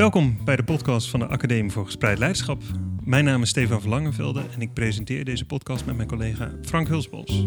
Welkom 0.00 0.44
bij 0.44 0.56
de 0.56 0.64
podcast 0.64 1.10
van 1.10 1.20
de 1.20 1.26
Academie 1.26 1.70
voor 1.70 1.84
Gespreid 1.84 2.18
Leiderschap. 2.18 2.62
Mijn 3.04 3.24
naam 3.24 3.42
is 3.42 3.48
Stefan 3.48 3.80
Verlangenvelde 3.80 4.44
en 4.54 4.60
ik 4.60 4.72
presenteer 4.72 5.24
deze 5.24 5.44
podcast 5.44 5.84
met 5.84 5.96
mijn 5.96 6.08
collega 6.08 6.52
Frank 6.62 6.88
Hulsbos. 6.88 7.46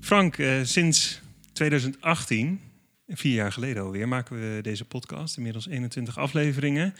Frank, 0.00 0.38
eh, 0.38 0.62
sinds 0.62 1.20
2018, 1.52 2.60
vier 3.06 3.34
jaar 3.34 3.52
geleden 3.52 3.82
alweer, 3.82 4.08
maken 4.08 4.40
we 4.40 4.62
deze 4.62 4.84
podcast. 4.84 5.36
Inmiddels 5.36 5.68
21 5.68 6.18
afleveringen. 6.18 6.94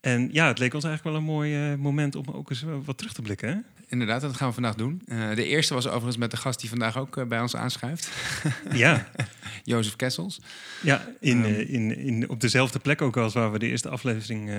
En 0.00 0.28
ja, 0.32 0.46
het 0.46 0.58
leek 0.58 0.74
ons 0.74 0.84
eigenlijk 0.84 1.16
wel 1.16 1.26
een 1.26 1.34
mooi 1.34 1.72
eh, 1.72 1.78
moment 1.78 2.14
om 2.14 2.24
ook 2.32 2.50
eens 2.50 2.64
wat 2.84 2.98
terug 2.98 3.12
te 3.12 3.22
blikken. 3.22 3.48
Hè? 3.48 3.75
Inderdaad, 3.88 4.20
dat 4.20 4.36
gaan 4.36 4.48
we 4.48 4.54
vandaag 4.54 4.74
doen. 4.74 5.02
Uh, 5.06 5.34
de 5.34 5.44
eerste 5.44 5.74
was 5.74 5.86
overigens 5.86 6.16
met 6.16 6.30
de 6.30 6.36
gast 6.36 6.60
die 6.60 6.68
vandaag 6.68 6.98
ook 6.98 7.16
uh, 7.16 7.24
bij 7.24 7.40
ons 7.40 7.56
aanschuift. 7.56 8.08
Ja. 8.72 9.08
Jozef 9.64 9.96
Kessels. 9.96 10.40
Ja, 10.82 11.08
in, 11.20 11.44
um, 11.44 11.54
in, 11.54 11.96
in, 11.96 12.28
op 12.28 12.40
dezelfde 12.40 12.78
plek 12.78 13.02
ook 13.02 13.16
als 13.16 13.34
waar 13.34 13.52
we 13.52 13.58
de 13.58 13.68
eerste 13.68 13.88
aflevering 13.88 14.50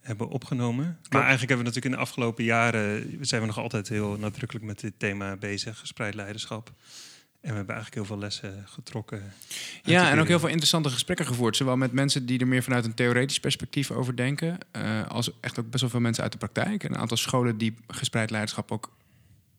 hebben 0.00 0.28
opgenomen. 0.28 0.84
Maar 0.84 1.22
eigenlijk 1.22 1.48
hebben 1.48 1.56
we 1.58 1.62
natuurlijk 1.64 1.84
in 1.84 1.90
de 1.90 1.96
afgelopen 1.96 2.44
jaren... 2.44 3.18
zijn 3.20 3.40
we 3.40 3.46
nog 3.46 3.58
altijd 3.58 3.88
heel 3.88 4.16
nadrukkelijk 4.18 4.66
met 4.66 4.80
dit 4.80 4.92
thema 4.96 5.36
bezig. 5.36 5.78
Gespreid 5.78 6.14
leiderschap. 6.14 6.72
En 7.46 7.52
we 7.52 7.58
hebben 7.58 7.74
eigenlijk 7.74 8.06
heel 8.06 8.16
veel 8.16 8.24
lessen 8.24 8.64
getrokken. 8.68 9.32
Ja, 9.82 10.10
en 10.10 10.20
ook 10.20 10.26
heel 10.26 10.38
veel 10.38 10.48
interessante 10.48 10.90
gesprekken 10.90 11.26
gevoerd. 11.26 11.56
Zowel 11.56 11.76
met 11.76 11.92
mensen 11.92 12.26
die 12.26 12.38
er 12.38 12.48
meer 12.48 12.62
vanuit 12.62 12.84
een 12.84 12.94
theoretisch 12.94 13.40
perspectief 13.40 13.90
over 13.90 14.16
denken. 14.16 14.58
Uh, 14.76 15.06
als 15.06 15.30
echt 15.40 15.58
ook 15.58 15.70
best 15.70 15.80
wel 15.80 15.90
veel 15.90 16.00
mensen 16.00 16.22
uit 16.22 16.32
de 16.32 16.38
praktijk. 16.38 16.84
En 16.84 16.92
een 16.92 16.98
aantal 16.98 17.16
scholen 17.16 17.58
die 17.58 17.74
gespreid 17.88 18.30
leiderschap 18.30 18.72
ook 18.72 18.92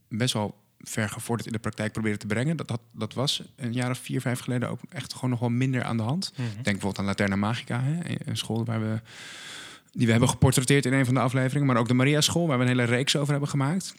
best 0.07 0.33
wel 0.33 0.57
ver 0.79 1.09
gevorderd 1.09 1.47
in 1.47 1.53
de 1.53 1.59
praktijk 1.59 1.91
proberen 1.91 2.19
te 2.19 2.27
brengen. 2.27 2.57
Dat, 2.57 2.67
dat, 2.67 2.81
dat 2.91 3.13
was 3.13 3.43
een 3.55 3.73
jaar 3.73 3.89
of 3.89 3.97
vier, 3.97 4.21
vijf 4.21 4.39
geleden 4.39 4.69
ook 4.69 4.79
echt 4.89 5.13
gewoon 5.13 5.29
nog 5.29 5.39
wel 5.39 5.49
minder 5.49 5.83
aan 5.83 5.97
de 5.97 6.03
hand. 6.03 6.31
Mm 6.35 6.45
-hmm. 6.45 6.53
Denk 6.53 6.63
bijvoorbeeld 6.63 6.99
aan 6.99 7.05
Laterna 7.05 7.35
Magica, 7.35 7.81
hè, 7.83 8.15
een 8.25 8.37
school 8.37 8.65
waar 8.65 8.79
we, 8.81 9.01
die 9.91 10.05
we 10.05 10.11
hebben 10.11 10.29
geportretteerd 10.29 10.85
in 10.85 10.93
een 10.93 11.05
van 11.05 11.13
de 11.13 11.19
afleveringen. 11.19 11.67
Maar 11.67 11.77
ook 11.77 11.87
de 11.87 11.93
Maria 11.93 12.21
School, 12.21 12.47
waar 12.47 12.57
we 12.57 12.63
een 12.63 12.69
hele 12.69 12.83
reeks 12.83 13.15
over 13.15 13.31
hebben 13.31 13.49
gemaakt. 13.49 13.95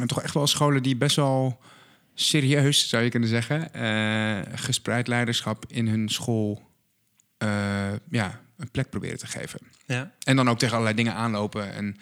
En 0.00 0.06
toch 0.06 0.22
echt 0.22 0.34
wel 0.34 0.46
scholen 0.46 0.82
die 0.82 0.96
best 0.96 1.16
wel 1.16 1.60
serieus, 2.20 2.88
zou 2.88 3.02
je 3.02 3.10
kunnen 3.10 3.28
zeggen, 3.28 3.68
uh, 3.76 4.40
gespreid 4.54 5.06
leiderschap 5.06 5.64
in 5.68 5.88
hun 5.88 6.08
school 6.08 6.62
uh, 7.42 7.48
ja, 8.10 8.40
een 8.56 8.70
plek 8.70 8.90
proberen 8.90 9.18
te 9.18 9.26
geven. 9.26 9.60
Ja. 9.86 10.12
En 10.22 10.36
dan 10.36 10.48
ook 10.48 10.58
tegen 10.58 10.74
allerlei 10.74 10.96
dingen 10.96 11.14
aanlopen 11.14 11.72
en 11.72 11.96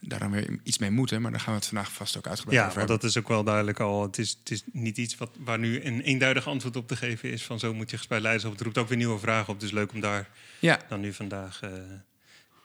daar 0.00 0.18
dan 0.18 0.30
weer 0.30 0.58
iets 0.62 0.78
mee 0.78 0.90
moeten. 0.90 1.22
Maar 1.22 1.30
daar 1.30 1.40
gaan 1.40 1.52
we 1.52 1.58
het 1.58 1.68
vandaag 1.68 1.92
vast 1.92 2.16
ook 2.16 2.26
uitgebreid 2.26 2.60
ja, 2.60 2.68
over 2.68 2.80
Ja, 2.80 2.86
dat 2.86 3.04
is 3.04 3.18
ook 3.18 3.28
wel 3.28 3.44
duidelijk 3.44 3.80
al. 3.80 4.02
Het 4.02 4.18
is, 4.18 4.36
het 4.38 4.50
is 4.50 4.62
niet 4.72 4.98
iets 4.98 5.16
wat, 5.16 5.30
waar 5.38 5.58
nu 5.58 5.84
een 5.84 6.00
eenduidig 6.00 6.46
antwoord 6.46 6.76
op 6.76 6.88
te 6.88 6.96
geven 6.96 7.30
is 7.30 7.42
van 7.42 7.58
zo 7.58 7.74
moet 7.74 7.90
je 7.90 7.96
gespreid 7.96 8.22
leiderschap. 8.22 8.52
Het 8.52 8.62
roept 8.62 8.78
ook 8.78 8.88
weer 8.88 8.98
nieuwe 8.98 9.18
vragen 9.18 9.52
op. 9.52 9.60
Dus 9.60 9.70
leuk 9.70 9.92
om 9.92 10.00
daar 10.00 10.28
ja. 10.58 10.80
dan 10.88 11.00
nu 11.00 11.12
vandaag 11.12 11.62
uh, 11.64 11.70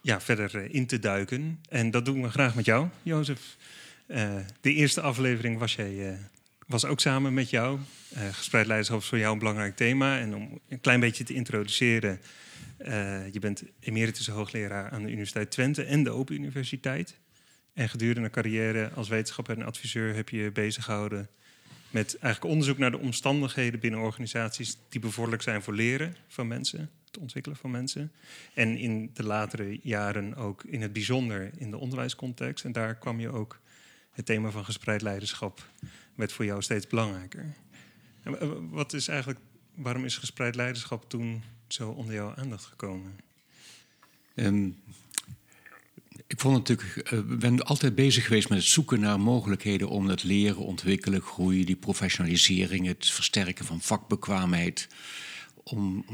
ja, 0.01 0.21
verder 0.21 0.73
in 0.73 0.87
te 0.87 0.99
duiken. 0.99 1.59
En 1.69 1.91
dat 1.91 2.05
doen 2.05 2.21
we 2.21 2.29
graag 2.29 2.55
met 2.55 2.65
jou, 2.65 2.87
Jozef. 3.03 3.57
de 4.61 4.73
eerste 4.73 5.01
aflevering 5.01 5.59
was 5.59 5.75
jij 5.75 6.17
was 6.65 6.85
ook 6.85 6.99
samen 6.99 7.33
met 7.33 7.49
jou. 7.49 7.79
Uh, 8.13 8.27
gespreid 8.31 8.67
leiderschap 8.67 8.99
is 8.99 9.05
voor 9.05 9.17
jou 9.17 9.33
een 9.33 9.39
belangrijk 9.39 9.75
thema. 9.75 10.19
En 10.19 10.35
om 10.35 10.59
een 10.69 10.81
klein 10.81 10.99
beetje 10.99 11.23
te 11.23 11.33
introduceren. 11.33 12.21
Uh, 12.79 13.33
je 13.33 13.39
bent 13.39 13.63
emeritus 13.79 14.27
hoogleraar 14.27 14.89
aan 14.89 15.03
de 15.03 15.09
Universiteit 15.09 15.51
Twente 15.51 15.83
en 15.83 16.03
de 16.03 16.09
Open 16.09 16.35
Universiteit. 16.35 17.19
En 17.73 17.89
gedurende 17.89 18.21
een 18.21 18.31
carrière 18.31 18.89
als 18.89 19.07
wetenschapper 19.07 19.57
en 19.57 19.65
adviseur 19.65 20.15
heb 20.15 20.29
je 20.29 20.37
je 20.37 20.51
bezig 20.51 20.83
gehouden 20.83 21.29
met 21.95 22.17
eigenlijk 22.19 22.53
onderzoek 22.53 22.77
naar 22.77 22.91
de 22.91 22.99
omstandigheden 22.99 23.79
binnen 23.79 23.99
organisaties 23.99 24.77
die 24.89 25.01
bevorderlijk 25.01 25.43
zijn 25.43 25.61
voor 25.61 25.73
leren 25.73 26.15
van 26.27 26.47
mensen, 26.47 26.89
het 27.05 27.17
ontwikkelen 27.17 27.57
van 27.57 27.71
mensen. 27.71 28.11
En 28.53 28.77
in 28.77 29.09
de 29.13 29.23
latere 29.23 29.79
jaren 29.83 30.35
ook 30.35 30.63
in 30.63 30.81
het 30.81 30.93
bijzonder 30.93 31.51
in 31.57 31.71
de 31.71 31.77
onderwijscontext. 31.77 32.65
En 32.65 32.71
daar 32.71 32.95
kwam 32.95 33.19
je 33.19 33.29
ook 33.29 33.59
het 34.11 34.25
thema 34.25 34.49
van 34.49 34.65
gespreid 34.65 35.01
leiderschap 35.01 35.65
werd 36.15 36.31
voor 36.31 36.45
jou 36.45 36.61
steeds 36.61 36.87
belangrijker. 36.87 37.55
En 38.23 38.69
wat 38.69 38.93
is 38.93 39.07
eigenlijk, 39.07 39.39
waarom 39.75 40.05
is 40.05 40.17
gespreid 40.17 40.55
leiderschap 40.55 41.09
toen 41.09 41.43
zo 41.67 41.89
onder 41.89 42.13
jouw 42.13 42.33
aandacht 42.35 42.65
gekomen? 42.65 43.19
Um, 44.35 44.77
ik 46.27 46.39
vond 46.39 46.57
natuurlijk, 46.57 47.09
ben 47.39 47.63
altijd 47.63 47.95
bezig 47.95 48.23
geweest 48.23 48.49
met 48.49 48.57
het 48.57 48.67
zoeken 48.67 48.99
naar 48.99 49.19
mogelijkheden 49.19 49.89
om 49.89 50.07
het 50.07 50.23
leren, 50.23 50.57
ontwikkelen, 50.57 51.21
groeien, 51.21 51.65
die 51.65 51.75
professionalisering, 51.75 52.87
het 52.87 53.11
versterken 53.11 53.65
van 53.65 53.81
vakbekwaamheid. 53.81 54.87
Om, 55.69 56.05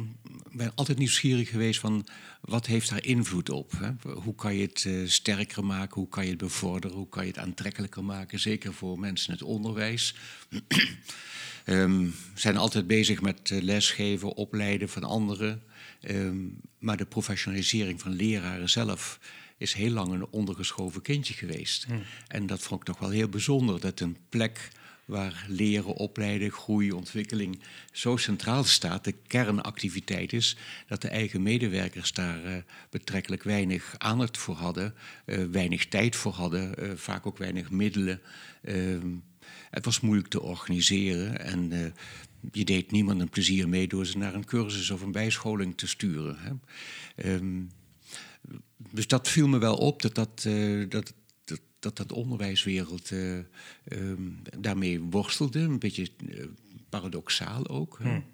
ik 0.49 0.57
ben 0.57 0.71
altijd 0.75 0.97
nieuwsgierig 0.97 1.49
geweest 1.49 1.79
van 1.79 2.07
wat 2.41 2.65
heeft 2.65 2.89
daar 2.89 3.03
invloed 3.03 3.49
op? 3.49 3.71
Hè? 3.77 4.11
Hoe 4.11 4.35
kan 4.35 4.55
je 4.55 4.61
het 4.61 4.83
uh, 4.83 5.07
sterker 5.07 5.65
maken? 5.65 5.95
Hoe 5.95 6.09
kan 6.09 6.23
je 6.23 6.29
het 6.29 6.39
bevorderen? 6.39 6.97
Hoe 6.97 7.09
kan 7.09 7.23
je 7.23 7.29
het 7.29 7.39
aantrekkelijker 7.39 8.03
maken? 8.03 8.39
Zeker 8.39 8.73
voor 8.73 8.99
mensen 8.99 9.27
in 9.27 9.33
het 9.33 9.43
onderwijs. 9.43 10.15
um, 11.65 12.13
zijn 12.35 12.57
altijd 12.57 12.87
bezig 12.87 13.21
met 13.21 13.49
uh, 13.49 13.61
lesgeven, 13.61 14.35
opleiden 14.35 14.89
van 14.89 15.03
anderen. 15.03 15.63
Um, 16.01 16.59
maar 16.79 16.97
de 16.97 17.05
professionalisering 17.05 18.01
van 18.01 18.11
leraren 18.11 18.69
zelf 18.69 19.19
is 19.57 19.73
heel 19.73 19.91
lang 19.91 20.13
een 20.13 20.27
ondergeschoven 20.29 21.01
kindje 21.01 21.33
geweest. 21.33 21.85
Hmm. 21.85 22.03
En 22.27 22.45
dat 22.45 22.61
vond 22.61 22.79
ik 22.79 22.85
toch 22.85 22.99
wel 22.99 23.09
heel 23.09 23.29
bijzonder, 23.29 23.79
dat 23.79 23.99
een 23.99 24.17
plek 24.29 24.71
waar 25.11 25.45
leren, 25.47 25.93
opleiden, 25.93 26.51
groei, 26.51 26.91
ontwikkeling 26.91 27.59
zo 27.91 28.17
centraal 28.17 28.63
staat, 28.63 29.03
de 29.03 29.15
kernactiviteit 29.27 30.33
is, 30.33 30.57
dat 30.87 31.01
de 31.01 31.07
eigen 31.07 31.41
medewerkers 31.41 32.13
daar 32.13 32.45
uh, 32.45 32.55
betrekkelijk 32.89 33.43
weinig 33.43 33.95
aandacht 33.97 34.37
voor 34.37 34.55
hadden, 34.55 34.93
uh, 35.25 35.45
weinig 35.45 35.87
tijd 35.87 36.15
voor 36.15 36.31
hadden, 36.31 36.73
uh, 36.79 36.91
vaak 36.95 37.25
ook 37.25 37.37
weinig 37.37 37.71
middelen. 37.71 38.21
het 39.69 39.85
was 39.85 39.99
moeilijk 39.99 40.27
te 40.27 40.41
organiseren 40.41 41.39
en 41.39 41.93
je 42.51 42.65
deed 42.65 42.91
niemand 42.91 43.21
een 43.21 43.29
plezier 43.29 43.69
mee 43.69 43.87
door 43.87 44.05
ze 44.05 44.17
naar 44.17 44.33
een 44.33 44.45
cursus 44.45 44.89
of 44.89 45.01
een 45.01 45.11
bijscholing 45.11 45.77
te 45.77 45.87
sturen. 45.87 46.37
Hè. 46.39 46.53
Um, 47.33 47.69
dus 48.91 49.07
dat 49.07 49.29
viel 49.29 49.47
me 49.47 49.57
wel 49.57 49.75
op, 49.75 50.01
dat, 50.01 50.15
dat, 50.15 50.47
dat 50.89 51.13
dat 51.81 51.97
dat 51.97 52.11
onderwijswereld 52.11 53.11
uh, 53.11 53.37
um, 53.91 54.41
daarmee 54.57 55.01
worstelde. 55.01 55.59
Een 55.59 55.79
beetje 55.79 56.09
uh, 56.27 56.45
paradoxaal 56.89 57.67
ook. 57.67 57.97
Hmm. 58.01 58.25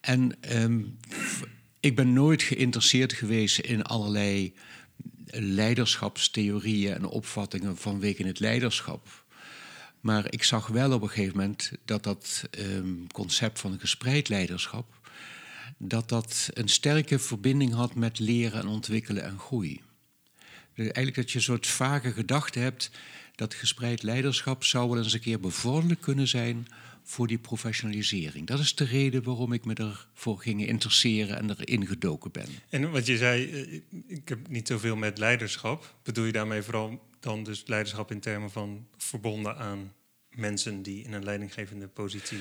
En 0.00 0.36
um, 0.62 0.96
ik 1.80 1.96
ben 1.96 2.12
nooit 2.12 2.42
geïnteresseerd 2.42 3.12
geweest 3.12 3.58
in 3.58 3.82
allerlei 3.82 4.54
leiderschapstheorieën 5.32 6.94
en 6.94 7.04
opvattingen 7.04 7.76
vanwege 7.76 8.26
het 8.26 8.40
leiderschap. 8.40 9.24
Maar 10.00 10.32
ik 10.32 10.42
zag 10.42 10.66
wel 10.66 10.92
op 10.92 11.02
een 11.02 11.08
gegeven 11.08 11.36
moment 11.36 11.72
dat 11.84 12.02
dat 12.02 12.44
um, 12.58 13.06
concept 13.12 13.60
van 13.60 13.80
gespreid 13.80 14.28
leiderschap... 14.28 14.98
dat 15.76 16.08
dat 16.08 16.50
een 16.52 16.68
sterke 16.68 17.18
verbinding 17.18 17.72
had 17.72 17.94
met 17.94 18.18
leren 18.18 18.60
en 18.60 18.66
ontwikkelen 18.66 19.24
en 19.24 19.38
groei. 19.38 19.80
Eigenlijk 20.74 21.14
dat 21.14 21.30
je 21.30 21.38
een 21.38 21.44
soort 21.44 21.66
vage 21.66 22.12
gedachte 22.12 22.58
hebt 22.58 22.90
dat 23.34 23.54
gespreid 23.54 24.02
leiderschap 24.02 24.64
zou 24.64 24.88
wel 24.88 24.98
eens 24.98 25.12
een 25.12 25.20
keer 25.20 25.40
bevorderlijk 25.40 26.00
kunnen 26.00 26.28
zijn 26.28 26.66
voor 27.02 27.26
die 27.26 27.38
professionalisering. 27.38 28.46
Dat 28.46 28.58
is 28.58 28.74
de 28.74 28.84
reden 28.84 29.22
waarom 29.22 29.52
ik 29.52 29.64
me 29.64 29.74
ervoor 29.74 30.38
ging 30.38 30.66
interesseren 30.66 31.38
en 31.38 31.50
erin 31.50 31.86
gedoken 31.86 32.30
ben. 32.30 32.48
En 32.68 32.90
wat 32.90 33.06
je 33.06 33.16
zei, 33.16 33.42
ik 34.06 34.28
heb 34.28 34.48
niet 34.48 34.68
zoveel 34.68 34.96
met 34.96 35.18
leiderschap. 35.18 35.94
Bedoel 36.02 36.24
je 36.24 36.32
daarmee 36.32 36.62
vooral 36.62 37.08
dan 37.20 37.44
dus 37.44 37.62
leiderschap 37.66 38.10
in 38.10 38.20
termen 38.20 38.50
van 38.50 38.86
verbonden 38.96 39.56
aan 39.56 39.92
mensen 40.30 40.82
die 40.82 41.04
in 41.04 41.12
een 41.12 41.24
leidinggevende 41.24 41.88
positie 41.88 42.40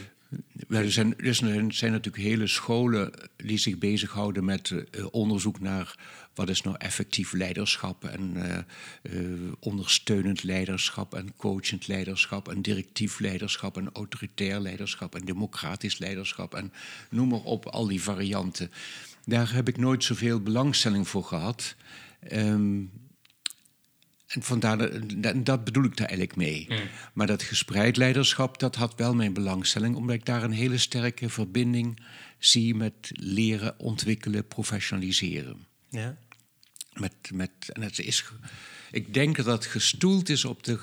er 0.77 0.91
zijn, 0.91 1.17
er 1.17 1.35
zijn 1.73 1.91
natuurlijk 1.91 2.23
hele 2.23 2.47
scholen 2.47 3.11
die 3.35 3.57
zich 3.57 3.77
bezighouden 3.77 4.45
met 4.45 4.69
uh, 4.69 5.05
onderzoek 5.11 5.59
naar 5.59 5.95
wat 6.33 6.49
is 6.49 6.61
nou 6.61 6.75
effectief 6.79 7.33
leiderschap 7.33 8.05
en 8.05 8.33
uh, 8.35 8.57
uh, 9.01 9.51
ondersteunend 9.59 10.43
leiderschap 10.43 11.13
en 11.13 11.35
coachend 11.37 11.87
leiderschap 11.87 12.49
en 12.49 12.61
directief 12.61 13.19
leiderschap 13.19 13.77
en 13.77 13.89
autoritair 13.93 14.59
leiderschap 14.59 15.15
en 15.15 15.25
democratisch 15.25 15.97
leiderschap 15.97 16.55
en 16.55 16.73
noem 17.09 17.27
maar 17.27 17.43
op, 17.43 17.65
al 17.65 17.87
die 17.87 18.01
varianten. 18.01 18.71
Daar 19.25 19.53
heb 19.53 19.67
ik 19.67 19.77
nooit 19.77 20.03
zoveel 20.03 20.41
belangstelling 20.41 21.07
voor 21.07 21.23
gehad. 21.23 21.75
Um, 22.33 22.91
en 24.29 24.43
vandaar, 24.43 24.91
dat 25.43 25.63
bedoel 25.63 25.83
ik 25.83 25.97
daar 25.97 26.07
eigenlijk 26.07 26.37
mee. 26.37 26.65
Mm. 26.69 26.77
Maar 27.13 27.27
dat 27.27 27.43
gespreid 27.43 27.97
leiderschap, 27.97 28.59
dat 28.59 28.75
had 28.75 28.95
wel 28.95 29.15
mijn 29.15 29.33
belangstelling, 29.33 29.95
omdat 29.95 30.15
ik 30.15 30.25
daar 30.25 30.43
een 30.43 30.51
hele 30.51 30.77
sterke 30.77 31.29
verbinding 31.29 31.99
zie 32.37 32.75
met 32.75 33.11
leren, 33.13 33.79
ontwikkelen, 33.79 34.47
professionaliseren. 34.47 35.67
Ja. 35.89 36.17
Met, 36.93 37.13
met, 37.33 37.51
en 37.73 37.81
het 37.81 37.99
is, 37.99 38.25
ik 38.91 39.13
denk 39.13 39.35
dat 39.35 39.45
dat 39.45 39.65
gestoeld 39.65 40.29
is 40.29 40.45
op 40.45 40.63
de 40.63 40.79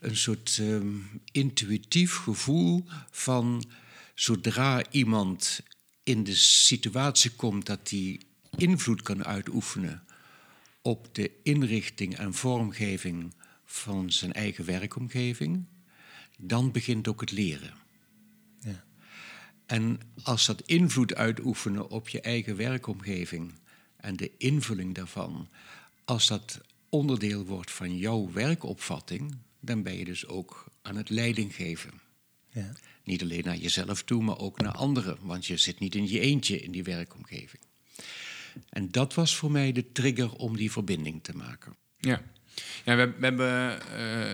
een 0.00 0.16
soort 0.16 0.58
ehm, 0.60 0.96
intuïtief 1.32 2.16
gevoel 2.16 2.84
van 3.10 3.64
zodra 4.14 4.82
iemand 4.90 5.60
in 6.02 6.24
de 6.24 6.34
situatie 6.34 7.30
komt 7.30 7.66
dat 7.66 7.90
hij 7.90 8.20
invloed 8.56 9.02
kan 9.02 9.24
uitoefenen 9.24 10.02
op 10.82 11.14
de 11.14 11.30
inrichting 11.42 12.16
en 12.16 12.34
vormgeving 12.34 13.34
van 13.64 14.12
zijn 14.12 14.32
eigen 14.32 14.64
werkomgeving, 14.64 15.64
dan 16.38 16.72
begint 16.72 17.08
ook 17.08 17.20
het 17.20 17.30
leren. 17.30 17.74
Ja. 18.60 18.84
En 19.66 20.00
als 20.22 20.46
dat 20.46 20.62
invloed 20.62 21.14
uitoefenen 21.14 21.90
op 21.90 22.08
je 22.08 22.20
eigen 22.20 22.56
werkomgeving 22.56 23.52
en 23.96 24.16
de 24.16 24.30
invulling 24.36 24.94
daarvan, 24.94 25.48
als 26.04 26.26
dat 26.26 26.60
onderdeel 26.88 27.44
wordt 27.44 27.70
van 27.70 27.96
jouw 27.96 28.30
werkopvatting, 28.32 29.36
dan 29.60 29.82
ben 29.82 29.98
je 29.98 30.04
dus 30.04 30.26
ook 30.26 30.66
aan 30.82 30.96
het 30.96 31.10
leiding 31.10 31.54
geven. 31.54 32.00
Ja. 32.48 32.72
Niet 33.04 33.22
alleen 33.22 33.44
naar 33.44 33.56
jezelf 33.56 34.02
toe, 34.02 34.22
maar 34.22 34.38
ook 34.38 34.60
naar 34.60 34.72
anderen, 34.72 35.18
want 35.20 35.46
je 35.46 35.56
zit 35.56 35.78
niet 35.78 35.94
in 35.94 36.08
je 36.08 36.20
eentje 36.20 36.60
in 36.60 36.70
die 36.70 36.82
werkomgeving. 36.82 37.62
En 38.68 38.90
dat 38.90 39.14
was 39.14 39.36
voor 39.36 39.50
mij 39.50 39.72
de 39.72 39.92
trigger 39.92 40.32
om 40.32 40.56
die 40.56 40.72
verbinding 40.72 41.22
te 41.22 41.36
maken. 41.36 41.76
Ja, 41.98 42.22
ja 42.84 42.96
we, 42.96 43.06
we 43.18 43.24
hebben 43.24 43.78
uh, 43.96 44.32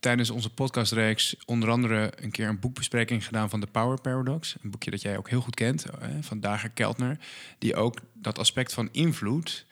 tijdens 0.00 0.30
onze 0.30 0.50
podcastreeks 0.50 1.36
onder 1.44 1.70
andere 1.70 2.12
een 2.16 2.30
keer 2.30 2.48
een 2.48 2.60
boekbespreking 2.60 3.26
gedaan 3.26 3.50
van 3.50 3.60
de 3.60 3.66
Power 3.66 4.00
Paradox. 4.00 4.56
Een 4.62 4.70
boekje 4.70 4.90
dat 4.90 5.02
jij 5.02 5.16
ook 5.16 5.28
heel 5.28 5.40
goed 5.40 5.54
kent, 5.54 5.86
uh, 5.86 6.08
van 6.20 6.40
Dager 6.40 6.70
Keltner. 6.70 7.18
Die 7.58 7.74
ook 7.74 7.98
dat 8.12 8.38
aspect 8.38 8.72
van 8.72 8.88
invloed 8.92 9.66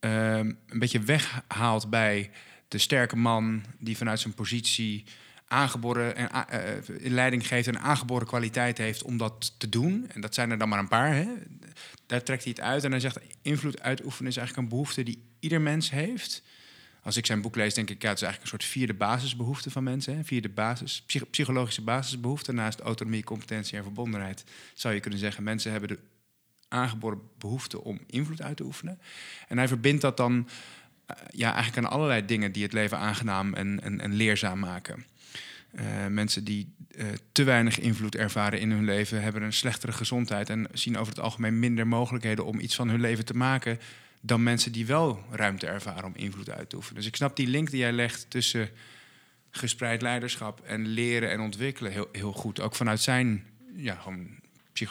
uh, 0.00 0.36
een 0.36 0.78
beetje 0.78 1.00
weghaalt 1.00 1.90
bij 1.90 2.30
de 2.68 2.78
sterke 2.78 3.16
man 3.16 3.64
die 3.78 3.96
vanuit 3.96 4.20
zijn 4.20 4.34
positie 4.34 5.04
aangeboren 5.48 6.16
en 6.16 6.30
uh, 6.52 7.10
leiding 7.10 7.46
geeft 7.46 7.66
en 7.66 7.80
aangeboren 7.80 8.26
kwaliteit 8.26 8.78
heeft 8.78 9.02
om 9.02 9.16
dat 9.16 9.54
te 9.58 9.68
doen. 9.68 10.06
En 10.12 10.20
dat 10.20 10.34
zijn 10.34 10.50
er 10.50 10.58
dan 10.58 10.68
maar 10.68 10.78
een 10.78 10.88
paar. 10.88 11.14
Hè? 11.14 11.26
Daar 12.06 12.22
trekt 12.22 12.42
hij 12.42 12.52
het 12.56 12.64
uit 12.64 12.84
en 12.84 12.90
hij 12.90 13.00
zegt: 13.00 13.18
invloed 13.42 13.80
uitoefenen 13.80 14.30
is 14.30 14.36
eigenlijk 14.36 14.66
een 14.66 14.76
behoefte 14.76 15.02
die 15.02 15.22
ieder 15.40 15.60
mens 15.60 15.90
heeft. 15.90 16.42
Als 17.02 17.16
ik 17.16 17.26
zijn 17.26 17.40
boek 17.40 17.56
lees, 17.56 17.74
denk 17.74 17.90
ik, 17.90 18.02
ja, 18.02 18.08
het 18.08 18.16
is 18.16 18.24
eigenlijk 18.24 18.52
een 18.52 18.58
soort 18.58 18.72
vierde 18.72 18.94
basisbehoefte 18.94 19.70
van 19.70 19.82
mensen. 19.82 20.16
Hè? 20.16 20.24
Vierde 20.24 20.48
basis, 20.48 21.04
psychologische 21.30 21.82
basisbehoefte. 21.82 22.52
Naast 22.52 22.80
autonomie, 22.80 23.24
competentie 23.24 23.76
en 23.76 23.82
verbondenheid 23.82 24.44
zou 24.74 24.94
je 24.94 25.00
kunnen 25.00 25.18
zeggen: 25.18 25.42
mensen 25.42 25.70
hebben 25.70 25.88
de 25.88 25.98
aangeboren 26.68 27.20
behoefte 27.38 27.82
om 27.82 28.00
invloed 28.06 28.42
uit 28.42 28.56
te 28.56 28.64
oefenen. 28.64 29.00
En 29.48 29.58
hij 29.58 29.68
verbindt 29.68 30.02
dat 30.02 30.16
dan 30.16 30.48
uh, 31.10 31.16
ja, 31.30 31.54
eigenlijk 31.54 31.86
aan 31.86 31.92
allerlei 31.92 32.24
dingen 32.24 32.52
die 32.52 32.62
het 32.62 32.72
leven 32.72 32.98
aangenaam 32.98 33.54
en, 33.54 33.82
en, 33.82 34.00
en 34.00 34.14
leerzaam 34.14 34.58
maken. 34.58 35.04
Uh, 35.80 36.06
mensen 36.06 36.44
die 36.44 36.74
uh, 36.90 37.06
te 37.32 37.44
weinig 37.44 37.78
invloed 37.78 38.14
ervaren 38.14 38.60
in 38.60 38.70
hun 38.70 38.84
leven, 38.84 39.22
hebben 39.22 39.42
een 39.42 39.52
slechtere 39.52 39.92
gezondheid 39.92 40.50
en 40.50 40.68
zien 40.72 40.96
over 40.96 41.12
het 41.12 41.22
algemeen 41.22 41.58
minder 41.58 41.86
mogelijkheden 41.86 42.44
om 42.44 42.60
iets 42.60 42.74
van 42.74 42.88
hun 42.88 43.00
leven 43.00 43.24
te 43.24 43.36
maken 43.36 43.78
dan 44.20 44.42
mensen 44.42 44.72
die 44.72 44.86
wel 44.86 45.24
ruimte 45.30 45.66
ervaren 45.66 46.04
om 46.04 46.14
invloed 46.14 46.50
uit 46.50 46.68
te 46.68 46.76
oefenen. 46.76 46.96
Dus 46.96 47.06
ik 47.06 47.16
snap 47.16 47.36
die 47.36 47.46
link 47.46 47.70
die 47.70 47.80
jij 47.80 47.92
legt 47.92 48.30
tussen 48.30 48.70
gespreid 49.50 50.02
leiderschap 50.02 50.60
en 50.60 50.86
leren 50.86 51.30
en 51.30 51.40
ontwikkelen 51.40 51.92
heel, 51.92 52.08
heel 52.12 52.32
goed. 52.32 52.60
Ook 52.60 52.74
vanuit 52.74 53.00
zijn 53.00 53.44
ja, 53.76 53.94
gewoon 53.94 54.28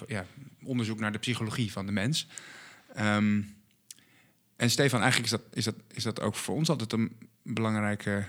ja, 0.07 0.25
onderzoek 0.63 0.99
naar 0.99 1.11
de 1.11 1.17
psychologie 1.17 1.71
van 1.71 1.85
de 1.85 1.91
mens. 1.91 2.27
Um, 2.99 3.55
en 4.55 4.69
Stefan, 4.69 5.01
eigenlijk 5.01 5.31
is 5.31 5.39
dat, 5.39 5.47
is, 5.53 5.63
dat, 5.63 5.75
is 5.93 6.03
dat 6.03 6.21
ook 6.21 6.35
voor 6.35 6.55
ons 6.55 6.69
altijd 6.69 6.93
een 6.93 7.17
belangrijke 7.43 8.27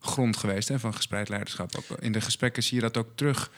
grond 0.00 0.36
geweest 0.36 0.68
hè, 0.68 0.78
van 0.78 0.94
gespreid 0.94 1.28
leiderschap. 1.28 1.76
Ook 1.76 1.98
in 2.00 2.12
de 2.12 2.20
gesprekken 2.20 2.62
zie 2.62 2.74
je 2.74 2.80
dat 2.82 2.96
ook 2.96 3.10
terug. 3.14 3.50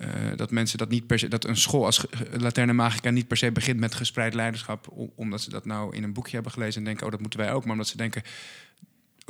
Uh, 0.00 0.08
dat 0.36 0.50
mensen 0.50 0.78
dat 0.78 0.88
niet 0.88 1.06
per 1.06 1.18
se, 1.18 1.28
dat 1.28 1.44
een 1.44 1.56
school 1.56 1.84
als 1.84 2.04
Laterne 2.32 2.72
Magica 2.72 3.10
niet 3.10 3.28
per 3.28 3.36
se 3.36 3.52
begint 3.52 3.80
met 3.80 3.94
gespreid 3.94 4.34
leiderschap, 4.34 4.88
omdat 5.14 5.40
ze 5.40 5.50
dat 5.50 5.64
nou 5.64 5.96
in 5.96 6.02
een 6.02 6.12
boekje 6.12 6.34
hebben 6.34 6.52
gelezen 6.52 6.78
en 6.78 6.84
denken, 6.84 7.04
oh 7.04 7.10
dat 7.10 7.20
moeten 7.20 7.38
wij 7.38 7.52
ook, 7.52 7.62
maar 7.62 7.72
omdat 7.72 7.88
ze 7.88 7.96
denken, 7.96 8.22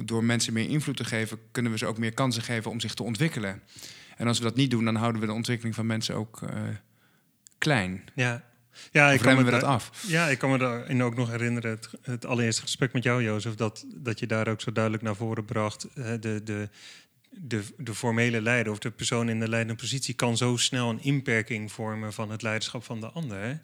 door 0.05 0.25
mensen 0.25 0.53
meer 0.53 0.69
invloed 0.69 0.97
te 0.97 1.05
geven, 1.05 1.39
kunnen 1.51 1.73
we 1.73 1.79
ze 1.79 1.87
ook 1.87 1.99
meer 1.99 2.15
kansen 2.15 2.43
geven 2.43 2.71
om 2.71 2.81
zich 2.81 2.95
te 2.95 3.03
ontwikkelen. 3.03 3.62
En 4.17 4.27
als 4.27 4.39
we 4.39 4.45
dat 4.45 4.56
niet 4.56 4.71
doen, 4.71 4.85
dan 4.85 4.95
houden 4.95 5.21
we 5.21 5.27
de 5.27 5.33
ontwikkeling 5.33 5.75
van 5.75 5.87
mensen 5.87 6.15
ook 6.15 6.41
uh, 6.43 6.51
klein. 7.59 8.05
Ja, 8.15 8.45
ja, 8.93 9.11
ik 9.11 9.21
kan 9.21 9.44
me 9.44 9.50
dat 9.50 9.62
af. 9.62 9.91
Ja, 10.06 10.29
ik 10.29 10.38
kan 10.38 10.50
me 10.50 10.59
daarin 10.59 11.03
ook 11.03 11.17
nog 11.17 11.31
herinneren, 11.31 11.71
het, 11.71 11.88
het 12.03 12.26
allereerste 12.26 12.62
gesprek 12.62 12.93
met 12.93 13.03
jou, 13.03 13.23
Jozef, 13.23 13.55
dat, 13.55 13.85
dat 13.94 14.19
je 14.19 14.26
daar 14.26 14.49
ook 14.49 14.61
zo 14.61 14.73
duidelijk 14.73 15.03
naar 15.03 15.17
voren 15.17 15.44
bracht. 15.44 15.87
De, 15.94 16.19
de, 16.21 16.69
de, 17.31 17.62
de 17.76 17.94
formele 17.94 18.41
leider 18.41 18.73
of 18.73 18.79
de 18.79 18.91
persoon 18.91 19.29
in 19.29 19.41
de 19.41 19.49
leidende 19.49 19.81
positie 19.81 20.15
kan 20.15 20.37
zo 20.37 20.56
snel 20.56 20.91
een 20.91 21.03
inperking 21.03 21.73
vormen 21.73 22.12
van 22.12 22.31
het 22.31 22.43
leiderschap 22.43 22.85
van 22.85 23.00
de 23.00 23.06
ander. 23.11 23.61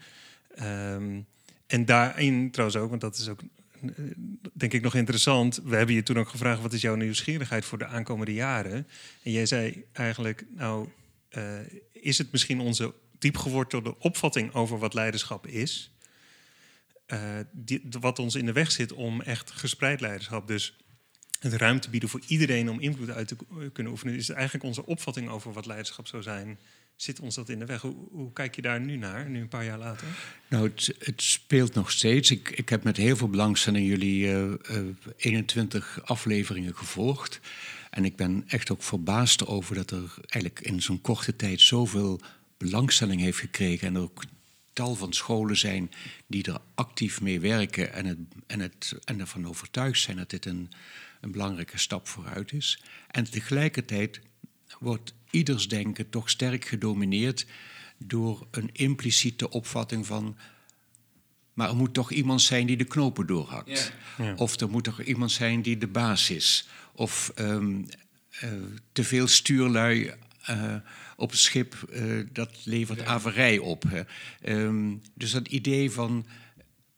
Um, 0.63 1.27
en 1.67 1.85
daarin 1.85 2.51
trouwens 2.51 2.81
ook, 2.81 2.89
want 2.89 3.01
dat 3.01 3.17
is 3.17 3.29
ook 3.29 3.41
eh, 3.83 3.91
denk 4.53 4.73
ik 4.73 4.83
nog 4.83 4.95
interessant. 4.95 5.61
We 5.65 5.77
hebben 5.77 5.95
je 5.95 6.03
toen 6.03 6.19
ook 6.19 6.29
gevraagd: 6.29 6.63
wat 6.63 6.73
is 6.73 6.81
jouw 6.81 6.95
nieuwsgierigheid 6.95 7.65
voor 7.65 7.79
de 7.79 7.87
aankomende 7.87 8.35
jaren? 8.35 8.87
En 9.23 9.31
jij 9.31 9.47
zei 9.47 9.85
eigenlijk: 9.93 10.45
Nou, 10.57 10.89
uh, 11.37 11.45
is 11.93 12.19
het 12.19 12.33
misschien 12.33 12.61
onze 12.61 12.95
diep 13.21 13.37
gewortelde 13.37 13.99
opvatting 13.99 14.55
over 14.55 14.79
wat 14.79 14.95
leiderschap 14.95 15.47
is. 15.47 15.91
Die, 17.53 17.83
wat 18.01 18.19
ons 18.19 18.35
in 18.35 18.47
de 18.47 18.53
weg 18.53 18.71
zit 18.71 18.93
om 18.93 19.21
echt 19.21 19.51
gespreid 19.51 20.01
leiderschap, 20.01 20.47
dus 20.47 20.77
het 21.41 21.53
ruimte 21.53 21.91
bieden 21.91 22.09
voor 22.09 22.21
iedereen 22.27 22.71
om 22.71 22.81
invloed 22.81 23.11
uit 23.11 23.29
te 23.29 23.37
kunnen 23.73 23.93
oefenen, 23.93 24.15
is 24.15 24.29
eigenlijk 24.29 24.65
onze 24.65 24.87
opvatting 24.87 25.29
over 25.29 25.53
wat 25.53 25.67
leiderschap 25.67 26.07
zou 26.07 26.23
zijn. 26.23 26.59
Zit 26.97 27.21
ons 27.21 27.35
dat 27.35 27.49
in 27.49 27.59
de 27.59 27.65
weg? 27.65 27.81
Hoe, 27.81 28.09
hoe 28.11 28.33
kijk 28.33 28.55
je 28.55 28.63
daar 28.63 28.81
nu 28.81 28.97
naar, 28.97 29.31
nu 29.31 29.41
een 29.41 29.49
paar 29.49 29.65
jaar 29.65 29.79
later? 29.79 30.07
Nou, 30.49 30.69
het, 30.69 30.95
het 30.99 31.23
speelt 31.23 31.75
nog 31.75 31.91
steeds. 31.91 32.31
Ik, 32.31 32.51
ik, 32.51 32.69
heb 32.69 32.83
met 32.83 32.97
heel 32.97 33.17
veel 33.17 33.29
belangstelling 33.29 33.87
jullie 33.87 34.27
uh, 34.27 34.53
uh, 34.71 34.95
21 35.17 36.01
afleveringen 36.05 36.77
gevolgd. 36.77 37.41
En 37.91 38.05
ik 38.05 38.17
ben 38.17 38.45
echt 38.47 38.71
ook 38.71 38.83
verbaasd 38.83 39.47
over 39.47 39.75
dat 39.75 39.91
er 39.91 40.15
eigenlijk 40.19 40.61
in 40.61 40.83
zo'n 40.83 41.01
korte 41.01 41.37
tijd 41.37 41.61
zoveel 41.61 42.21
belangstelling 42.61 43.21
heeft 43.21 43.39
gekregen 43.39 43.89
en 43.89 43.95
er 43.95 44.01
ook 44.01 44.25
tal 44.73 44.95
van 44.95 45.13
scholen 45.13 45.57
zijn 45.57 45.91
die 46.27 46.45
er 46.45 46.59
actief 46.75 47.21
mee 47.21 47.41
werken 47.41 47.93
en, 47.93 48.07
het, 48.07 48.19
en, 48.47 48.61
het, 48.61 48.95
en 49.05 49.21
ervan 49.21 49.49
overtuigd 49.49 50.01
zijn 50.01 50.17
dat 50.17 50.31
dit 50.31 50.47
een, 50.47 50.71
een 51.21 51.33
belangrijke 51.33 51.79
stap 51.79 52.09
vooruit 52.09 52.53
is. 52.53 52.83
En 53.11 53.31
tegelijkertijd 53.31 54.21
wordt 54.79 55.15
ieders 55.31 55.69
denken 55.69 56.09
toch 56.09 56.31
sterk 56.31 56.65
gedomineerd 56.65 57.47
door 57.99 58.47
een 58.51 58.71
impliciete 58.73 59.51
opvatting 59.51 60.07
van. 60.07 60.37
Maar 61.53 61.69
er 61.69 61.77
moet 61.77 61.95
toch 61.95 62.11
iemand 62.11 62.43
zijn 62.43 62.67
die 62.67 62.77
de 62.77 62.85
knopen 62.85 63.27
doorhakt. 63.27 63.93
Ja. 64.19 64.35
Of 64.35 64.61
er 64.61 64.71
moet 64.71 64.85
toch 64.85 65.03
iemand 65.03 65.33
zijn 65.33 65.63
die 65.63 65.79
de 65.79 65.89
baas 65.89 66.31
is. 66.31 66.69
Of 66.93 67.33
um, 67.39 67.87
uh, 68.45 68.51
te 68.93 69.05
veel 69.05 69.27
stuurlui 69.27 70.13
uh, 70.51 70.75
op 71.21 71.31
een 71.31 71.37
schip, 71.37 71.89
uh, 71.93 72.27
dat 72.33 72.51
levert 72.65 72.99
ja. 72.99 73.05
averij 73.05 73.59
op. 73.59 73.85
Hè. 73.89 74.03
Um, 74.53 75.03
dus 75.15 75.31
dat 75.31 75.49
idee 75.49 75.91
van 75.91 76.27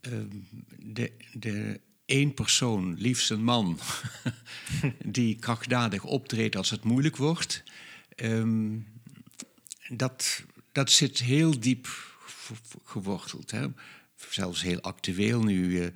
um, 0.01 0.47
de, 0.79 1.13
de 1.33 1.81
één 2.05 2.35
persoon, 2.35 2.95
liefst 2.99 3.31
een 3.31 3.45
man, 3.45 3.79
die 5.05 5.37
krachtdadig 5.39 6.05
optreedt 6.05 6.57
als 6.57 6.71
het 6.71 6.85
moeilijk 6.85 7.17
wordt, 7.17 7.63
um, 8.17 8.87
dat, 9.89 10.43
dat 10.73 10.91
zit 10.91 11.19
heel 11.19 11.61
diep 11.61 11.89
geworteld. 12.85 13.51
Hè. 13.51 13.67
Zelfs 14.31 14.63
heel 14.63 14.81
actueel 14.81 15.43
nu. 15.43 15.83
Uh, 15.83 15.87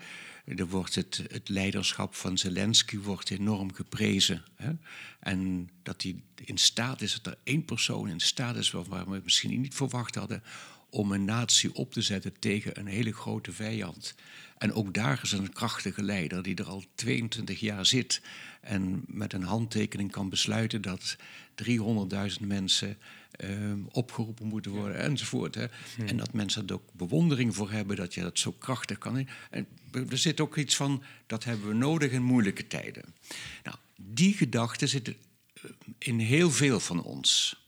er 0.47 0.69
wordt 0.69 0.95
het, 0.95 1.41
leiderschap 1.45 2.15
van 2.15 2.39
Zelensky 2.39 2.99
wordt 2.99 3.31
enorm 3.31 3.75
geprezen. 3.75 4.45
Hè? 4.55 4.73
En 5.21 5.71
dat 5.83 6.03
hij 6.03 6.17
in 6.45 6.59
staat 6.59 7.01
is, 7.01 7.21
dat 7.23 7.33
er 7.33 7.39
één 7.45 7.65
persoon 7.65 8.09
in 8.09 8.21
staat 8.21 8.57
is... 8.57 8.71
waar 8.71 9.11
we 9.11 9.21
misschien 9.25 9.61
niet 9.61 9.75
verwacht 9.75 10.15
hadden... 10.15 10.43
om 10.91 11.13
een 11.13 11.25
natie 11.25 11.75
op 11.75 11.93
te 11.93 12.03
zetten 12.03 12.39
tegen 12.39 12.79
een 12.79 12.87
hele 12.87 13.13
grote 13.13 13.53
vijand. 13.53 14.15
En 14.59 14.73
ook 14.73 14.95
daar 14.95 15.21
is 15.23 15.33
een 15.33 15.53
krachtige 15.53 16.03
leider 16.03 16.43
die 16.43 16.55
er 16.55 16.69
al 16.69 16.85
22 16.95 17.61
jaar 17.61 17.87
zit... 17.87 18.21
en 18.61 19.05
met 19.07 19.33
een 19.33 19.43
handtekening 19.43 20.11
kan 20.11 20.29
besluiten 20.29 20.83
dat 20.83 21.17
300.000 21.65 21.75
mensen 22.41 22.99
uh, 23.45 23.73
opgeroepen 23.91 24.47
moeten 24.47 24.71
worden 24.71 24.99
enzovoort. 24.99 25.55
Hè. 25.55 25.67
Hmm. 25.97 26.07
En 26.07 26.17
dat 26.17 26.33
mensen 26.33 26.67
er 26.67 26.75
ook 26.75 26.93
bewondering 26.93 27.55
voor 27.55 27.71
hebben 27.71 27.97
dat 27.97 28.15
je 28.15 28.21
dat 28.21 28.39
zo 28.39 28.53
krachtig 28.53 28.99
kan. 28.99 29.29
En 29.51 29.67
er 30.11 30.19
zit 30.19 30.41
ook 30.41 30.57
iets 30.57 30.77
van, 30.77 31.03
dat 31.27 31.45
hebben 31.45 31.69
we 31.69 31.75
nodig 31.75 32.13
in 32.13 32.23
moeilijke 32.23 32.67
tijden. 32.67 33.05
Nou, 33.65 33.77
die 33.97 34.35
gedachte 34.35 34.87
zit 34.87 35.09
eh, 35.09 35.15
in 35.99 36.19
heel 36.19 36.51
veel 36.51 36.81
van 36.81 37.03
ons. 37.03 37.61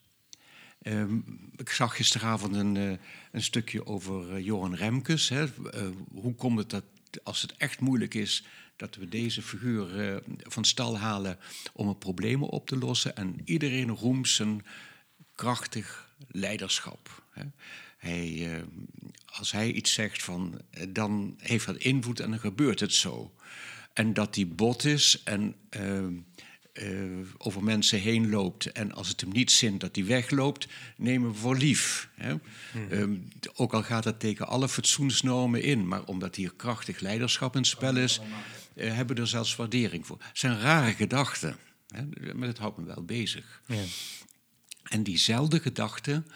Um, 0.82 1.24
ik 1.56 1.70
zag 1.70 1.96
gisteravond 1.96 2.54
een, 2.54 2.74
uh, 2.74 2.92
een 3.32 3.42
stukje 3.42 3.86
over 3.86 4.36
uh, 4.36 4.44
Johan 4.44 4.74
Remkes. 4.74 5.28
Hè. 5.28 5.44
Uh, 5.44 5.88
hoe 6.14 6.34
komt 6.34 6.58
het 6.58 6.70
dat 6.70 6.84
als 7.22 7.42
het 7.42 7.56
echt 7.56 7.80
moeilijk 7.80 8.14
is, 8.14 8.44
dat 8.76 8.96
we 8.96 9.08
deze 9.08 9.42
figuur 9.42 10.22
van 10.38 10.64
stal 10.64 10.98
halen 10.98 11.38
om 11.72 11.88
een 11.88 11.98
probleem 11.98 12.42
op 12.42 12.66
te 12.66 12.76
lossen. 12.78 13.16
En 13.16 13.40
iedereen 13.44 13.90
roemt 13.90 14.28
zijn 14.28 14.64
krachtig 15.38 16.08
leiderschap. 16.28 17.22
Hè. 17.30 17.42
Hij, 17.96 18.28
uh, 18.28 18.62
als 19.26 19.52
hij 19.52 19.72
iets 19.72 19.92
zegt, 19.92 20.22
van, 20.22 20.60
dan 20.88 21.34
heeft 21.38 21.66
dat 21.66 21.76
invloed 21.76 22.20
en 22.20 22.30
dan 22.30 22.38
gebeurt 22.38 22.80
het 22.80 22.94
zo. 22.94 23.32
En 23.92 24.14
dat 24.14 24.34
die 24.34 24.46
bot 24.46 24.84
is 24.84 25.20
en 25.24 25.54
uh, 25.76 26.06
uh, 26.72 27.26
over 27.36 27.64
mensen 27.64 28.00
heen 28.00 28.30
loopt. 28.30 28.72
En 28.72 28.92
als 28.92 29.08
het 29.08 29.20
hem 29.20 29.32
niet 29.32 29.50
zint 29.50 29.80
dat 29.80 29.96
hij 29.96 30.04
wegloopt, 30.04 30.66
nemen 30.96 31.30
we 31.30 31.38
voor 31.38 31.56
lief. 31.56 32.08
Hè? 32.14 32.34
Hmm. 32.72 32.92
Um, 32.92 33.28
ook 33.54 33.74
al 33.74 33.82
gaat 33.82 34.04
dat 34.04 34.20
tegen 34.20 34.46
alle 34.46 34.68
fatsoensnormen 34.68 35.62
in. 35.62 35.88
Maar 35.88 36.04
omdat 36.04 36.34
hier 36.34 36.52
krachtig 36.56 37.00
leiderschap 37.00 37.54
in 37.54 37.60
het 37.60 37.70
spel 37.70 37.96
is, 37.96 38.20
uh, 38.74 38.94
hebben 38.94 39.16
we 39.16 39.22
er 39.22 39.28
zelfs 39.28 39.56
waardering 39.56 40.06
voor. 40.06 40.16
Het 40.20 40.38
zijn 40.38 40.60
rare 40.60 40.92
gedachten. 40.92 41.56
Hè? 41.88 42.34
Maar 42.34 42.48
het 42.48 42.58
houdt 42.58 42.78
me 42.78 42.84
wel 42.84 43.04
bezig. 43.04 43.62
Ja. 43.66 43.82
En 44.88 45.02
diezelfde 45.02 45.60
gedachten 45.60 46.26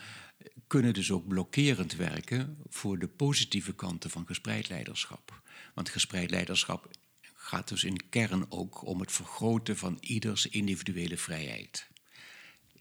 kunnen 0.67 0.95
dus 0.95 1.11
ook 1.11 1.29
blokkerend 1.29 1.97
werken 1.97 2.59
voor 2.69 2.99
de 2.99 3.09
positieve 3.09 3.75
kanten 3.75 4.11
van 4.11 4.27
gespreid 4.27 4.69
leiderschap. 4.69 5.43
Want 5.75 5.89
gespreid 5.89 6.31
leiderschap 6.31 6.91
gaat 7.35 7.69
dus 7.69 7.85
in 7.85 8.09
kern 8.09 8.51
ook 8.51 8.87
om 8.87 9.01
het 9.01 9.13
vergroten 9.13 9.77
van 9.77 9.97
ieders 10.01 10.47
individuele 10.47 11.17
vrijheid. 11.17 11.89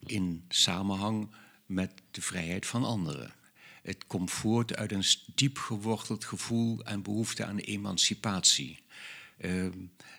In 0.06 0.46
samenhang 0.48 1.36
met 1.66 1.92
de 2.12 2.22
vrijheid 2.22 2.66
van 2.66 2.84
anderen. 2.84 3.34
Het 3.82 4.08
komt 4.08 4.32
voort 4.32 4.76
uit 4.76 4.92
een 4.92 5.06
diep 5.36 5.58
geworteld 5.58 6.26
gevoel 6.26 6.84
en 6.84 7.02
behoefte 7.02 7.46
aan 7.46 7.58
emancipatie. 7.58 8.84
Uh, 9.38 9.68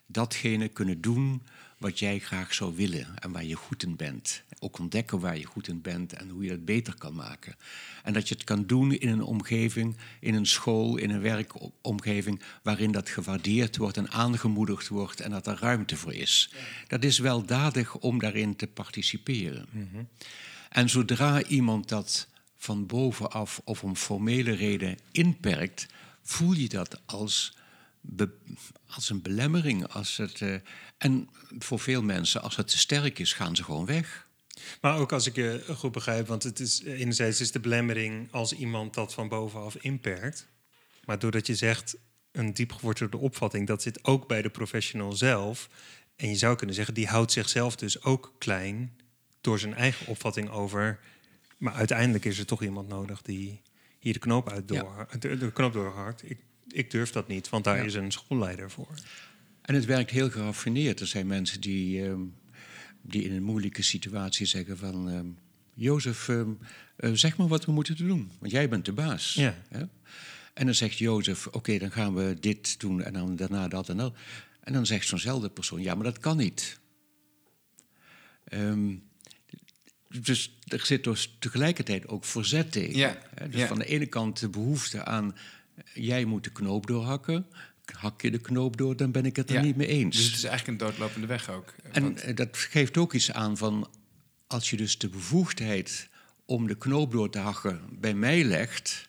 datgene 0.06 0.68
kunnen 0.68 1.00
doen 1.00 1.42
wat 1.78 1.98
jij 1.98 2.18
graag 2.18 2.54
zou 2.54 2.76
willen 2.76 3.18
en 3.18 3.32
waar 3.32 3.44
je 3.44 3.54
goed 3.54 3.82
in 3.82 3.96
bent. 3.96 4.42
Ook 4.62 4.78
ontdekken 4.78 5.20
waar 5.20 5.38
je 5.38 5.44
goed 5.44 5.68
in 5.68 5.80
bent 5.80 6.12
en 6.12 6.28
hoe 6.28 6.42
je 6.42 6.48
dat 6.48 6.64
beter 6.64 6.94
kan 6.94 7.14
maken. 7.14 7.56
En 8.02 8.12
dat 8.12 8.28
je 8.28 8.34
het 8.34 8.44
kan 8.44 8.66
doen 8.66 8.92
in 8.92 9.08
een 9.08 9.22
omgeving, 9.22 9.96
in 10.20 10.34
een 10.34 10.46
school, 10.46 10.96
in 10.96 11.10
een 11.10 11.20
werkomgeving 11.20 12.42
waarin 12.62 12.92
dat 12.92 13.08
gewaardeerd 13.08 13.76
wordt 13.76 13.96
en 13.96 14.10
aangemoedigd 14.10 14.88
wordt 14.88 15.20
en 15.20 15.30
dat 15.30 15.46
er 15.46 15.58
ruimte 15.60 15.96
voor 15.96 16.14
is. 16.14 16.52
Dat 16.88 17.04
is 17.04 17.18
weldadig 17.18 17.96
om 17.96 18.18
daarin 18.18 18.56
te 18.56 18.66
participeren. 18.66 19.66
Mhm. 19.70 20.04
En 20.68 20.88
zodra 20.88 21.42
iemand 21.42 21.88
dat 21.88 22.28
van 22.56 22.86
bovenaf 22.86 23.60
of 23.64 23.84
om 23.84 23.96
formele 23.96 24.52
reden 24.52 24.98
inperkt, 25.12 25.86
voel 26.22 26.52
je 26.52 26.68
dat 26.68 27.00
als 27.06 27.60
als 28.86 29.10
een 29.10 29.22
belemmering. 29.22 29.86
Als 29.86 30.16
het, 30.16 30.40
uh, 30.40 30.54
en 30.98 31.28
voor 31.58 31.80
veel 31.80 32.02
mensen, 32.02 32.42
als 32.42 32.56
het 32.56 32.68
te 32.68 32.78
sterk 32.78 33.18
is, 33.18 33.32
gaan 33.32 33.56
ze 33.56 33.64
gewoon 33.64 33.86
weg. 33.86 34.26
Maar 34.80 34.98
ook 34.98 35.12
als 35.12 35.26
ik 35.26 35.34
je 35.34 35.64
goed 35.76 35.92
begrijp, 35.92 36.26
want 36.26 36.42
het 36.42 36.60
is, 36.60 36.82
enerzijds 36.82 37.40
is 37.40 37.52
de 37.52 37.60
belemmering 37.60 38.28
als 38.32 38.52
iemand 38.52 38.94
dat 38.94 39.14
van 39.14 39.28
bovenaf 39.28 39.76
inperkt. 39.76 40.48
Maar 41.04 41.18
doordat 41.18 41.46
je 41.46 41.54
zegt 41.54 41.96
een 42.32 42.54
diep 42.54 42.72
gewortelde 42.72 43.16
opvatting, 43.16 43.66
dat 43.66 43.82
zit 43.82 44.04
ook 44.04 44.28
bij 44.28 44.42
de 44.42 44.50
professional 44.50 45.12
zelf. 45.12 45.68
En 46.16 46.28
je 46.28 46.36
zou 46.36 46.56
kunnen 46.56 46.74
zeggen, 46.74 46.94
die 46.94 47.06
houdt 47.06 47.32
zichzelf 47.32 47.76
dus 47.76 48.02
ook 48.02 48.34
klein 48.38 48.96
door 49.40 49.58
zijn 49.58 49.74
eigen 49.74 50.06
opvatting 50.06 50.50
over. 50.50 50.98
Maar 51.58 51.74
uiteindelijk 51.74 52.24
is 52.24 52.38
er 52.38 52.46
toch 52.46 52.62
iemand 52.62 52.88
nodig 52.88 53.22
die 53.22 53.60
hier 53.98 54.12
de 54.12 54.18
knoop 54.18 54.50
uit 54.50 54.68
door, 54.68 55.08
de, 55.18 55.36
de 55.36 55.52
knoop 55.52 55.72
doorhakt. 55.72 56.30
Ik 56.30 56.38
ik 56.72 56.90
durf 56.90 57.10
dat 57.10 57.28
niet, 57.28 57.48
want 57.48 57.64
daar 57.64 57.84
is 57.86 57.94
een 57.94 58.12
schoolleider 58.12 58.70
voor. 58.70 58.94
En 59.62 59.74
het 59.74 59.84
werkt 59.84 60.10
heel 60.10 60.30
geraffineerd. 60.30 61.00
Er 61.00 61.06
zijn 61.06 61.26
mensen 61.26 61.60
die, 61.60 62.08
uh, 62.08 62.14
die 63.02 63.24
in 63.24 63.32
een 63.32 63.42
moeilijke 63.42 63.82
situatie 63.82 64.46
zeggen 64.46 64.78
van... 64.78 65.08
Uh, 65.08 65.20
Jozef, 65.74 66.28
uh, 66.28 66.46
zeg 67.12 67.36
maar 67.36 67.48
wat 67.48 67.64
we 67.64 67.72
moeten 67.72 67.96
doen, 67.96 68.30
want 68.38 68.52
jij 68.52 68.68
bent 68.68 68.84
de 68.84 68.92
baas. 68.92 69.34
Ja. 69.34 69.62
En 70.54 70.64
dan 70.66 70.74
zegt 70.74 70.98
Jozef, 70.98 71.46
oké, 71.46 71.78
dan 71.78 71.92
gaan 71.92 72.14
we 72.14 72.36
dit 72.40 72.80
doen 72.80 73.02
en 73.02 73.12
dan 73.12 73.36
daarna 73.36 73.68
dat 73.68 73.88
en 73.88 73.96
dat. 73.96 74.14
En 74.60 74.72
dan 74.72 74.86
zegt 74.86 75.06
zo'nzelfde 75.06 75.50
persoon, 75.50 75.82
ja, 75.82 75.94
maar 75.94 76.04
dat 76.04 76.18
kan 76.18 76.36
niet. 76.36 76.80
Um, 78.52 79.02
dus 80.08 80.58
er 80.66 80.86
zit 80.86 81.04
dus 81.04 81.36
tegelijkertijd 81.38 82.08
ook 82.08 82.24
verzet 82.24 82.72
tegen. 82.72 82.96
Ja. 82.96 83.18
Dus 83.50 83.62
van 83.62 83.78
de 83.78 83.86
ene 83.86 84.06
kant 84.06 84.40
de 84.40 84.48
behoefte 84.48 85.04
aan 85.04 85.36
jij 85.94 86.24
moet 86.24 86.44
de 86.44 86.52
knoop 86.52 86.86
doorhakken. 86.86 87.46
Hak 87.84 88.22
je 88.22 88.30
de 88.30 88.38
knoop 88.38 88.76
door, 88.76 88.96
dan 88.96 89.10
ben 89.10 89.24
ik 89.24 89.36
het 89.36 89.50
er 89.50 89.62
niet 89.62 89.76
mee 89.76 89.86
eens. 89.86 90.16
Dus 90.16 90.26
het 90.26 90.34
is 90.34 90.44
eigenlijk 90.44 90.80
een 90.80 90.86
doodlopende 90.86 91.26
weg 91.26 91.50
ook. 91.50 91.74
En 91.92 92.18
eh, 92.18 92.36
dat 92.36 92.56
geeft 92.56 92.96
ook 92.96 93.12
iets 93.12 93.32
aan 93.32 93.56
van... 93.56 93.90
als 94.46 94.70
je 94.70 94.76
dus 94.76 94.98
de 94.98 95.08
bevoegdheid 95.08 96.08
om 96.44 96.66
de 96.66 96.76
knoop 96.76 97.12
door 97.12 97.30
te 97.30 97.38
hakken 97.38 97.80
bij 97.90 98.14
mij 98.14 98.44
legt... 98.44 99.08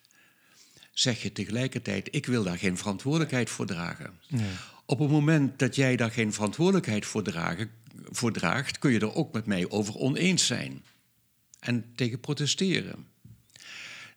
zeg 0.91 1.21
je 1.21 1.31
tegelijkertijd, 1.31 2.07
ik 2.11 2.25
wil 2.25 2.43
daar 2.43 2.57
geen 2.57 2.77
verantwoordelijkheid 2.77 3.49
voor 3.49 3.65
dragen. 3.65 4.19
Op 4.85 4.99
het 4.99 5.09
moment 5.09 5.59
dat 5.59 5.75
jij 5.75 5.95
daar 5.95 6.11
geen 6.11 6.33
verantwoordelijkheid 6.33 7.05
voor, 7.05 7.23
dragen, 7.23 7.69
voor 8.09 8.31
draagt... 8.31 8.79
kun 8.79 8.91
je 8.91 8.99
er 8.99 9.15
ook 9.15 9.33
met 9.33 9.45
mij 9.45 9.69
over 9.69 9.95
oneens 9.95 10.45
zijn. 10.45 10.83
En 11.59 11.91
tegen 11.95 12.19
protesteren. 12.19 13.07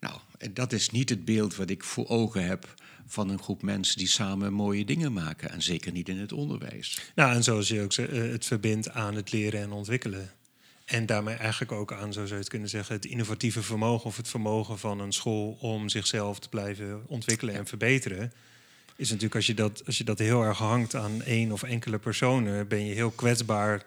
Nou, 0.00 0.18
dat 0.50 0.72
is 0.72 0.90
niet 0.90 1.08
het 1.08 1.24
beeld 1.24 1.56
wat 1.56 1.70
ik 1.70 1.84
voor 1.84 2.08
ogen 2.08 2.44
heb 2.44 2.74
van 3.06 3.28
een 3.28 3.42
groep 3.42 3.62
mensen 3.62 3.98
die 3.98 4.08
samen 4.08 4.52
mooie 4.52 4.84
dingen 4.84 5.12
maken. 5.12 5.50
En 5.50 5.62
zeker 5.62 5.92
niet 5.92 6.08
in 6.08 6.18
het 6.18 6.32
onderwijs. 6.32 7.00
Nou, 7.14 7.34
en 7.34 7.42
zoals 7.44 7.68
je 7.68 7.82
ook 7.82 7.92
zegt, 7.92 8.10
eh, 8.10 8.20
het 8.20 8.44
verbindt 8.44 8.90
aan 8.90 9.14
het 9.14 9.32
leren 9.32 9.60
en 9.60 9.72
ontwikkelen. 9.72 10.30
En 10.84 11.06
daarmee 11.06 11.34
eigenlijk 11.34 11.72
ook 11.72 11.92
aan, 11.92 12.12
zo 12.12 12.20
zou 12.20 12.28
je 12.28 12.34
het 12.34 12.48
kunnen 12.48 12.68
zeggen, 12.68 12.94
het 12.94 13.04
innovatieve 13.04 13.62
vermogen 13.62 14.06
of 14.06 14.16
het 14.16 14.28
vermogen 14.28 14.78
van 14.78 15.00
een 15.00 15.12
school 15.12 15.56
om 15.60 15.88
zichzelf 15.88 16.38
te 16.38 16.48
blijven 16.48 17.02
ontwikkelen 17.06 17.54
en 17.54 17.66
verbeteren. 17.66 18.32
Is 18.96 19.08
natuurlijk 19.08 19.34
als 19.34 19.46
je, 19.46 19.54
dat, 19.54 19.86
als 19.86 19.98
je 19.98 20.04
dat 20.04 20.18
heel 20.18 20.42
erg 20.42 20.58
hangt 20.58 20.94
aan 20.94 21.22
één 21.22 21.52
of 21.52 21.62
enkele 21.62 21.98
personen, 21.98 22.68
ben 22.68 22.86
je 22.86 22.94
heel 22.94 23.10
kwetsbaar 23.10 23.86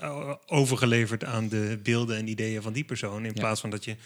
eh, 0.00 0.34
overgeleverd 0.46 1.24
aan 1.24 1.48
de 1.48 1.78
beelden 1.82 2.16
en 2.16 2.28
ideeën 2.28 2.62
van 2.62 2.72
die 2.72 2.84
persoon. 2.84 3.24
In 3.24 3.32
plaats 3.32 3.60
van 3.60 3.70
dat 3.70 3.84
je 3.84 3.96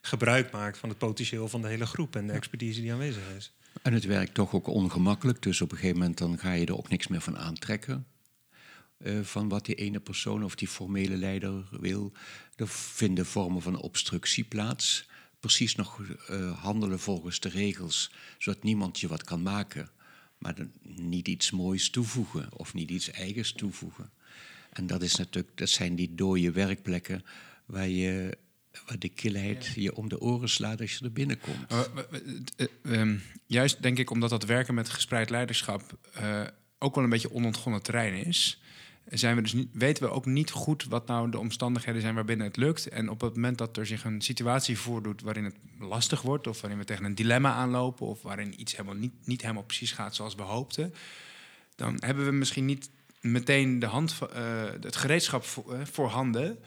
gebruik 0.00 0.50
maakt 0.52 0.78
van 0.78 0.88
het 0.88 0.98
potentieel 0.98 1.48
van 1.48 1.62
de 1.62 1.68
hele 1.68 1.86
groep 1.86 2.16
en 2.16 2.26
de 2.26 2.32
expertise 2.32 2.80
die 2.80 2.92
aanwezig 2.92 3.22
is. 3.36 3.52
En 3.82 3.92
het 3.92 4.04
werkt 4.04 4.34
toch 4.34 4.54
ook 4.54 4.66
ongemakkelijk, 4.66 5.42
dus 5.42 5.60
op 5.60 5.70
een 5.70 5.76
gegeven 5.76 5.98
moment 5.98 6.18
dan 6.18 6.38
ga 6.38 6.52
je 6.52 6.66
er 6.66 6.76
ook 6.76 6.88
niks 6.88 7.06
meer 7.06 7.20
van 7.20 7.38
aantrekken. 7.38 8.06
Uh, 8.98 9.20
van 9.22 9.48
wat 9.48 9.64
die 9.64 9.74
ene 9.74 10.00
persoon 10.00 10.44
of 10.44 10.54
die 10.54 10.68
formele 10.68 11.16
leider 11.16 11.64
wil. 11.70 12.12
Er 12.56 12.68
vinden 12.68 13.26
vormen 13.26 13.62
van 13.62 13.80
obstructie 13.80 14.44
plaats. 14.44 15.08
Precies 15.40 15.74
nog 15.74 16.00
uh, 16.30 16.62
handelen 16.62 16.98
volgens 16.98 17.40
de 17.40 17.48
regels, 17.48 18.12
zodat 18.38 18.62
niemand 18.62 19.00
je 19.00 19.08
wat 19.08 19.24
kan 19.24 19.42
maken. 19.42 19.90
Maar 20.38 20.54
dan 20.54 20.72
niet 20.82 21.28
iets 21.28 21.50
moois 21.50 21.90
toevoegen 21.90 22.48
of 22.56 22.74
niet 22.74 22.90
iets 22.90 23.10
eigens 23.10 23.52
toevoegen. 23.52 24.10
En 24.72 24.86
dat, 24.86 25.02
is 25.02 25.16
natuurlijk, 25.16 25.56
dat 25.56 25.68
zijn 25.68 25.94
die 25.94 26.14
dode 26.14 26.52
werkplekken 26.52 27.24
waar 27.66 27.88
je 27.88 28.38
de 28.98 29.08
kilheid 29.08 29.72
je 29.74 29.96
om 29.96 30.08
de 30.08 30.20
oren 30.20 30.48
slaat 30.48 30.80
als 30.80 30.92
je 30.92 31.04
er 31.04 31.12
binnenkomt. 31.12 31.72
Uh, 31.72 32.66
um, 32.82 33.22
juist 33.46 33.82
denk 33.82 33.98
ik 33.98 34.10
omdat 34.10 34.30
dat 34.30 34.44
werken 34.44 34.74
met 34.74 34.88
gespreid 34.88 35.30
leiderschap 35.30 35.82
ook 36.78 36.94
wel 36.94 37.04
een 37.04 37.10
beetje 37.10 37.32
onontgonnen 37.32 37.82
terrein 37.82 38.26
is. 38.26 38.60
Zijn 39.06 39.36
we 39.36 39.42
dus 39.42 39.52
niet, 39.52 39.68
weten 39.72 40.02
we 40.02 40.10
ook 40.10 40.26
niet 40.26 40.50
goed 40.50 40.84
wat 40.84 41.06
nou 41.06 41.30
de 41.30 41.38
omstandigheden 41.38 42.00
zijn 42.00 42.14
waarbinnen 42.14 42.46
het 42.46 42.56
lukt. 42.56 42.88
En 42.88 43.08
op 43.08 43.20
het 43.20 43.34
moment 43.34 43.58
dat 43.58 43.76
er 43.76 43.86
zich 43.86 44.04
een 44.04 44.20
situatie 44.20 44.78
voordoet 44.78 45.22
waarin 45.22 45.44
het 45.44 45.56
lastig 45.78 46.22
wordt, 46.22 46.46
of 46.46 46.60
waarin 46.60 46.78
we 46.78 46.84
tegen 46.84 47.04
een 47.04 47.14
dilemma 47.14 47.52
aanlopen, 47.52 48.06
of 48.06 48.22
waarin 48.22 48.60
iets 48.60 48.72
helemaal 48.76 48.94
niet, 48.94 49.12
niet 49.24 49.42
helemaal 49.42 49.62
precies 49.62 49.92
gaat 49.92 50.14
zoals 50.14 50.34
we 50.34 50.42
hoopten, 50.42 50.94
dan 51.76 51.96
hebben 52.04 52.24
we 52.24 52.32
misschien 52.32 52.64
niet 52.64 52.90
meteen 53.20 53.78
de 53.78 53.86
hand, 53.86 54.18
uh, 54.22 54.62
het 54.80 54.96
gereedschap 54.96 55.44
voor, 55.44 55.86
voorhanden 55.86 56.58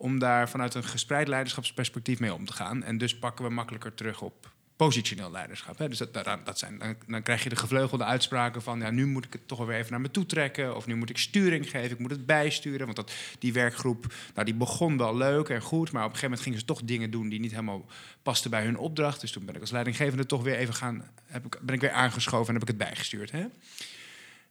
om 0.00 0.18
daar 0.18 0.48
vanuit 0.48 0.74
een 0.74 0.84
gespreid 0.84 1.28
leiderschapsperspectief 1.28 2.20
mee 2.20 2.34
om 2.34 2.44
te 2.44 2.52
gaan. 2.52 2.82
En 2.82 2.98
dus 2.98 3.18
pakken 3.18 3.44
we 3.44 3.50
makkelijker 3.50 3.94
terug 3.94 4.20
op 4.20 4.52
positioneel 4.76 5.30
leiderschap. 5.30 5.78
Hè? 5.78 5.88
Dus 5.88 5.98
dat, 5.98 6.12
dat 6.44 6.58
zijn, 6.58 6.96
dan, 7.06 7.22
krijg 7.22 7.42
je 7.42 7.48
de 7.48 7.56
gevleugelde 7.56 8.04
uitspraken 8.04 8.62
van... 8.62 8.80
Ja, 8.80 8.90
nu 8.90 9.06
moet 9.06 9.24
ik 9.24 9.32
het 9.32 9.48
toch 9.48 9.66
weer 9.66 9.76
even 9.76 9.90
naar 9.90 10.00
me 10.00 10.10
toe 10.10 10.26
trekken... 10.26 10.76
of 10.76 10.86
nu 10.86 10.94
moet 10.94 11.10
ik 11.10 11.18
sturing 11.18 11.70
geven, 11.70 11.90
ik 11.90 11.98
moet 11.98 12.10
het 12.10 12.26
bijsturen. 12.26 12.84
Want 12.84 12.96
dat, 12.96 13.12
die 13.38 13.52
werkgroep 13.52 14.12
nou, 14.34 14.46
die 14.46 14.54
begon 14.54 14.96
wel 14.96 15.16
leuk 15.16 15.48
en 15.48 15.62
goed... 15.62 15.92
maar 15.92 16.04
op 16.04 16.10
een 16.10 16.16
gegeven 16.16 16.28
moment 16.28 16.42
gingen 16.42 16.58
ze 16.58 16.64
toch 16.64 16.82
dingen 16.82 17.10
doen... 17.10 17.28
die 17.28 17.40
niet 17.40 17.50
helemaal 17.50 17.86
pasten 18.22 18.50
bij 18.50 18.64
hun 18.64 18.78
opdracht. 18.78 19.20
Dus 19.20 19.32
toen 19.32 19.44
ben 19.44 19.54
ik 19.54 19.60
als 19.60 19.70
leidinggevende 19.70 20.26
toch 20.26 20.42
weer 20.42 20.56
even 20.56 20.74
gaan... 20.74 21.10
Heb 21.24 21.46
ik, 21.46 21.58
ben 21.62 21.74
ik 21.74 21.80
weer 21.80 21.92
aangeschoven 21.92 22.46
en 22.46 22.52
heb 22.52 22.62
ik 22.62 22.68
het 22.68 22.88
bijgestuurd. 22.88 23.30
Hè? 23.30 23.46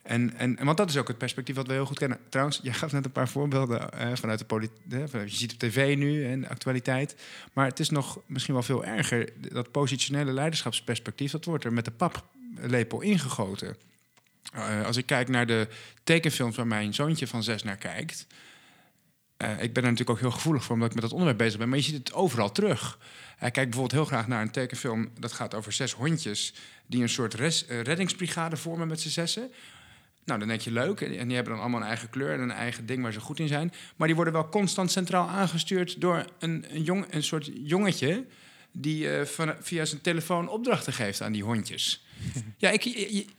En, 0.01 0.35
en, 0.37 0.63
want 0.63 0.77
dat 0.77 0.89
is 0.89 0.97
ook 0.97 1.07
het 1.07 1.17
perspectief 1.17 1.55
wat 1.55 1.67
we 1.67 1.73
heel 1.73 1.85
goed 1.85 1.99
kennen. 1.99 2.19
Trouwens, 2.29 2.59
je 2.63 2.73
gaf 2.73 2.91
net 2.91 3.05
een 3.05 3.11
paar 3.11 3.29
voorbeelden 3.29 3.91
eh, 3.91 4.11
vanuit 4.13 4.39
de 4.39 4.45
politiek. 4.45 5.11
Je 5.11 5.23
ziet 5.25 5.53
op 5.53 5.59
tv 5.59 5.97
nu 5.97 6.25
en 6.25 6.41
de 6.41 6.49
actualiteit. 6.49 7.15
Maar 7.53 7.65
het 7.65 7.79
is 7.79 7.89
nog 7.89 8.19
misschien 8.25 8.53
wel 8.53 8.63
veel 8.63 8.85
erger. 8.85 9.29
Dat 9.51 9.71
positionele 9.71 10.31
leiderschapsperspectief, 10.31 11.31
dat 11.31 11.45
wordt 11.45 11.63
er 11.63 11.73
met 11.73 11.85
de 11.85 11.91
paplepel 11.91 13.01
ingegoten. 13.01 13.75
Eh, 14.53 14.85
als 14.85 14.97
ik 14.97 15.05
kijk 15.05 15.27
naar 15.27 15.45
de 15.45 15.67
tekenfilms 16.03 16.55
waar 16.55 16.67
mijn 16.67 16.93
zoontje 16.93 17.27
van 17.27 17.43
zes 17.43 17.63
naar 17.63 17.77
kijkt. 17.77 18.27
eh, 19.37 19.51
ik 19.51 19.73
ben 19.73 19.83
er 19.83 19.89
natuurlijk 19.89 20.09
ook 20.09 20.19
heel 20.19 20.31
gevoelig 20.31 20.63
voor, 20.63 20.73
omdat 20.73 20.87
ik 20.89 20.93
met 20.93 21.03
dat 21.03 21.13
onderwerp 21.13 21.39
bezig 21.39 21.57
ben. 21.57 21.69
Maar 21.69 21.77
je 21.77 21.83
ziet 21.83 21.97
het 21.97 22.13
overal 22.13 22.51
terug. 22.51 22.99
Hij 23.37 23.51
kijkt 23.51 23.69
bijvoorbeeld 23.69 24.01
heel 24.01 24.09
graag 24.09 24.27
naar 24.27 24.41
een 24.41 24.51
tekenfilm. 24.51 25.09
Dat 25.19 25.31
gaat 25.31 25.53
over 25.53 25.71
zes 25.71 25.93
hondjes 25.93 26.53
die 26.85 27.01
een 27.01 27.09
soort 27.09 27.33
reddingsbrigade 27.67 28.57
vormen 28.57 28.87
met 28.87 29.01
z'n 29.01 29.09
zessen. 29.09 29.51
Nou, 30.29 30.41
dan 30.41 30.49
denk 30.49 30.61
je 30.61 30.71
leuk. 30.71 31.01
En 31.01 31.27
die 31.27 31.35
hebben 31.35 31.53
dan 31.53 31.61
allemaal 31.61 31.81
een 31.81 31.87
eigen 31.87 32.09
kleur 32.09 32.33
en 32.33 32.39
een 32.39 32.51
eigen 32.51 32.85
ding 32.85 33.01
waar 33.01 33.13
ze 33.13 33.19
goed 33.19 33.39
in 33.39 33.47
zijn. 33.47 33.73
Maar 33.95 34.07
die 34.07 34.15
worden 34.15 34.33
wel 34.33 34.49
constant 34.49 34.91
centraal 34.91 35.27
aangestuurd 35.27 36.01
door 36.01 36.25
een, 36.39 36.65
een, 36.69 36.83
jong, 36.83 37.05
een 37.09 37.23
soort 37.23 37.49
jongetje. 37.63 38.25
die 38.71 39.09
eh, 39.09 39.25
van, 39.25 39.55
via 39.59 39.85
zijn 39.85 40.01
telefoon 40.01 40.49
opdrachten 40.49 40.93
geeft 40.93 41.21
aan 41.21 41.31
die 41.31 41.43
hondjes. 41.43 42.05
ja, 42.57 42.69
ik, 42.69 42.83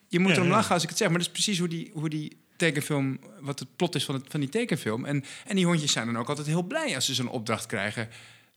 je, 0.08 0.18
moet 0.18 0.32
erom 0.32 0.46
ja. 0.46 0.52
lachen 0.52 0.74
als 0.74 0.82
ik 0.82 0.88
het 0.88 0.98
zeg, 0.98 1.08
maar 1.08 1.18
dat 1.18 1.26
is 1.26 1.32
precies 1.32 1.58
hoe 1.58 1.68
die, 1.68 1.90
hoe 1.94 2.08
die 2.08 2.36
tekenfilm. 2.56 3.20
wat 3.40 3.58
het 3.58 3.76
plot 3.76 3.94
is 3.94 4.04
van, 4.04 4.14
het, 4.14 4.24
van 4.28 4.40
die 4.40 4.48
tekenfilm. 4.48 5.04
En, 5.04 5.24
en 5.46 5.56
die 5.56 5.66
hondjes 5.66 5.92
zijn 5.92 6.06
dan 6.06 6.18
ook 6.18 6.28
altijd 6.28 6.46
heel 6.46 6.62
blij 6.62 6.94
als 6.94 7.06
ze 7.06 7.14
zo'n 7.14 7.28
opdracht 7.28 7.66
krijgen. 7.66 8.08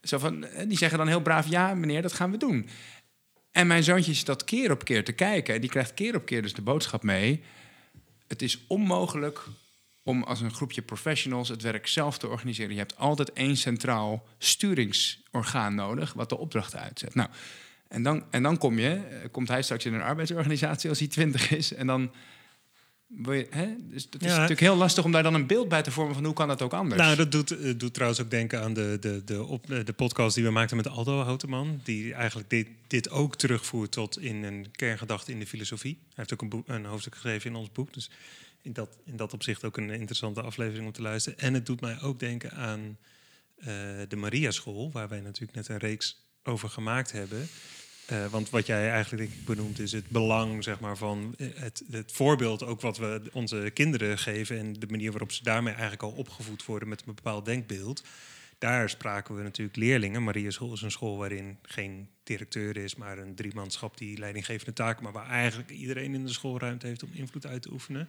Zo 0.01 0.17
van, 0.17 0.45
eh, 0.45 0.67
die 0.67 0.77
zeggen 0.77 0.97
dan 0.97 1.07
heel 1.07 1.21
braaf: 1.21 1.47
ja, 1.47 1.75
meneer, 1.75 2.01
dat 2.01 2.13
gaan 2.13 2.31
we 2.31 2.37
doen. 2.37 2.69
En 3.51 3.67
mijn 3.67 3.83
zoontje 3.83 4.13
zit 4.13 4.25
dat 4.25 4.43
keer 4.43 4.71
op 4.71 4.85
keer 4.85 5.03
te 5.03 5.11
kijken. 5.11 5.55
En 5.55 5.61
die 5.61 5.69
krijgt 5.69 5.93
keer 5.93 6.15
op 6.15 6.25
keer 6.25 6.41
dus 6.41 6.53
de 6.53 6.61
boodschap 6.61 7.03
mee. 7.03 7.43
Het 8.33 8.41
is 8.41 8.59
onmogelijk 8.67 9.43
om 10.03 10.23
als 10.23 10.41
een 10.41 10.53
groepje 10.53 10.81
professionals 10.81 11.49
het 11.49 11.61
werk 11.61 11.87
zelf 11.87 12.17
te 12.17 12.27
organiseren. 12.27 12.71
Je 12.71 12.77
hebt 12.77 12.97
altijd 12.97 13.33
één 13.33 13.57
centraal 13.57 14.27
sturingsorgaan 14.37 15.75
nodig 15.75 16.13
wat 16.13 16.29
de 16.29 16.37
opdrachten 16.37 16.79
uitzet. 16.79 17.15
Nou, 17.15 17.29
en 17.87 18.03
dan, 18.03 18.23
en 18.29 18.43
dan 18.43 18.57
kom 18.57 18.79
je, 18.79 18.93
eh, 18.93 19.31
komt 19.31 19.47
hij 19.47 19.61
straks 19.61 19.85
in 19.85 19.93
een 19.93 20.01
arbeidsorganisatie 20.01 20.89
als 20.89 20.99
hij 20.99 21.07
twintig 21.07 21.51
is. 21.51 21.73
En 21.73 21.87
dan. 21.87 22.11
Je- 23.21 23.47
Hè? 23.49 23.67
Dus 23.91 24.03
het 24.03 24.15
is 24.21 24.27
Ja. 24.27 24.33
natuurlijk 24.33 24.59
heel 24.59 24.75
lastig 24.75 25.03
om 25.05 25.11
daar 25.11 25.23
dan 25.23 25.33
een 25.33 25.47
beeld 25.47 25.69
bij 25.69 25.81
te 25.81 25.91
vormen 25.91 26.13
van 26.15 26.25
hoe 26.25 26.33
kan 26.33 26.47
dat 26.47 26.61
ook 26.61 26.73
anders. 26.73 27.01
Nou, 27.01 27.15
dat 27.15 27.31
doet, 27.31 27.51
eh, 27.59 27.73
doet 27.77 27.93
trouwens 27.93 28.21
ook 28.21 28.29
denken 28.29 28.61
aan 28.61 28.73
de, 28.73 28.97
de, 28.99 29.21
de, 29.25 29.43
op, 29.43 29.71
eh, 29.71 29.85
de 29.85 29.93
podcast 29.93 30.35
die 30.35 30.43
we 30.43 30.49
maakten 30.49 30.77
met 30.77 30.87
Aldo 30.87 31.19
Houteman. 31.21 31.79
Die 31.83 32.13
eigenlijk 32.13 32.49
dit, 32.49 32.67
dit 32.87 33.09
ook 33.09 33.35
terugvoert 33.35 33.91
tot 33.91 34.19
in 34.19 34.43
een 34.43 34.67
kerngedachte 34.71 35.31
in 35.31 35.39
de 35.39 35.47
filosofie. 35.47 35.97
Hij 36.03 36.11
heeft 36.15 36.33
ook 36.33 36.41
een, 36.41 36.49
boek, 36.49 36.67
een 36.67 36.85
hoofdstuk 36.85 37.13
geschreven 37.13 37.49
in 37.49 37.55
ons 37.55 37.71
boek. 37.71 37.93
Dus 37.93 38.09
in 38.61 38.73
dat, 38.73 38.97
in 39.05 39.15
dat 39.17 39.33
opzicht 39.33 39.63
ook 39.63 39.77
een 39.77 39.89
interessante 39.89 40.41
aflevering 40.41 40.85
om 40.85 40.91
te 40.93 41.01
luisteren. 41.01 41.39
En 41.39 41.53
het 41.53 41.65
doet 41.65 41.81
mij 41.81 42.01
ook 42.01 42.19
denken 42.19 42.51
aan 42.51 42.97
eh, 43.57 43.67
de 44.07 44.15
Maria 44.15 44.51
School, 44.51 44.91
waar 44.91 45.09
wij 45.09 45.19
natuurlijk 45.21 45.53
net 45.55 45.67
een 45.67 45.77
reeks 45.77 46.21
over 46.43 46.69
gemaakt 46.69 47.11
hebben. 47.11 47.47
Eh, 48.05 48.25
want 48.25 48.49
wat 48.49 48.65
jij 48.65 48.89
eigenlijk 48.89 49.23
denk 49.23 49.39
ik 49.39 49.45
benoemt 49.45 49.79
is 49.79 49.91
het 49.91 50.09
belang 50.09 50.63
zeg 50.63 50.79
maar, 50.79 50.97
van 50.97 51.35
eh, 51.37 51.47
het, 51.53 51.83
het 51.91 52.11
voorbeeld 52.11 52.63
ook 52.63 52.81
wat 52.81 52.97
we 52.97 53.21
onze 53.31 53.71
kinderen 53.73 54.17
geven 54.17 54.57
en 54.57 54.73
de 54.73 54.87
manier 54.89 55.11
waarop 55.11 55.31
ze 55.31 55.43
daarmee 55.43 55.73
eigenlijk 55.73 56.03
al 56.03 56.11
opgevoed 56.11 56.65
worden 56.65 56.89
met 56.89 57.03
een 57.05 57.15
bepaald 57.15 57.45
denkbeeld. 57.45 58.03
Daar 58.57 58.89
spraken 58.89 59.35
we 59.35 59.41
natuurlijk 59.41 59.77
leerlingen. 59.77 60.23
Maria 60.23 60.49
School 60.49 60.73
is 60.73 60.81
een 60.81 60.91
school 60.91 61.17
waarin 61.17 61.57
geen 61.61 62.07
directeur 62.23 62.77
is, 62.77 62.95
maar 62.95 63.17
een 63.17 63.35
driemanschap 63.35 63.97
die 63.97 64.17
leidinggevende 64.17 64.73
taken, 64.73 65.03
maar 65.03 65.11
waar 65.11 65.29
eigenlijk 65.29 65.69
iedereen 65.69 66.13
in 66.13 66.25
de 66.25 66.31
schoolruimte 66.31 66.87
heeft 66.87 67.03
om 67.03 67.09
invloed 67.13 67.45
uit 67.45 67.61
te 67.61 67.71
oefenen. 67.71 68.07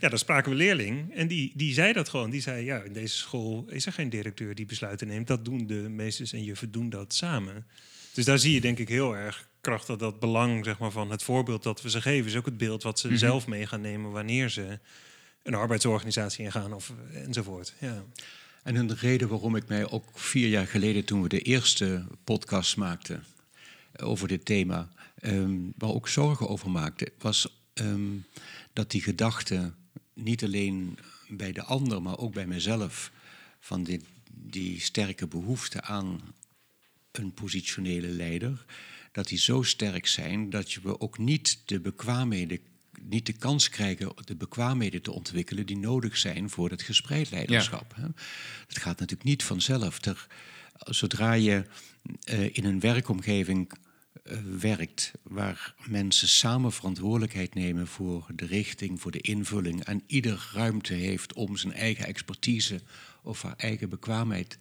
Ja, 0.00 0.08
daar 0.08 0.18
spraken 0.18 0.50
we 0.50 0.56
leerling. 0.56 1.14
En 1.14 1.28
die, 1.28 1.52
die 1.54 1.72
zei 1.72 1.92
dat 1.92 2.08
gewoon. 2.08 2.30
Die 2.30 2.40
zei, 2.40 2.64
ja, 2.64 2.82
in 2.82 2.92
deze 2.92 3.16
school 3.16 3.64
is 3.68 3.86
er 3.86 3.92
geen 3.92 4.08
directeur 4.08 4.54
die 4.54 4.66
besluiten 4.66 5.06
neemt. 5.06 5.26
Dat 5.26 5.44
doen 5.44 5.66
de 5.66 5.74
meesters 5.74 6.32
en 6.32 6.44
juffen 6.44 6.70
doen 6.70 6.90
dat 6.90 7.14
samen. 7.14 7.66
Dus 8.14 8.24
daar 8.24 8.38
zie 8.38 8.52
je 8.54 8.60
denk 8.60 8.78
ik 8.78 8.88
heel 8.88 9.16
erg 9.16 9.48
krachtig 9.60 9.96
dat 9.96 10.20
belang 10.20 10.64
zeg 10.64 10.78
maar, 10.78 10.90
van 10.90 11.10
het 11.10 11.22
voorbeeld 11.22 11.62
dat 11.62 11.82
we 11.82 11.90
ze 11.90 12.00
geven. 12.02 12.30
Is 12.30 12.36
ook 12.36 12.44
het 12.46 12.56
beeld 12.58 12.82
wat 12.82 12.98
ze 12.98 13.08
Mhm. 13.08 13.16
zelf 13.16 13.46
mee 13.46 13.66
gaan 13.66 13.80
nemen 13.80 14.10
wanneer 14.10 14.48
ze 14.50 14.78
een 15.42 15.54
arbeidsorganisatie 15.54 16.44
ingaan 16.44 16.72
of 16.72 16.92
enzovoort. 17.12 17.74
Ja. 17.80 18.04
En 18.62 18.74
een 18.74 18.96
reden 18.96 19.28
waarom 19.28 19.56
ik 19.56 19.68
mij 19.68 19.90
ook 19.90 20.04
vier 20.14 20.48
jaar 20.48 20.66
geleden, 20.66 21.04
toen 21.04 21.22
we 21.22 21.28
de 21.28 21.40
eerste 21.40 22.06
podcast 22.24 22.76
maakten 22.76 23.24
eh, 23.92 24.08
over 24.08 24.28
dit 24.28 24.44
thema, 24.44 24.88
ehm, 25.18 25.56
waar 25.78 25.90
ook 25.90 26.08
zorgen 26.08 26.48
over 26.48 26.70
maakte, 26.70 27.12
was 27.18 27.60
ehm, 27.74 28.10
dat 28.72 28.90
die 28.90 29.02
gedachte 29.02 29.72
niet 30.14 30.44
alleen 30.44 30.98
bij 31.28 31.52
de 31.52 31.62
ander, 31.62 32.02
maar 32.02 32.18
ook 32.18 32.32
bij 32.32 32.46
mezelf, 32.46 33.10
van 33.60 33.82
dit, 33.84 34.04
die 34.32 34.80
sterke 34.80 35.26
behoefte 35.26 35.82
aan 35.82 36.20
een 37.12 37.32
positionele 37.32 38.08
leider, 38.08 38.64
dat 39.12 39.28
die 39.28 39.38
zo 39.38 39.62
sterk 39.62 40.06
zijn 40.06 40.50
dat 40.50 40.72
je 40.72 40.80
we 40.82 41.00
ook 41.00 41.18
niet 41.18 41.62
de 41.64 41.80
bekwaamheden, 41.80 42.58
niet 43.02 43.26
de 43.26 43.32
kans 43.32 43.68
krijgen 43.68 44.12
de 44.24 44.36
bekwaamheden 44.36 45.02
te 45.02 45.12
ontwikkelen 45.12 45.66
die 45.66 45.78
nodig 45.78 46.16
zijn 46.16 46.50
voor 46.50 46.70
het 46.70 46.82
gespreid 46.82 47.30
leiderschap. 47.30 47.94
hè. 47.94 48.06
Het 48.66 48.78
gaat 48.78 48.98
natuurlijk 48.98 49.28
niet 49.28 49.42
vanzelf. 49.42 50.00
Zodra 50.74 51.32
je 51.32 51.64
eh, 52.24 52.56
in 52.56 52.64
een 52.64 52.80
werkomgeving 52.80 53.72
eh, 54.22 54.38
werkt 54.60 55.12
waar 55.22 55.74
mensen 55.86 56.28
samen 56.28 56.72
verantwoordelijkheid 56.72 57.54
nemen 57.54 57.86
voor 57.86 58.26
de 58.34 58.46
richting, 58.46 59.00
voor 59.00 59.10
de 59.10 59.20
invulling 59.20 59.84
en 59.84 60.02
ieder 60.06 60.50
ruimte 60.54 60.94
heeft 60.94 61.32
om 61.32 61.56
zijn 61.56 61.72
eigen 61.72 62.06
expertise 62.06 62.80
of 63.22 63.42
haar 63.42 63.56
eigen 63.56 63.88
bekwaamheid 63.88 64.58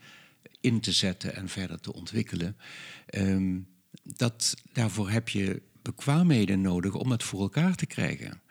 in 0.62 0.80
te 0.80 0.92
zetten 0.92 1.36
en 1.36 1.50
verder 1.50 1.80
te 1.80 1.94
ontwikkelen. 1.94 2.58
ehm, 3.06 3.60
dat, 4.04 4.56
daarvoor 4.74 5.10
heb 5.10 5.30
je 5.30 5.62
bekwaamheden 5.82 6.62
nodig 6.62 6.94
om 6.94 7.12
het 7.12 7.24
voor 7.24 7.42
elkaar 7.42 7.76
te 7.76 7.86
krijgen. 7.86 8.42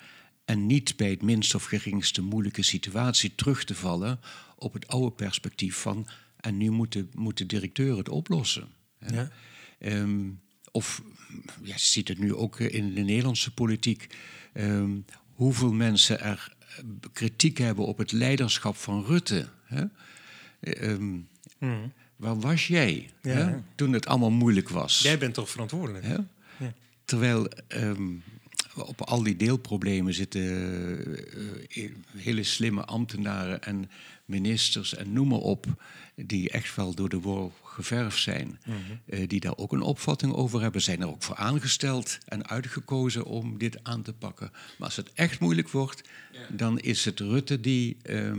En 0.44 0.66
niet 0.66 0.96
bij 0.96 1.10
het 1.10 1.22
minst 1.22 1.54
of 1.54 1.64
geringste 1.64 2.22
moeilijke 2.22 2.62
situatie 2.62 3.34
terug 3.34 3.64
te 3.64 3.74
vallen 3.74 4.20
op 4.56 4.72
het 4.72 4.86
oude 4.88 5.10
perspectief 5.12 5.76
van 5.76 6.06
en 6.36 6.56
nu 6.56 6.70
moet 6.70 6.92
de, 6.92 7.06
moet 7.14 7.38
de 7.38 7.46
directeur 7.46 7.96
het 7.96 8.08
oplossen. 8.08 8.68
Ja. 9.06 9.30
Ehm, 9.78 10.30
of 10.70 11.02
ja, 11.62 11.74
je 11.74 11.78
ziet 11.80 12.08
het 12.08 12.18
nu 12.18 12.34
ook 12.34 12.60
in 12.60 12.94
de 12.94 13.00
Nederlandse 13.02 13.54
politiek. 13.54 14.16
ehm, 14.52 14.98
hoeveel 15.32 15.72
mensen 15.72 16.20
er 16.20 16.56
kritiek 17.12 17.58
hebben 17.58 17.86
op 17.86 17.98
het 17.98 18.12
leiderschap 18.12 18.76
van 18.76 19.04
Rutte. 19.04 19.48
Hè? 19.64 19.84
Mhm. 21.58 21.88
Waar 22.20 22.40
was 22.40 22.66
jij 22.66 23.10
Ja. 23.22 23.30
hè? 23.30 23.56
toen 23.74 23.92
het 23.92 24.06
allemaal 24.06 24.30
moeilijk 24.30 24.68
was? 24.68 25.00
Jij 25.02 25.18
bent 25.18 25.34
toch 25.34 25.50
verantwoordelijk? 25.50 26.04
Hè? 26.04 26.16
Ja. 26.58 26.72
Terwijl 27.04 27.48
ehm, 27.68 28.08
op 28.74 29.00
al 29.02 29.22
die 29.22 29.36
deelproblemen 29.36 30.14
zitten 30.14 30.42
eh, 31.68 31.90
hele 32.16 32.42
slimme 32.42 32.84
ambtenaren 32.84 33.62
en 33.62 33.90
ministers 34.24 34.94
en 34.94 35.12
noem 35.12 35.28
maar 35.28 35.38
op, 35.38 35.66
die 36.14 36.50
echt 36.50 36.74
wel 36.74 36.94
door 36.94 37.08
de 37.08 37.20
wol 37.20 37.52
geverfd 37.80 38.22
zijn, 38.22 38.58
eh, 39.06 39.28
die 39.28 39.40
daar 39.40 39.56
ook 39.56 39.72
een 39.72 39.82
opvatting 39.82 40.32
over 40.32 40.60
hebben, 40.60 40.82
zijn 40.82 41.00
er 41.00 41.08
ook 41.08 41.22
voor 41.22 41.36
aangesteld 41.36 42.18
en 42.24 42.48
uitgekozen 42.48 43.24
om 43.24 43.58
dit 43.58 43.78
aan 43.82 44.02
te 44.02 44.12
pakken. 44.12 44.50
Maar 44.50 44.88
als 44.88 44.96
het 44.96 45.12
echt 45.14 45.40
moeilijk 45.40 45.70
wordt, 45.70 46.02
dan 46.48 46.78
is 46.78 47.04
het 47.04 47.20
Rutte 47.20 47.60
die, 47.60 47.96
ehm, 48.02 48.38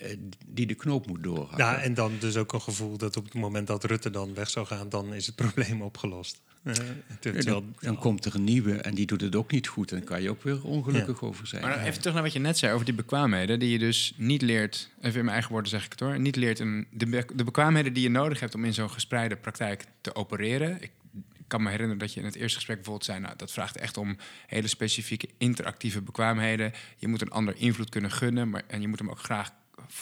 eh, 0.00 0.16
die 0.46 0.66
de 0.66 0.74
knoop 0.74 1.06
moet 1.06 1.22
doorhakken. 1.22 1.64
Ja, 1.64 1.76
en 1.76 1.94
dan 1.94 2.12
dus 2.18 2.36
ook 2.36 2.52
een 2.52 2.60
gevoel 2.60 2.96
dat 2.96 3.16
op 3.16 3.24
het 3.24 3.34
moment 3.34 3.66
dat 3.66 3.84
Rutte 3.84 4.10
dan 4.10 4.34
weg 4.34 4.50
zou 4.50 4.66
gaan, 4.66 4.88
dan 4.88 5.14
is 5.14 5.26
het 5.26 5.34
probleem 5.34 5.82
opgelost. 5.82 6.40
Eh, 6.64 6.72
terwijl- 7.20 7.44
dan, 7.44 7.74
dan 7.80 7.96
komt 7.98 8.24
er 8.24 8.34
een 8.34 8.44
nieuwe 8.44 8.72
en 8.76 8.94
die 8.94 9.06
doet 9.06 9.20
het 9.20 9.36
ook 9.36 9.50
niet 9.50 9.68
goed. 9.68 9.90
En 9.90 9.96
dan 9.96 10.06
kan 10.06 10.22
je 10.22 10.30
ook 10.30 10.42
weer 10.42 10.64
ongelukkig 10.64 11.22
over 11.22 11.46
zijn. 11.46 11.62
Maar 11.62 11.70
dan 11.70 11.80
even 11.84 11.98
terug 11.98 12.14
naar 12.14 12.22
wat 12.22 12.32
je 12.32 12.38
net 12.38 12.58
zei 12.58 12.72
over 12.72 12.84
die 12.86 12.94
bekwaamheden, 12.94 13.58
die 13.58 13.70
je 13.70 13.78
dus 13.78 14.12
niet 14.16 14.42
leert, 14.42 14.90
even 15.00 15.08
in 15.18 15.20
mijn 15.20 15.28
eigen 15.28 15.52
woorden 15.52 15.70
zeg 15.70 15.84
ik 15.84 15.90
het 15.90 16.00
hoor, 16.00 16.20
niet 16.20 16.36
leert 16.36 16.60
in 16.60 16.86
de, 16.90 17.06
be- 17.06 17.26
de 17.34 17.44
bekwaamheden 17.44 17.92
die 17.92 18.02
je 18.02 18.08
nodig 18.10 18.40
hebt 18.40 18.54
om 18.54 18.64
in 18.64 18.74
zo'n 18.74 18.90
gespreide 18.90 19.36
praktijk 19.36 19.84
te 20.00 20.14
opereren. 20.14 20.70
Ik, 20.82 20.90
ik 21.38 21.44
kan 21.46 21.62
me 21.62 21.70
herinneren 21.70 21.98
dat 22.00 22.12
je 22.14 22.20
in 22.20 22.26
het 22.26 22.34
eerste 22.34 22.54
gesprek 22.56 22.76
bijvoorbeeld 22.76 23.04
zei, 23.06 23.20
nou, 23.20 23.34
dat 23.36 23.52
vraagt 23.52 23.76
echt 23.76 23.96
om 23.96 24.16
hele 24.46 24.66
specifieke 24.68 25.28
interactieve 25.38 26.00
bekwaamheden. 26.02 26.72
Je 26.96 27.08
moet 27.08 27.20
een 27.22 27.30
ander 27.30 27.54
invloed 27.56 27.88
kunnen 27.88 28.10
gunnen, 28.10 28.50
maar, 28.50 28.62
en 28.66 28.80
je 28.80 28.88
moet 28.88 28.98
hem 28.98 29.10
ook 29.10 29.18
graag 29.18 29.50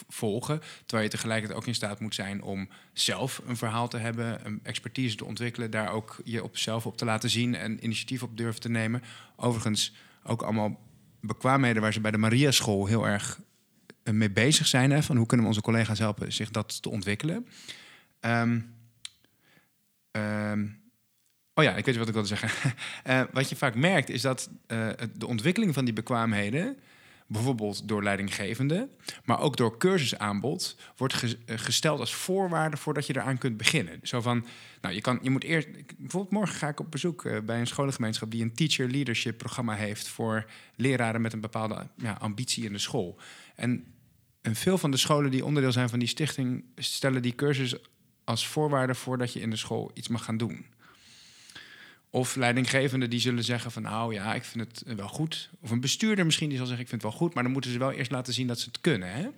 volgen. 0.08 0.60
Terwijl 0.86 1.02
je 1.02 1.16
tegelijkertijd 1.16 1.58
ook 1.58 1.66
in 1.66 1.74
staat 1.74 2.00
moet 2.00 2.14
zijn 2.14 2.42
om 2.42 2.68
zelf 2.92 3.42
een 3.46 3.56
verhaal 3.56 3.88
te 3.88 3.96
hebben, 3.96 4.46
een 4.46 4.60
expertise 4.62 5.16
te 5.16 5.24
ontwikkelen, 5.24 5.70
daar 5.70 5.92
ook 5.92 6.20
je 6.24 6.42
op 6.44 6.56
zelf 6.56 6.86
op 6.86 6.96
te 6.96 7.04
laten 7.04 7.30
zien 7.30 7.54
en 7.54 7.84
initiatief 7.84 8.22
op 8.22 8.36
durven 8.36 8.60
te 8.60 8.68
nemen. 8.68 9.02
Overigens 9.36 9.94
ook 10.22 10.42
allemaal 10.42 10.80
bekwaamheden 11.20 11.82
waar 11.82 11.92
ze 11.92 12.00
bij 12.00 12.10
de 12.10 12.18
Maria 12.18 12.50
School 12.50 12.86
heel 12.86 13.06
erg 13.06 13.40
eh, 14.02 14.14
mee 14.14 14.30
bezig 14.30 14.66
zijn. 14.66 14.90
Hè, 14.90 15.02
van 15.02 15.16
hoe 15.16 15.26
kunnen 15.26 15.46
we 15.46 15.52
onze 15.52 15.64
collega's 15.64 15.98
helpen 15.98 16.32
zich 16.32 16.50
dat 16.50 16.82
te 16.82 16.90
ontwikkelen. 16.90 17.46
Ehm, 18.20 18.60
ehm, 20.10 20.66
oh 21.54 21.64
ja, 21.64 21.76
ik 21.76 21.84
weet 21.84 21.96
wat 21.96 22.08
ik 22.08 22.12
wilde 22.12 22.28
zeggen. 22.28 22.50
Eh, 23.04 23.22
wat 23.32 23.48
je 23.48 23.56
vaak 23.56 23.74
merkt 23.74 24.08
is 24.08 24.22
dat 24.22 24.50
eh, 24.66 24.88
de 25.14 25.26
ontwikkeling 25.26 25.74
van 25.74 25.84
die 25.84 25.94
bekwaamheden 25.94 26.78
bijvoorbeeld 27.30 27.88
door 27.88 28.02
leidinggevende, 28.02 28.88
maar 29.24 29.40
ook 29.40 29.56
door 29.56 29.78
cursusaanbod, 29.78 30.76
wordt 30.96 31.14
eh, 31.22 31.58
gesteld 31.58 32.00
als 32.00 32.14
voorwaarde 32.14 32.76
voordat 32.76 33.06
je 33.06 33.16
eraan 33.16 33.38
kunt 33.38 33.56
beginnen. 33.56 33.98
Zo 34.02 34.20
van, 34.20 34.46
nou, 34.80 34.94
je, 34.94 35.00
kan, 35.00 35.18
je 35.22 35.30
moet 35.30 35.44
eerst. 35.44 35.68
Bijvoorbeeld, 35.96 36.32
morgen 36.32 36.56
ga 36.56 36.68
ik 36.68 36.80
op 36.80 36.90
bezoek 36.90 37.24
uh, 37.24 37.40
bij 37.40 37.60
een 37.60 37.66
scholengemeenschap 37.66 38.30
die 38.30 38.42
een 38.42 38.54
teacher 38.54 38.88
leadership 38.88 39.38
programma 39.38 39.74
heeft 39.74 40.08
voor 40.08 40.50
leraren 40.76 41.20
met 41.20 41.32
een 41.32 41.40
bepaalde 41.40 41.86
ja, 41.96 42.12
ambitie 42.12 42.64
in 42.64 42.72
de 42.72 42.78
school. 42.78 43.18
En, 43.54 43.84
en 44.40 44.54
veel 44.54 44.78
van 44.78 44.90
de 44.90 44.96
scholen 44.96 45.30
die 45.30 45.44
onderdeel 45.44 45.72
zijn 45.72 45.88
van 45.88 45.98
die 45.98 46.08
stichting 46.08 46.64
stellen 46.76 47.22
die 47.22 47.34
cursus 47.34 47.76
als 48.24 48.46
voorwaarde 48.46 48.94
voordat 48.94 49.32
je 49.32 49.40
in 49.40 49.50
de 49.50 49.56
school 49.56 49.90
iets 49.94 50.08
mag 50.08 50.24
gaan 50.24 50.36
doen. 50.36 50.66
Of 52.10 52.36
leidinggevenden 52.36 53.10
die 53.10 53.20
zullen 53.20 53.44
zeggen 53.44 53.70
van 53.70 53.82
nou 53.82 54.14
ja, 54.14 54.34
ik 54.34 54.44
vind 54.44 54.68
het 54.68 54.94
wel 54.96 55.08
goed. 55.08 55.50
Of 55.60 55.70
een 55.70 55.80
bestuurder 55.80 56.24
misschien 56.24 56.48
die 56.48 56.58
zal 56.58 56.66
zeggen 56.66 56.84
ik 56.84 56.90
vind 56.90 57.02
het 57.02 57.10
wel 57.10 57.20
goed, 57.20 57.34
maar 57.34 57.42
dan 57.42 57.52
moeten 57.52 57.70
ze 57.70 57.78
wel 57.78 57.92
eerst 57.92 58.10
laten 58.10 58.32
zien 58.32 58.46
dat 58.46 58.58
ze 58.58 58.66
het 58.66 58.80
kunnen. 58.80 59.12
Hè? 59.12 59.28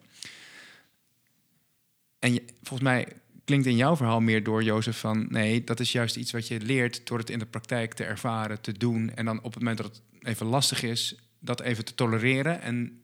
En 2.18 2.40
volgens 2.62 2.88
mij 2.88 3.08
klinkt 3.44 3.66
in 3.66 3.76
jouw 3.76 3.96
verhaal 3.96 4.20
meer 4.20 4.42
door, 4.42 4.62
Jozef, 4.62 4.98
van 4.98 5.26
nee, 5.28 5.64
dat 5.64 5.80
is 5.80 5.92
juist 5.92 6.16
iets 6.16 6.32
wat 6.32 6.48
je 6.48 6.60
leert 6.60 7.06
door 7.06 7.18
het 7.18 7.30
in 7.30 7.38
de 7.38 7.46
praktijk 7.46 7.94
te 7.94 8.04
ervaren, 8.04 8.60
te 8.60 8.72
doen. 8.72 9.14
En 9.14 9.24
dan 9.24 9.38
op 9.38 9.54
het 9.54 9.58
moment 9.58 9.76
dat 9.76 9.86
het 9.86 10.02
even 10.22 10.46
lastig 10.46 10.82
is, 10.82 11.16
dat 11.38 11.60
even 11.60 11.84
te 11.84 11.94
tolereren 11.94 12.60
en 12.60 13.02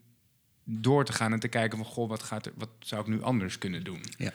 door 0.63 1.05
te 1.05 1.13
gaan 1.13 1.33
en 1.33 1.39
te 1.39 1.47
kijken 1.47 1.77
van 1.77 1.87
goh, 1.87 2.09
wat, 2.09 2.23
gaat 2.23 2.45
er, 2.45 2.51
wat 2.55 2.69
zou 2.79 3.01
ik 3.01 3.07
nu 3.07 3.21
anders 3.21 3.57
kunnen 3.57 3.83
doen? 3.83 4.03
Ja. 4.17 4.33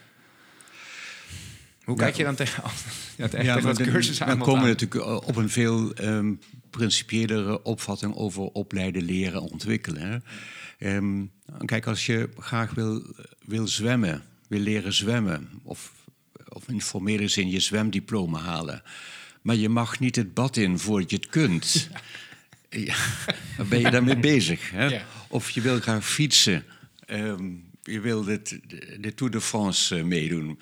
Hoe 1.85 1.97
kijk 1.97 2.17
je 2.17 2.25
dan 2.25 2.35
tegen, 2.35 2.63
ja, 3.17 3.29
tegen, 3.29 3.45
ja, 3.45 3.61
dat 3.61 3.83
cursus 3.83 4.23
aan? 4.23 4.29
Dan 4.29 4.39
komen 4.39 4.63
we 4.63 4.69
natuurlijk 4.69 5.05
eh, 5.05 5.17
op 5.17 5.37
een 5.37 5.51
veel 5.51 5.93
um, 6.01 6.41
principiëlere 6.71 7.63
opvatting 7.63 8.15
over 8.15 8.43
opleiden, 8.43 9.03
leren, 9.03 9.43
ontwikkelen. 9.43 10.25
Um, 10.79 11.31
kijk, 11.65 11.87
als 11.87 12.07
je 12.07 12.29
graag 12.39 12.75
wil, 12.75 13.15
wil 13.45 13.69
zwemmen, 13.69 14.23
wil 14.49 14.61
leren 14.61 14.93
zwemmen, 14.93 15.49
of, 15.63 15.93
of 16.49 16.69
in 16.69 16.83
formele 16.83 17.29
zin 17.29 17.51
je 17.51 17.61
zwemdiploma 17.61 18.39
halen, 18.41 18.83
maar 19.43 19.57
je 19.57 19.69
mag 19.69 19.99
niet 20.01 20.17
het 20.17 20.35
bad 20.35 20.57
in 20.57 20.79
voordat 20.79 21.11
je 21.11 21.17
het 21.17 21.27
kunt. 21.27 21.89
Ja, 22.77 22.95
dan 23.57 23.69
ben 23.69 23.81
je 23.81 23.91
daarmee 23.91 24.17
bezig. 24.17 24.71
Hè? 24.71 25.01
Of 25.29 25.51
je 25.51 25.61
wil 25.61 25.81
graag 25.81 26.07
fietsen. 26.07 26.65
Um, 27.07 27.65
je 27.83 28.01
wil 28.01 28.25
de, 28.25 28.41
de 29.01 29.15
Tour 29.15 29.33
de 29.33 29.41
France 29.41 29.97
uh, 29.97 30.05
meedoen. 30.05 30.59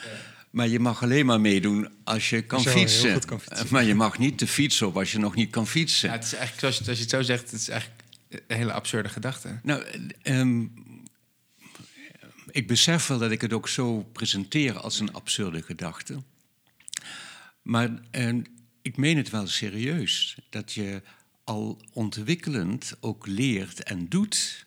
Maar 0.53 0.69
je 0.69 0.81
mag 0.81 1.03
alleen 1.03 1.27
maar 1.27 1.41
meedoen 1.41 1.89
als 2.05 2.31
je 2.31 2.43
kan, 2.43 2.63
fietsen. 2.63 3.21
Maar 3.69 3.85
je 3.85 3.95
mag 3.95 4.19
niet 4.19 4.39
de 4.39 4.47
fiets 4.47 4.83
op 4.83 4.97
als 4.97 5.13
je 5.13 5.19
nog 5.19 5.35
niet 5.35 5.51
kan 5.51 5.67
fietsen. 5.67 6.09
Ja, 6.09 6.15
het 6.15 6.25
is 6.25 6.35
eigenlijk, 6.35 6.65
als 6.67 6.79
je, 6.79 6.85
als 6.89 6.97
je 6.97 7.03
het 7.03 7.13
zo 7.13 7.23
zegt, 7.23 7.51
het 7.51 7.61
is 7.61 7.69
eigenlijk 7.69 8.03
een 8.29 8.57
hele 8.57 8.73
absurde 8.73 9.09
gedachte. 9.09 9.59
Nou, 9.63 9.85
um, 10.23 10.73
ik 12.51 12.67
besef 12.67 13.07
wel 13.07 13.19
dat 13.19 13.31
ik 13.31 13.41
het 13.41 13.53
ook 13.53 13.69
zo 13.69 14.03
presenteer 14.03 14.79
als 14.79 15.01
een 15.01 15.13
absurde 15.13 15.63
gedachte. 15.63 16.23
Maar 17.63 17.91
uh, 18.13 18.43
ik 18.83 18.97
meen 18.97 19.17
het 19.17 19.31
wel 19.31 19.47
serieus. 19.47 20.37
Dat 20.51 20.73
je 20.73 21.03
al 21.45 21.81
ontwikkelend 21.93 22.97
ook 23.01 23.27
leert 23.27 23.83
en 23.83 24.09
doet. 24.09 24.67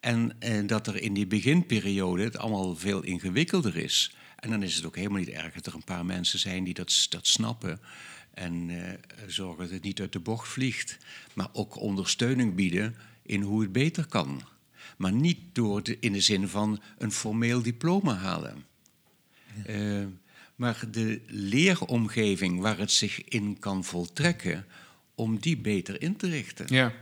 En, 0.00 0.36
en 0.38 0.66
dat 0.66 0.86
er 0.86 1.02
in 1.02 1.14
die 1.14 1.26
beginperiode 1.26 2.22
het 2.22 2.38
allemaal 2.38 2.76
veel 2.76 3.02
ingewikkelder 3.02 3.76
is. 3.76 4.16
En 4.42 4.50
dan 4.50 4.62
is 4.62 4.74
het 4.74 4.84
ook 4.84 4.96
helemaal 4.96 5.18
niet 5.18 5.28
erg 5.28 5.54
dat 5.54 5.66
er 5.66 5.74
een 5.74 5.84
paar 5.84 6.06
mensen 6.06 6.38
zijn 6.38 6.64
die 6.64 6.74
dat, 6.74 7.06
dat 7.08 7.26
snappen. 7.26 7.80
En 8.34 8.68
uh, 8.68 8.88
zorgen 9.26 9.62
dat 9.62 9.70
het 9.70 9.82
niet 9.82 10.00
uit 10.00 10.12
de 10.12 10.20
bocht 10.20 10.48
vliegt. 10.48 10.98
Maar 11.34 11.48
ook 11.52 11.76
ondersteuning 11.76 12.54
bieden 12.54 12.96
in 13.22 13.42
hoe 13.42 13.62
het 13.62 13.72
beter 13.72 14.06
kan. 14.06 14.42
Maar 14.96 15.12
niet 15.12 15.38
door 15.52 15.82
de, 15.82 15.96
in 16.00 16.12
de 16.12 16.20
zin 16.20 16.48
van 16.48 16.82
een 16.98 17.12
formeel 17.12 17.62
diploma 17.62 18.14
halen. 18.14 18.64
Uh, 19.66 20.06
maar 20.56 20.84
de 20.90 21.20
leeromgeving 21.26 22.60
waar 22.60 22.78
het 22.78 22.92
zich 22.92 23.24
in 23.24 23.58
kan 23.58 23.84
voltrekken, 23.84 24.66
om 25.14 25.38
die 25.38 25.56
beter 25.56 26.02
in 26.02 26.16
te 26.16 26.28
richten. 26.28 26.66
Ja. 26.68 26.92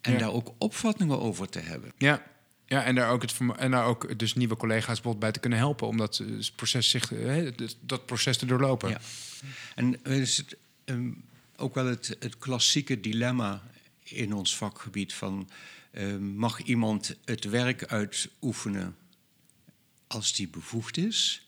En 0.00 0.12
ja. 0.12 0.18
daar 0.18 0.32
ook 0.32 0.54
opvattingen 0.58 1.20
over 1.20 1.48
te 1.48 1.58
hebben. 1.58 1.92
Ja, 1.98 2.22
ja, 2.66 2.84
en 2.84 2.94
daar 2.94 3.10
ook, 3.10 3.22
het, 3.22 3.36
en 3.56 3.70
daar 3.70 3.84
ook 3.84 4.18
dus 4.18 4.34
nieuwe 4.34 4.56
collega's 4.56 5.00
bij 5.18 5.32
te 5.32 5.40
kunnen 5.40 5.58
helpen 5.58 5.86
om 5.86 5.96
dat 5.96 6.18
eh, 6.18 6.26
proces, 6.56 6.90
zich, 6.90 7.12
dat 7.80 8.06
proces 8.06 8.36
te 8.36 8.46
doorlopen. 8.46 8.88
Ja. 8.88 9.00
En 9.74 10.04
is 10.04 10.36
het 10.36 10.56
um, 10.84 11.24
ook 11.56 11.74
wel 11.74 11.86
het, 11.86 12.16
het 12.18 12.38
klassieke 12.38 13.00
dilemma 13.00 13.62
in 14.02 14.32
ons 14.32 14.56
vakgebied 14.56 15.14
van 15.14 15.48
uh, 15.92 16.16
mag 16.16 16.62
iemand 16.62 17.16
het 17.24 17.44
werk 17.44 17.84
uitoefenen 17.86 18.96
als 20.06 20.32
die 20.32 20.48
bevoegd 20.48 20.96
is, 20.96 21.46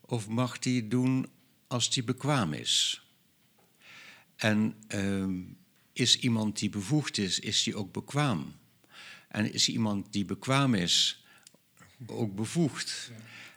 of 0.00 0.28
mag 0.28 0.58
die 0.58 0.88
doen 0.88 1.28
als 1.66 1.90
die 1.90 2.04
bekwaam 2.04 2.52
is? 2.52 3.02
En 4.36 4.74
uh, 4.94 5.44
is 5.92 6.18
iemand 6.18 6.58
die 6.58 6.70
bevoegd 6.70 7.18
is, 7.18 7.38
is 7.38 7.62
die 7.62 7.76
ook 7.76 7.92
bekwaam? 7.92 8.54
En 9.28 9.52
is 9.52 9.68
iemand 9.68 10.12
die 10.12 10.24
bekwaam 10.24 10.74
is 10.74 11.24
ook 12.06 12.34
bevoegd? 12.34 13.10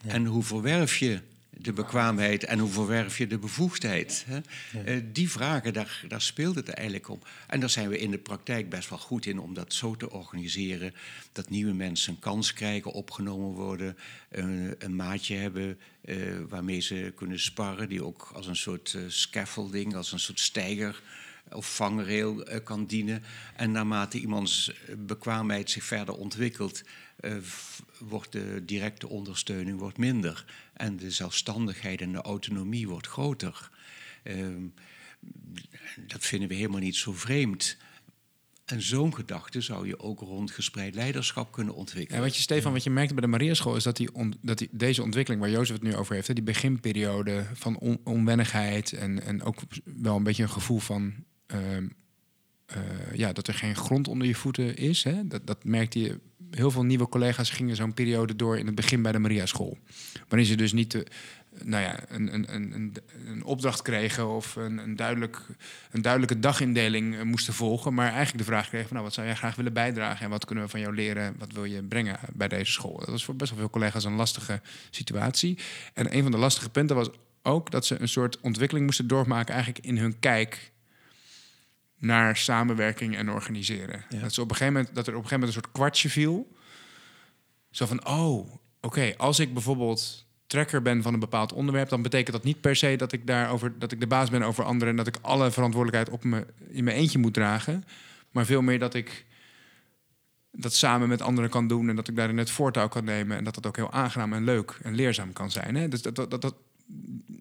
Ja. 0.03 0.11
En 0.11 0.25
hoe 0.25 0.43
verwerf 0.43 0.97
je 0.97 1.21
de 1.61 1.73
bekwaamheid 1.73 2.43
en 2.43 2.59
hoe 2.59 2.69
verwerf 2.69 3.17
je 3.17 3.27
de 3.27 3.37
bevoegdheid? 3.37 4.25
Hè? 4.27 4.39
Ja. 4.71 4.85
Uh, 4.85 5.03
die 5.11 5.29
vragen, 5.29 5.73
daar, 5.73 6.03
daar 6.07 6.21
speelt 6.21 6.55
het 6.55 6.69
eigenlijk 6.69 7.09
om. 7.09 7.19
En 7.47 7.59
daar 7.59 7.69
zijn 7.69 7.89
we 7.89 7.99
in 7.99 8.11
de 8.11 8.17
praktijk 8.17 8.69
best 8.69 8.89
wel 8.89 8.99
goed 8.99 9.25
in 9.25 9.39
om 9.39 9.53
dat 9.53 9.73
zo 9.73 9.95
te 9.95 10.11
organiseren 10.11 10.93
dat 11.31 11.49
nieuwe 11.49 11.73
mensen 11.73 12.13
een 12.13 12.19
kans 12.19 12.53
krijgen, 12.53 12.91
opgenomen 12.91 13.49
worden, 13.49 13.97
uh, 14.31 14.71
een 14.77 14.95
maatje 14.95 15.35
hebben 15.35 15.79
uh, 16.05 16.39
waarmee 16.49 16.79
ze 16.79 17.11
kunnen 17.15 17.39
sparren, 17.39 17.89
die 17.89 18.03
ook 18.03 18.31
als 18.33 18.47
een 18.47 18.55
soort 18.55 18.97
scaffolding, 19.07 19.95
als 19.95 20.11
een 20.11 20.19
soort 20.19 20.39
steiger 20.39 21.01
of 21.51 21.75
vangrail 21.75 22.49
uh, 22.49 22.55
kan 22.63 22.85
dienen. 22.85 23.23
En 23.55 23.71
naarmate 23.71 24.19
iemands 24.19 24.71
bekwaamheid 24.97 25.69
zich 25.69 25.83
verder 25.83 26.15
ontwikkelt, 26.15 26.83
uh, 27.21 27.37
wordt 27.99 28.31
de 28.31 28.65
directe 28.65 29.07
ondersteuning 29.07 29.79
wordt 29.79 29.97
minder. 29.97 30.45
En 30.73 30.97
de 30.97 31.11
zelfstandigheid 31.11 32.01
en 32.01 32.11
de 32.11 32.21
autonomie 32.21 32.87
wordt 32.87 33.07
groter. 33.07 33.69
Uh, 34.23 34.47
dat 35.97 36.25
vinden 36.25 36.49
we 36.49 36.55
helemaal 36.55 36.79
niet 36.79 36.95
zo 36.95 37.13
vreemd. 37.13 37.77
En 38.71 38.81
zo'n 38.81 39.15
gedachte 39.15 39.61
zou 39.61 39.87
je 39.87 39.99
ook 39.99 40.19
rond 40.19 40.51
gespreid 40.51 40.95
leiderschap 40.95 41.51
kunnen 41.51 41.73
ontwikkelen. 41.73 42.21
Ja, 42.21 42.27
wat 42.27 42.35
je, 42.35 42.41
Stefan, 42.41 42.73
wat 42.73 42.83
je 42.83 42.89
merkte 42.89 43.13
bij 43.13 43.23
de 43.23 43.29
Mariaschool 43.29 43.75
is 43.75 43.83
dat, 43.83 43.97
die 43.97 44.13
on, 44.13 44.33
dat 44.41 44.57
die, 44.57 44.69
deze 44.71 45.03
ontwikkeling 45.03 45.41
waar 45.41 45.51
Jozef 45.51 45.75
het 45.75 45.83
nu 45.83 45.95
over 45.95 46.15
heeft, 46.15 46.27
hè, 46.27 46.33
die 46.33 46.43
beginperiode 46.43 47.45
van 47.53 47.77
on, 47.77 47.99
onwennigheid 48.03 48.93
en, 48.93 49.23
en 49.23 49.43
ook 49.43 49.61
wel 49.83 50.15
een 50.15 50.23
beetje 50.23 50.43
een 50.43 50.49
gevoel 50.49 50.79
van 50.79 51.13
uh, 51.53 51.59
uh, 51.77 53.13
ja, 53.13 53.33
dat 53.33 53.47
er 53.47 53.53
geen 53.53 53.75
grond 53.75 54.07
onder 54.07 54.27
je 54.27 54.35
voeten 54.35 54.75
is. 54.77 55.03
Hè? 55.03 55.27
Dat, 55.27 55.47
dat 55.47 55.63
merkte 55.63 55.99
je. 55.99 56.19
Heel 56.49 56.71
veel 56.71 56.83
nieuwe 56.83 57.09
collega's 57.09 57.49
gingen 57.49 57.75
zo'n 57.75 57.93
periode 57.93 58.35
door 58.35 58.57
in 58.57 58.65
het 58.65 58.75
begin 58.75 59.01
bij 59.01 59.11
de 59.11 59.19
Maria 59.19 59.45
School. 59.45 59.77
Waarin 60.27 60.47
ze 60.47 60.55
dus 60.55 60.73
niet 60.73 60.91
de, 60.91 61.05
nou 61.63 61.83
ja, 61.83 61.99
een, 62.07 62.33
een, 62.33 62.53
een, 62.53 62.95
een 63.25 63.43
opdracht 63.43 63.81
kregen 63.81 64.29
of 64.35 64.55
een, 64.55 64.77
een, 64.77 64.95
duidelijk, 64.95 65.45
een 65.91 66.01
duidelijke 66.01 66.39
dagindeling 66.39 67.23
moesten 67.23 67.53
volgen. 67.53 67.93
Maar 67.93 68.07
eigenlijk 68.07 68.37
de 68.37 68.51
vraag 68.51 68.67
kregen 68.67 68.87
van 68.87 68.95
nou, 68.95 69.07
wat 69.07 69.15
zou 69.15 69.27
jij 69.27 69.35
graag 69.35 69.55
willen 69.55 69.73
bijdragen 69.73 70.25
en 70.25 70.29
wat 70.29 70.45
kunnen 70.45 70.63
we 70.63 70.69
van 70.69 70.79
jou 70.79 70.95
leren? 70.95 71.35
Wat 71.37 71.51
wil 71.51 71.65
je 71.65 71.83
brengen 71.83 72.19
bij 72.33 72.47
deze 72.47 72.71
school? 72.71 72.97
Dat 72.97 73.09
was 73.09 73.25
voor 73.25 73.35
best 73.35 73.49
wel 73.49 73.59
veel 73.59 73.69
collega's 73.69 74.03
een 74.03 74.13
lastige 74.13 74.61
situatie. 74.89 75.57
En 75.93 76.15
een 76.15 76.21
van 76.21 76.31
de 76.31 76.37
lastige 76.37 76.69
punten 76.69 76.95
was 76.95 77.09
ook 77.43 77.71
dat 77.71 77.85
ze 77.85 78.01
een 78.01 78.07
soort 78.07 78.39
ontwikkeling 78.39 78.85
moesten 78.85 79.07
doormaken 79.07 79.53
eigenlijk 79.53 79.85
in 79.85 79.97
hun 79.97 80.19
kijk 80.19 80.71
naar 81.97 82.37
samenwerking 82.37 83.17
en 83.17 83.29
organiseren. 83.29 84.05
Ja. 84.09 84.19
Dat, 84.19 84.33
ze 84.33 84.41
op 84.41 84.49
een 84.49 84.55
gegeven 84.55 84.73
moment, 84.73 84.95
dat 84.95 85.07
er 85.07 85.15
op 85.15 85.23
een 85.23 85.27
gegeven 85.27 85.39
moment 85.39 85.55
een 85.55 85.63
soort 85.63 85.75
kwartje 85.75 86.09
viel. 86.09 86.57
Zo 87.71 87.85
van, 87.85 88.07
oh, 88.07 88.37
oké, 88.37 88.57
okay, 88.81 89.13
als 89.17 89.39
ik 89.39 89.53
bijvoorbeeld 89.53 90.27
trekker 90.49 90.81
ben 90.81 91.01
van 91.01 91.13
een 91.13 91.19
bepaald 91.19 91.53
onderwerp... 91.53 91.89
dan 91.89 92.01
betekent 92.01 92.35
dat 92.35 92.43
niet 92.43 92.61
per 92.61 92.75
se 92.75 92.95
dat 92.95 93.11
ik, 93.11 93.27
daarover, 93.27 93.79
dat 93.79 93.91
ik 93.91 93.99
de 93.99 94.07
baas 94.07 94.29
ben 94.29 94.43
over 94.43 94.63
anderen... 94.63 94.89
en 94.89 94.95
dat 94.95 95.07
ik 95.07 95.17
alle 95.21 95.51
verantwoordelijkheid 95.51 96.09
op 96.09 96.23
me, 96.23 96.45
in 96.67 96.83
mijn 96.83 96.97
eentje 96.97 97.19
moet 97.19 97.33
dragen. 97.33 97.83
Maar 98.31 98.45
veel 98.45 98.61
meer 98.61 98.79
dat 98.79 98.93
ik 98.93 99.25
dat 100.51 100.73
samen 100.73 101.07
met 101.07 101.21
anderen 101.21 101.49
kan 101.49 101.67
doen... 101.67 101.89
en 101.89 101.95
dat 101.95 102.07
ik 102.07 102.15
daarin 102.15 102.37
het 102.37 102.51
voortouw 102.51 102.87
kan 102.87 103.03
nemen... 103.03 103.37
en 103.37 103.43
dat 103.43 103.53
dat 103.53 103.65
ook 103.65 103.75
heel 103.75 103.91
aangenaam 103.91 104.33
en 104.33 104.43
leuk 104.43 104.79
en 104.83 104.95
leerzaam 104.95 105.33
kan 105.33 105.51
zijn. 105.51 105.75
Hè? 105.75 105.87
Dus 105.87 106.01
dat, 106.01 106.15
dat, 106.15 106.41
dat, 106.41 106.55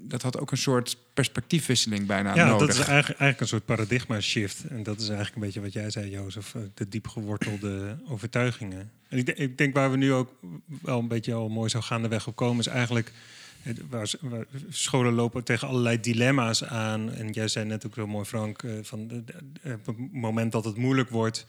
dat 0.09 0.23
had 0.23 0.39
ook 0.39 0.51
een 0.51 0.57
soort 0.57 0.97
perspectiefwisseling 1.15 2.07
bijna 2.07 2.35
ja, 2.35 2.47
nodig. 2.47 2.67
dat 2.67 2.69
is 2.69 2.77
eigenlijk, 2.77 3.21
eigenlijk 3.21 3.41
een 3.41 3.47
soort 3.47 3.65
paradigma 3.65 4.21
shift. 4.21 4.65
En 4.65 4.83
dat 4.83 5.01
is 5.01 5.09
eigenlijk 5.09 5.37
een 5.37 5.43
beetje 5.43 5.61
wat 5.61 5.73
jij 5.73 5.91
zei, 5.91 6.11
Jozef. 6.11 6.55
De 6.75 6.89
diep 6.89 7.07
gewortelde 7.09 7.97
overtuigingen. 8.13 8.91
En 9.09 9.19
ik, 9.19 9.27
denk, 9.27 9.39
ik 9.39 9.59
denk 9.59 9.75
waar 9.75 9.91
we 9.91 9.97
nu 9.97 10.13
ook 10.13 10.35
wel 10.83 10.99
een 10.99 11.09
beetje 11.09 11.35
al 11.35 11.49
mooi 11.49 11.69
zo 11.69 11.81
gaandeweg 11.81 12.27
op 12.27 12.37
komen... 12.37 12.59
is 12.59 12.67
eigenlijk... 12.67 13.13
Waar, 13.91 14.11
waar 14.21 14.45
scholen 14.69 15.13
lopen 15.13 15.45
tegen 15.45 15.69
allerlei 15.69 16.01
dilemma's 16.01 16.65
aan. 16.65 17.13
En 17.13 17.31
jij 17.31 17.49
zei 17.49 17.67
net 17.67 17.87
ook 17.87 17.95
heel 17.95 18.07
mooi, 18.07 18.25
Frank... 18.25 18.65
van 18.83 19.09
de, 19.09 19.25
de, 19.25 19.33
op 19.73 19.87
het 19.87 20.13
moment 20.13 20.53
dat 20.53 20.65
het 20.65 20.77
moeilijk 20.77 21.11
wordt... 21.11 21.47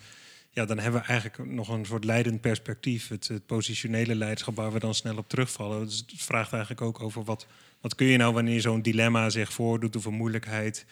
ja, 0.51 0.65
dan 0.65 0.79
hebben 0.79 1.01
we 1.01 1.07
eigenlijk 1.07 1.51
nog 1.51 1.69
een 1.69 1.85
soort 1.85 2.03
leidend 2.03 2.41
perspectief. 2.41 3.07
Het, 3.07 3.27
het 3.27 3.45
positionele 3.45 4.15
leiderschap 4.15 4.55
waar 4.55 4.71
we 4.71 4.79
dan 4.79 4.93
snel 4.93 5.17
op 5.17 5.29
terugvallen. 5.29 5.85
Dus 5.85 5.97
het 5.97 6.23
vraagt 6.23 6.51
eigenlijk 6.51 6.81
ook 6.81 7.01
over 7.01 7.23
wat, 7.23 7.47
wat 7.81 7.95
kun 7.95 8.07
je 8.07 8.17
nou 8.17 8.33
wanneer 8.33 8.61
zo'n 8.61 8.81
dilemma 8.81 9.29
zich 9.29 9.53
voordoet 9.53 9.95
of 9.95 10.05
een 10.05 10.13
moeilijkheid. 10.13 10.85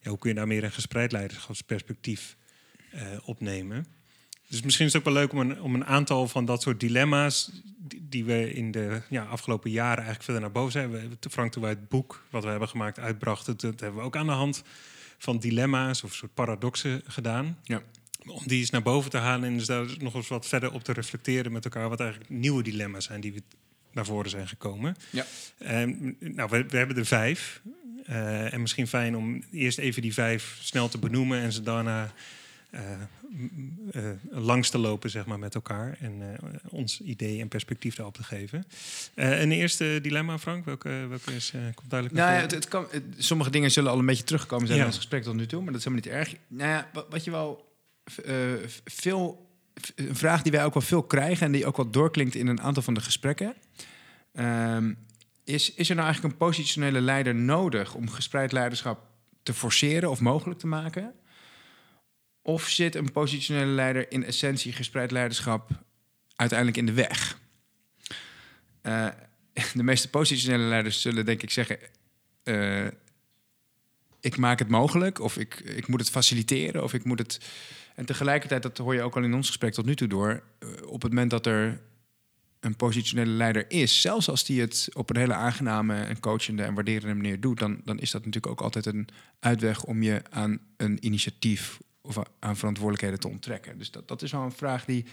Ja, 0.00 0.10
hoe 0.10 0.18
kun 0.18 0.30
je 0.30 0.36
daar 0.36 0.46
meer 0.46 0.64
een 0.64 0.72
gespreid 0.72 1.12
leiderschapsperspectief 1.12 2.36
uh, 2.94 3.00
opnemen? 3.24 3.86
Dus 4.48 4.62
misschien 4.62 4.86
is 4.86 4.92
het 4.92 5.06
ook 5.06 5.12
wel 5.12 5.22
leuk 5.22 5.32
om 5.32 5.38
een, 5.38 5.62
om 5.62 5.74
een 5.74 5.84
aantal 5.84 6.28
van 6.28 6.44
dat 6.44 6.62
soort 6.62 6.80
dilemma's, 6.80 7.62
die, 7.78 8.06
die 8.08 8.24
we 8.24 8.52
in 8.52 8.70
de 8.70 9.02
ja, 9.08 9.24
afgelopen 9.24 9.70
jaren 9.70 9.96
eigenlijk 9.96 10.24
verder 10.24 10.42
naar 10.42 10.52
boven 10.52 10.72
zijn. 10.72 10.90
We, 10.90 11.08
Frank, 11.30 11.52
toen 11.52 11.62
wij 11.62 11.70
het 11.70 11.88
boek 11.88 12.24
wat 12.30 12.44
we 12.44 12.50
hebben 12.50 12.68
gemaakt 12.68 12.98
uitbrachten, 12.98 13.56
dat 13.56 13.80
hebben 13.80 14.00
we 14.00 14.06
ook 14.06 14.16
aan 14.16 14.26
de 14.26 14.32
hand 14.32 14.62
van 15.18 15.38
dilemma's 15.38 16.02
of 16.02 16.14
soort 16.14 16.34
paradoxen 16.34 17.02
gedaan. 17.06 17.58
Ja. 17.62 17.82
Om 18.26 18.42
die 18.46 18.58
eens 18.58 18.70
naar 18.70 18.82
boven 18.82 19.10
te 19.10 19.16
halen 19.16 19.48
en 19.48 19.56
dus 19.56 19.66
daar 19.66 19.86
nog 19.98 20.14
eens 20.14 20.28
wat 20.28 20.46
verder 20.46 20.72
op 20.72 20.84
te 20.84 20.92
reflecteren 20.92 21.52
met 21.52 21.64
elkaar, 21.64 21.88
wat 21.88 22.00
eigenlijk 22.00 22.30
nieuwe 22.30 22.62
dilemma's 22.62 23.04
zijn 23.04 23.20
die 23.20 23.32
we 23.32 23.42
naar 23.94 24.04
voren 24.04 24.30
zijn 24.30 24.48
gekomen. 24.48 24.96
Ja. 25.10 25.24
Um, 25.82 26.16
nou, 26.18 26.50
we, 26.50 26.64
we, 26.68 26.76
hebben 26.76 26.96
er 26.96 27.06
vijf. 27.06 27.60
Uh, 28.08 28.52
en 28.52 28.60
misschien 28.60 28.86
fijn 28.86 29.16
om 29.16 29.44
eerst 29.52 29.78
even 29.78 30.02
die 30.02 30.12
vijf 30.12 30.58
snel 30.60 30.88
te 30.88 30.98
benoemen 30.98 31.40
en 31.40 31.52
ze 31.52 31.62
daarna 31.62 32.12
uh, 32.70 32.80
uh, 33.92 34.10
langs 34.30 34.70
te 34.70 34.78
lopen 34.78 35.10
zeg 35.10 35.26
maar, 35.26 35.38
met 35.38 35.54
elkaar 35.54 35.96
en 36.00 36.38
ons 36.68 37.00
idee 37.00 37.40
en 37.40 37.48
perspectief 37.48 37.94
daarop 37.94 38.14
te 38.14 38.22
geven. 38.22 38.64
een 39.14 39.52
eerste 39.52 39.98
dilemma, 40.02 40.38
Frank, 40.38 40.64
welke, 40.64 41.06
welke 41.08 41.34
is, 41.34 41.52
komt 41.74 41.90
duidelijk 41.90 42.20
nou, 42.20 42.34
ja, 42.34 42.40
het, 42.40 42.50
het 42.50 42.68
kan, 42.68 42.86
het, 42.90 43.02
Sommige 43.18 43.50
dingen 43.50 43.70
zullen 43.70 43.90
al 43.90 43.98
een 43.98 44.06
beetje 44.06 44.24
teruggekomen 44.24 44.66
zijn 44.66 44.78
ja. 44.78 44.84
in 44.84 44.90
ons 44.90 45.00
gesprek 45.00 45.22
tot 45.22 45.34
nu 45.34 45.46
toe, 45.46 45.62
maar 45.62 45.72
dat 45.72 45.80
is 45.80 45.84
helemaal 45.84 46.06
niet 46.06 46.14
erg. 46.14 46.40
Nou 46.48 46.70
ja, 46.70 46.88
wat, 46.92 47.06
wat 47.10 47.24
je 47.24 47.30
wel 47.30 47.72
veel... 48.84 49.50
Een 49.94 50.16
vraag 50.16 50.42
die 50.42 50.52
wij 50.52 50.64
ook 50.64 50.74
wel 50.74 50.82
veel 50.82 51.02
krijgen 51.02 51.46
en 51.46 51.52
die 51.52 51.66
ook 51.66 51.76
wel 51.76 51.90
doorklinkt 51.90 52.34
in 52.34 52.46
een 52.46 52.60
aantal 52.60 52.82
van 52.82 52.94
de 52.94 53.00
gesprekken... 53.00 53.54
Um, 54.32 54.98
is, 55.44 55.74
is 55.74 55.88
er 55.88 55.94
nou 55.94 56.06
eigenlijk 56.06 56.34
een 56.34 56.46
positionele 56.46 57.00
leider 57.00 57.34
nodig 57.34 57.94
om 57.94 58.10
gespreid 58.10 58.52
leiderschap 58.52 59.06
te 59.42 59.54
forceren 59.54 60.10
of 60.10 60.20
mogelijk 60.20 60.60
te 60.60 60.66
maken? 60.66 61.14
Of 62.42 62.68
zit 62.68 62.94
een 62.94 63.12
positionele 63.12 63.72
leider 63.72 64.12
in 64.12 64.24
essentie 64.24 64.72
gespreid 64.72 65.10
leiderschap 65.10 65.70
uiteindelijk 66.36 66.78
in 66.78 66.86
de 66.86 66.92
weg? 66.92 67.38
Uh, 68.82 69.08
de 69.74 69.82
meeste 69.82 70.10
positionele 70.10 70.64
leiders 70.64 71.00
zullen 71.00 71.24
denk 71.24 71.42
ik 71.42 71.50
zeggen... 71.50 71.78
Uh, 72.44 72.86
ik 74.20 74.36
maak 74.36 74.58
het 74.58 74.68
mogelijk, 74.68 75.20
of 75.20 75.36
ik, 75.36 75.60
ik 75.60 75.86
moet 75.86 76.00
het 76.00 76.10
faciliteren, 76.10 76.82
of 76.82 76.94
ik 76.94 77.04
moet 77.04 77.18
het... 77.18 77.40
En 77.94 78.04
tegelijkertijd, 78.04 78.62
dat 78.62 78.78
hoor 78.78 78.94
je 78.94 79.02
ook 79.02 79.16
al 79.16 79.22
in 79.22 79.34
ons 79.34 79.46
gesprek 79.46 79.72
tot 79.72 79.84
nu 79.84 79.96
toe 79.96 80.08
door... 80.08 80.42
Uh, 80.60 80.68
op 80.86 81.02
het 81.02 81.12
moment 81.12 81.30
dat 81.30 81.46
er 81.46 81.80
een 82.62 82.76
positionele 82.76 83.30
leider 83.30 83.70
is, 83.70 84.00
zelfs 84.00 84.28
als 84.28 84.44
die 84.44 84.60
het 84.60 84.88
op 84.92 85.10
een 85.10 85.16
hele 85.16 85.34
aangename 85.34 85.94
en 85.94 86.20
coachende 86.20 86.62
en 86.62 86.74
waarderende 86.74 87.14
manier 87.14 87.40
doet, 87.40 87.58
dan, 87.58 87.80
dan 87.84 87.98
is 87.98 88.10
dat 88.10 88.24
natuurlijk 88.24 88.52
ook 88.52 88.60
altijd 88.60 88.86
een 88.86 89.08
uitweg 89.40 89.84
om 89.84 90.02
je 90.02 90.22
aan 90.30 90.58
een 90.76 90.98
initiatief 91.00 91.80
of 92.00 92.16
aan 92.38 92.56
verantwoordelijkheden 92.56 93.20
te 93.20 93.28
onttrekken. 93.28 93.78
Dus 93.78 93.90
dat, 93.90 94.08
dat 94.08 94.22
is 94.22 94.32
wel 94.32 94.42
een 94.42 94.52
vraag 94.52 94.84
die. 94.84 95.04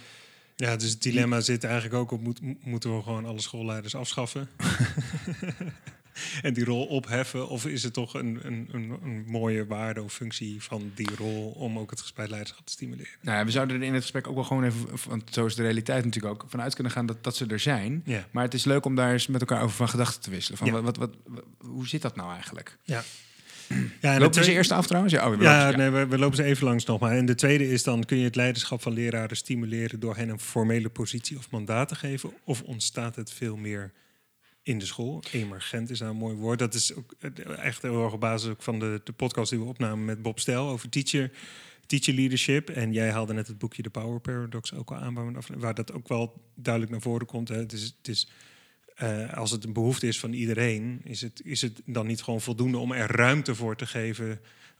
Ja, 0.55 0.75
dus 0.75 0.89
het 0.89 1.01
dilemma 1.01 1.41
zit 1.41 1.63
eigenlijk 1.63 1.95
ook 1.95 2.11
op: 2.11 2.21
moet, 2.21 2.39
moeten 2.65 2.95
we 2.95 3.03
gewoon 3.03 3.25
alle 3.25 3.41
schoolleiders 3.41 3.95
afschaffen? 3.95 4.49
en 6.41 6.53
die 6.53 6.65
rol 6.65 6.85
opheffen? 6.85 7.49
Of 7.49 7.65
is 7.65 7.83
het 7.83 7.93
toch 7.93 8.13
een, 8.13 8.39
een, 8.43 8.69
een, 8.71 8.97
een, 9.03 9.25
mooie 9.27 9.65
waarde 9.65 10.03
of 10.03 10.13
functie 10.13 10.63
van 10.63 10.91
die 10.95 11.15
rol 11.17 11.49
om 11.49 11.79
ook 11.79 11.89
het 11.89 12.01
gespreid 12.01 12.29
leiderschap 12.29 12.65
te 12.65 12.71
stimuleren? 12.71 13.17
Nou 13.21 13.37
ja, 13.37 13.45
we 13.45 13.51
zouden 13.51 13.75
er 13.75 13.83
in 13.83 13.93
het 13.93 14.01
gesprek 14.01 14.27
ook 14.27 14.35
wel 14.35 14.43
gewoon 14.43 14.63
even, 14.63 14.87
want 15.07 15.23
zo 15.31 15.45
is 15.45 15.55
de 15.55 15.61
realiteit 15.61 16.05
natuurlijk 16.05 16.33
ook, 16.33 16.49
vanuit 16.49 16.73
kunnen 16.73 16.93
gaan 16.93 17.05
dat, 17.05 17.23
dat 17.23 17.35
ze 17.35 17.45
er 17.45 17.59
zijn. 17.59 18.01
Ja. 18.05 18.27
Maar 18.31 18.43
het 18.43 18.53
is 18.53 18.65
leuk 18.65 18.85
om 18.85 18.95
daar 18.95 19.11
eens 19.11 19.27
met 19.27 19.41
elkaar 19.41 19.61
over 19.61 19.75
van 19.75 19.89
gedachten 19.89 20.21
te 20.21 20.29
wisselen. 20.29 20.57
Van 20.57 20.67
ja. 20.67 20.81
wat, 20.81 20.97
wat, 20.97 21.15
wat, 21.25 21.43
hoe 21.57 21.87
zit 21.87 22.01
dat 22.01 22.15
nou 22.15 22.33
eigenlijk? 22.33 22.77
Ja. 22.83 23.03
Ja, 24.01 24.13
en 24.13 24.19
lopen 24.19 24.43
ze 24.43 24.51
eerst 24.51 24.71
af 24.71 24.87
trouwens? 24.87 25.13
Ja, 25.13 25.29
oh, 25.29 25.37
we 25.37 25.43
ja, 25.43 25.63
lopen, 25.63 25.79
nee, 25.79 25.89
we, 25.89 26.07
we, 26.07 26.17
lopen 26.17 26.37
ze 26.37 26.43
even 26.43 26.65
langs 26.65 26.85
nog 26.85 26.99
maar. 26.99 27.11
En 27.11 27.25
de 27.25 27.35
tweede 27.35 27.69
is 27.69 27.83
dan, 27.83 28.05
kun 28.05 28.17
je 28.17 28.23
het 28.23 28.35
leiderschap 28.35 28.81
van 28.81 28.93
leraren 28.93 29.37
stimuleren... 29.37 29.99
door 29.99 30.15
hen 30.15 30.29
een 30.29 30.39
formele 30.39 30.89
positie 30.89 31.37
of 31.37 31.49
mandaat 31.51 31.87
te 31.87 31.95
geven? 31.95 32.33
Of 32.43 32.61
ontstaat 32.61 33.15
het 33.15 33.31
veel 33.31 33.57
meer 33.57 33.91
in 34.69 34.79
de 34.79 34.85
school? 34.85 35.23
Emergent 35.31 35.89
is 35.89 35.99
nou 35.99 36.11
een 36.11 36.17
mooi 36.17 36.35
woord. 36.35 36.59
Dat 36.59 36.73
is 36.73 36.95
ook 36.95 37.13
echt 37.57 37.81
heel 37.81 38.03
erg 38.03 38.13
op 38.13 38.19
basis 38.19 38.53
van 38.57 38.79
de, 38.79 39.01
de 39.03 39.11
podcast 39.11 39.49
die 39.49 39.59
we 39.59 39.65
opnamen 39.65 40.05
met 40.05 40.21
Bob 40.21 40.39
Stel... 40.39 40.69
over 40.69 40.89
teacher, 40.89 41.31
teacher 41.85 42.13
leadership. 42.13 42.69
En 42.69 42.93
jij 42.93 43.11
haalde 43.11 43.33
net 43.33 43.47
het 43.47 43.57
boekje 43.57 43.81
The 43.81 43.89
Power 43.89 44.19
Paradox 44.19 44.73
ook 44.73 44.91
al 44.91 44.97
aan... 44.97 45.35
waar, 45.57 45.73
dat 45.73 45.93
ook 45.93 46.07
wel 46.07 46.41
duidelijk 46.55 46.93
naar 46.93 47.01
voren 47.01 47.25
komt. 47.27 47.47
Hè. 47.47 47.55
Het 47.55 47.73
is... 47.73 47.95
Het 47.97 48.07
is 48.07 48.29
uh, 49.03 49.33
als 49.33 49.51
het 49.51 49.63
een 49.63 49.73
behoefte 49.73 50.07
is 50.07 50.19
van 50.19 50.33
iedereen, 50.33 51.01
is 51.03 51.21
het, 51.21 51.41
is 51.43 51.61
het 51.61 51.81
dan 51.85 52.07
niet 52.07 52.21
gewoon 52.21 52.41
voldoende 52.41 52.77
om 52.77 52.91
er 52.91 53.15
ruimte 53.15 53.55
voor 53.55 53.75
te 53.75 53.85
geven 53.85 54.39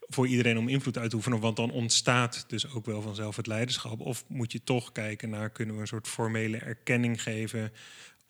voor 0.10 0.28
iedereen 0.28 0.58
om 0.58 0.68
invloed 0.68 0.98
uit 0.98 1.10
te 1.10 1.16
oefenen? 1.16 1.40
Want 1.40 1.56
dan 1.56 1.72
ontstaat 1.72 2.46
dus 2.48 2.72
ook 2.72 2.86
wel 2.86 3.02
vanzelf 3.02 3.36
het 3.36 3.48
leiderschap. 3.48 4.00
Of 4.00 4.26
moet 4.28 4.52
je 4.52 4.64
toch 4.64 4.92
kijken 4.92 5.30
naar, 5.30 5.50
kunnen 5.50 5.76
we 5.76 5.82
een 5.82 5.88
soort 5.88 6.08
formele 6.08 6.58
erkenning 6.58 7.22
geven 7.22 7.72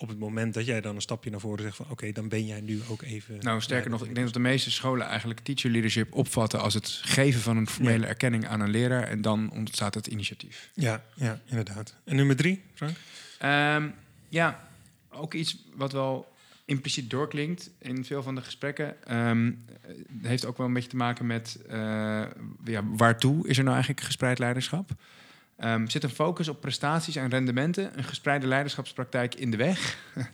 op 0.02 0.08
het 0.08 0.20
moment 0.20 0.54
dat 0.54 0.66
jij 0.66 0.82
dan 0.82 0.96
een 0.96 1.02
stapje 1.02 1.30
naar 1.30 1.40
voren 1.40 1.64
zegt 1.64 1.76
van 1.76 1.86
oké, 1.90 2.12
dan 2.12 2.30
ben 2.30 2.46
jij 2.46 2.62
nu 2.62 2.82
ook 2.90 3.02
even. 3.02 3.40
Nou, 3.40 3.62
sterker 3.62 3.90
nog, 3.90 4.06
ik 4.06 4.14
denk 4.14 4.26
dat 4.26 4.34
de 4.34 4.40
meeste 4.40 4.72
scholen 4.72 5.08
eigenlijk 5.08 5.40
teacher 5.40 5.72
leadership 5.72 6.14
opvatten 6.14 6.62
als 6.62 6.74
het 6.74 6.88
geven 7.04 7.42
van 7.42 7.58
een 7.58 7.68
formele 7.68 8.04
ja. 8.04 8.08
erkenning 8.08 8.48
aan 8.48 8.60
een 8.60 8.70
leraar 8.70 9.04
en 9.04 9.22
dan 9.22 9.52
ontstaat 9.52 9.94
het 9.94 10.08
initiatief. 10.08 10.70
Ja, 10.74 11.04
ja 11.16 11.40
inderdaad. 11.46 11.96
En 12.04 12.16
nummer 12.16 12.36
drie, 12.36 12.62
Frank? 12.74 12.96
Um, 13.84 13.94
ja, 14.30 14.68
ook 15.10 15.34
iets 15.34 15.58
wat 15.76 15.92
wel 15.92 16.34
impliciet 16.66 17.10
doorklinkt 17.10 17.70
in 17.80 18.06
veel 18.06 18.24
van 18.24 18.36
de 18.36 18.42
gesprekken. 18.42 19.18
Um, 19.28 19.66
heeft 20.22 20.46
ook 20.46 20.58
wel 20.58 20.68
een 20.68 20.74
beetje 20.74 20.90
te 20.90 20.96
maken 20.96 21.28
met 21.28 21.60
uh, 21.72 21.76
ja, 22.66 22.84
waartoe 22.84 23.48
is 23.48 23.58
er 23.58 23.64
nou 23.64 23.76
eigenlijk 23.76 24.06
gespreid 24.06 24.40
leiderschap? 24.40 24.92
Um, 25.64 25.90
zit 25.90 26.04
een 26.04 26.10
focus 26.10 26.48
op 26.48 26.62
prestaties 26.62 27.16
en 27.16 27.30
rendementen, 27.30 27.98
een 27.98 28.04
gespreide 28.04 28.48
leiderschapspraktijk 28.48 29.36
in 29.36 29.52
de 29.52 29.58
weg? 29.58 29.98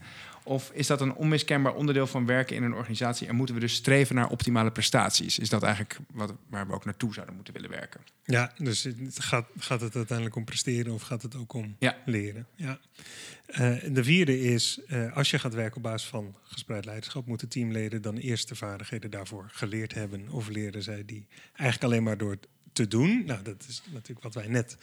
Of 0.48 0.72
is 0.74 0.88
dat 0.88 1.02
een 1.02 1.14
onmiskenbaar 1.14 1.74
onderdeel 1.74 2.08
van 2.08 2.26
werken 2.26 2.56
in 2.56 2.64
een 2.64 2.74
organisatie 2.74 3.28
en 3.28 3.36
moeten 3.36 3.56
we 3.56 3.62
dus 3.62 3.74
streven 3.74 4.16
naar 4.16 4.30
optimale 4.30 4.72
prestaties? 4.72 5.40
Is 5.40 5.50
dat 5.50 5.64
eigenlijk 5.64 5.98
wat, 6.12 6.34
waar 6.50 6.68
we 6.68 6.74
ook 6.74 6.86
naartoe 6.86 7.14
zouden 7.14 7.36
moeten 7.36 7.54
willen 7.54 7.70
werken? 7.70 8.02
Ja, 8.24 8.52
dus 8.58 8.84
het 8.84 9.24
gaat, 9.24 9.46
gaat 9.58 9.82
het 9.82 9.96
uiteindelijk 9.96 10.38
om 10.38 10.44
presteren 10.44 10.94
of 10.94 11.02
gaat 11.02 11.22
het 11.22 11.36
ook 11.36 11.54
om 11.54 11.76
ja. 11.80 11.98
leren? 12.06 12.48
Ja. 12.56 12.80
Uh, 13.48 13.76
de 13.94 14.04
vierde 14.04 14.42
is, 14.42 14.80
uh, 14.88 15.16
als 15.16 15.32
je 15.32 15.40
gaat 15.40 15.54
werken 15.54 15.78
op 15.78 15.84
basis 15.84 16.10
van 16.10 16.36
gespreid 16.44 16.86
leiderschap, 16.86 17.26
moeten 17.26 17.48
teamleden 17.48 18.02
dan 18.02 18.18
eerst 18.18 18.48
de 18.48 18.56
vaardigheden 18.56 19.12
daarvoor 19.12 19.46
geleerd 19.48 19.94
hebben. 19.94 20.30
Of 20.30 20.48
leren 20.48 20.84
zij 20.84 21.06
die 21.06 21.28
eigenlijk 21.54 21.84
alleen 21.84 22.04
maar 22.04 22.18
door 22.18 22.32
het 22.32 22.48
te 22.76 22.88
doen. 22.88 23.26
Nou, 23.26 23.44
dat 23.44 23.66
is 23.68 23.82
natuurlijk 23.94 24.22
wat 24.22 24.34
wij 24.34 24.48
net 24.48 24.78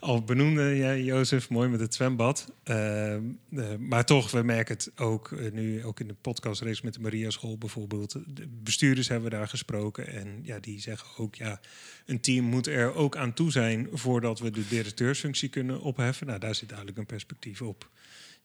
al 0.00 0.24
benoemden, 0.24 0.74
ja, 0.74 0.94
Jozef, 0.94 1.48
mooi 1.48 1.68
met 1.68 1.80
het 1.80 1.94
zwembad. 1.94 2.52
Uh, 2.64 3.16
uh, 3.50 3.74
maar 3.78 4.04
toch, 4.04 4.30
we 4.30 4.42
merken 4.42 4.74
het 4.74 4.92
ook 4.96 5.30
uh, 5.30 5.52
nu, 5.52 5.84
ook 5.84 6.00
in 6.00 6.08
de 6.08 6.14
podcastrace 6.20 6.80
met 6.84 6.94
de 6.94 7.00
Maria 7.00 7.30
School 7.30 7.58
bijvoorbeeld. 7.58 8.12
De 8.26 8.46
bestuurders 8.62 9.08
hebben 9.08 9.30
daar 9.30 9.48
gesproken 9.48 10.06
en 10.06 10.40
ja, 10.42 10.58
die 10.58 10.80
zeggen 10.80 11.24
ook, 11.24 11.34
ja, 11.34 11.60
een 12.06 12.20
team 12.20 12.44
moet 12.44 12.66
er 12.66 12.94
ook 12.94 13.16
aan 13.16 13.32
toe 13.32 13.50
zijn 13.50 13.88
voordat 13.92 14.38
we 14.38 14.50
de 14.50 14.68
directeursfunctie 14.68 15.48
kunnen 15.48 15.80
opheffen. 15.80 16.26
Nou, 16.26 16.38
daar 16.38 16.54
zit 16.54 16.68
duidelijk 16.68 16.98
een 16.98 17.06
perspectief 17.06 17.62
op. 17.62 17.90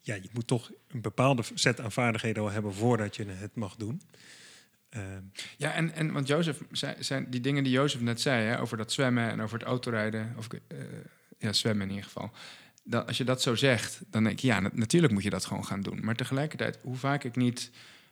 Ja, 0.01 0.15
je 0.15 0.29
moet 0.31 0.47
toch 0.47 0.71
een 0.87 1.01
bepaalde 1.01 1.43
set 1.53 1.79
aan 1.79 1.91
vaardigheden 1.91 2.43
al 2.43 2.49
hebben 2.49 2.73
voordat 2.73 3.15
je 3.15 3.25
het 3.25 3.55
mag 3.55 3.75
doen. 3.75 4.01
Uh, 4.97 5.03
ja, 5.57 5.73
en, 5.73 5.93
en 5.93 6.11
want 6.11 6.27
Jozef, 6.27 6.57
zijn 6.99 7.25
die 7.29 7.41
dingen 7.41 7.63
die 7.63 7.73
Jozef 7.73 8.01
net 8.01 8.21
zei 8.21 8.45
hè, 8.45 8.61
over 8.61 8.77
dat 8.77 8.91
zwemmen 8.91 9.29
en 9.29 9.41
over 9.41 9.59
het 9.59 9.67
autorijden, 9.67 10.33
of 10.37 10.47
uh, 10.53 10.79
ja, 11.37 11.53
zwemmen 11.53 11.83
in 11.83 11.89
ieder 11.89 12.05
geval. 12.05 12.31
Dat, 12.83 13.07
als 13.07 13.17
je 13.17 13.23
dat 13.23 13.41
zo 13.41 13.55
zegt, 13.55 14.01
dan 14.09 14.23
denk 14.23 14.39
je, 14.39 14.47
ja, 14.47 14.59
natuurlijk 14.73 15.13
moet 15.13 15.23
je 15.23 15.29
dat 15.29 15.45
gewoon 15.45 15.65
gaan 15.65 15.81
doen. 15.81 15.99
Maar 16.01 16.15
tegelijkertijd, 16.15 16.79
hoe 16.81 16.95
vaak 16.95 17.23
ik 17.23 17.35
niet 17.35 17.71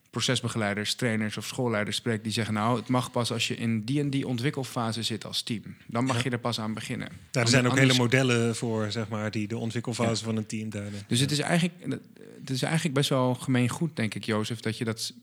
procesbegeleiders, 0.10 0.96
trainers 0.96 1.38
of 1.38 1.46
schoolleiders 1.46 1.96
spreek 1.96 2.24
die 2.24 2.32
zeggen: 2.32 2.54
Nou, 2.54 2.78
het 2.78 2.88
mag 2.88 3.12
pas 3.12 3.32
als 3.32 3.48
je 3.48 3.56
in 3.56 3.84
die 3.84 4.00
en 4.00 4.10
die 4.10 4.28
ontwikkelfase 4.28 5.04
zit 5.04 5.26
als 5.26 5.42
team. 5.42 5.76
Dan 5.88 6.06
mag 6.06 6.15
ja. 6.15 6.22
je 6.24 6.30
er 6.30 6.39
pas 6.39 6.60
aan 6.60 6.74
beginnen. 6.74 7.10
Daar 7.32 7.48
zijn 7.48 7.68
ook 7.68 7.78
hele 7.78 7.94
modellen 7.94 8.56
voor, 8.56 8.92
zeg 8.92 9.08
maar, 9.08 9.32
die 9.32 9.48
de 9.48 9.58
ontwikkelfase 9.58 10.20
ja. 10.20 10.26
van 10.26 10.38
een 10.38 10.46
team 10.46 10.70
duiden. 10.70 11.02
Dus 11.08 11.20
het, 11.20 11.32
is 11.32 11.39
eigenlijk, 11.39 12.02
het 12.39 12.50
is 12.50 12.62
eigenlijk 12.62 12.94
best 12.94 13.10
wel 13.10 13.36
gemeen 13.36 13.70
goed, 13.70 13.96
denk 13.96 14.15
ik, 14.15 14.24
Jozef, 14.24 14.60
dat 14.60 14.78
je 14.78 14.86
dat 14.86 15.13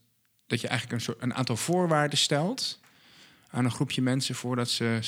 dat 0.46 0.61
je 0.61 0.68
eigenlijk 0.68 0.98
een, 0.98 1.04
soort, 1.04 1.22
een 1.22 1.35
aantal 1.35 1.56
voorwaarden 1.56 2.18
stelt 2.18 2.80
aan 3.50 3.64
een 3.64 3.70
groepje 3.70 4.02
mensen 4.02 4.35
voordat 4.35 4.70
ze 4.70 5.00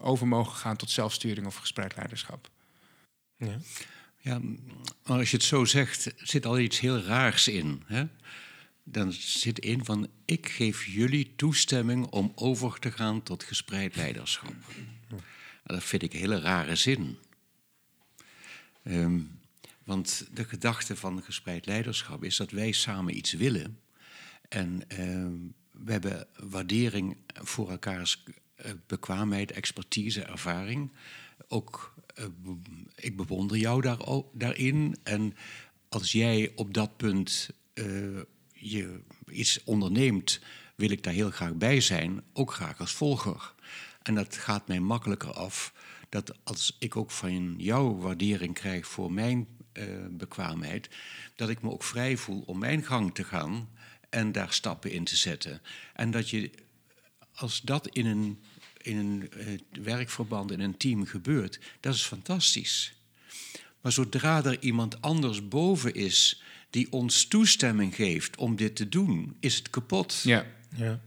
over 0.00 0.28
mogen 0.28 0.56
gaan 0.56 0.76
tot 0.76 0.90
zelfsturing 0.90 1.46
of 1.46 1.56
gespreid 1.56 1.96
leiderschap. 1.96 2.50
Ja. 3.36 3.58
ja, 4.18 4.40
maar 5.04 5.18
als 5.18 5.30
je 5.30 5.36
het 5.36 5.46
zo 5.46 5.64
zegt, 5.64 6.12
zit 6.16 6.46
al 6.46 6.58
iets 6.58 6.80
heel 6.80 7.00
raars 7.00 7.48
in. 7.48 7.82
Hè? 7.86 8.04
Dan 8.84 9.12
zit 9.12 9.58
in 9.58 9.84
van: 9.84 10.08
ik 10.24 10.48
geef 10.48 10.84
jullie 10.84 11.32
toestemming 11.36 12.06
om 12.06 12.32
over 12.34 12.78
te 12.78 12.92
gaan 12.92 13.22
tot 13.22 13.44
gespreid 13.44 13.96
leiderschap. 13.96 14.54
Dat 15.64 15.84
vind 15.84 16.02
ik 16.02 16.12
een 16.12 16.18
hele 16.18 16.40
rare 16.40 16.76
zin. 16.76 17.18
Ehm, 18.82 19.20
want 19.84 20.26
de 20.32 20.44
gedachte 20.44 20.96
van 20.96 21.22
gespreid 21.22 21.66
leiderschap 21.66 22.24
is 22.24 22.36
dat 22.36 22.50
wij 22.50 22.72
samen 22.72 23.16
iets 23.16 23.32
willen. 23.32 23.80
En 24.48 24.88
ehm, 24.88 25.34
we 25.70 25.92
hebben 25.92 26.26
waardering 26.36 27.16
voor 27.34 27.70
elkaars 27.70 28.24
uh, 28.64 28.70
bekwaamheid, 28.86 29.50
expertise, 29.52 30.22
ervaring. 30.22 30.92
Ook, 31.48 31.94
uh, 32.18 32.24
ik 32.94 33.16
bewonder 33.16 33.56
jou 33.56 33.80
daar, 33.80 33.98
daarin. 34.32 34.96
En 35.02 35.34
als 35.88 36.12
jij 36.12 36.52
op 36.54 36.74
dat 36.74 36.96
punt 36.96 37.50
uh, 37.74 38.20
je 38.52 39.00
iets 39.30 39.64
onderneemt, 39.64 40.40
wil 40.74 40.90
ik 40.90 41.02
daar 41.02 41.12
heel 41.12 41.30
graag 41.30 41.54
bij 41.54 41.80
zijn, 41.80 42.22
ook 42.32 42.52
graag 42.52 42.80
als 42.80 42.92
volger. 42.92 43.54
En 44.02 44.14
dat 44.14 44.36
gaat 44.36 44.68
mij 44.68 44.80
makkelijker 44.80 45.32
af 45.32 45.72
dat 46.08 46.34
als 46.44 46.76
ik 46.78 46.96
ook 46.96 47.10
van 47.10 47.54
jouw 47.58 47.96
waardering 47.96 48.54
krijg 48.54 48.86
voor 48.86 49.12
mijn 49.12 49.46
bekwaamheid, 50.10 50.90
dat 51.34 51.48
ik 51.48 51.62
me 51.62 51.70
ook 51.70 51.82
vrij 51.82 52.16
voel 52.16 52.42
om 52.46 52.58
mijn 52.58 52.84
gang 52.84 53.14
te 53.14 53.24
gaan 53.24 53.68
en 54.10 54.32
daar 54.32 54.52
stappen 54.52 54.90
in 54.90 55.04
te 55.04 55.16
zetten. 55.16 55.60
En 55.94 56.10
dat 56.10 56.30
je, 56.30 56.50
als 57.34 57.60
dat 57.60 57.88
in 57.88 58.06
een, 58.06 58.42
in 58.82 58.96
een 58.96 59.30
uh, 59.36 59.58
werkverband, 59.84 60.50
in 60.50 60.60
een 60.60 60.76
team 60.76 61.06
gebeurt, 61.06 61.60
dat 61.80 61.94
is 61.94 62.02
fantastisch. 62.02 62.94
Maar 63.80 63.92
zodra 63.92 64.44
er 64.44 64.60
iemand 64.60 65.02
anders 65.02 65.48
boven 65.48 65.94
is 65.94 66.42
die 66.70 66.92
ons 66.92 67.26
toestemming 67.26 67.94
geeft 67.94 68.36
om 68.36 68.56
dit 68.56 68.76
te 68.76 68.88
doen, 68.88 69.36
is 69.40 69.56
het 69.56 69.70
kapot. 69.70 70.20
Ja. 70.24 70.46
ja. 70.76 71.00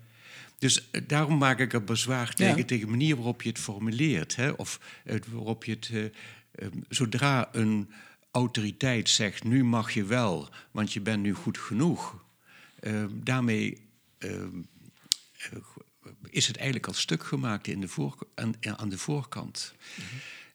Dus 0.60 0.90
eh, 0.92 1.02
daarom 1.08 1.38
maak 1.38 1.60
ik 1.60 1.74
er 1.74 1.84
bezwaar 1.84 2.34
tegen, 2.34 2.66
tegen 2.66 2.86
de 2.86 2.92
manier 2.92 3.16
waarop 3.16 3.42
je 3.42 3.50
het 3.50 3.60
formuleert. 3.60 4.36
Hè? 4.36 4.50
Of 4.50 4.80
waarop 5.32 5.64
je 5.64 5.72
het. 5.72 5.90
Uh, 5.90 6.06
zodra 6.90 7.50
een 7.52 7.90
autoriteit 8.32 9.10
zegt: 9.10 9.44
nu 9.44 9.64
mag 9.64 9.92
je 9.92 10.04
wel, 10.04 10.50
want 10.72 10.94
je 10.94 11.02
bent 11.02 11.22
nu 11.22 11.34
goed 11.34 11.58
genoeg. 11.58 12.24
Daarmee 13.12 13.88
is 16.30 16.48
het 16.48 16.56
eigenlijk 16.56 16.88
al 16.88 16.94
stuk 16.94 17.24
gemaakt 17.24 17.68
in 17.68 17.82
de 17.82 17.88
voor, 17.88 18.28
aan, 18.36 18.54
aan 18.62 18.90
de 18.90 18.98
voorkant. 18.98 19.74
Mhm. 19.96 20.06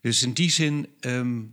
Dus 0.01 0.23
in 0.23 0.33
die 0.33 0.51
zin. 0.51 0.89
Um, 1.01 1.53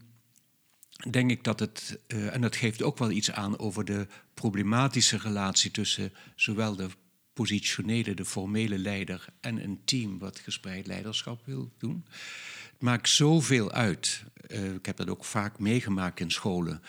denk 1.09 1.31
ik 1.31 1.43
dat 1.43 1.59
het, 1.59 1.99
uh, 2.07 2.33
en 2.33 2.41
dat 2.41 2.55
geeft 2.55 2.83
ook 2.83 2.97
wel 2.97 3.11
iets 3.11 3.31
aan 3.31 3.59
over 3.59 3.85
de 3.85 4.07
problematische 4.33 5.17
relatie 5.17 5.71
tussen 5.71 6.13
zowel 6.35 6.75
de 6.75 6.89
positionele, 7.33 8.13
de 8.13 8.25
formele 8.25 8.77
leider 8.77 9.25
en 9.39 9.63
een 9.63 9.81
team 9.85 10.19
wat 10.19 10.39
gespreid 10.39 10.87
leiderschap 10.87 11.45
wil 11.45 11.71
doen. 11.77 12.05
Het 12.71 12.81
maakt 12.81 13.09
zoveel 13.09 13.71
uit. 13.71 14.23
Uh, 14.47 14.73
ik 14.73 14.85
heb 14.85 14.97
dat 14.97 15.09
ook 15.09 15.25
vaak 15.25 15.59
meegemaakt 15.59 16.19
in 16.19 16.31
scholen, 16.31 16.81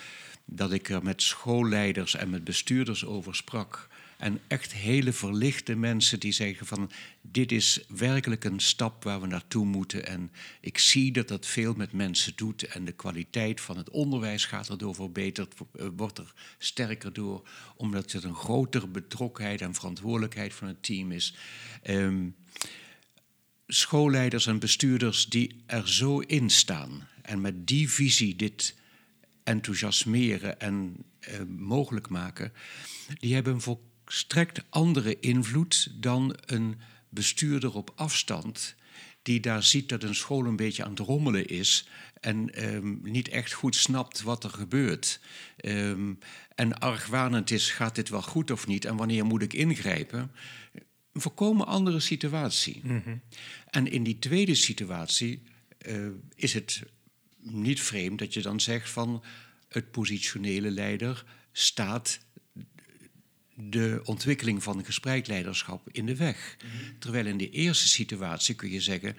dat 0.57 0.73
ik 0.73 0.89
er 0.89 1.03
met 1.03 1.23
schoolleiders 1.23 2.15
en 2.15 2.31
met 2.31 2.45
bestuurders 2.45 3.05
over 3.05 3.35
sprak. 3.35 3.89
En 4.23 4.41
echt 4.47 4.73
hele 4.73 5.13
verlichte 5.13 5.77
mensen 5.77 6.21
die 6.21 6.33
zeggen 6.33 6.67
van 6.67 6.91
dit 7.21 7.53
is 7.53 7.85
werkelijk 7.89 8.45
een 8.45 8.61
stap 8.61 9.05
waar 9.05 9.21
we 9.21 9.27
naartoe 9.27 9.65
moeten. 9.65 10.07
En 10.07 10.31
ik 10.61 10.79
zie 10.79 11.13
dat 11.13 11.29
dat 11.29 11.47
veel 11.47 11.75
met 11.75 11.93
mensen 11.93 12.33
doet. 12.37 12.63
En 12.63 12.85
de 12.85 12.93
kwaliteit 12.93 13.61
van 13.61 13.77
het 13.77 13.91
onderwijs 13.91 14.45
gaat 14.45 14.69
erdoor 14.69 14.95
verbeterd, 14.95 15.55
eh, 15.73 15.87
wordt 15.97 16.19
er 16.19 16.33
sterker 16.59 17.13
door. 17.13 17.49
Omdat 17.77 18.13
het 18.13 18.25
een 18.25 18.35
grotere 18.35 18.87
betrokkenheid 18.87 19.61
en 19.61 19.75
verantwoordelijkheid 19.75 20.55
van 20.55 20.69
het 20.69 20.83
team 20.83 21.13
is. 21.13 21.35
Um, 21.85 22.35
schoolleiders 23.67 24.47
en 24.47 24.59
bestuurders 24.59 25.27
die 25.27 25.63
er 25.67 25.89
zo 25.89 26.19
in 26.19 26.51
staan. 26.51 27.09
En 27.23 27.41
met 27.41 27.67
die 27.67 27.91
visie 27.91 28.37
dit 28.37 28.75
enthousiasmeren 29.45 30.61
en 30.61 30.97
uh, 31.21 31.41
mogelijk 31.59 32.09
maken, 32.09 32.53
die 33.19 33.35
hebben 33.35 33.61
een 33.65 33.79
strekt 34.07 34.65
andere 34.69 35.21
invloed 35.21 35.89
dan 35.95 36.37
een 36.47 36.81
bestuurder 37.09 37.75
op 37.75 37.93
afstand 37.95 38.75
die 39.23 39.41
daar 39.41 39.63
ziet 39.63 39.89
dat 39.89 40.03
een 40.03 40.15
school 40.15 40.47
een 40.47 40.57
beetje 40.57 40.85
aan 40.85 40.91
het 40.91 40.99
rommelen 40.99 41.47
is 41.47 41.89
en 42.21 42.65
um, 42.75 43.01
niet 43.03 43.29
echt 43.29 43.53
goed 43.53 43.77
snapt 43.77 44.23
wat 44.23 44.45
er 44.45 44.51
gebeurt. 44.51 45.21
Um, 45.65 46.19
en 46.55 46.79
argwanend 46.79 47.51
is, 47.51 47.71
gaat 47.71 47.95
dit 47.95 48.09
wel 48.09 48.23
goed 48.23 48.51
of 48.51 48.67
niet 48.67 48.85
en 48.85 48.97
wanneer 48.97 49.25
moet 49.25 49.43
ik 49.43 49.53
ingrijpen? 49.53 50.31
Een 51.13 51.21
volkomen 51.21 51.67
andere 51.67 52.01
situatie. 52.01 52.81
Mm 52.85 53.03
-hmm. 53.05 53.21
En 53.71 53.91
in 53.91 54.03
die 54.03 54.19
tweede 54.19 54.55
situatie 54.55 55.43
uh, 55.87 56.09
is 56.35 56.55
het 56.55 56.83
niet 57.43 57.81
vreemd 57.81 58.19
dat 58.19 58.35
je 58.35 58.43
dan 58.43 58.61
zegt 58.61 58.91
van 58.91 59.25
het 59.69 59.91
positionele 59.91 60.71
leider 60.71 61.25
staat 61.53 62.21
de 63.55 64.01
ontwikkeling 64.05 64.63
van 64.63 64.85
gespreidleiderschap 64.85 65.89
in 65.91 66.07
de 66.07 66.17
weg. 66.17 66.57
Terwijl 66.99 67.27
in 67.27 67.37
de 67.37 67.51
eerste 67.51 67.89
situatie 67.89 68.55
kun 68.55 68.71
je 68.71 68.81
zeggen, 68.81 69.17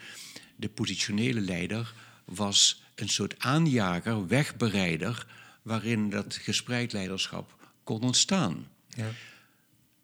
de 0.56 0.70
positionele 0.70 1.42
leider 1.42 1.94
was 2.26 2.84
een 2.96 3.10
soort 3.10 3.40
aanjager, 3.40 4.28
wegbereider, 4.28 5.28
waarin 5.62 6.10
dat 6.10 6.36
gespreidleiderschap 6.36 7.72
kon 7.84 8.02
ontstaan. 8.02 8.68
Ja. 8.90 9.12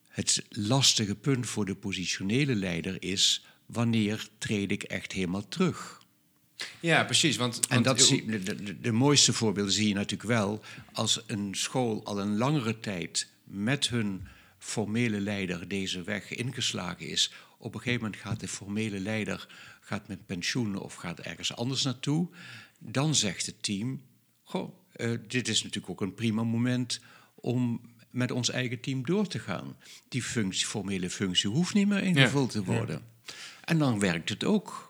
Het 0.08 0.46
lastige 0.50 1.16
punt 1.16 1.48
voor 1.48 1.66
de 1.66 1.76
positionele 1.76 2.56
leider 2.56 3.04
is 3.04 3.46
wanneer 3.66 4.28
treed 4.38 4.72
ik 4.72 4.84
echt 4.84 5.12
helemaal 5.12 5.48
terug. 5.48 5.99
Ja, 6.80 7.04
precies. 7.04 7.38
Want, 7.38 7.54
want 7.56 7.68
en 7.68 7.82
dat 7.84 8.02
zie, 8.02 8.26
de, 8.26 8.44
de, 8.44 8.80
de, 8.80 8.92
mooiste 8.92 9.34
voorbeelden 9.34 9.74
zie 9.74 9.88
je 9.88 9.94
natuurlijk 9.94 10.30
wel 10.30 10.64
als 10.92 11.24
een 11.28 11.56
school 11.56 12.06
al 12.06 12.20
een 12.20 12.38
langere 12.38 12.80
tijd 12.80 13.28
met 13.44 13.90
hun 13.90 14.28
formele 14.58 15.20
leider 15.20 15.68
deze 15.68 16.04
weg 16.04 16.32
ingeslagen 16.36 17.08
is. 17.08 17.34
Op 17.58 17.74
een 17.74 17.82
gegeven 17.82 18.04
moment 18.04 18.22
gaat 18.22 18.40
de 18.40 18.48
formele 18.48 19.00
leider 19.00 19.48
gaat 19.82 20.08
met 20.08 20.26
pensioen 20.26 20.76
of 20.76 20.96
gaat 20.96 21.20
ergens 21.20 21.56
anders 21.56 21.84
naartoe. 21.84 22.28
Dan 22.80 23.16
zegt 23.16 23.46
het 23.46 23.64
team: 23.64 24.02
Goh, 24.44 24.74
uh, 24.96 25.18
dit 25.28 25.48
is 25.48 25.64
natuurlijk 25.64 25.92
ook 25.92 26.02
een 26.02 26.14
prima 26.14 26.44
moment 26.44 27.00
om 27.36 27.82
met 28.10 28.32
ons 28.32 28.50
eigen 28.50 28.80
team 28.80 29.06
door 29.06 29.28
te 29.28 29.40
gaan. 29.40 29.78
Die 30.08 30.24
functie, 30.24 30.66
formele 30.66 31.10
functie 31.10 31.50
hoeft 31.50 31.74
niet 31.74 31.88
meer 31.88 32.04
ingevuld 32.04 32.52
te 32.52 32.64
worden. 32.64 33.02
En 33.64 33.78
dan 33.78 34.00
werkt 34.00 34.30
het 34.30 34.44
ook. 34.44 34.89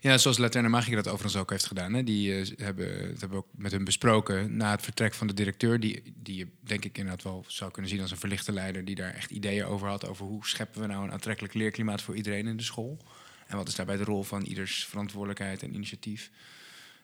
Ja, 0.00 0.18
zoals 0.18 0.38
Laterne 0.38 0.68
Magica 0.68 0.96
dat 0.96 1.08
overigens 1.08 1.36
ook 1.36 1.50
heeft 1.50 1.66
gedaan. 1.66 1.94
Hè. 1.94 2.04
Die 2.04 2.30
uh, 2.30 2.46
hebben, 2.56 2.88
dat 2.88 3.20
hebben 3.20 3.30
we 3.30 3.36
ook 3.36 3.48
met 3.56 3.72
hem 3.72 3.84
besproken 3.84 4.56
na 4.56 4.70
het 4.70 4.82
vertrek 4.82 5.14
van 5.14 5.26
de 5.26 5.34
directeur. 5.34 5.80
Die, 5.80 6.14
die 6.16 6.36
je 6.36 6.48
denk 6.60 6.84
ik 6.84 6.98
inderdaad 6.98 7.22
wel 7.22 7.44
zou 7.48 7.70
kunnen 7.70 7.90
zien 7.90 8.00
als 8.00 8.10
een 8.10 8.16
verlichte 8.16 8.52
leider. 8.52 8.84
Die 8.84 8.94
daar 8.94 9.14
echt 9.14 9.30
ideeën 9.30 9.64
over 9.64 9.88
had. 9.88 10.06
Over 10.06 10.26
hoe 10.26 10.46
scheppen 10.46 10.80
we 10.80 10.86
nou 10.86 11.04
een 11.04 11.12
aantrekkelijk 11.12 11.54
leerklimaat 11.54 12.02
voor 12.02 12.16
iedereen 12.16 12.46
in 12.46 12.56
de 12.56 12.62
school. 12.62 12.98
En 13.46 13.56
wat 13.56 13.68
is 13.68 13.74
daarbij 13.74 13.96
de 13.96 14.04
rol 14.04 14.22
van 14.22 14.42
ieders 14.42 14.84
verantwoordelijkheid 14.84 15.62
en 15.62 15.74
initiatief. 15.74 16.30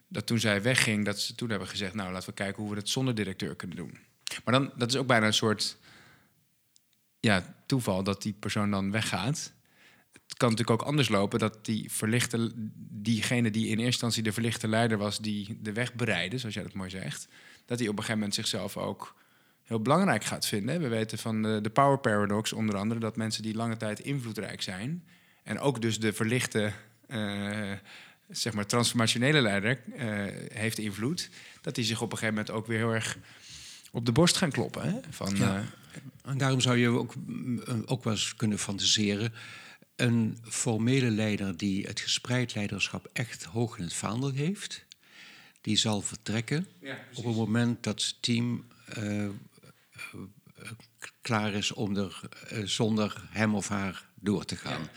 Dat 0.08 0.26
toen 0.26 0.38
zij 0.38 0.62
wegging, 0.62 1.04
dat 1.04 1.20
ze 1.20 1.34
toen 1.34 1.50
hebben 1.50 1.68
gezegd... 1.68 1.94
nou, 1.94 2.12
laten 2.12 2.28
we 2.28 2.34
kijken 2.34 2.62
hoe 2.62 2.72
we 2.72 2.78
het 2.78 2.88
zonder 2.88 3.14
directeur 3.14 3.56
kunnen 3.56 3.76
doen. 3.76 3.98
Maar 4.44 4.54
dan, 4.54 4.72
dat 4.76 4.88
is 4.88 4.96
ook 4.96 5.06
bijna 5.06 5.26
een 5.26 5.34
soort 5.34 5.76
ja, 7.20 7.54
toeval 7.66 8.02
dat 8.02 8.22
die 8.22 8.32
persoon 8.32 8.70
dan 8.70 8.90
weggaat 8.90 9.52
kan 10.36 10.50
natuurlijk 10.50 10.80
ook 10.80 10.88
anders 10.88 11.08
lopen 11.08 11.38
dat 11.38 11.64
die 11.64 11.92
verlichte, 11.92 12.52
diegene 12.90 13.50
die 13.50 13.64
in 13.64 13.70
eerste 13.70 13.84
instantie 13.84 14.22
de 14.22 14.32
verlichte 14.32 14.68
leider 14.68 14.98
was, 14.98 15.18
die 15.18 15.58
de 15.62 15.72
weg 15.72 15.94
bereidde, 15.94 16.38
zoals 16.38 16.54
jij 16.54 16.62
dat 16.62 16.72
mooi 16.72 16.90
zegt, 16.90 17.28
dat 17.66 17.78
hij 17.78 17.88
op 17.88 17.92
een 17.92 18.04
gegeven 18.04 18.18
moment 18.18 18.34
zichzelf 18.34 18.76
ook 18.76 19.14
heel 19.62 19.80
belangrijk 19.80 20.24
gaat 20.24 20.46
vinden. 20.46 20.80
We 20.80 20.88
weten 20.88 21.18
van 21.18 21.42
de, 21.42 21.60
de 21.60 21.70
power 21.70 21.98
paradox 21.98 22.52
onder 22.52 22.76
andere 22.76 23.00
dat 23.00 23.16
mensen 23.16 23.42
die 23.42 23.54
lange 23.54 23.76
tijd 23.76 24.00
invloedrijk 24.00 24.62
zijn 24.62 25.04
en 25.42 25.58
ook 25.58 25.80
dus 25.80 26.00
de 26.00 26.12
verlichte, 26.12 26.72
uh, 27.08 27.72
zeg 28.28 28.52
maar 28.52 28.66
transformationele 28.66 29.40
leider 29.40 29.80
uh, 29.86 30.02
heeft 30.52 30.78
invloed, 30.78 31.30
dat 31.60 31.74
die 31.74 31.84
zich 31.84 32.00
op 32.02 32.12
een 32.12 32.18
gegeven 32.18 32.34
moment 32.34 32.54
ook 32.54 32.66
weer 32.66 32.78
heel 32.78 32.94
erg 32.94 33.18
op 33.90 34.06
de 34.06 34.12
borst 34.12 34.36
gaan 34.36 34.50
kloppen. 34.50 34.82
Hè? 34.82 35.00
Van, 35.10 35.36
ja. 35.36 35.58
Uh, 35.58 35.64
en 36.24 36.38
daarom 36.38 36.60
zou 36.60 36.76
je 36.76 36.88
ook, 36.88 37.14
ook 37.84 38.04
wel 38.04 38.12
eens 38.12 38.36
kunnen 38.36 38.58
fantaseren 38.58 39.32
een 39.96 40.38
formele 40.42 41.10
leider 41.10 41.56
die 41.56 41.86
het 41.86 42.00
gespreid 42.00 42.54
leiderschap 42.54 43.08
echt 43.12 43.44
hoog 43.44 43.78
in 43.78 43.84
het 43.84 43.94
vaandel 43.94 44.30
heeft, 44.30 44.84
die 45.60 45.76
zal 45.76 46.00
vertrekken 46.00 46.66
op 47.14 47.24
het 47.24 47.36
moment 47.36 47.82
dat 47.82 48.02
het 48.02 48.22
team 48.22 48.64
uh, 48.98 49.28
klaar 51.20 51.52
is 51.52 51.72
om 51.72 51.96
er 51.96 52.20
uh, 52.52 52.66
zonder 52.66 53.28
hem 53.30 53.54
of 53.54 53.68
haar 53.68 54.08
door 54.14 54.44
te 54.44 54.56
gaan. 54.56 54.88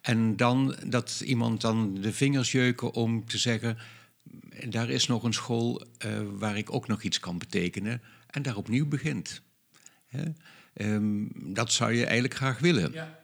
En 0.00 0.36
dan 0.36 0.76
dat 0.86 1.22
iemand 1.24 1.60
dan 1.60 1.94
de 1.94 2.12
vingers 2.12 2.52
jeuken 2.52 2.92
om 2.92 3.26
te 3.26 3.38
zeggen: 3.38 3.78
daar 4.68 4.90
is 4.90 5.06
nog 5.06 5.22
een 5.22 5.32
school 5.32 5.86
uh, 6.06 6.20
waar 6.32 6.56
ik 6.56 6.72
ook 6.72 6.86
nog 6.86 7.02
iets 7.02 7.20
kan 7.20 7.38
betekenen, 7.38 8.02
en 8.26 8.42
daar 8.42 8.56
opnieuw 8.56 8.86
begint. 8.86 9.42
Um, 10.74 11.30
dat 11.54 11.72
zou 11.72 11.92
je 11.92 12.04
eigenlijk 12.04 12.34
graag 12.34 12.58
willen. 12.58 12.92
Ja. 12.92 13.19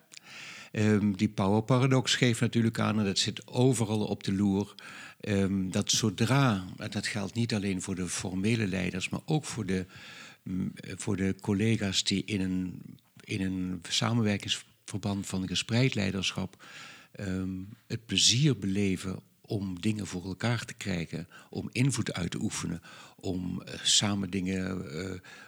Ehm, 0.72 1.12
die 1.12 1.28
power 1.28 1.62
paradox 1.62 2.14
geeft 2.14 2.40
natuurlijk 2.40 2.78
aan, 2.78 2.98
en 2.98 3.04
dat 3.04 3.18
zit 3.18 3.46
overal 3.46 4.04
op 4.04 4.24
de 4.24 4.32
loer, 4.32 4.74
ehm, 5.20 5.70
dat 5.70 5.90
zodra, 5.90 6.64
en 6.76 6.90
dat 6.90 7.06
geldt 7.06 7.34
niet 7.34 7.54
alleen 7.54 7.82
voor 7.82 7.94
de 7.94 8.08
formele 8.08 8.66
leiders, 8.66 9.08
maar 9.08 9.20
ook 9.24 9.44
voor 9.44 9.66
de, 9.66 9.86
mm, 10.42 10.72
voor 10.96 11.16
de 11.16 11.34
collega's 11.40 12.04
die 12.04 12.24
in 12.24 12.40
een, 12.40 12.82
in 13.20 13.40
een 13.40 13.80
samenwerkingsverband 13.88 15.26
van 15.26 15.48
gespreid 15.48 15.94
leiderschap 15.94 16.64
ehm, 17.12 17.50
het 17.86 18.06
plezier 18.06 18.58
beleven 18.58 19.18
om 19.46 19.80
dingen 19.80 20.06
voor 20.06 20.24
elkaar 20.24 20.64
te 20.64 20.74
krijgen, 20.74 21.28
om 21.50 21.68
invloed 21.72 22.12
uit 22.12 22.30
te 22.30 22.40
oefenen, 22.40 22.82
om 23.16 23.62
uh, 23.68 23.74
samen 23.82 24.30
dingen 24.30 24.84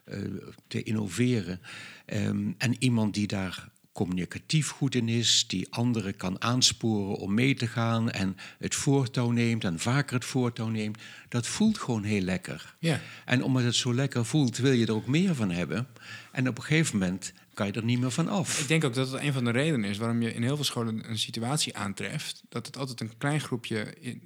uh, 0.06 0.24
te 0.66 0.82
innoveren. 0.82 1.60
Um, 2.06 2.54
en 2.58 2.76
iemand 2.78 3.14
die 3.14 3.26
daar 3.26 3.68
communicatief 3.98 4.68
goed 4.68 4.94
in 4.94 5.08
is, 5.08 5.44
die 5.46 5.66
anderen 5.70 6.16
kan 6.16 6.42
aansporen 6.42 7.16
om 7.16 7.34
mee 7.34 7.54
te 7.54 7.66
gaan 7.66 8.10
en 8.10 8.36
het 8.58 8.74
voortouw 8.74 9.30
neemt 9.30 9.64
en 9.64 9.78
vaker 9.78 10.14
het 10.14 10.24
voortouw 10.24 10.68
neemt, 10.68 10.98
dat 11.28 11.46
voelt 11.46 11.78
gewoon 11.78 12.02
heel 12.02 12.20
lekker. 12.20 12.74
Ja. 12.78 13.00
En 13.24 13.42
omdat 13.42 13.62
het 13.62 13.74
zo 13.74 13.94
lekker 13.94 14.24
voelt, 14.24 14.56
wil 14.56 14.72
je 14.72 14.86
er 14.86 14.94
ook 14.94 15.06
meer 15.06 15.34
van 15.34 15.50
hebben. 15.50 15.86
En 16.32 16.48
op 16.48 16.58
een 16.58 16.64
gegeven 16.64 16.98
moment 16.98 17.32
kan 17.54 17.66
je 17.66 17.72
er 17.72 17.84
niet 17.84 18.00
meer 18.00 18.10
van 18.10 18.28
af. 18.28 18.60
Ik 18.60 18.68
denk 18.68 18.84
ook 18.84 18.94
dat 18.94 19.10
het 19.10 19.22
een 19.22 19.32
van 19.32 19.44
de 19.44 19.50
redenen 19.50 19.90
is 19.90 19.98
waarom 19.98 20.22
je 20.22 20.34
in 20.34 20.42
heel 20.42 20.56
veel 20.56 20.64
scholen 20.64 21.10
een 21.10 21.18
situatie 21.18 21.76
aantreft. 21.76 22.42
Dat 22.48 22.66
het 22.66 22.76
altijd 22.76 23.00
een 23.00 23.16
klein 23.18 23.40
groepje 23.40 23.94
in, 24.00 24.22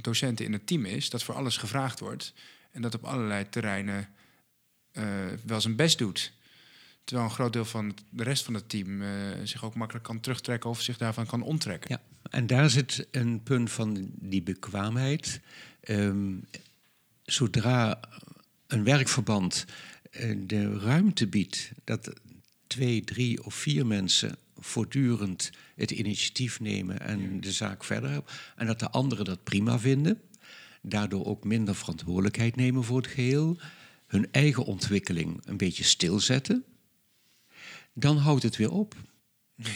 docenten 0.00 0.44
in 0.44 0.52
het 0.52 0.66
team 0.66 0.84
is, 0.84 1.10
dat 1.10 1.22
voor 1.22 1.34
alles 1.34 1.56
gevraagd 1.56 2.00
wordt. 2.00 2.32
En 2.72 2.82
dat 2.82 2.94
op 2.94 3.04
allerlei 3.04 3.48
terreinen 3.48 4.08
uh, 4.92 5.04
wel 5.46 5.60
zijn 5.60 5.76
best 5.76 5.98
doet. 5.98 6.32
Terwijl 7.10 7.30
een 7.30 7.36
groot 7.36 7.52
deel 7.52 7.64
van 7.64 7.94
de 8.10 8.22
rest 8.22 8.44
van 8.44 8.54
het 8.54 8.68
team 8.68 9.02
uh, 9.02 9.08
zich 9.44 9.64
ook 9.64 9.74
makkelijk 9.74 10.04
kan 10.04 10.20
terugtrekken 10.20 10.70
of 10.70 10.80
zich 10.80 10.96
daarvan 10.96 11.26
kan 11.26 11.42
onttrekken. 11.42 11.90
Ja, 11.90 12.28
en 12.30 12.46
daar 12.46 12.70
zit 12.70 13.06
een 13.10 13.42
punt 13.42 13.70
van 13.70 14.10
die 14.14 14.42
bekwaamheid. 14.42 15.40
Um, 15.88 16.44
zodra 17.22 18.00
een 18.66 18.84
werkverband 18.84 19.64
uh, 20.10 20.36
de 20.46 20.78
ruimte 20.78 21.26
biedt 21.26 21.72
dat 21.84 22.12
twee, 22.66 23.04
drie 23.04 23.44
of 23.44 23.54
vier 23.54 23.86
mensen 23.86 24.36
voortdurend 24.56 25.50
het 25.76 25.90
initiatief 25.90 26.60
nemen 26.60 27.00
en 27.00 27.40
de 27.40 27.52
zaak 27.52 27.84
verder 27.84 28.10
helpen. 28.10 28.32
En 28.56 28.66
dat 28.66 28.78
de 28.78 28.90
anderen 28.90 29.24
dat 29.24 29.44
prima 29.44 29.78
vinden. 29.78 30.20
Daardoor 30.82 31.26
ook 31.26 31.44
minder 31.44 31.74
verantwoordelijkheid 31.74 32.56
nemen 32.56 32.84
voor 32.84 32.96
het 32.96 33.06
geheel. 33.06 33.58
Hun 34.06 34.32
eigen 34.32 34.64
ontwikkeling 34.64 35.40
een 35.44 35.56
beetje 35.56 35.84
stilzetten. 35.84 36.64
Dan 37.92 38.16
houdt 38.16 38.42
het 38.42 38.56
weer 38.56 38.70
op. 38.70 38.94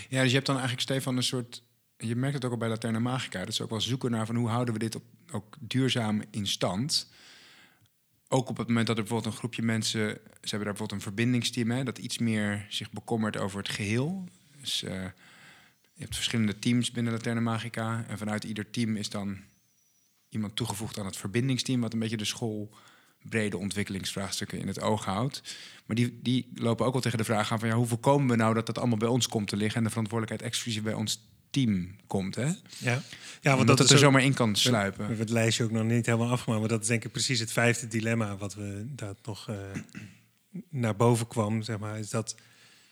Ja, 0.09 0.23
dus 0.23 0.29
je 0.29 0.35
hebt 0.35 0.47
dan 0.47 0.57
eigenlijk, 0.57 0.81
Stefan, 0.81 1.17
een 1.17 1.23
soort... 1.23 1.63
Je 1.97 2.17
merkt 2.17 2.35
het 2.35 2.45
ook 2.45 2.51
al 2.51 2.57
bij 2.57 2.69
Laterna 2.69 2.99
Magica. 2.99 3.45
Dat 3.45 3.55
ze 3.55 3.63
ook 3.63 3.71
wel 3.71 3.81
zoeken 3.81 4.11
naar 4.11 4.27
van 4.27 4.37
hoe 4.37 4.49
houden 4.49 4.75
we 4.75 4.81
dit 4.81 4.95
op, 4.95 5.05
ook 5.31 5.57
duurzaam 5.61 6.23
in 6.31 6.47
stand 6.47 7.13
ook 8.35 8.49
op 8.49 8.57
het 8.57 8.67
moment 8.69 8.87
dat 8.87 8.97
er 8.97 9.03
bijvoorbeeld 9.03 9.33
een 9.33 9.39
groepje 9.39 9.63
mensen, 9.63 10.01
ze 10.01 10.21
hebben 10.31 10.51
daar 10.51 10.59
bijvoorbeeld 10.59 10.93
een 10.93 11.01
verbindingsteam, 11.01 11.71
hè, 11.71 11.85
dat 11.85 11.99
iets 11.99 12.19
meer 12.19 12.67
zich 12.69 12.91
bekommert 12.91 13.37
over 13.37 13.59
het 13.59 13.69
geheel. 13.69 14.29
Dus 14.61 14.83
uh, 14.83 14.91
je 15.93 16.03
hebt 16.03 16.15
verschillende 16.15 16.59
teams 16.59 16.91
binnen 16.91 17.13
Laterne 17.13 17.41
Magica. 17.41 18.05
En 18.09 18.19
vanuit 18.19 18.45
ieder 18.45 18.71
team 18.71 18.97
is 18.97 19.09
dan 19.09 19.39
iemand 20.29 20.57
toegevoegd 20.57 20.99
aan 20.99 21.07
het 21.07 21.17
verbindingsteam, 21.17 21.81
wat 21.81 21.93
een 21.93 21.99
beetje 21.99 22.17
de 22.17 22.25
schoolbrede 23.25 23.59
ontwikkelingsvraagstukken 23.59 24.59
in 24.59 24.69
het 24.69 24.81
oog 24.81 25.05
houdt. 25.05 25.43
Maar 25.87 25.97
die, 25.97 26.19
die 26.23 26.49
lopen 26.55 26.87
ook 26.87 26.93
wel 26.93 27.03
tegen 27.03 27.19
de 27.19 27.25
vraag 27.25 27.53
aan 27.53 27.59
van 27.59 27.69
ja, 27.69 27.75
hoe 27.75 27.87
voorkomen 27.87 28.29
we 28.29 28.37
nou 28.37 28.55
dat 28.55 28.67
dat 28.67 28.79
allemaal 28.79 28.99
bij 28.99 29.09
ons 29.09 29.29
komt 29.29 29.49
te 29.49 29.57
liggen 29.57 29.77
en 29.77 29.85
de 29.85 29.91
verantwoordelijkheid 29.91 30.53
exclusief 30.53 30.83
bij 30.83 30.93
ons 30.93 31.29
team 31.51 31.97
komt. 32.07 32.35
Hè? 32.35 32.53
Ja, 32.79 33.03
ja 33.41 33.57
want 33.57 33.67
dat, 33.69 33.79
het 33.79 33.91
er 33.91 33.99
zomaar 33.99 34.23
in 34.23 34.35
kan 34.35 34.57
sluipen. 34.57 34.99
We 34.99 35.07
hebben 35.07 35.27
het 35.27 35.35
lijstje 35.35 35.65
ook 35.65 35.71
nog 35.71 35.85
niet 35.85 36.07
helemaal 36.07 36.31
afgemaakt, 36.31 36.61
maar 36.61 36.69
dat 36.69 36.83
is 36.83 36.89
denk 36.89 37.05
ik 37.05 37.13
precies 37.13 37.41
het 37.41 37.53
vijfde 37.53 37.89
dilemma 37.89 38.37
wat 38.37 38.55
we 38.55 38.85
daar 38.87 39.15
nog 39.23 39.49
uh, 39.49 39.57
naar 40.69 40.97
boven 40.97 41.27
kwam. 41.27 41.63
Zeg 41.63 41.79
maar, 41.79 41.99
is 41.99 42.11
dat 42.11 42.37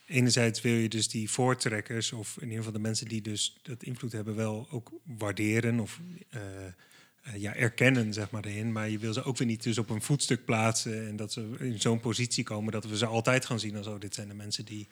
enerzijds 0.07 0.61
wil 0.61 0.73
je 0.73 0.89
dus 0.89 1.09
die 1.09 1.29
voortrekkers, 1.29 2.11
of 2.11 2.35
in 2.35 2.43
ieder 2.43 2.57
geval 2.57 2.73
de 2.73 2.79
mensen 2.79 3.07
die 3.07 3.21
dus 3.21 3.59
dat 3.61 3.83
invloed 3.83 4.11
hebben, 4.11 4.35
wel 4.35 4.67
ook 4.71 4.91
waarderen 5.03 5.79
of 5.79 5.99
uh, 6.35 6.41
ja, 7.35 7.55
erkennen, 7.55 8.13
zeg 8.13 8.31
maar, 8.31 8.45
erin. 8.45 8.71
Maar 8.71 8.89
je 8.89 8.97
wil 8.97 9.13
ze 9.13 9.23
ook 9.23 9.37
weer 9.37 9.47
niet 9.47 9.63
dus 9.63 9.77
op 9.77 9.89
een 9.89 10.01
voetstuk 10.01 10.45
plaatsen 10.45 11.07
en 11.07 11.15
dat 11.15 11.33
ze 11.33 11.55
in 11.59 11.81
zo'n 11.81 11.99
positie 11.99 12.43
komen 12.43 12.71
dat 12.71 12.85
we 12.85 12.97
ze 12.97 13.05
altijd 13.05 13.45
gaan 13.45 13.59
zien 13.59 13.75
als 13.75 13.87
oh, 13.87 13.99
dit 13.99 14.15
zijn 14.15 14.27
de 14.27 14.33
mensen 14.33 14.65
die, 14.65 14.87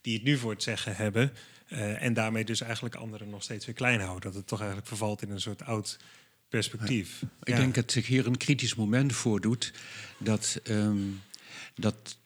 die 0.00 0.14
het 0.14 0.22
nu 0.22 0.36
voor 0.36 0.50
het 0.50 0.62
zeggen 0.62 0.96
hebben. 0.96 1.32
Uh, 1.68 2.02
en 2.02 2.14
daarmee 2.14 2.44
dus 2.44 2.60
eigenlijk 2.60 2.94
anderen 2.94 3.30
nog 3.30 3.42
steeds 3.42 3.66
weer 3.66 3.74
klein 3.74 4.00
houden. 4.00 4.22
Dat 4.22 4.34
het 4.34 4.46
toch 4.46 4.58
eigenlijk 4.58 4.88
vervalt 4.88 5.22
in 5.22 5.30
een 5.30 5.40
soort 5.40 5.62
oud 5.62 5.98
perspectief. 6.48 7.20
Ja. 7.20 7.28
Ik 7.42 7.56
denk 7.56 7.74
dat 7.74 7.92
zich 7.92 8.06
hier 8.06 8.26
een 8.26 8.36
kritisch 8.36 8.74
moment 8.74 9.12
voordoet. 9.12 9.72
Dat, 10.18 10.60
um, 10.64 11.20
dat 11.74 12.18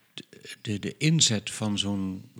de, 0.60 0.78
de 0.78 0.96
inzet 0.96 1.50
van 1.50 1.78
zo'n 1.78 2.30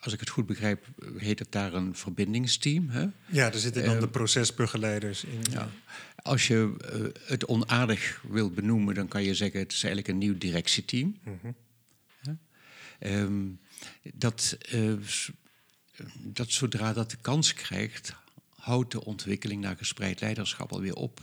als 0.00 0.12
ik 0.12 0.20
het 0.20 0.28
goed 0.28 0.46
begrijp, 0.46 0.86
heet 1.16 1.38
het 1.38 1.52
daar 1.52 1.74
een 1.74 1.94
verbindingsteam. 1.94 2.88
Hè? 2.88 3.06
Ja, 3.26 3.52
er 3.52 3.58
zitten 3.58 3.84
dan 3.84 3.94
uh, 3.94 4.00
de 4.00 4.08
procesbegeleiders 4.08 5.24
in. 5.24 5.42
Ja. 5.50 5.70
Als 6.28 6.46
je 6.46 6.74
uh, 6.94 7.28
het 7.28 7.46
onaardig 7.46 8.22
wilt 8.28 8.54
benoemen, 8.54 8.94
dan 8.94 9.08
kan 9.08 9.22
je 9.22 9.34
zeggen: 9.34 9.60
het 9.60 9.72
is 9.72 9.82
eigenlijk 9.82 10.12
een 10.12 10.18
nieuw 10.18 10.38
directieteam. 10.38 11.16
Mm 11.24 11.38
-hmm. 11.42 12.38
um, 13.00 13.60
dat 14.14 14.58
uh, 14.74 14.92
dat 16.14 16.50
zodra 16.50 16.92
dat 16.92 17.10
de 17.10 17.16
kans 17.20 17.54
krijgt, 17.54 18.14
houdt 18.54 18.92
de 18.92 19.04
ontwikkeling 19.04 19.60
naar 19.60 19.76
gespreid 19.76 20.20
leiderschap 20.20 20.72
alweer 20.72 20.94
op. 20.94 21.20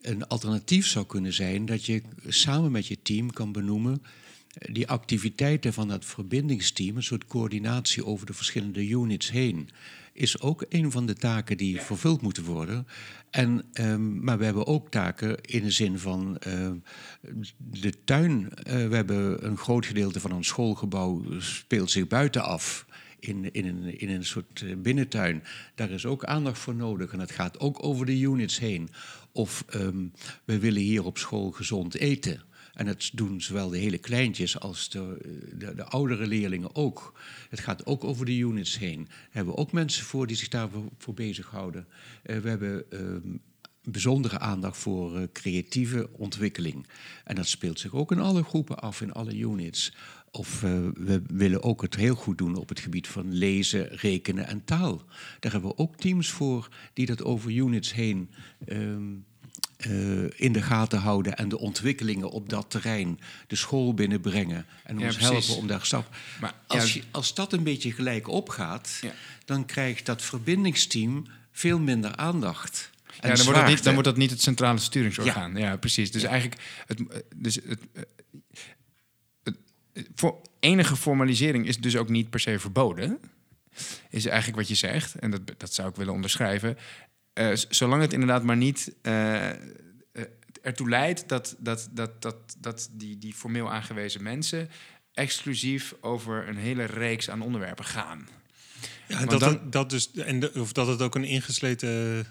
Een 0.00 0.26
alternatief 0.26 0.86
zou 0.86 1.06
kunnen 1.06 1.32
zijn 1.32 1.66
dat 1.66 1.86
je 1.86 2.02
samen 2.26 2.70
met 2.70 2.86
je 2.86 3.02
team 3.02 3.30
kan 3.30 3.52
benoemen 3.52 4.02
die 4.58 4.88
activiteiten 4.88 5.72
van 5.72 5.88
dat 5.88 6.04
verbindingsteam, 6.04 6.96
een 6.96 7.02
soort 7.02 7.26
coördinatie 7.26 8.04
over 8.04 8.26
de 8.26 8.32
verschillende 8.32 8.88
units 8.88 9.30
heen, 9.30 9.70
is 10.12 10.40
ook 10.40 10.64
een 10.68 10.90
van 10.90 11.06
de 11.06 11.14
taken 11.14 11.56
die 11.56 11.80
vervuld 11.80 12.22
moeten 12.22 12.44
worden. 12.44 12.86
En, 13.30 13.64
um, 13.72 14.24
maar 14.24 14.38
we 14.38 14.44
hebben 14.44 14.66
ook 14.66 14.90
taken 14.90 15.40
in 15.40 15.62
de 15.62 15.70
zin 15.70 15.98
van 15.98 16.40
uh, 16.46 16.70
de 17.56 18.04
tuin. 18.04 18.40
Uh, 18.40 18.88
we 18.88 18.96
hebben 18.96 19.46
een 19.46 19.56
groot 19.56 19.86
gedeelte 19.86 20.20
van 20.20 20.32
ons 20.32 20.46
schoolgebouw 20.46 21.24
speelt 21.38 21.90
zich 21.90 22.06
buiten 22.06 22.42
af 22.42 22.86
in, 23.20 23.52
in, 23.52 23.66
een, 23.66 24.00
in 24.00 24.10
een 24.10 24.24
soort 24.24 24.62
eh, 24.62 24.76
binnentuin. 24.76 25.42
Daar 25.74 25.90
is 25.90 26.06
ook 26.06 26.24
aandacht 26.24 26.58
voor 26.58 26.74
nodig. 26.74 27.12
En 27.12 27.20
het 27.20 27.30
gaat 27.30 27.60
ook 27.60 27.84
over 27.84 28.06
de 28.06 28.20
units 28.20 28.58
heen. 28.58 28.88
Of 29.32 29.64
um, 29.74 30.12
we 30.44 30.58
willen 30.58 30.82
hier 30.82 31.04
op 31.04 31.18
school 31.18 31.50
gezond 31.50 31.94
eten. 31.94 32.42
En 32.80 32.86
dat 32.86 33.10
doen 33.12 33.40
zowel 33.40 33.68
de 33.68 33.78
hele 33.78 33.98
kleintjes 33.98 34.60
als 34.60 34.88
de, 34.88 35.16
de, 35.58 35.74
de, 35.74 35.84
oudere 35.84 36.26
leerlingen 36.26 36.74
ook. 36.74 37.20
Het 37.50 37.60
gaat 37.60 37.86
ook 37.86 38.04
over 38.04 38.26
de 38.26 38.36
units 38.36 38.78
heen. 38.78 39.04
Daar 39.04 39.28
hebben 39.30 39.54
we 39.54 39.60
ook 39.60 39.72
mensen 39.72 40.04
voor 40.04 40.26
die 40.26 40.36
zich 40.36 40.48
daarvoor 40.48 40.84
voor 40.98 41.14
bezighouden. 41.14 41.86
Uh, 42.24 42.38
we 42.38 42.48
hebben 42.48 42.84
uh, 42.90 43.32
bijzondere 43.82 44.38
aandacht 44.38 44.76
voor 44.76 45.18
uh, 45.18 45.22
creatieve 45.32 46.08
ontwikkeling. 46.12 46.86
En 47.24 47.34
dat 47.34 47.46
speelt 47.46 47.80
zich 47.80 47.94
ook 47.94 48.12
in 48.12 48.20
alle 48.20 48.42
groepen 48.42 48.78
af, 48.78 49.00
in 49.00 49.12
alle 49.12 49.36
units. 49.36 49.92
Of 50.30 50.62
uh, 50.62 50.88
we 50.94 51.22
willen 51.26 51.62
ook 51.62 51.82
het 51.82 51.96
heel 51.96 52.14
goed 52.14 52.38
doen 52.38 52.56
op 52.56 52.68
het 52.68 52.80
gebied 52.80 53.08
van 53.08 53.32
lezen, 53.32 53.88
rekenen 53.88 54.46
en 54.46 54.64
taal. 54.64 55.02
Daar 55.40 55.52
hebben 55.52 55.70
we 55.70 55.78
ook 55.78 55.96
teams 55.96 56.30
voor 56.30 56.68
die 56.92 57.06
dat 57.06 57.22
over 57.22 57.50
units 57.50 57.94
heen 57.94 58.30
um, 58.68 59.24
uh, 59.86 60.30
in 60.36 60.52
de 60.52 60.62
gaten 60.62 60.98
houden 60.98 61.36
en 61.36 61.48
de 61.48 61.58
ontwikkelingen 61.58 62.30
op 62.30 62.48
dat 62.48 62.70
terrein 62.70 63.20
de 63.46 63.56
school 63.56 63.94
binnenbrengen 63.94 64.66
en 64.84 64.98
ja, 64.98 65.06
ons 65.06 65.16
precies. 65.16 65.46
helpen 65.46 65.62
om 65.62 65.66
daar 65.66 65.86
stap. 65.86 66.16
Maar 66.40 66.54
als, 66.66 66.92
ja, 66.92 67.00
je, 67.00 67.06
als 67.10 67.34
dat 67.34 67.52
een 67.52 67.62
beetje 67.62 67.92
gelijk 67.92 68.28
opgaat, 68.28 68.98
ja. 69.00 69.12
dan 69.44 69.66
krijgt 69.66 70.06
dat 70.06 70.22
verbindingsteam 70.22 71.26
veel 71.52 71.78
minder 71.78 72.16
aandacht. 72.16 72.90
Ja, 73.20 73.34
dan 73.34 73.44
wordt, 73.44 73.60
dat 73.60 73.68
niet, 73.68 73.82
dan 73.82 73.92
wordt 73.92 74.08
dat 74.08 74.16
niet 74.16 74.30
het 74.30 74.42
centrale 74.42 74.78
sturingsorgaan. 74.78 75.56
Ja, 75.56 75.76
precies. 75.76 76.10
Dus 76.10 76.22
eigenlijk, 76.22 76.62
het, 76.86 77.00
dus 77.36 77.54
het, 77.54 77.80
voor 80.14 80.40
enige 80.60 80.96
formalisering 80.96 81.66
is 81.66 81.78
dus 81.78 81.96
ook 81.96 82.08
niet 82.08 82.30
per 82.30 82.40
se 82.40 82.58
verboden. 82.58 83.18
Is 84.10 84.26
eigenlijk 84.26 84.58
wat 84.58 84.68
je 84.68 84.74
zegt. 84.74 85.14
En 85.14 85.30
dat, 85.30 85.40
dat 85.56 85.74
zou 85.74 85.88
ik 85.88 85.96
willen 85.96 86.14
onderschrijven. 86.14 86.76
Uh, 87.40 87.50
zolang 87.68 88.02
het 88.02 88.12
inderdaad 88.12 88.42
maar 88.42 88.56
niet 88.56 88.92
uh, 89.02 89.48
ertoe 90.62 90.88
leidt 90.88 91.28
dat, 91.28 91.56
dat, 91.58 91.88
dat, 91.92 92.22
dat, 92.22 92.36
dat 92.58 92.88
die, 92.92 93.18
die 93.18 93.34
formeel 93.34 93.72
aangewezen 93.72 94.22
mensen 94.22 94.68
exclusief 95.14 95.94
over 96.00 96.48
een 96.48 96.56
hele 96.56 96.84
reeks 96.84 97.30
aan 97.30 97.42
onderwerpen 97.42 97.84
gaan. 97.84 98.28
Ja, 99.08 99.20
en 99.20 99.26
dat, 99.26 99.40
dan, 99.40 99.60
dat 99.70 99.90
dus, 99.90 100.10
en 100.12 100.40
de, 100.40 100.52
of 100.54 100.72
dat 100.72 100.86
het 100.86 101.02
ook 101.02 101.14
een 101.14 101.24
ingesleten 101.24 102.26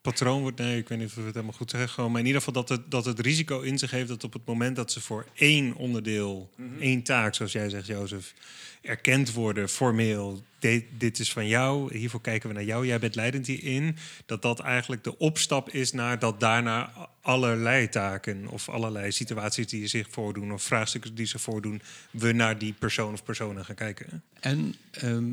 patroon 0.00 0.40
wordt. 0.40 0.58
Nee, 0.58 0.78
ik 0.78 0.88
weet 0.88 0.98
niet 0.98 1.06
of 1.06 1.14
we 1.14 1.22
het 1.22 1.34
helemaal 1.34 1.56
goed 1.56 1.70
zeggen. 1.70 1.88
Gewoon, 1.88 2.10
maar 2.10 2.20
in 2.20 2.26
ieder 2.26 2.42
geval 2.42 2.62
dat 2.62 2.68
het, 2.68 2.90
dat 2.90 3.04
het 3.04 3.20
risico 3.20 3.60
in 3.60 3.78
zich 3.78 3.90
heeft 3.90 4.08
dat 4.08 4.24
op 4.24 4.32
het 4.32 4.44
moment 4.44 4.76
dat 4.76 4.92
ze 4.92 5.00
voor 5.00 5.26
één 5.34 5.74
onderdeel, 5.74 6.50
één 6.80 7.02
taak, 7.02 7.34
zoals 7.34 7.52
jij 7.52 7.68
zegt, 7.68 7.86
Jozef, 7.86 8.34
erkend 8.82 9.32
worden 9.32 9.68
formeel. 9.68 10.42
Dit, 10.58 10.84
dit 10.98 11.18
is 11.18 11.32
van 11.32 11.46
jou, 11.46 11.96
hiervoor 11.96 12.20
kijken 12.20 12.48
we 12.48 12.54
naar 12.54 12.64
jou, 12.64 12.86
jij 12.86 12.98
bent 12.98 13.14
leidend 13.14 13.46
hierin. 13.46 13.96
Dat 14.26 14.42
dat 14.42 14.60
eigenlijk 14.60 15.04
de 15.04 15.18
opstap 15.18 15.70
is 15.70 15.92
naar 15.92 16.18
dat 16.18 16.40
daarna 16.40 17.08
allerlei 17.20 17.88
taken 17.88 18.48
of 18.48 18.68
allerlei 18.68 19.12
situaties 19.12 19.66
die 19.66 19.86
zich 19.86 20.06
voordoen 20.10 20.52
of 20.52 20.62
vraagstukken 20.62 21.14
die 21.14 21.26
zich 21.26 21.40
voordoen, 21.40 21.82
we 22.10 22.32
naar 22.32 22.58
die 22.58 22.72
persoon 22.72 23.12
of 23.12 23.24
personen 23.24 23.64
gaan 23.64 23.74
kijken. 23.74 24.22
En 24.40 24.74
ehm, 24.90 25.32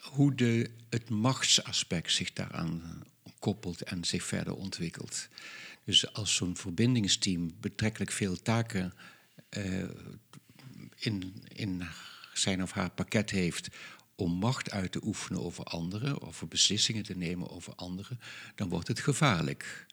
hoe 0.00 0.34
de, 0.34 0.70
het 0.90 1.08
machtsaspect 1.08 2.12
zich 2.12 2.32
daaraan 2.32 3.04
koppelt 3.46 3.82
en 3.82 4.04
zich 4.04 4.24
verder 4.24 4.54
ontwikkelt. 4.54 5.28
Dus 5.84 6.12
als 6.12 6.34
zo'n 6.34 6.56
verbindingsteam 6.56 7.50
betrekkelijk 7.60 8.10
veel 8.10 8.42
taken 8.42 8.92
uh, 9.50 9.88
in, 10.96 11.44
in 11.48 11.82
zijn 12.32 12.62
of 12.62 12.72
haar 12.72 12.90
pakket 12.90 13.30
heeft 13.30 13.68
om 14.14 14.32
macht 14.32 14.70
uit 14.70 14.92
te 14.92 15.00
oefenen 15.04 15.42
over 15.42 15.64
anderen, 15.64 16.22
of 16.22 16.44
beslissingen 16.48 17.02
te 17.02 17.16
nemen 17.16 17.50
over 17.50 17.74
anderen, 17.74 18.20
dan 18.54 18.68
wordt 18.68 18.88
het 18.88 19.00
gevaarlijk. 19.00 19.86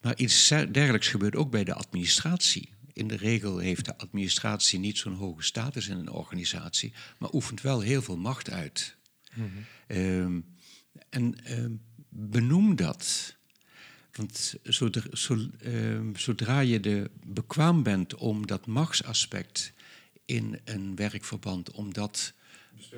Maar 0.00 0.16
iets 0.16 0.48
dergelijks 0.48 1.08
gebeurt 1.08 1.36
ook 1.36 1.50
bij 1.50 1.64
de 1.64 1.74
administratie. 1.74 2.68
In 2.92 3.08
de 3.08 3.16
regel 3.16 3.58
heeft 3.58 3.84
de 3.84 3.98
administratie 3.98 4.78
niet 4.78 4.98
zo'n 4.98 5.14
hoge 5.14 5.42
status 5.42 5.88
in 5.88 5.96
een 5.96 6.10
organisatie, 6.10 6.92
maar 7.18 7.32
oefent 7.32 7.60
wel 7.60 7.80
heel 7.80 8.02
veel 8.02 8.16
macht 8.16 8.50
uit. 8.50 8.96
Mm 9.34 9.50
-hmm. 9.86 10.44
en 11.10 11.34
uh, 11.48 11.78
benoem 12.14 12.76
dat. 12.76 13.34
Want 14.12 14.54
zodra, 14.62 15.02
ehm, 15.58 16.14
zodra 16.14 16.60
je 16.60 16.80
de 16.80 17.10
bekwaam 17.26 17.82
bent 17.82 18.14
om 18.14 18.46
dat 18.46 18.66
machtsaspect 18.66 19.72
in 20.24 20.60
een 20.64 20.96
werkverband, 20.96 21.70
om 21.70 21.92
dat 21.92 22.32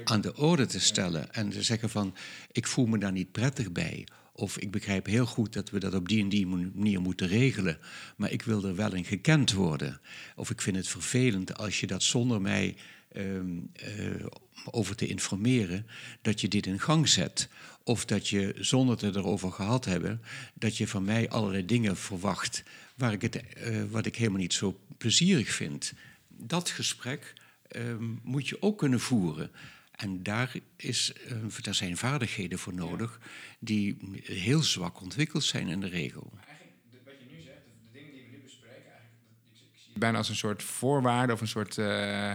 aan 0.05 0.21
de 0.21 0.37
orde 0.37 0.67
te 0.67 0.81
stellen 0.81 1.33
en 1.33 1.51
te 1.51 1.63
zeggen 1.63 1.91
van 1.91 2.15
ik 2.53 2.67
voel 2.67 2.87
me 2.87 2.99
daar 2.99 3.13
niet 3.13 3.33
prettig 3.33 3.73
bij. 3.73 4.07
Of 4.33 4.59
ik 4.59 4.71
begrijp 4.71 5.07
heel 5.07 5.27
goed 5.27 5.53
dat 5.53 5.71
we 5.71 5.79
dat 5.79 5.95
op 5.95 6.09
die 6.09 6.23
en 6.23 6.29
die 6.29 6.47
manier 6.47 7.01
moeten 7.01 7.29
regelen, 7.29 7.79
maar 8.17 8.33
ik 8.33 8.43
wil 8.43 8.65
er 8.65 8.75
wel 8.75 8.95
in 8.95 9.05
gekend 9.05 9.53
worden. 9.53 10.01
Of 10.35 10.51
ik 10.51 10.61
vind 10.61 10.77
het 10.77 10.89
vervelend 10.89 11.57
als 11.57 11.81
je 11.81 11.87
dat 11.87 12.03
zonder 12.03 12.41
mij 12.41 12.77
uh, 13.17 13.35
uh, 13.35 14.27
over 14.71 14.97
te 14.97 15.07
informeren, 15.07 15.87
dat 16.23 16.41
je 16.41 16.49
dit 16.49 16.67
in 16.67 16.81
gang 16.81 17.09
zet. 17.09 17.49
Of 17.85 18.05
dat 18.05 18.29
je, 18.29 18.55
zonder 18.59 19.05
het 19.05 19.17
erover 19.17 19.53
gehad 19.53 19.85
hebben, 19.85 20.23
dat 20.55 20.77
je 20.77 20.89
van 20.89 21.05
mij 21.05 21.29
allerlei 21.29 21.65
dingen 21.65 21.97
verwacht 21.97 22.63
waar 22.97 23.13
ik 23.13 23.23
het, 23.23 23.43
uh, 23.67 23.85
wat 23.85 24.07
ik 24.07 24.17
helemaal 24.17 24.41
niet 24.41 24.53
zo 24.53 24.81
plezierig 24.99 25.49
vind. 25.49 25.93
Dat 26.29 26.71
gesprek 26.71 27.33
uh, 27.71 27.83
moet 28.23 28.49
je 28.49 28.63
ook 28.63 28.79
kunnen 28.79 29.01
voeren. 29.01 29.51
En 29.91 30.23
daar, 30.23 30.53
is, 30.77 31.13
uh, 31.31 31.63
daar 31.63 31.75
zijn 31.75 31.97
vaardigheden 31.97 32.59
voor 32.59 32.75
nodig 32.75 33.21
die 33.59 33.97
heel 34.23 34.63
zwak 34.63 35.01
ontwikkeld 35.01 35.45
zijn 35.45 35.69
in 35.69 35.81
de 35.81 35.89
regel. 35.89 36.33
Eigenlijk, 36.47 37.05
wat 37.05 37.15
je 37.19 37.37
nu 37.37 37.43
zegt, 37.43 37.57
de 37.65 37.99
dingen 37.99 38.13
die 38.13 38.23
we 38.23 38.37
nu 38.37 38.43
bespreken, 38.43 38.93
eigenlijk, 38.93 39.99
bijna 39.99 40.19
als 40.19 40.29
een 40.29 40.37
soort 40.37 40.63
voorwaarde 40.63 41.33
of 41.33 41.41
een 41.41 41.49
soort 41.49 41.77
uh, 41.77 42.33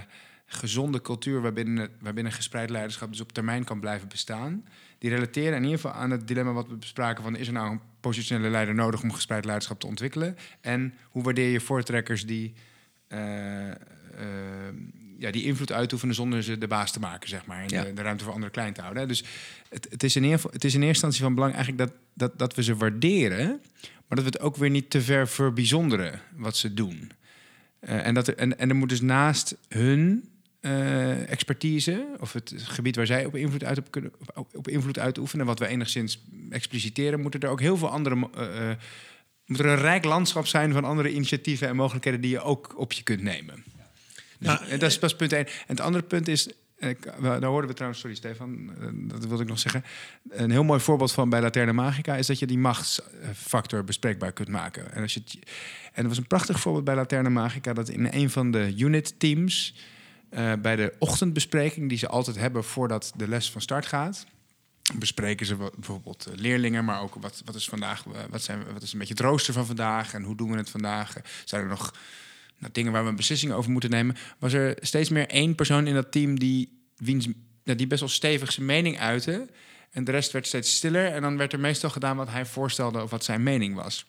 gezonde 0.53 1.01
cultuur 1.01 1.41
waarbinnen, 1.41 1.89
waarbinnen 1.99 2.33
gespreid 2.33 2.69
leiderschap 2.69 3.09
dus 3.11 3.21
op 3.21 3.31
termijn 3.31 3.63
kan 3.63 3.79
blijven 3.79 4.07
bestaan. 4.07 4.65
Die 4.97 5.09
relateren 5.09 5.57
in 5.57 5.63
ieder 5.63 5.79
geval 5.79 5.91
aan 5.93 6.11
het 6.11 6.27
dilemma 6.27 6.51
wat 6.51 6.67
we 6.67 6.75
bespraken 6.75 7.23
van 7.23 7.35
is 7.35 7.47
er 7.47 7.53
nou 7.53 7.71
een 7.71 7.81
positionele 7.99 8.49
leider 8.49 8.75
nodig 8.75 9.03
om 9.03 9.11
gespreid 9.11 9.45
leiderschap 9.45 9.79
te 9.79 9.87
ontwikkelen? 9.87 10.37
En 10.61 10.93
hoe 11.09 11.23
waardeer 11.23 11.49
je 11.49 11.59
voortrekkers 11.59 12.25
die, 12.25 12.53
uh, 13.09 13.67
uh, 13.67 13.73
ja, 15.17 15.31
die 15.31 15.43
invloed 15.43 15.71
uitoefenen 15.71 16.15
zonder 16.15 16.43
ze 16.43 16.57
de 16.57 16.67
baas 16.67 16.91
te 16.91 16.99
maken, 16.99 17.29
zeg 17.29 17.45
maar. 17.45 17.61
En 17.61 17.69
ja. 17.69 17.83
de, 17.83 17.93
de, 17.93 18.01
ruimte 18.01 18.23
voor 18.23 18.33
anderen 18.33 18.53
klein 18.53 18.73
te 18.73 18.81
houden. 18.81 19.07
Dus 19.07 19.23
het, 19.69 19.87
het, 19.89 20.03
is 20.03 20.15
in 20.15 20.23
ieder 20.23 20.37
geval, 20.37 20.53
het 20.53 20.63
is 20.63 20.73
in 20.73 20.79
eerste 20.79 21.05
instantie 21.05 21.21
van 21.21 21.35
belang 21.35 21.53
eigenlijk 21.53 21.89
dat, 21.89 21.97
dat, 22.13 22.39
dat 22.39 22.55
we 22.55 22.63
ze 22.63 22.75
waarderen, 22.75 23.47
maar 23.81 24.17
dat 24.17 24.23
we 24.23 24.25
het 24.25 24.39
ook 24.39 24.55
weer 24.55 24.69
niet 24.69 24.89
te 24.89 25.01
ver 25.01 25.27
verbijzonderen 25.27 26.21
wat 26.35 26.57
ze 26.57 26.73
doen. 26.73 27.11
Uh, 27.81 28.05
en, 28.05 28.13
dat 28.13 28.27
er, 28.27 28.35
en, 28.37 28.59
en 28.59 28.69
er 28.69 28.75
moet 28.75 28.89
dus 28.89 29.01
naast 29.01 29.57
hun 29.67 30.29
uh, 30.61 31.31
expertise, 31.31 32.15
of 32.19 32.33
het 32.33 32.53
gebied 32.57 32.95
waar 32.95 33.05
zij 33.05 33.25
op 33.25 33.35
invloed 33.35 33.63
uit, 33.63 33.77
op, 33.77 33.91
kunnen, 33.91 34.11
op, 34.33 34.67
invloed 34.67 34.99
uitoefenen, 34.99 35.45
wat 35.45 35.59
we 35.59 35.67
enigszins 35.67 36.23
expliciteren, 36.49 37.21
moeten 37.21 37.39
er 37.39 37.49
ook 37.49 37.59
heel 37.59 37.77
veel 37.77 37.89
andere. 37.89 38.15
Uh, 38.15 38.71
moet 39.45 39.59
er 39.59 39.65
een 39.65 39.75
rijk 39.75 40.05
landschap 40.05 40.47
zijn 40.47 40.73
van 40.73 40.83
andere 40.83 41.13
initiatieven 41.13 41.67
en 41.67 41.75
mogelijkheden 41.75 42.21
die 42.21 42.29
je 42.29 42.41
ook 42.41 42.79
op 42.79 42.91
je 42.91 43.03
kunt 43.03 43.21
nemen. 43.21 43.63
Dus, 44.37 44.47
nou, 44.47 44.65
en 44.69 44.79
dat 44.79 44.89
is 44.89 44.99
pas 44.99 45.15
punt 45.15 45.33
één. 45.33 45.45
En 45.45 45.53
het 45.65 45.79
andere 45.79 46.03
punt 46.03 46.27
is, 46.27 46.49
daar 47.21 47.43
hoorden 47.43 47.69
we 47.69 47.75
trouwens, 47.75 48.01
sorry 48.01 48.15
Stefan, 48.15 48.71
dat 49.07 49.25
wilde 49.25 49.43
ik 49.43 49.49
nog 49.49 49.59
zeggen. 49.59 49.83
Een 50.29 50.51
heel 50.51 50.63
mooi 50.63 50.79
voorbeeld 50.79 51.11
van 51.11 51.29
bij 51.29 51.41
Laterne 51.41 51.73
Magica 51.73 52.15
is 52.15 52.27
dat 52.27 52.39
je 52.39 52.47
die 52.47 52.57
machtsfactor 52.57 53.83
bespreekbaar 53.83 54.31
kunt 54.31 54.47
maken. 54.47 54.93
En, 54.93 55.01
als 55.01 55.13
je 55.13 55.21
en 55.93 56.03
er 56.03 56.07
was 56.07 56.17
een 56.17 56.27
prachtig 56.27 56.59
voorbeeld 56.59 56.85
bij 56.85 56.95
Laterne 56.95 57.29
Magica 57.29 57.73
dat 57.73 57.89
in 57.89 58.07
een 58.11 58.29
van 58.29 58.51
de 58.51 58.73
unit 58.77 59.19
teams 59.19 59.75
uh, 60.31 60.53
bij 60.61 60.75
de 60.75 60.93
ochtendbespreking 60.99 61.89
die 61.89 61.97
ze 61.97 62.07
altijd 62.07 62.37
hebben 62.37 62.63
voordat 62.63 63.13
de 63.15 63.27
les 63.27 63.51
van 63.51 63.61
start 63.61 63.85
gaat. 63.85 64.25
Bespreken 64.95 65.45
ze 65.45 65.55
bijvoorbeeld 65.55 66.27
leerlingen, 66.35 66.85
maar 66.85 67.01
ook 67.01 67.15
wat, 67.15 67.41
wat 67.45 67.55
is 67.55 67.69
vandaag, 67.69 68.03
wat, 68.29 68.41
zijn, 68.41 68.73
wat 68.73 68.81
is 68.81 68.93
een 68.93 68.99
beetje 68.99 69.13
het 69.13 69.23
rooster 69.23 69.53
van 69.53 69.65
vandaag 69.65 70.13
en 70.13 70.23
hoe 70.23 70.35
doen 70.35 70.51
we 70.51 70.57
het 70.57 70.69
vandaag? 70.69 71.15
Zijn 71.45 71.61
er 71.61 71.67
nog 71.67 71.93
nou, 72.57 72.73
dingen 72.73 72.91
waar 72.91 73.03
we 73.03 73.09
een 73.09 73.15
beslissing 73.15 73.51
over 73.51 73.71
moeten 73.71 73.89
nemen? 73.89 74.15
Was 74.39 74.53
er 74.53 74.77
steeds 74.79 75.09
meer 75.09 75.27
één 75.27 75.55
persoon 75.55 75.87
in 75.87 75.93
dat 75.93 76.11
team 76.11 76.39
die, 76.39 76.81
wiens, 76.95 77.27
ja, 77.63 77.73
die 77.73 77.87
best 77.87 77.99
wel 77.99 78.09
stevig 78.09 78.51
zijn 78.51 78.65
mening 78.65 78.99
uitte. 78.99 79.47
En 79.91 80.03
de 80.03 80.11
rest 80.11 80.31
werd 80.31 80.47
steeds 80.47 80.75
stiller. 80.75 81.05
En 81.05 81.21
dan 81.21 81.37
werd 81.37 81.53
er 81.53 81.59
meestal 81.59 81.89
gedaan 81.89 82.17
wat 82.17 82.29
hij 82.29 82.45
voorstelde 82.45 83.01
of 83.01 83.09
wat 83.09 83.23
zijn 83.23 83.43
mening 83.43 83.75
was. 83.75 84.05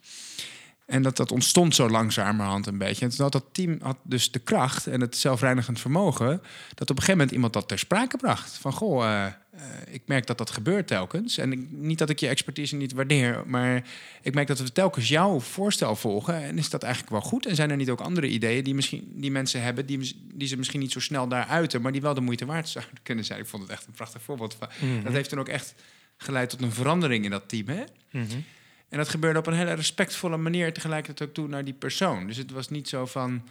En 0.87 1.03
dat, 1.03 1.17
dat 1.17 1.33
ontstond 1.33 1.75
zo 1.75 1.89
langzamerhand 1.89 2.67
een 2.67 2.79
beetje. 2.79 3.05
En 3.05 3.11
toen 3.11 3.21
had 3.21 3.33
dat 3.33 3.45
team 3.53 3.79
had 3.83 3.97
dus 4.03 4.31
de 4.31 4.39
kracht 4.39 4.87
en 4.87 5.01
het 5.01 5.17
zelfreinigend 5.17 5.81
vermogen... 5.81 6.43
dat 6.75 6.91
op 6.91 6.97
een 6.97 7.03
gegeven 7.03 7.17
moment 7.17 7.31
iemand 7.31 7.53
dat 7.53 7.69
ter 7.69 7.79
sprake 7.79 8.17
bracht. 8.17 8.59
Van, 8.59 8.73
goh, 8.73 9.05
uh, 9.05 9.27
uh, 9.55 9.61
ik 9.91 10.03
merk 10.07 10.27
dat 10.27 10.39
dat 10.39 10.51
gebeurt 10.51 10.87
telkens. 10.87 11.39
En 11.39 11.53
ik, 11.53 11.71
niet 11.71 11.99
dat 11.99 12.11
ik 12.11 12.21
je 12.21 12.29
expertise 12.29 12.77
niet 12.77 12.93
waardeer... 12.93 13.43
maar 13.47 13.85
ik 14.23 14.35
merk 14.35 14.47
dat 14.47 14.59
we 14.59 14.73
telkens 14.73 15.09
jouw 15.09 15.41
voorstel 15.41 15.97
volgen. 15.97 16.43
En 16.43 16.59
is 16.59 16.71
dat 16.71 16.83
eigenlijk 16.83 17.13
wel 17.13 17.23
goed? 17.23 17.47
En 17.47 17.55
zijn 17.55 17.71
er 17.71 17.77
niet 17.77 17.91
ook 17.91 18.01
andere 18.01 18.29
ideeën 18.29 18.65
die, 18.65 18.75
misschien, 18.75 19.13
die 19.15 19.31
mensen 19.31 19.63
hebben... 19.63 19.87
Die, 19.87 20.17
die 20.35 20.49
ze 20.49 20.57
misschien 20.57 20.81
niet 20.81 20.93
zo 20.93 21.01
snel 21.01 21.29
daar 21.29 21.47
uiten... 21.47 21.83
maar 21.83 21.93
die 21.93 22.01
wel 22.01 22.15
de 22.15 22.21
moeite 22.21 22.47
waard 22.47 22.69
zouden 22.69 22.99
kunnen 23.03 23.25
zijn? 23.25 23.41
Ik 23.41 23.47
vond 23.47 23.63
het 23.63 23.73
echt 23.73 23.87
een 23.87 23.93
prachtig 23.93 24.23
voorbeeld. 24.23 24.55
Van. 24.59 24.69
Mm 24.81 24.95
-hmm. 24.95 25.05
Dat 25.05 25.13
heeft 25.13 25.31
dan 25.31 25.39
ook 25.39 25.49
echt 25.49 25.75
geleid 26.17 26.51
tot 26.51 26.63
een 26.63 26.73
verandering 26.73 27.25
in 27.25 27.31
dat 27.31 27.49
team, 27.49 27.69
hè? 27.69 27.85
Mm 28.11 28.27
-hmm. 28.29 28.45
En 28.93 28.99
dat 28.99 29.09
gebeurde 29.09 29.39
op 29.39 29.47
een 29.47 29.55
hele 29.55 29.73
respectvolle 29.73 30.37
manier 30.37 30.73
tegelijkertijd 30.73 31.29
ook 31.29 31.35
toe 31.35 31.49
naar 31.49 31.65
die 31.65 31.75
persoon. 31.75 32.27
Dus 32.27 32.37
het 32.37 32.51
was 32.51 32.69
niet 32.69 32.89
zo 32.89 33.07
van, 33.07 33.49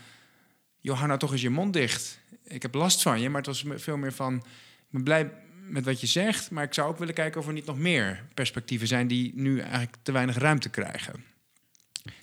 Johanna, 0.80 1.18
toch 1.18 1.32
eens 1.32 1.42
je 1.42 1.50
mond 1.50 1.74
dicht. 1.74 2.20
Ik 2.44 2.62
heb 2.62 2.74
last 2.74 3.02
van 3.02 3.22
je, 3.22 3.30
maar 3.30 3.42
het 3.42 3.46
was 3.46 3.64
veel 3.76 3.98
meer 3.98 4.14
van, 4.14 4.36
ik 4.36 4.90
ben 4.90 5.04
blij 5.04 5.32
met 5.68 5.86
wat 5.86 6.02
je 6.02 6.08
zegt, 6.08 6.52
maar 6.52 6.64
ik 6.64 6.74
zou 6.74 6.90
ook 6.90 6.98
willen 6.98 7.14
kijken 7.14 7.42
of 7.42 7.48
er 7.48 7.54
niet 7.54 7.66
nog 7.66 7.78
meer 7.78 8.24
perspectieven 8.34 8.88
zijn 8.88 9.08
die 9.08 9.32
nu 9.36 9.60
eigenlijk 9.60 9.96
te 10.04 10.12
weinig 10.12 10.38
ruimte 10.38 10.70
krijgen. 10.70 11.24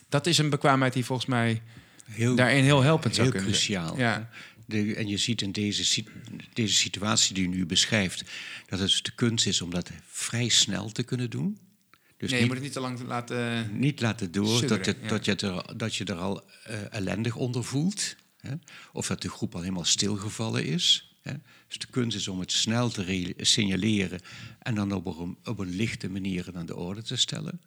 Dat 0.09 0.27
is 0.27 0.39
een 0.39 0.51
bekwaamheid 0.51 0.93
die 0.93 1.05
volgens 1.05 1.29
mij 1.29 1.63
heel, 2.05 2.35
daarin 2.35 2.65
heel 2.65 2.83
helpend 2.83 3.17
heel 3.17 3.25
zou 3.25 3.37
kunnen 3.37 3.53
cruciaal. 3.53 3.97
Ja. 3.97 4.31
De, 4.67 4.95
en 4.95 5.09
je 5.09 5.17
ziet 5.17 5.43
in 5.43 5.53
deze, 5.53 6.05
deze 6.53 6.75
situatie 6.75 7.35
die 7.35 7.43
je 7.43 7.57
nu 7.57 7.67
beschrijft, 7.67 8.25
dat 8.67 8.79
het 8.79 9.01
de 9.03 9.15
kunst 9.15 9.47
is 9.47 9.61
om 9.61 9.71
dat 9.71 9.91
vrij 10.07 10.49
snel 10.49 10.93
te 10.93 11.03
kunnen 11.03 11.31
doen. 11.31 11.59
Dus 12.19 12.31
nee, 12.31 12.41
je 12.41 12.47
moet 12.47 12.55
het 12.55 12.65
niet 12.65 12.73
te 12.73 12.81
lang 12.81 13.01
laten... 13.01 13.69
Niet 13.79 14.01
laten 14.01 14.33
door 14.33 14.67
dat, 14.67 14.87
het, 14.87 14.97
ja. 15.01 15.09
dat, 15.09 15.25
je 15.25 15.35
er, 15.35 15.77
dat 15.77 15.95
je 15.95 16.05
er 16.05 16.17
al 16.17 16.45
uh, 16.71 16.95
ellendig 16.95 17.37
onder 17.37 17.65
voelt. 17.65 18.17
Hè? 18.41 18.55
Of 18.93 19.07
dat 19.07 19.23
de 19.23 19.31
groep 19.31 19.55
al 19.55 19.61
helemaal 19.61 19.85
stilgevallen 19.85 20.65
is. 20.65 21.17
Hè? 21.23 21.33
Dus 21.67 21.79
de 21.79 21.87
kunst 21.91 22.17
is 22.17 22.29
om 22.29 22.41
het 22.41 22.53
snel 22.53 22.91
te 22.91 23.35
signaleren... 23.37 24.21
en 24.59 24.75
dan 24.75 24.93
op 24.93 25.07
een, 25.07 25.37
op 25.45 25.59
een 25.59 25.77
lichte 25.77 26.11
manier 26.11 26.51
aan 26.55 26.67
de 26.67 26.77
orde 26.77 27.03
te 27.03 27.17
stellen. 27.17 27.61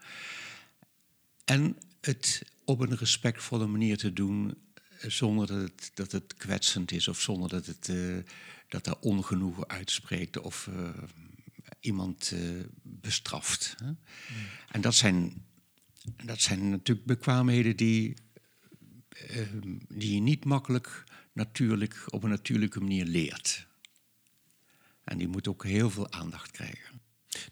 En 1.46 1.78
het 2.02 2.42
op 2.66 2.80
een 2.80 2.98
respectvolle 2.98 3.68
manier 3.68 3.98
te 3.98 4.14
doen... 4.14 4.58
Eh, 5.00 5.10
zonder 5.10 5.48
dat 5.48 5.62
het, 5.62 5.92
dat 5.94 6.12
het 6.12 6.34
kwetsend 6.38 6.92
is... 6.92 7.08
of 7.08 7.22
zonder 7.22 7.50
dat, 7.50 7.66
het, 7.66 7.88
uh, 7.88 8.18
dat 8.68 8.88
er 8.88 8.96
ongenoegen 9.00 9.70
uitspreekt... 9.70 10.40
of 10.40 10.68
uh, 10.74 10.90
iemand 11.82 12.32
uh, 12.34 12.64
bestraft. 12.82 13.76
Hè? 13.84 13.92
En 14.70 14.82
dat 14.82 14.96
zijn, 14.96 15.46
dat 16.24 16.42
zijn 16.42 16.70
natuurlijk 16.70 17.08
bekwaamheden 17.08 17.76
die, 17.76 18.14
uh, 19.32 19.38
die 19.88 20.14
je 20.14 20.22
niet 20.22 20.46
makkelijk 20.46 21.04
natuurlijk, 21.34 22.04
op 22.08 22.24
een 22.24 22.30
natuurlijke 22.30 22.80
manier 22.80 23.06
leert. 23.06 23.68
En 25.04 25.18
die 25.18 25.28
moet 25.28 25.48
ook 25.48 25.64
heel 25.64 25.90
veel 25.90 26.12
aandacht 26.12 26.52
krijgen. 26.52 27.02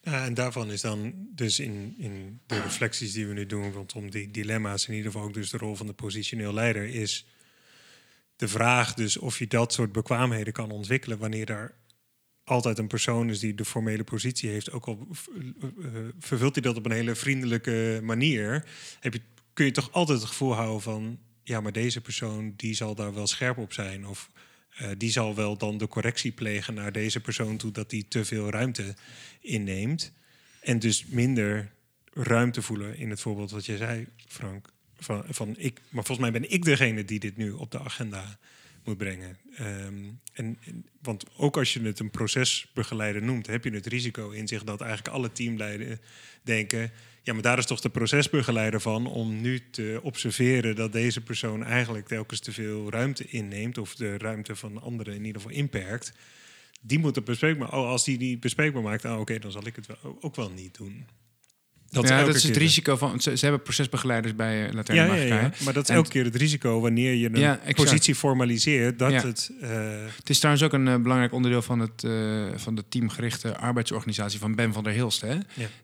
En 0.01 0.33
daarvan 0.33 0.71
is 0.71 0.81
dan 0.81 1.27
dus 1.35 1.59
in, 1.59 1.95
in 1.97 2.41
de 2.45 2.61
reflecties 2.61 3.13
die 3.13 3.27
we 3.27 3.33
nu 3.33 3.45
doen 3.45 3.71
rondom 3.71 4.09
die 4.09 4.31
dilemma's, 4.31 4.87
in 4.87 4.93
ieder 4.93 5.11
geval 5.11 5.27
ook 5.27 5.33
dus 5.33 5.49
de 5.49 5.57
rol 5.57 5.75
van 5.75 5.87
de 5.87 5.93
positioneel 5.93 6.53
leider, 6.53 6.85
is 6.85 7.25
de 8.35 8.47
vraag 8.47 8.93
dus 8.93 9.17
of 9.17 9.39
je 9.39 9.47
dat 9.47 9.73
soort 9.73 9.91
bekwaamheden 9.91 10.53
kan 10.53 10.71
ontwikkelen 10.71 11.17
wanneer 11.17 11.45
daar 11.45 11.73
altijd 12.49 12.77
een 12.77 12.87
persoon 12.87 13.29
is 13.29 13.39
die 13.39 13.55
de 13.55 13.65
formele 13.65 14.03
positie 14.03 14.49
heeft, 14.49 14.71
ook 14.71 14.85
al 14.85 15.07
uh, 15.07 15.89
vervult 16.19 16.55
hij 16.55 16.63
dat 16.63 16.77
op 16.77 16.85
een 16.85 16.91
hele 16.91 17.15
vriendelijke 17.15 17.99
manier, 18.03 18.65
heb 18.99 19.13
je, 19.13 19.21
kun 19.53 19.65
je 19.65 19.71
toch 19.71 19.91
altijd 19.91 20.19
het 20.19 20.27
gevoel 20.27 20.53
houden 20.53 20.81
van, 20.81 21.19
ja, 21.43 21.61
maar 21.61 21.71
deze 21.71 22.01
persoon 22.01 22.53
die 22.55 22.73
zal 22.73 22.95
daar 22.95 23.13
wel 23.13 23.27
scherp 23.27 23.57
op 23.57 23.73
zijn. 23.73 24.07
Of 24.07 24.29
uh, 24.81 24.87
die 24.97 25.11
zal 25.11 25.35
wel 25.35 25.57
dan 25.57 25.77
de 25.77 25.87
correctie 25.87 26.31
plegen 26.31 26.73
naar 26.73 26.91
deze 26.91 27.19
persoon 27.19 27.57
toe 27.57 27.71
dat 27.71 27.89
die 27.89 28.07
te 28.07 28.25
veel 28.25 28.49
ruimte 28.49 28.95
inneemt. 29.41 30.11
En 30.61 30.79
dus 30.79 31.05
minder 31.05 31.71
ruimte 32.13 32.61
voelen 32.61 32.97
in 32.97 33.09
het 33.09 33.21
voorbeeld 33.21 33.51
wat 33.51 33.65
je 33.65 33.77
zei, 33.77 34.07
Frank. 34.27 34.69
Van, 35.01 35.23
van 35.29 35.55
ik, 35.57 35.81
maar 35.89 36.05
volgens 36.05 36.29
mij 36.29 36.39
ben 36.39 36.51
ik 36.51 36.63
degene 36.63 37.05
die 37.05 37.19
dit 37.19 37.37
nu 37.37 37.51
op 37.51 37.71
de 37.71 37.79
agenda 37.79 38.39
brengen. 38.95 39.37
Um, 39.59 40.19
en, 40.33 40.57
want 41.01 41.25
ook 41.37 41.57
als 41.57 41.73
je 41.73 41.81
het 41.81 41.99
een 41.99 42.09
procesbegeleider 42.09 43.23
noemt, 43.23 43.47
heb 43.47 43.63
je 43.63 43.71
het 43.71 43.85
risico 43.85 44.29
in 44.29 44.47
zich 44.47 44.63
dat 44.63 44.81
eigenlijk 44.81 45.15
alle 45.15 45.31
teamleiders 45.31 45.99
denken: 46.43 46.91
ja, 47.23 47.33
maar 47.33 47.41
daar 47.41 47.57
is 47.57 47.65
toch 47.65 47.79
de 47.79 47.89
procesbegeleider 47.89 48.81
van 48.81 49.07
om 49.07 49.41
nu 49.41 49.61
te 49.71 49.99
observeren 50.03 50.75
dat 50.75 50.91
deze 50.91 51.21
persoon 51.21 51.63
eigenlijk 51.63 52.07
telkens 52.07 52.39
te 52.39 52.51
veel 52.51 52.91
ruimte 52.91 53.25
inneemt 53.27 53.77
of 53.77 53.95
de 53.95 54.17
ruimte 54.17 54.55
van 54.55 54.81
anderen 54.81 55.13
in 55.13 55.25
ieder 55.25 55.41
geval 55.41 55.57
inperkt. 55.57 56.13
Die 56.81 56.99
moet 56.99 57.15
het 57.15 57.25
bespreekbaar. 57.25 57.73
Oh, 57.73 57.87
als 57.87 58.03
die 58.03 58.17
niet 58.17 58.39
bespreekbaar 58.39 58.81
maakt, 58.81 59.05
oh, 59.05 59.19
oké, 59.19 59.39
dan 59.39 59.51
zal 59.51 59.67
ik 59.67 59.75
het 59.75 59.87
ook 60.19 60.35
wel 60.35 60.49
niet 60.51 60.77
doen. 60.77 61.05
Dat 61.91 62.07
ja, 62.07 62.23
dat 62.23 62.35
is 62.35 62.43
het 62.43 62.57
risico 62.57 62.95
van. 62.95 63.21
Ze, 63.21 63.37
ze, 63.37 63.45
hebben 63.45 63.63
procesbegeleiders 63.63 64.35
bij 64.35 64.67
uh, 64.67 64.73
Latijn 64.73 64.97
ja, 64.97 65.13
ja, 65.13 65.23
ja, 65.23 65.51
maar 65.63 65.73
dat 65.73 65.89
is 65.89 65.95
elke 65.95 66.09
keer 66.09 66.23
het 66.23 66.35
risico 66.35 66.79
wanneer 66.79 67.13
je 67.13 67.57
een 67.65 67.73
positie 67.73 68.15
formaliseert. 68.15 68.99
Dat 68.99 69.23
het, 69.23 69.51
uh... 69.61 69.69
het 70.15 70.29
is 70.29 70.37
trouwens 70.37 70.65
ook 70.65 70.73
een 70.73 70.87
uh, 70.87 70.95
belangrijk 70.95 71.33
onderdeel 71.33 71.61
van, 71.61 71.79
het, 71.79 72.07
van 72.55 72.75
de 72.75 72.83
teamgerichte 72.89 73.57
arbeidsorganisatie 73.57 74.39
van 74.39 74.55
Ben 74.55 74.73
van 74.73 74.83
der 74.83 74.93
Hilst. 74.93 75.21
Hè? 75.21 75.37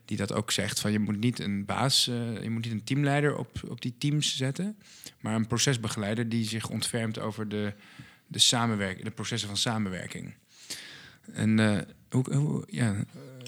Die 0.04 0.16
dat 0.16 0.32
ook 0.32 0.50
zegt: 0.50 0.80
van 0.80 0.92
je 0.92 0.98
moet 0.98 1.20
niet 1.20 1.40
een 1.40 1.64
baas, 1.64 2.04
je 2.42 2.50
moet 2.50 2.64
niet 2.64 2.72
een 2.72 2.84
teamleider 2.84 3.36
op, 3.36 3.60
op 3.68 3.82
die 3.82 3.94
teams 3.98 4.36
zetten, 4.36 4.76
maar 5.20 5.34
een 5.34 5.46
procesbegeleider 5.46 6.28
die 6.28 6.44
zich 6.44 6.68
ontfermt 6.68 7.18
over 7.18 7.48
de, 7.48 7.72
de, 8.26 8.38
samenwerking, 8.38 9.04
de 9.04 9.10
processen 9.10 9.48
van 9.48 9.58
samenwerking. 9.58 10.34
En 11.32 11.86
hoe, 12.10 12.34
hoe 12.34 12.64
ja. 12.66 12.94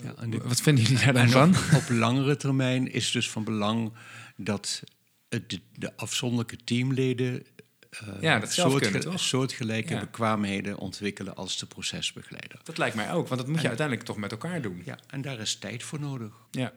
Ja, 0.02 0.38
Wat 0.42 0.60
vinden 0.60 0.84
jullie 0.84 1.04
daar 1.04 1.12
dan 1.12 1.28
van? 1.28 1.48
Op, 1.48 1.74
op, 1.74 1.88
langere 1.88 2.36
termijn 2.36 2.92
is 2.92 3.10
dus 3.10 3.30
van 3.30 3.44
belang 3.44 3.92
dat 4.36 4.82
de, 5.28 5.60
de 5.72 5.96
afzonderlijke 5.96 6.56
teamleden 6.64 7.42
uh, 7.90 8.08
ja, 8.20 8.38
dat 8.38 8.52
soortge 8.52 9.18
soortgelijke 9.18 9.98
bekwaamheden 9.98 10.78
ontwikkelen 10.78 11.36
als 11.36 11.58
de 11.58 11.66
procesbegeleider. 11.66 12.60
Dat 12.62 12.78
lijkt 12.78 12.96
mij 12.96 13.12
ook, 13.12 13.28
want 13.28 13.40
dat 13.40 13.50
moet 13.50 13.60
je 13.60 13.68
uiteindelijk 13.68 14.06
toch 14.06 14.16
met 14.16 14.30
elkaar 14.30 14.62
doen. 14.62 14.82
Ja, 14.84 14.98
en 15.06 15.22
daar 15.22 15.38
is 15.38 15.56
tijd 15.56 15.82
voor 15.82 16.00
nodig. 16.00 16.32
Ja. 16.50 16.72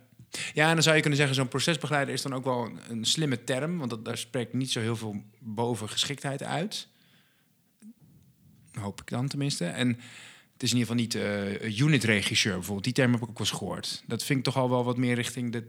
Ja, 0.53 0.67
en 0.67 0.73
dan 0.73 0.83
zou 0.83 0.95
je 0.95 1.01
kunnen 1.01 1.19
zeggen, 1.19 1.35
zo'n 1.35 1.47
procesbegeleider 1.47 2.13
is 2.13 2.21
dan 2.21 2.33
ook 2.33 2.43
wel 2.43 2.65
een, 2.65 2.79
een 2.89 3.05
slimme 3.05 3.43
term, 3.43 3.77
want 3.77 3.89
dat, 3.89 4.05
daar 4.05 4.17
spreekt 4.17 4.53
niet 4.53 4.71
zo 4.71 4.79
heel 4.79 4.95
veel 4.95 5.23
bovengeschiktheid 5.39 6.43
uit. 6.43 6.87
Hoop 8.79 9.01
ik 9.01 9.07
dan 9.07 9.27
tenminste. 9.27 9.65
En 9.65 9.99
het 10.61 10.69
is 10.69 10.75
in 10.75 10.81
ieder 10.81 11.05
geval 11.13 11.25
niet 11.31 11.59
uh, 11.63 11.79
unit-regisseur 11.79 12.53
bijvoorbeeld. 12.53 12.83
Die 12.83 12.93
term 12.93 13.11
heb 13.11 13.21
ik 13.21 13.29
ook 13.29 13.37
wel 13.37 13.47
eens 13.47 13.57
gehoord. 13.57 14.03
Dat 14.07 14.23
vind 14.23 14.39
ik 14.39 14.45
toch 14.45 14.57
al 14.57 14.69
wel 14.69 14.83
wat 14.83 14.97
meer 14.97 15.15
richting 15.15 15.51
de, 15.51 15.67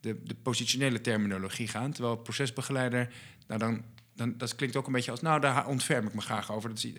de, 0.00 0.22
de 0.22 0.34
positionele 0.42 1.00
terminologie 1.00 1.68
gaan. 1.68 1.92
Terwijl 1.92 2.16
procesbegeleider, 2.16 3.12
nou 3.46 3.60
dan, 3.60 3.84
dan, 4.14 4.34
dat 4.36 4.54
klinkt 4.54 4.76
ook 4.76 4.86
een 4.86 4.92
beetje 4.92 5.10
als... 5.10 5.20
nou, 5.20 5.40
daar 5.40 5.66
ontferm 5.66 6.06
ik 6.06 6.14
me 6.14 6.20
graag 6.20 6.52
over. 6.52 6.68
Dat 6.68 6.84
is, 6.84 6.92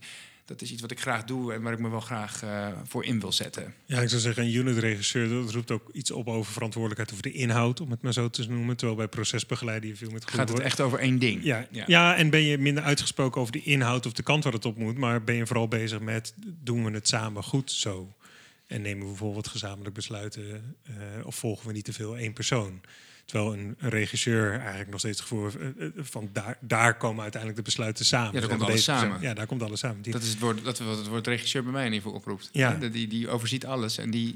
dat 0.51 0.61
is 0.61 0.71
iets 0.71 0.81
wat 0.81 0.91
ik 0.91 0.99
graag 0.99 1.23
doe 1.23 1.53
en 1.53 1.61
waar 1.61 1.73
ik 1.73 1.79
me 1.79 1.89
wel 1.89 1.99
graag 1.99 2.43
uh, 2.43 2.67
voor 2.83 3.05
in 3.05 3.19
wil 3.19 3.31
zetten. 3.31 3.73
Ja, 3.85 4.01
ik 4.01 4.09
zou 4.09 4.21
zeggen, 4.21 4.43
een 4.43 4.53
unit-regisseur, 4.53 5.29
dat 5.29 5.51
roept 5.51 5.71
ook 5.71 5.89
iets 5.93 6.11
op 6.11 6.27
over 6.27 6.51
verantwoordelijkheid 6.51 7.11
over 7.11 7.23
de 7.23 7.39
inhoud, 7.39 7.81
om 7.81 7.91
het 7.91 8.01
maar 8.01 8.13
zo 8.13 8.29
te 8.29 8.49
noemen. 8.49 8.77
Terwijl 8.77 8.97
bij 8.97 9.07
procesbegeleider 9.07 9.89
je 9.89 9.95
veel 9.95 10.11
met 10.11 10.29
Gaat 10.29 10.49
het 10.49 10.59
echt 10.59 10.79
over 10.79 10.99
één 10.99 11.19
ding? 11.19 11.43
Ja, 11.43 11.67
ja. 11.71 11.83
ja, 11.87 12.15
en 12.15 12.29
ben 12.29 12.43
je 12.43 12.57
minder 12.57 12.83
uitgesproken 12.83 13.41
over 13.41 13.53
de 13.53 13.63
inhoud 13.63 14.05
of 14.05 14.13
de 14.13 14.23
kant 14.23 14.43
waar 14.43 14.53
het 14.53 14.65
op 14.65 14.77
moet, 14.77 14.97
maar 14.97 15.23
ben 15.23 15.35
je 15.35 15.47
vooral 15.47 15.67
bezig 15.67 15.99
met, 15.99 16.33
doen 16.37 16.83
we 16.83 16.91
het 16.91 17.07
samen 17.07 17.43
goed 17.43 17.71
zo? 17.71 18.13
En 18.67 18.81
nemen 18.81 19.03
we 19.03 19.09
bijvoorbeeld 19.09 19.47
gezamenlijk 19.47 19.95
besluiten 19.95 20.75
uh, 20.89 21.25
of 21.25 21.35
volgen 21.35 21.67
we 21.67 21.73
niet 21.73 21.85
te 21.85 21.93
veel 21.93 22.17
één 22.17 22.33
persoon? 22.33 22.81
Terwijl 23.31 23.53
een, 23.53 23.75
een, 23.77 23.89
regisseur 23.89 24.59
eigenlijk 24.59 24.89
nog 24.89 24.99
steeds 24.99 25.19
het 25.19 25.27
gevoel 25.27 25.47
eh, 25.47 25.85
eh, 25.85 25.91
van 25.95 26.29
daar, 26.33 26.57
daar 26.59 26.97
komen 26.97 27.21
uiteindelijk 27.21 27.59
de 27.61 27.65
besluiten 27.65 28.05
samen. 28.05 28.33
Ja, 28.33 28.39
daar 28.39 28.49
komt 28.49 28.61
alles 28.61 28.83
samen. 28.83 29.21
Ja, 29.21 29.33
daar 29.33 29.45
komt 29.45 29.63
alles 29.63 29.79
samen. 29.79 30.11
Dat 30.11 30.21
is 30.21 30.29
het 30.29 30.39
woord, 30.39 30.63
dat 30.63 30.79
wat 30.79 30.97
het 30.97 31.07
woord 31.07 31.27
regisseur 31.27 31.63
bij 31.63 31.71
mij 31.71 31.85
in 31.85 31.93
ieder 31.93 32.03
geval 32.03 32.19
oproept. 32.19 32.49
Ja. 32.51 32.73
Die, 32.75 33.07
die 33.07 33.29
overziet 33.29 33.65
alles 33.65 33.97
en 33.97 34.11
die 34.11 34.35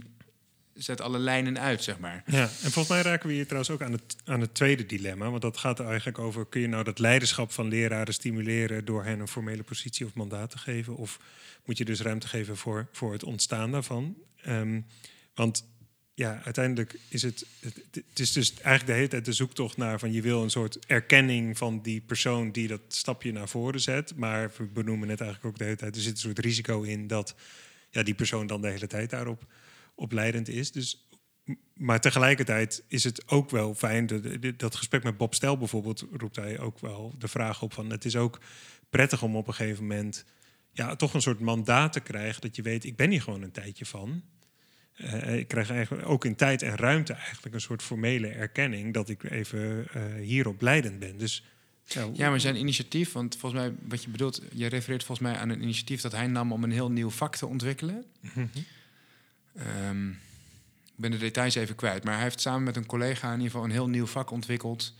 zet 0.74 1.02
alle 1.02 1.20
lijnen 1.20 1.60
uit, 1.60 1.84
zeg 1.84 2.00
maar. 2.00 2.24
Ja, 2.26 2.41
en 2.41 2.72
volgens 2.72 2.88
mij 2.88 3.02
raken 3.02 3.28
we 3.28 3.34
hier 3.34 3.43
trouwens 3.43 3.72
ook 3.74 3.82
aan 3.82 3.91
het, 3.91 4.16
aan 4.26 4.41
het 4.41 4.54
tweede 4.54 4.86
dilemma. 4.86 5.30
Want 5.30 5.41
dat 5.41 5.58
gaat 5.58 5.80
er 5.80 5.88
eigenlijk 5.88 6.20
over: 6.20 6.46
kun 6.46 6.62
je 6.62 6.68
nou 6.68 6.84
dat 6.84 7.00
leiderschap 7.00 7.52
van 7.52 7.68
leraren 7.68 8.14
stimuleren 8.14 8.86
door 8.86 9.04
hen 9.04 9.20
een 9.20 9.28
formele 9.28 9.64
positie 9.64 10.06
of 10.06 10.14
mandaat 10.14 10.50
te 10.50 10.58
geven? 10.58 10.96
Of 10.96 11.20
moet 11.66 11.78
je 11.78 11.86
dus 11.86 12.02
ruimte 12.02 12.28
geven 12.28 12.58
voor, 12.58 12.88
voor 12.91 13.12
het 13.12 13.24
ontstaan 13.24 13.72
daarvan? 13.72 14.16
Um, 14.48 14.86
want 15.36 15.66
ja, 16.16 16.41
uiteindelijk 16.43 16.99
is 17.07 17.22
het, 17.22 17.45
het, 17.59 18.20
is 18.20 18.32
dus 18.32 18.53
eigenlijk 18.53 18.86
de 18.86 18.93
hele 18.93 19.07
tijd 19.07 19.26
de 19.26 19.34
zoektocht 19.34 19.78
naar 19.78 19.99
van 19.99 20.11
je 20.11 20.22
wil 20.22 20.43
een 20.43 20.49
soort 20.49 20.86
erkenning 20.86 21.57
van 21.57 21.82
die 21.82 22.01
persoon 22.01 22.51
die 22.51 22.68
dat 22.68 22.82
stapje 22.88 23.32
naar 23.32 23.49
voren 23.49 23.82
zet. 23.82 24.16
Maar 24.16 24.51
we 24.57 24.63
benoemen 24.63 25.07
net 25.07 25.22
eigenlijk 25.22 25.51
ook 25.51 25.57
de 25.57 25.63
hele 25.63 25.76
tijd, 25.76 25.95
er 25.95 26.01
zit 26.01 26.11
een 26.11 26.18
soort 26.18 26.39
risico 26.39 26.82
in 26.82 27.07
dat 27.07 27.36
ja, 27.89 28.03
die 28.03 28.13
persoon 28.13 28.47
dan 28.47 28.61
de 28.61 28.68
hele 28.68 28.88
tijd 28.88 29.09
daarop 29.09 29.45
op 29.95 30.11
leidend 30.11 30.47
is. 30.47 30.72
Dus, 30.72 31.07
maar 31.74 32.01
tegelijkertijd 32.01 32.84
is 32.88 33.03
het 33.03 33.30
ook 33.30 33.49
wel 33.49 33.74
fijn, 33.74 34.07
dat, 34.07 34.24
dat 34.57 34.76
gesprek 34.76 35.03
met 35.03 35.18
Bob 35.18 35.34
Stel 35.34 35.57
bijvoorbeeld 35.57 36.05
roept 36.11 36.36
hij 36.36 36.59
ook 36.59 36.80
wel 36.80 37.16
de 37.18 37.28
vraag 37.28 37.61
op 37.61 37.74
van 37.74 37.89
het 37.89 38.05
is 38.05 38.16
ook 38.16 38.39
prettig 38.89 39.24
om 39.24 39.36
op 39.36 39.47
een 39.47 39.53
gegeven 39.53 39.88
moment 39.88 40.26
ja, 40.72 40.95
toch 40.95 41.13
een 41.13 41.22
soort 41.22 41.39
mandaat 41.39 41.93
te 41.93 41.99
krijgen 41.99 42.41
dat 42.41 42.55
je 42.55 42.61
weet, 42.61 42.84
ik 42.84 42.95
ben 42.95 43.09
hier 43.11 43.22
gewoon 43.22 43.41
een 43.41 43.51
tijdje 43.51 43.86
van. 43.86 44.24
Uh, 44.98 45.38
ik 45.38 45.48
krijg 45.48 45.70
eigenlijk 45.70 46.08
ook 46.08 46.26
in 46.26 46.36
tijd 46.36 46.62
en 46.62 46.76
ruimte 46.76 47.14
eigenlijk 47.14 47.56
een 47.56 47.62
soort 47.62 47.82
formele 47.82 48.28
erkenning 48.28 48.93
dat 48.93 49.10
ik 49.10 49.24
even 49.24 49.88
uh, 49.96 50.04
hierop 50.22 50.62
leidend 50.62 51.00
ben. 51.00 51.18
Dus, 51.18 51.43
ja, 51.84 52.10
ja, 52.14 52.30
maar 52.30 52.39
zijn 52.39 52.56
initiatief, 52.56 53.12
want 53.12 53.38
volgens 53.38 53.62
mij, 53.62 53.74
wat 53.88 54.04
je 54.04 54.10
bedoelt, 54.10 54.41
je 54.54 54.68
refereert 54.68 55.04
volgens 55.04 55.28
mij 55.28 55.38
aan 55.38 55.50
een 55.50 55.62
initiatief 55.62 56.02
dat 56.02 56.12
hij 56.12 56.28
nam 56.28 56.52
om 56.52 56.64
een 56.64 56.72
heel 56.72 56.91
nieuw 56.91 57.10
vak 57.10 57.36
te 57.36 57.48
ontwikkelen. 57.48 58.06
Mm 58.34 58.50
um, 59.89 60.10
ik 60.86 61.02
ben 61.02 61.12
de 61.12 61.18
details 61.18 61.56
even 61.56 61.76
kwijt, 61.76 62.04
maar 62.04 62.14
hij 62.14 62.24
heeft 62.24 62.41
samen 62.41 62.64
met 62.64 62.76
een 62.76 62.86
collega 62.86 63.28
in 63.28 63.34
ieder 63.34 63.52
geval 63.52 63.64
een 63.64 63.72
heel 63.72 63.89
nieuw 63.89 64.06
vak 64.06 64.32
ontwikkeld. 64.32 64.93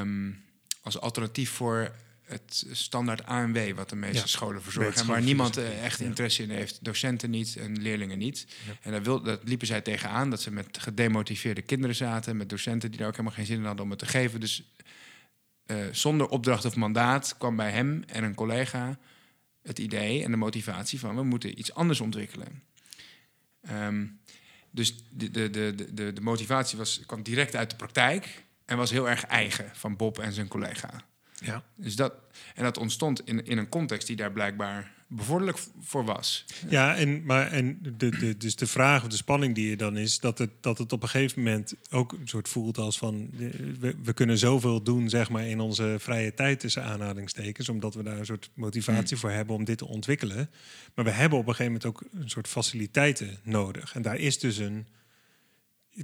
Um, 0.00 0.42
als 0.82 1.00
alternatief 1.00 1.50
voor 1.50 1.92
het 2.28 2.66
standaard 2.70 3.24
ANW, 3.26 3.74
wat 3.74 3.88
de 3.88 3.96
meeste 3.96 4.28
scholen 4.28 4.62
verzorgen. 4.62 5.06
waar 5.06 5.22
niemand 5.22 5.56
eh, 5.56 5.84
echt 5.84 6.00
interesse 6.00 6.42
in 6.42 6.50
heeft. 6.50 6.84
Docenten 6.84 7.30
niet 7.30 7.56
en 7.56 7.82
leerlingen 7.82 8.18
niet. 8.18 8.46
En 8.80 8.90
daar, 8.90 9.02
wil, 9.02 9.22
dat 9.22 9.40
liepen 9.44 9.66
zij 9.66 9.80
tegenaan, 9.80 10.30
dat 10.30 10.42
ze 10.42 10.50
met 10.50 10.78
gedemotiveerde 10.78 11.62
kinderen 11.62 11.96
zaten. 11.96 12.36
Met 12.36 12.48
docenten 12.48 12.90
die 12.90 12.98
daar 12.98 13.08
ook 13.08 13.16
helemaal 13.16 13.36
geen 13.36 13.46
zin 13.46 13.58
in 13.58 13.64
hadden 13.64 13.84
om 13.84 13.90
het 13.90 13.98
te 13.98 14.06
geven. 14.06 14.40
Dus 14.40 14.62
uh, 15.66 15.76
zonder 15.92 16.28
opdracht 16.28 16.64
of 16.64 16.76
mandaat 16.76 17.34
kwam 17.38 17.56
bij 17.56 17.70
hem 17.70 18.02
en 18.06 18.24
een 18.24 18.34
collega 18.34 18.98
het 19.62 19.78
idee 19.78 20.24
en 20.24 20.30
de 20.30 20.36
motivatie 20.36 20.98
van... 20.98 21.16
we 21.16 21.22
moeten 21.22 21.58
iets 21.58 21.74
anders 21.74 22.00
ontwikkelen. 22.00 22.62
Um, 23.70 24.20
dus 24.70 24.94
de, 25.10 25.30
de, 25.30 25.50
de, 25.50 25.74
de, 25.94 26.12
de 26.12 26.20
motivatie 26.20 26.78
was, 26.78 27.00
kwam 27.06 27.22
direct 27.22 27.56
uit 27.56 27.70
de 27.70 27.76
praktijk... 27.76 28.44
en 28.64 28.76
was 28.76 28.90
heel 28.90 29.08
erg 29.08 29.24
eigen 29.24 29.70
van 29.72 29.96
Bob 29.96 30.18
en 30.18 30.32
zijn 30.32 30.48
collega. 30.48 31.04
Ja. 31.44 31.62
Dus 31.74 31.96
dat, 31.96 32.12
en 32.54 32.62
dat 32.62 32.78
ontstond 32.78 33.26
in, 33.26 33.46
in 33.46 33.58
een 33.58 33.68
context 33.68 34.06
die 34.06 34.16
daar 34.16 34.32
blijkbaar 34.32 34.96
bevorderlijk 35.10 35.58
voor 35.80 36.04
was. 36.04 36.44
Ja, 36.68 36.96
en, 36.96 37.24
maar, 37.24 37.50
en 37.50 37.78
de, 37.96 38.08
de, 38.08 38.36
dus 38.36 38.56
de 38.56 38.66
vraag 38.66 39.02
of 39.02 39.08
de 39.08 39.16
spanning 39.16 39.54
die 39.54 39.70
er 39.70 39.76
dan 39.76 39.96
is, 39.96 40.20
dat 40.20 40.38
het, 40.38 40.50
dat 40.60 40.78
het 40.78 40.92
op 40.92 41.02
een 41.02 41.08
gegeven 41.08 41.42
moment 41.42 41.74
ook 41.90 42.12
een 42.12 42.28
soort 42.28 42.48
voelt 42.48 42.78
als 42.78 42.98
van 42.98 43.30
we, 43.78 43.94
we 44.02 44.12
kunnen 44.12 44.38
zoveel 44.38 44.82
doen, 44.82 45.08
zeg 45.08 45.30
maar, 45.30 45.46
in 45.46 45.60
onze 45.60 45.96
vrije 45.98 46.34
tijd 46.34 46.60
tussen 46.60 46.84
aanhalingstekens, 46.84 47.68
omdat 47.68 47.94
we 47.94 48.02
daar 48.02 48.18
een 48.18 48.26
soort 48.26 48.50
motivatie 48.54 49.08
hmm. 49.08 49.18
voor 49.18 49.30
hebben 49.30 49.56
om 49.56 49.64
dit 49.64 49.78
te 49.78 49.86
ontwikkelen. 49.86 50.50
Maar 50.94 51.04
we 51.04 51.10
hebben 51.10 51.38
op 51.38 51.46
een 51.48 51.54
gegeven 51.54 51.72
moment 51.72 51.84
ook 51.84 52.22
een 52.22 52.30
soort 52.30 52.48
faciliteiten 52.48 53.38
nodig. 53.42 53.94
En 53.94 54.02
daar 54.02 54.16
is 54.16 54.38
dus 54.38 54.56
een 54.56 54.86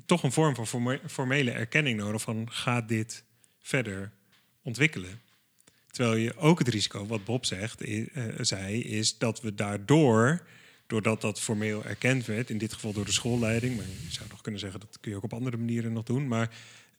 toch 0.06 0.22
een 0.22 0.32
vorm 0.32 0.66
van 0.66 0.98
formele 1.06 1.50
erkenning 1.50 1.98
nodig 1.98 2.22
van 2.22 2.48
gaat 2.50 2.88
dit 2.88 3.24
verder 3.60 4.12
ontwikkelen. 4.62 5.20
Terwijl 5.94 6.16
je 6.16 6.36
ook 6.36 6.58
het 6.58 6.68
risico, 6.68 7.06
wat 7.06 7.24
Bob 7.24 7.44
zegt, 7.44 7.88
uh, 7.88 8.06
zei, 8.40 8.82
is 8.82 9.18
dat 9.18 9.40
we 9.40 9.54
daardoor 9.54 10.46
doordat 10.86 11.20
dat 11.20 11.40
formeel 11.40 11.84
erkend 11.84 12.26
werd, 12.26 12.50
in 12.50 12.58
dit 12.58 12.72
geval 12.72 12.92
door 12.92 13.04
de 13.04 13.12
schoolleiding, 13.12 13.76
maar 13.76 13.84
je 13.84 14.12
zou 14.12 14.28
nog 14.30 14.40
kunnen 14.40 14.60
zeggen 14.60 14.80
dat 14.80 14.98
kun 15.00 15.10
je 15.10 15.16
ook 15.16 15.22
op 15.22 15.32
andere 15.32 15.56
manieren 15.56 15.92
nog 15.92 16.04
doen, 16.04 16.28
maar 16.28 16.50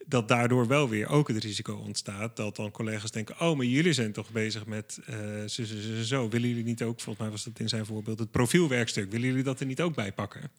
dat 0.06 0.28
daardoor 0.28 0.68
wel 0.68 0.89
weer 0.89 1.08
ook 1.08 1.28
het 1.28 1.43
risico 1.43 1.76
ontstaat 1.76 2.36
dat 2.36 2.56
dan 2.56 2.72
collega's 2.72 3.12
denken: 3.12 3.39
oh, 3.39 3.58
maar 3.58 3.66
jullie 3.66 3.93
zijn 3.93 4.12
toch 4.12 4.30
bezig 4.30 4.66
met 4.66 5.00
zo, 5.46 5.64
zo, 5.64 6.04
zo, 6.04 6.30
Willen 6.30 6.50
jullie 6.50 6.64
niet 6.64 6.84
ook, 6.84 7.00
volgens 7.02 7.18
mij 7.18 7.30
was 7.30 7.43
dat 7.43 7.60
in 7.60 7.70
zijn 7.70 7.86
voorbeeld, 7.86 8.20
het 8.20 8.32
profielwerkstuk, 8.32 9.12
willen 9.12 9.28
jullie 9.28 9.43
dat 9.43 9.60
er 9.60 9.66
niet 9.66 9.82
ook 9.82 9.96
bij 9.96 10.12
pakken? 10.12 10.52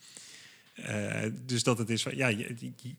Uh, 0.78 1.22
dus 1.46 1.62
dat 1.62 1.78
het 1.78 1.90
is 1.90 2.02
van, 2.02 2.16
ja, 2.16 2.32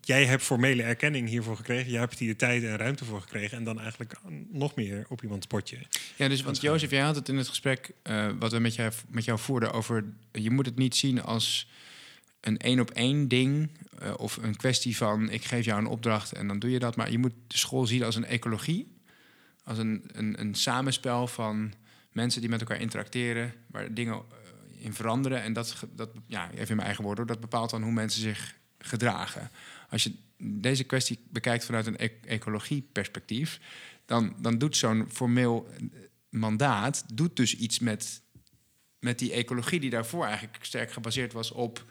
jij 0.02 0.26
hebt 0.26 0.44
formele 0.44 0.84
erkenning 0.84 1.30
hiervoor 1.30 1.56
gekregen. 1.56 1.92
Jij 1.92 2.00
hebt 2.00 2.20
hier 2.20 2.30
de 2.30 2.36
tijd 2.36 2.64
en 2.64 2.78
ruimte 2.78 3.06
voor 3.06 3.22
gekregen. 3.22 3.58
En 3.58 3.64
dan 3.64 3.80
eigenlijk 3.80 4.14
nog 4.52 4.76
meer 4.76 5.06
op 5.10 5.24
iemands 5.24 5.48
potje. 5.48 5.78
Ja, 6.16 6.28
dus 6.28 6.42
want 6.42 6.62
Jozef, 6.62 6.92
jij 6.92 7.02
had 7.02 7.16
het 7.16 7.30
in 7.30 7.38
het 7.38 7.48
gesprek 7.48 7.92
uh, 8.04 8.32
wat 8.40 8.52
we 8.52 8.60
met 8.60 8.76
jou, 8.76 8.92
met 9.10 9.26
jou 9.26 9.40
voerden 9.40 9.72
over... 9.72 10.06
je 10.32 10.52
moet 10.52 10.66
het 10.66 10.76
niet 10.76 10.96
zien 10.96 11.22
als 11.22 11.70
een 12.42 12.58
één 12.58 12.80
op 12.80 12.90
één 12.90 13.28
ding... 13.28 13.70
Uh, 14.04 14.14
of 14.18 14.38
een 14.38 14.56
kwestie 14.56 14.98
van 14.98 15.30
ik 15.30 15.44
geef 15.44 15.66
jou 15.66 15.80
een 15.80 15.88
opdracht 15.88 16.32
en 16.32 16.48
dan 16.48 16.60
doe 16.60 16.72
je 16.72 16.80
dat. 16.80 16.96
Maar 16.96 17.12
je 17.12 17.18
moet 17.18 17.34
de 17.48 17.58
school 17.58 17.86
zien 17.86 18.04
als 18.04 18.16
een 18.16 18.26
ecologie. 18.26 18.96
Als 19.64 19.78
een, 19.78 20.04
een, 20.12 20.40
een 20.40 20.56
samenspel 20.56 21.28
van 21.28 21.74
mensen 22.12 22.42
die 22.42 22.50
met 22.50 22.60
elkaar 22.60 22.82
interacteren... 22.82 23.54
waar 23.68 23.94
dingen 23.94 24.22
in 24.78 24.94
veranderen. 24.94 25.42
En 25.42 25.54
dat, 25.54 25.86
dat, 25.96 26.10
ja, 26.26 26.52
even 26.52 26.70
in 26.70 26.76
mijn 26.76 26.88
eigen 26.88 27.04
woorden, 27.04 27.28
dat 27.28 27.40
bepaalt 27.40 27.70
dan 27.70 27.84
hoe 27.84 27.92
mensen 27.92 28.22
zich 28.22 28.56
gedragen. 28.80 29.50
Als 29.90 30.04
je 30.04 30.14
deze 30.38 30.84
kwestie 30.84 31.20
bekijkt 31.30 31.66
vanuit 31.66 31.86
een 31.86 31.96
e 31.98 32.10
ecologieperspectief, 32.26 33.60
dan, 34.06 34.36
dan 34.40 34.58
doet 34.58 34.78
zo'n 34.78 35.06
formeel 35.12 35.70
mandaat 36.30 37.04
doet 37.14 37.36
dus 37.36 37.56
iets 37.56 37.80
met, 37.80 38.22
met 39.00 39.20
die 39.20 39.32
ecologie 39.32 39.80
die 39.80 39.90
daarvoor 39.90 40.26
eigenlijk 40.26 40.58
sterk 40.66 40.92
gebaseerd 40.92 41.34
was 41.34 41.52
op 41.52 41.86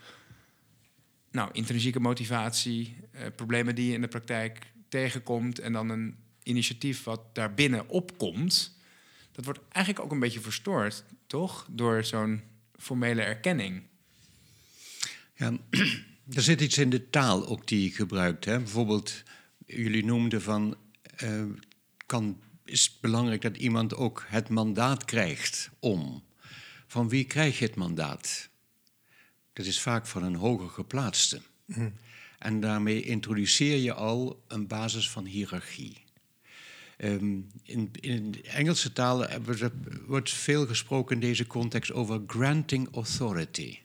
nou, 1.30 1.50
intrinsieke 1.52 2.00
motivatie, 2.00 2.96
eh, 3.10 3.26
problemen 3.36 3.74
die 3.74 3.86
je 3.86 3.94
in 3.94 4.00
de 4.00 4.08
praktijk 4.08 4.72
tegenkomt 4.88 5.58
en 5.58 5.72
dan 5.72 5.88
een 5.88 6.16
initiatief 6.42 7.04
wat 7.04 7.20
daarbinnen 7.32 7.88
opkomt. 7.88 8.78
Dat 9.32 9.44
wordt 9.44 9.60
eigenlijk 9.68 10.04
ook 10.04 10.12
een 10.12 10.20
beetje 10.20 10.40
verstoord, 10.40 11.04
toch? 11.26 11.66
Door 11.70 12.04
zo'n 12.04 12.42
formele 12.78 13.22
erkenning. 13.22 13.82
Ja, 15.34 15.58
er 16.36 16.42
zit 16.42 16.60
iets 16.60 16.78
in 16.78 16.90
de 16.90 17.10
taal 17.10 17.46
ook 17.46 17.66
die 17.66 17.82
je 17.82 17.90
gebruikt. 17.90 18.44
Hè? 18.44 18.58
Bijvoorbeeld, 18.58 19.22
jullie 19.66 20.04
noemden 20.04 20.42
van, 20.42 20.76
uh, 21.22 21.44
kan, 22.06 22.40
is 22.64 22.82
het 22.82 23.00
belangrijk 23.00 23.42
dat 23.42 23.56
iemand 23.56 23.94
ook 23.94 24.24
het 24.26 24.48
mandaat 24.48 25.04
krijgt 25.04 25.70
om. 25.78 26.24
Van 26.86 27.08
wie 27.08 27.24
krijg 27.24 27.58
je 27.58 27.64
het 27.64 27.74
mandaat? 27.74 28.48
Dat 29.52 29.66
is 29.66 29.80
vaak 29.80 30.06
van 30.06 30.22
een 30.22 30.34
hoger 30.34 30.68
geplaatste. 30.68 31.40
Mm. 31.64 31.94
En 32.38 32.60
daarmee 32.60 33.02
introduceer 33.02 33.76
je 33.76 33.92
al 33.92 34.44
een 34.48 34.66
basis 34.66 35.10
van 35.10 35.24
hiërarchie. 35.24 36.04
Um, 36.98 37.46
in, 37.62 37.90
in 38.00 38.30
de 38.30 38.42
Engelse 38.42 38.92
taal 38.92 39.26
wordt 40.06 40.30
veel 40.30 40.66
gesproken 40.66 41.14
in 41.14 41.20
deze 41.20 41.46
context 41.46 41.92
over 41.92 42.20
granting 42.26 42.94
authority. 42.94 43.78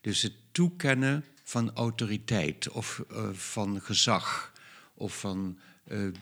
Dus 0.00 0.22
het 0.22 0.32
toekennen 0.52 1.24
van 1.42 1.74
autoriteit 1.74 2.68
of 2.68 3.04
uh, 3.12 3.28
van 3.32 3.80
gezag 3.80 4.52
of 4.94 5.20
van 5.20 5.58
uh, 5.88 6.12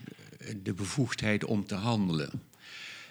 de 0.63 0.73
bevoegdheid 0.73 1.45
om 1.45 1.65
te 1.65 1.75
handelen. 1.75 2.29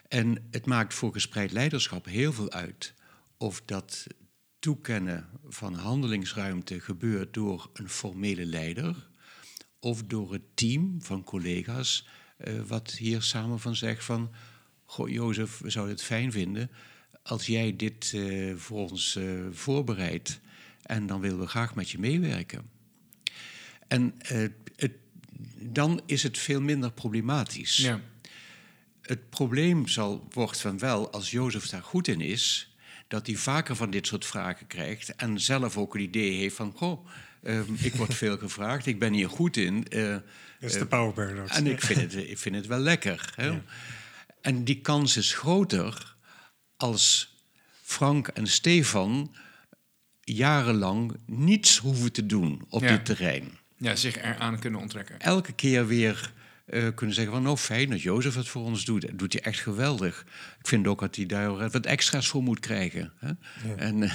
En 0.08 0.48
het 0.50 0.66
maakt 0.66 0.94
voor 0.94 1.12
gespreid 1.12 1.52
leiderschap 1.52 2.04
heel 2.04 2.32
veel 2.32 2.50
uit 2.50 2.94
of 3.36 3.62
dat 3.64 4.06
toekennen 4.58 5.28
van 5.48 5.74
handelingsruimte 5.74 6.80
gebeurt 6.80 7.34
door 7.34 7.70
een 7.72 7.88
formele 7.88 8.44
leider 8.44 9.08
of 9.78 10.02
door 10.02 10.32
het 10.32 10.42
team 10.54 11.02
van 11.02 11.24
collega's 11.24 12.06
uh, 12.38 12.60
wat 12.66 12.90
hier 12.90 13.22
samen 13.22 13.60
van 13.60 13.76
zegt 13.76 14.04
van... 14.04 14.30
Goh, 14.84 15.08
Jozef, 15.08 15.58
we 15.58 15.70
zouden 15.70 15.94
het 15.94 16.04
fijn 16.04 16.32
vinden 16.32 16.70
als 17.22 17.46
jij 17.46 17.76
dit 17.76 18.12
uh, 18.14 18.56
voor 18.56 18.90
ons 18.90 19.16
uh, 19.16 19.46
voorbereidt. 19.50 20.40
En 20.82 21.06
dan 21.06 21.20
willen 21.20 21.38
we 21.38 21.46
graag 21.46 21.74
met 21.74 21.90
je 21.90 21.98
meewerken. 21.98 22.70
En 23.88 24.14
het, 24.22 24.92
dan 25.60 26.00
is 26.06 26.22
het 26.22 26.38
veel 26.38 26.60
minder 26.60 26.92
problematisch. 26.92 27.76
Ja. 27.76 28.00
Het 29.02 29.30
probleem 29.30 29.88
zal, 29.88 30.26
wordt 30.30 30.60
van 30.60 30.78
wel, 30.78 31.12
als 31.12 31.30
Jozef 31.30 31.68
daar 31.68 31.82
goed 31.82 32.08
in 32.08 32.20
is... 32.20 32.74
dat 33.08 33.26
hij 33.26 33.36
vaker 33.36 33.76
van 33.76 33.90
dit 33.90 34.06
soort 34.06 34.24
vragen 34.24 34.66
krijgt... 34.66 35.14
en 35.14 35.40
zelf 35.40 35.76
ook 35.76 35.94
een 35.94 36.00
idee 36.00 36.32
heeft 36.32 36.56
van... 36.56 36.72
Goh, 36.76 37.06
um, 37.42 37.76
ik 37.78 37.94
word 37.94 38.14
veel 38.24 38.38
gevraagd, 38.38 38.86
ik 38.86 38.98
ben 38.98 39.12
hier 39.12 39.28
goed 39.28 39.56
in... 39.56 39.86
Dat 40.64 40.72
is 40.72 40.78
de 40.78 40.86
power 40.86 41.12
paradox. 41.12 41.56
En 41.56 41.66
ik 41.66 41.80
vind 41.80 42.00
het, 42.00 42.14
ik 42.28 42.38
vind 42.38 42.54
het 42.54 42.66
wel 42.66 42.78
lekker. 42.78 43.32
Hè? 43.34 43.60
En 44.40 44.64
die 44.64 44.80
kans 44.80 45.16
is 45.16 45.34
groter 45.34 46.16
als 46.76 47.36
Frank 47.82 48.28
en 48.28 48.46
Stefan 48.46 49.34
jarenlang 50.20 51.16
niets 51.26 51.78
hoeven 51.78 52.12
te 52.12 52.26
doen 52.26 52.64
op 52.68 52.80
dit 52.80 53.04
terrein. 53.04 53.58
Ja, 53.76 53.96
zich 53.96 54.16
eraan 54.16 54.58
kunnen 54.58 54.80
onttrekken. 54.80 55.20
Elke 55.20 55.52
keer 55.52 55.86
weer 55.86 56.32
uh, 56.66 56.88
kunnen 56.94 57.14
zeggen 57.14 57.34
van... 57.34 57.42
nou, 57.42 57.56
fijn 57.56 57.90
dat 57.90 58.02
Jozef 58.02 58.34
het 58.34 58.48
voor 58.48 58.62
ons 58.62 58.84
doet. 58.84 59.00
Dat 59.00 59.18
doet 59.18 59.32
hij 59.32 59.42
echt 59.42 59.60
geweldig. 59.60 60.26
Ik 60.58 60.68
vind 60.68 60.86
ook 60.86 61.00
dat 61.00 61.16
hij 61.16 61.26
daar 61.26 61.70
wat 61.70 61.86
extra's 61.86 62.28
voor 62.28 62.42
moet 62.42 62.60
krijgen. 62.60 63.12
Hè? 63.18 63.28
Ja. 63.68 63.76
En, 63.76 64.10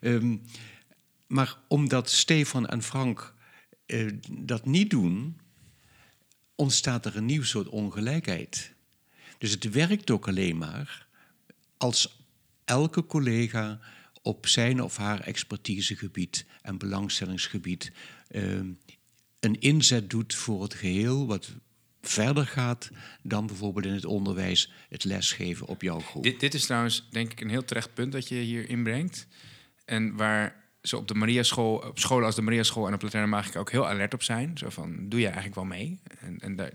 um, 0.00 0.42
maar 1.26 1.56
omdat 1.68 2.10
Stefan 2.10 2.66
en 2.66 2.82
Frank 2.82 3.34
uh, 3.86 4.10
dat 4.30 4.66
niet 4.66 4.90
doen 4.90 5.36
ontstaat 6.60 7.06
er 7.06 7.16
een 7.16 7.24
nieuw 7.24 7.42
soort 7.42 7.68
ongelijkheid. 7.68 8.72
Dus 9.38 9.50
het 9.50 9.70
werkt 9.70 10.10
ook 10.10 10.28
alleen 10.28 10.58
maar 10.58 11.06
als 11.76 12.24
elke 12.64 13.06
collega 13.06 13.80
op 14.22 14.46
zijn 14.46 14.82
of 14.82 14.96
haar 14.96 15.20
expertisegebied 15.20 16.44
en 16.62 16.78
belangstellingsgebied 16.78 17.92
uh, 18.30 18.60
een 19.40 19.60
inzet 19.60 20.10
doet 20.10 20.34
voor 20.34 20.62
het 20.62 20.74
geheel 20.74 21.26
wat 21.26 21.54
verder 22.00 22.46
gaat 22.46 22.90
dan 23.22 23.46
bijvoorbeeld 23.46 23.86
in 23.86 23.92
het 23.92 24.04
onderwijs 24.04 24.72
het 24.88 25.04
lesgeven 25.04 25.66
op 25.66 25.82
jouw 25.82 26.00
groep. 26.00 26.22
Dit, 26.22 26.40
dit 26.40 26.54
is 26.54 26.64
trouwens 26.64 27.08
denk 27.10 27.32
ik 27.32 27.40
een 27.40 27.50
heel 27.50 27.64
terecht 27.64 27.94
punt 27.94 28.12
dat 28.12 28.28
je 28.28 28.34
hier 28.34 28.68
inbrengt. 28.68 29.26
En 29.84 30.16
waar 30.16 30.67
op 30.92 31.08
de 31.08 31.14
Maria 31.14 31.42
School, 31.42 31.76
op 31.76 31.98
scholen 31.98 32.26
als 32.26 32.34
de 32.34 32.42
Maria 32.42 32.62
School 32.62 32.86
en 32.86 32.94
op 32.94 33.02
Laterne 33.02 33.26
Magica 33.26 33.58
ook 33.58 33.70
heel 33.70 33.88
alert 33.88 34.14
op 34.14 34.22
zijn. 34.22 34.58
Zo 34.58 34.68
van, 34.68 35.08
doe 35.08 35.20
je 35.20 35.26
eigenlijk 35.26 35.54
wel 35.54 35.64
mee? 35.64 35.98
En, 36.20 36.38
en 36.40 36.56
daar, 36.56 36.70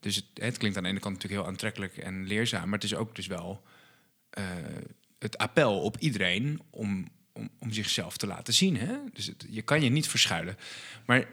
dus 0.00 0.16
het, 0.16 0.24
het, 0.34 0.58
klinkt 0.58 0.76
aan 0.76 0.82
de 0.82 0.88
ene 0.88 1.00
kant 1.00 1.14
natuurlijk 1.14 1.40
heel 1.40 1.50
aantrekkelijk 1.50 1.96
en 1.96 2.26
leerzaam, 2.26 2.64
maar 2.64 2.78
het 2.78 2.84
is 2.84 2.94
ook 2.94 3.14
dus 3.14 3.26
wel 3.26 3.62
uh, 4.38 4.44
het 5.18 5.38
appel 5.38 5.80
op 5.80 5.96
iedereen 5.98 6.60
om, 6.70 7.08
om, 7.32 7.48
om 7.58 7.72
zichzelf 7.72 8.16
te 8.16 8.26
laten 8.26 8.54
zien. 8.54 8.76
Hè? 8.76 8.96
Dus 9.12 9.32
je 9.48 9.62
kan 9.62 9.82
je 9.82 9.90
niet 9.90 10.08
verschuilen. 10.08 10.56
Maar 11.04 11.26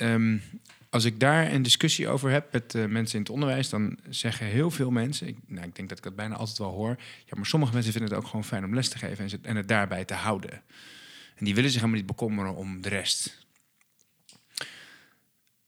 um, 0.00 0.42
als 0.90 1.04
ik 1.04 1.20
daar 1.20 1.52
een 1.52 1.62
discussie 1.62 2.08
over 2.08 2.30
heb 2.30 2.52
met 2.52 2.74
uh, 2.74 2.84
mensen 2.84 3.16
in 3.16 3.22
het 3.22 3.32
onderwijs, 3.32 3.68
dan 3.68 3.98
zeggen 4.08 4.46
heel 4.46 4.70
veel 4.70 4.90
mensen, 4.90 5.26
ik, 5.28 5.36
nou, 5.46 5.66
ik 5.66 5.76
denk 5.76 5.88
dat 5.88 5.98
ik 5.98 6.04
dat 6.04 6.16
bijna 6.16 6.34
altijd 6.34 6.58
wel 6.58 6.72
hoor, 6.72 6.96
ja, 7.24 7.36
maar 7.36 7.46
sommige 7.46 7.72
mensen 7.72 7.92
vinden 7.92 8.10
het 8.10 8.18
ook 8.18 8.26
gewoon 8.26 8.44
fijn 8.44 8.64
om 8.64 8.74
les 8.74 8.88
te 8.88 8.98
geven 8.98 9.24
en, 9.24 9.38
en 9.42 9.56
het 9.56 9.68
daarbij 9.68 10.04
te 10.04 10.14
houden. 10.14 10.62
En 11.42 11.48
die 11.48 11.56
willen 11.56 11.70
zich 11.70 11.80
helemaal 11.80 12.02
niet 12.02 12.10
bekommeren 12.16 12.54
om 12.54 12.80
de 12.80 12.88
rest. 12.88 13.46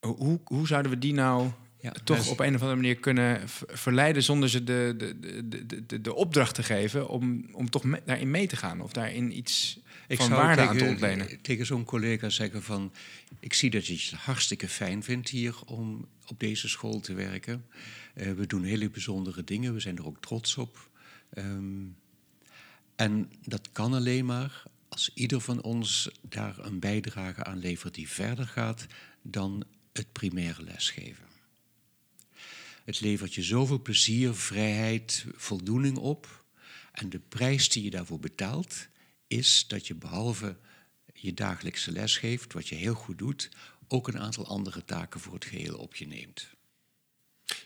Hoe, 0.01 0.41
hoe 0.45 0.67
zouden 0.67 0.91
we 0.91 0.99
die 0.99 1.13
nou 1.13 1.51
ja, 1.81 1.93
toch 2.05 2.17
dus- 2.17 2.29
op 2.29 2.41
een 2.41 2.55
of 2.55 2.61
andere 2.61 2.81
manier 2.81 2.97
kunnen 2.97 3.49
verleiden 3.67 4.23
zonder 4.23 4.49
ze 4.49 4.65
de, 4.65 4.95
de, 4.97 5.19
de, 5.49 5.87
de, 5.87 6.01
de 6.01 6.15
opdracht 6.15 6.55
te 6.55 6.63
geven 6.63 7.09
om, 7.09 7.49
om 7.53 7.71
toch 7.71 7.83
daarin 8.05 8.31
mee 8.31 8.47
te 8.47 8.57
gaan 8.57 8.81
of 8.81 8.93
daarin 8.93 9.37
iets 9.37 9.81
ik 10.09 10.17
van 10.17 10.31
waarde 10.31 10.55
tegen, 10.55 10.71
aan 10.71 10.79
te 10.79 10.85
ontlenen? 10.85 11.41
Tegen 11.43 11.67
zo'n 11.67 11.85
collega 11.85 12.29
zeggen 12.29 12.63
van, 12.63 12.93
ik 13.41 13.55
zie 13.55 13.71
dat 13.71 13.87
je 13.87 13.93
het 13.93 14.13
hartstikke 14.13 14.69
fijn 14.69 15.03
vindt 15.03 15.29
hier 15.29 15.55
om 15.65 16.09
op 16.27 16.41
deze 16.41 16.69
school 16.69 17.01
te 17.01 17.15
werken. 17.15 17.67
Uh, 18.15 18.33
we 18.33 18.47
doen 18.47 18.65
hele 18.65 18.91
bijzondere 18.91 19.45
dingen, 19.45 19.75
we 19.75 19.81
zijn 19.81 19.97
er 19.97 20.07
ook 20.07 20.21
trots 20.21 20.57
op. 20.57 20.91
Um, 21.39 21.97
en 22.97 23.31
dat 23.43 23.69
kan 23.73 23.95
alleen 23.95 24.25
maar 24.25 24.63
als 24.95 25.11
ieder 25.15 25.41
van 25.41 25.63
ons 25.63 26.11
daar 26.23 26.59
een 26.59 26.79
bijdrage 26.79 27.45
aan 27.45 27.59
levert 27.59 27.95
die 27.95 28.09
verder 28.09 28.47
gaat 28.47 28.87
dan 29.23 29.65
het 29.93 30.13
primaire 30.13 30.63
lesgeven. 30.63 31.25
Het 32.85 33.01
levert 33.01 33.35
je 33.35 33.43
zoveel 33.43 33.83
plezier, 33.83 34.35
vrijheid, 34.35 35.27
voldoening 35.35 35.97
op. 35.97 36.45
En 36.93 37.09
de 37.09 37.19
prijs 37.19 37.69
die 37.69 37.83
je 37.83 37.91
daarvoor 37.91 38.21
betaalt, 38.21 38.87
is 39.27 39.65
dat 39.69 39.87
je 39.87 39.95
behalve 39.95 40.57
je 41.15 41.35
dagelijkse 41.35 41.93
les 41.93 42.17
geeft, 42.17 42.53
wat 42.53 42.69
je 42.69 42.75
heel 42.75 42.95
goed 42.95 43.19
doet, 43.19 43.49
ook 43.89 44.09
een 44.09 44.19
aantal 44.19 44.47
andere 44.47 44.85
taken 44.85 45.21
voor 45.21 45.35
het 45.35 45.45
geheel 45.45 45.77
op 45.77 45.95
je 45.95 46.07
neemt. 46.07 46.47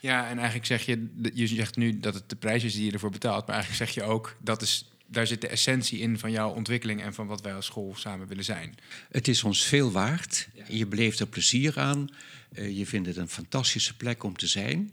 Ja, 0.01 0.29
en 0.29 0.37
eigenlijk 0.37 0.67
zeg 0.67 0.87
je, 0.87 1.11
je 1.35 1.47
zegt 1.47 1.77
nu 1.77 2.01
dat 2.01 2.15
het 2.15 2.29
de 2.29 2.37
prijs 2.37 2.65
is 2.65 2.75
die 2.75 2.85
je 2.85 2.93
ervoor 2.93 3.11
betaalt, 3.11 3.47
maar 3.47 3.55
eigenlijk 3.55 3.91
zeg 3.91 4.05
je 4.05 4.11
ook 4.11 4.37
dat 4.41 4.63
is 4.63 4.85
daar 5.11 5.27
zit 5.27 5.41
de 5.41 5.49
essentie 5.49 5.99
in 5.99 6.19
van 6.19 6.31
jouw 6.31 6.51
ontwikkeling 6.51 7.03
en 7.03 7.15
van 7.15 7.27
wat 7.27 7.41
wij 7.41 7.55
als 7.55 7.67
school 7.67 7.95
samen 7.97 8.27
willen 8.27 8.45
zijn. 8.45 8.75
Het 9.11 9.29
is 9.29 9.45
ons 9.45 9.65
veel 9.65 9.93
waard. 9.93 10.49
Je 10.69 10.87
beleeft 10.87 11.21
er 11.21 11.27
plezier 11.27 11.79
aan. 11.79 12.09
Uh, 12.53 12.77
je 12.77 12.87
vindt 12.87 13.09
het 13.09 13.17
een 13.17 13.29
fantastische 13.29 13.97
plek 13.97 14.23
om 14.23 14.37
te 14.37 14.47
zijn. 14.47 14.93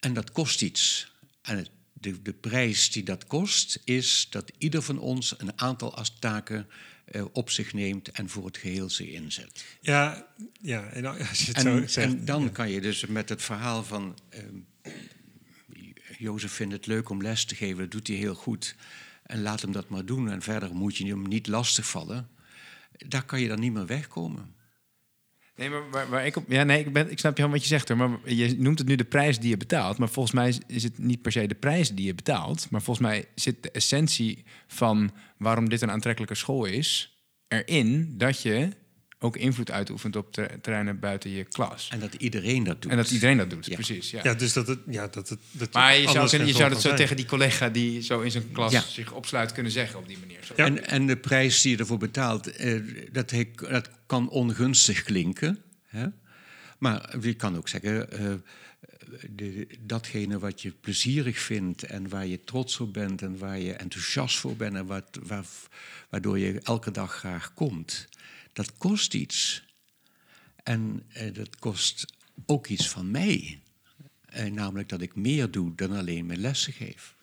En 0.00 0.14
dat 0.14 0.32
kost 0.32 0.62
iets. 0.62 1.12
En 1.42 1.56
het, 1.56 1.70
de, 1.92 2.22
de 2.22 2.32
prijs 2.32 2.90
die 2.90 3.02
dat 3.02 3.26
kost 3.26 3.80
is 3.84 4.26
dat 4.30 4.52
ieder 4.58 4.82
van 4.82 4.98
ons 4.98 5.34
een 5.38 5.60
aantal 5.60 6.04
taken 6.18 6.68
uh, 7.12 7.24
op 7.32 7.50
zich 7.50 7.72
neemt 7.72 8.10
en 8.10 8.28
voor 8.28 8.44
het 8.44 8.56
geheel 8.56 8.90
ze 8.90 9.12
inzet. 9.12 9.64
Ja, 9.80 10.26
ja 10.60 10.88
en, 10.88 11.04
als 11.28 11.38
je 11.38 11.46
het 11.46 11.56
en, 11.56 11.62
zo 11.62 11.86
zegt, 11.86 12.12
en 12.12 12.24
dan 12.24 12.52
kan 12.52 12.70
je 12.70 12.80
dus 12.80 13.06
met 13.06 13.28
het 13.28 13.42
verhaal 13.42 13.84
van... 13.84 14.18
Uh, 14.34 14.40
Jozef 16.22 16.52
vindt 16.52 16.72
het 16.72 16.86
leuk 16.86 17.08
om 17.08 17.22
les 17.22 17.44
te 17.44 17.54
geven, 17.54 17.78
dat 17.78 17.90
doet 17.90 18.06
hij 18.06 18.16
heel 18.16 18.34
goed. 18.34 18.76
En 19.22 19.42
laat 19.42 19.60
hem 19.60 19.72
dat 19.72 19.88
maar 19.88 20.04
doen. 20.04 20.30
En 20.30 20.42
verder 20.42 20.74
moet 20.74 20.96
je 20.96 21.06
hem 21.06 21.28
niet 21.28 21.46
lastigvallen. 21.46 22.28
Daar 22.92 23.24
kan 23.24 23.40
je 23.40 23.48
dan 23.48 23.60
niet 23.60 23.72
meer 23.72 23.86
wegkomen. 23.86 24.54
Nee, 25.56 25.70
maar 25.70 26.08
waar, 26.10 26.26
ik 26.26 26.36
op. 26.36 26.44
Ja, 26.48 26.62
nee, 26.62 26.84
ik, 26.84 26.92
ben, 26.92 27.10
ik 27.10 27.18
snap 27.18 27.36
je 27.36 27.48
wat 27.48 27.62
je 27.62 27.66
zegt. 27.66 27.94
Maar 27.94 28.18
je 28.24 28.56
noemt 28.58 28.78
het 28.78 28.88
nu 28.88 28.96
de 28.96 29.04
prijs 29.04 29.38
die 29.38 29.48
je 29.48 29.56
betaalt. 29.56 29.98
Maar 29.98 30.08
volgens 30.08 30.34
mij 30.34 30.58
is 30.66 30.82
het 30.82 30.98
niet 30.98 31.22
per 31.22 31.32
se 31.32 31.46
de 31.46 31.54
prijs 31.54 31.90
die 31.90 32.06
je 32.06 32.14
betaalt. 32.14 32.70
Maar 32.70 32.82
volgens 32.82 33.06
mij 33.06 33.24
zit 33.34 33.62
de 33.62 33.70
essentie 33.70 34.44
van 34.66 35.10
waarom 35.36 35.68
dit 35.68 35.82
een 35.82 35.90
aantrekkelijke 35.90 36.34
school 36.34 36.64
is. 36.64 37.16
erin 37.48 38.14
dat 38.16 38.42
je 38.42 38.70
ook 39.22 39.36
invloed 39.36 39.70
uitoefent 39.70 40.16
op 40.16 40.32
terreinen 40.60 40.98
buiten 40.98 41.30
je 41.30 41.44
klas. 41.44 41.88
En 41.92 42.00
dat 42.00 42.14
iedereen 42.14 42.64
dat 42.64 42.82
doet. 42.82 42.90
En 42.90 42.96
dat 42.96 43.10
iedereen 43.10 43.36
dat 43.36 43.50
doet, 43.50 43.68
precies. 43.74 44.10
Ja. 44.10 44.20
ja, 44.22 44.34
dus 44.34 44.52
dat 44.52 44.66
het. 44.66 44.78
Ja, 44.86 45.06
dat 45.06 45.28
het 45.28 45.38
dat 45.50 45.72
maar 45.72 45.96
je 45.96 46.08
zou, 46.08 46.28
kunnen, 46.28 46.48
je 46.48 46.54
zou 46.54 46.70
dat 46.70 46.80
zo 46.80 46.94
tegen 46.94 47.16
die 47.16 47.26
collega 47.26 47.68
die 47.68 48.02
zo 48.02 48.20
in 48.20 48.30
zijn 48.30 48.52
klas 48.52 48.94
zich 48.94 49.12
opsluit 49.12 49.52
kunnen 49.52 49.72
zeggen 49.72 49.98
op 49.98 50.08
die 50.08 50.18
manier. 50.18 50.38
Zo. 50.44 50.54
Ja. 50.56 50.64
En, 50.64 50.86
en 50.86 51.06
de 51.06 51.16
prijs 51.16 51.62
die 51.62 51.72
je 51.72 51.78
ervoor 51.78 51.98
betaalt, 51.98 52.56
eh, 52.56 52.80
dat, 53.12 53.32
dat 53.68 53.88
kan 54.06 54.28
ongunstig 54.28 55.02
klinken. 55.02 55.58
Hè? 55.86 56.06
Maar 56.78 57.16
je 57.20 57.34
kan 57.34 57.56
ook 57.56 57.68
zeggen. 57.68 58.08
Uh, 58.20 58.34
de, 59.30 59.66
datgene 59.80 60.38
wat 60.38 60.62
je 60.62 60.70
plezierig 60.80 61.38
vindt 61.38 61.82
en 61.82 62.08
waar 62.08 62.26
je 62.26 62.44
trots 62.44 62.80
op 62.80 62.92
bent 62.92 63.22
en 63.22 63.38
waar 63.38 63.58
je 63.58 63.72
enthousiast 63.72 64.38
voor 64.38 64.56
bent 64.56 64.74
en 64.74 64.86
wat, 64.86 65.18
waar, 65.22 65.44
waardoor 66.10 66.38
je 66.38 66.60
elke 66.62 66.90
dag 66.90 67.14
graag 67.14 67.54
komt 67.54 68.08
dat 68.52 68.76
kost 68.78 69.14
iets. 69.14 69.64
En 70.62 71.02
eh, 71.08 71.34
dat 71.34 71.58
kost 71.58 72.14
ook 72.46 72.66
iets 72.66 72.88
van 72.88 73.10
mij. 73.10 73.60
Eh, 74.26 74.44
namelijk 74.52 74.88
dat 74.88 75.00
ik 75.00 75.14
meer 75.14 75.50
doe 75.50 75.74
dan 75.74 75.92
alleen 75.92 76.26
mijn 76.26 76.40
lessen 76.40 76.72
geef. 76.72 77.14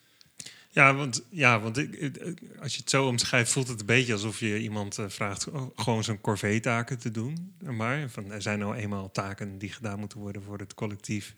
Ja, 0.71 0.93
want, 0.95 1.23
ja, 1.29 1.59
want 1.59 1.77
ik, 1.77 2.21
als 2.61 2.73
je 2.73 2.79
het 2.79 2.89
zo 2.89 3.07
omschrijft, 3.07 3.51
voelt 3.51 3.67
het 3.67 3.79
een 3.79 3.85
beetje 3.85 4.13
alsof 4.13 4.39
je 4.39 4.59
iemand 4.59 4.97
uh, 4.97 5.09
vraagt 5.09 5.47
gewoon 5.75 6.03
zo'n 6.03 6.21
corvée-taken 6.21 6.99
te 6.99 7.11
doen. 7.11 7.53
Maar 7.63 8.09
van, 8.09 8.31
er 8.31 8.41
zijn 8.41 8.59
nou 8.59 8.75
eenmaal 8.75 9.11
taken 9.11 9.57
die 9.57 9.71
gedaan 9.71 9.99
moeten 9.99 10.19
worden 10.19 10.43
voor 10.43 10.59
het 10.59 10.73
collectief. 10.73 11.33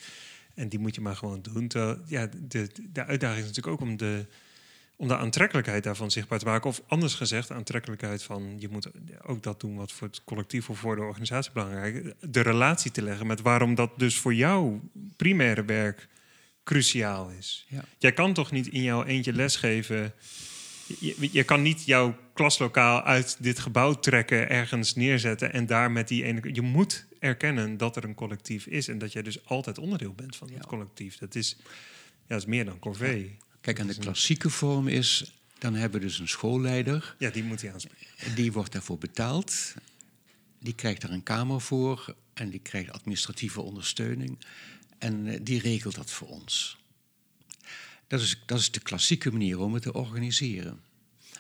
En 0.56 0.70
die 0.70 0.80
moet 0.80 0.96
je 0.96 1.02
maar 1.02 1.16
gewoon 1.16 1.42
doen. 1.42 1.72
Ja, 2.06 2.30
de, 2.48 2.70
de 2.90 3.06
uitdaging 3.06 3.42
is 3.42 3.48
natuurlijk 3.48 3.82
ook 3.82 3.90
om 3.90 3.98
de, 3.98 4.26
om 5.02 5.08
de 5.08 5.18
aantrekkelijkheid 5.18 5.84
daarvan 5.84 6.12
zichtbaar 6.12 6.40
te 6.40 6.46
maken. 6.46 6.70
Of 6.70 6.82
anders 6.88 7.14
gezegd, 7.14 7.48
de 7.48 7.54
aantrekkelijkheid 7.54 8.24
van 8.24 8.56
je 8.60 8.70
moet 8.70 8.92
ook 9.26 9.44
dat 9.44 9.60
doen 9.60 9.76
wat 9.76 9.92
voor 9.92 10.08
het 10.08 10.24
collectief 10.24 10.70
of 10.70 10.80
voor 10.80 10.96
de 10.96 11.02
organisatie 11.02 11.52
belangrijk 11.52 11.96
is. 11.96 12.12
De 12.30 12.42
relatie 12.42 12.92
te 12.92 13.02
leggen 13.02 13.28
met 13.28 13.42
waarom 13.42 13.76
dat 13.76 13.92
dus 13.98 14.18
voor 14.18 14.34
jouw 14.34 14.82
primaire 15.16 15.66
werk 15.66 16.08
cruciaal 16.64 17.30
is. 17.30 17.66
Ja. 17.70 17.84
Jij 17.98 18.12
kan 18.12 18.34
toch 18.34 18.52
niet 18.52 18.68
in 18.68 18.82
jouw 18.82 19.04
eentje 19.04 19.34
lesgeven. 19.34 20.14
Je, 21.00 21.30
je, 21.32 21.44
kan 21.44 21.62
niet 21.62 21.86
jouw 21.86 22.16
klaslokaal 22.34 23.04
uit 23.04 23.38
dit 23.40 23.60
gebouw 23.60 23.94
trekken, 23.94 24.50
ergens 24.50 24.96
neerzetten 24.96 25.54
en 25.54 25.66
daar 25.66 25.92
met 25.92 26.08
die 26.08 26.24
ene. 26.24 26.54
Je 26.54 26.62
moet 26.62 27.06
erkennen 27.20 27.78
dat 27.78 27.96
er 27.96 28.04
een 28.04 28.16
collectief 28.16 28.66
is 28.66 28.88
en 28.88 28.98
dat 28.98 29.12
jij 29.12 29.22
dus 29.22 29.46
altijd 29.46 29.78
onderdeel 29.78 30.14
bent 30.14 30.36
van 30.36 30.50
het 30.54 30.66
collectief. 30.66 31.18
Dat 31.18 31.36
is, 31.36 31.58
ja, 31.60 31.66
dat 32.28 32.40
is 32.40 32.46
meer 32.46 32.66
dan 32.66 32.80
corvée. 32.80 33.38
Kijk, 33.62 33.80
en 33.80 33.88
de 33.88 33.96
klassieke 33.96 34.50
vorm 34.50 34.88
is, 34.88 35.32
dan 35.58 35.74
hebben 35.74 36.00
we 36.00 36.06
dus 36.06 36.20
een 36.20 36.28
schoolleider. 36.28 37.16
Ja, 37.18 37.30
die 37.30 37.44
moet 37.44 37.62
hij 37.62 37.74
aanspreken. 37.74 38.36
Die 38.36 38.52
wordt 38.52 38.72
daarvoor 38.72 38.98
betaald. 38.98 39.74
Die 40.60 40.74
krijgt 40.74 41.02
daar 41.02 41.12
een 41.12 41.24
kamer 41.24 41.62
voor 41.62 42.16
en 42.34 42.50
die 42.50 42.60
krijgt 42.60 42.92
administratieve 42.92 43.62
ondersteuning. 43.62 44.38
En 44.98 45.28
eh, 45.28 45.40
die 45.42 45.60
regelt 45.60 45.96
dat 45.96 46.12
voor 46.12 46.28
ons. 46.28 46.78
Dat 48.08 48.22
is, 48.22 48.42
dat 48.46 48.60
is 48.60 48.72
de 48.72 48.80
klassieke 48.80 49.32
manier 49.32 49.60
om 49.60 49.74
het 49.74 49.84
te 49.84 49.94
organiseren. 49.94 50.82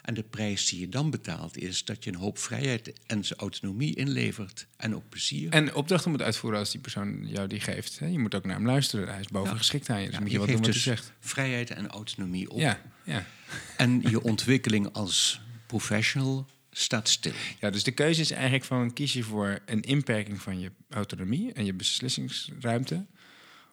En 0.02 0.14
de 0.14 0.24
prijs 0.24 0.70
die 0.70 0.80
je 0.80 0.90
dan 0.90 1.10
betaalt 1.10 1.58
is 1.58 1.86
dat 1.86 2.04
je 2.04 2.12
een 2.12 2.18
hoop 2.18 2.38
vrijheid 2.38 2.94
en 3.06 3.24
zijn 3.24 3.40
autonomie 3.40 3.96
inlevert. 3.96 4.68
En 4.78 4.96
ook 4.96 5.10
plezier. 5.10 5.52
En 5.52 5.74
opdrachten 5.74 6.12
moet 6.12 6.22
uitvoeren 6.22 6.60
als 6.60 6.72
die 6.72 6.82
persoon 6.82 7.28
jou 7.28 7.48
die 7.48 7.60
geeft. 7.60 8.00
Je 8.00 8.20
moet 8.20 8.36
ook 8.36 8.46
naar 8.46 8.56
hem 8.56 8.66
luisteren. 8.66 9.08
Hij 9.08 9.20
is 9.20 9.28
boven 9.28 9.58
geschikt 9.58 9.90
aan 9.90 10.02
je. 10.02 10.10
Dus 10.10 10.20
moet 10.20 10.32
je, 10.32 10.38
wat 10.38 10.48
doen 10.48 10.56
wat 10.56 10.66
dus 10.66 10.84
zegt. 10.84 11.14
vrijheid 11.20 11.70
en 11.70 11.88
autonomie 11.88 12.50
op. 12.50 12.60
Ja, 12.60 12.82
ja. 13.04 13.26
En 13.78 14.02
je 14.02 14.22
ontwikkeling 14.22 14.94
als 14.94 15.42
professional 15.66 16.48
staat 16.72 17.10
stil. 17.10 17.34
Ja, 17.60 17.70
dus 17.70 17.84
de 17.84 17.92
keuze 17.92 18.22
is 18.22 18.32
eigenlijk 18.32 18.64
van 18.64 18.94
kies 18.94 19.14
je 19.14 19.24
voor 19.24 19.60
een 19.66 19.82
inperking 19.82 20.42
van 20.42 20.60
je 20.60 20.72
autonomie 20.90 21.54
en 21.54 21.66
je 21.66 21.74
beslissingsruimte. 21.74 23.06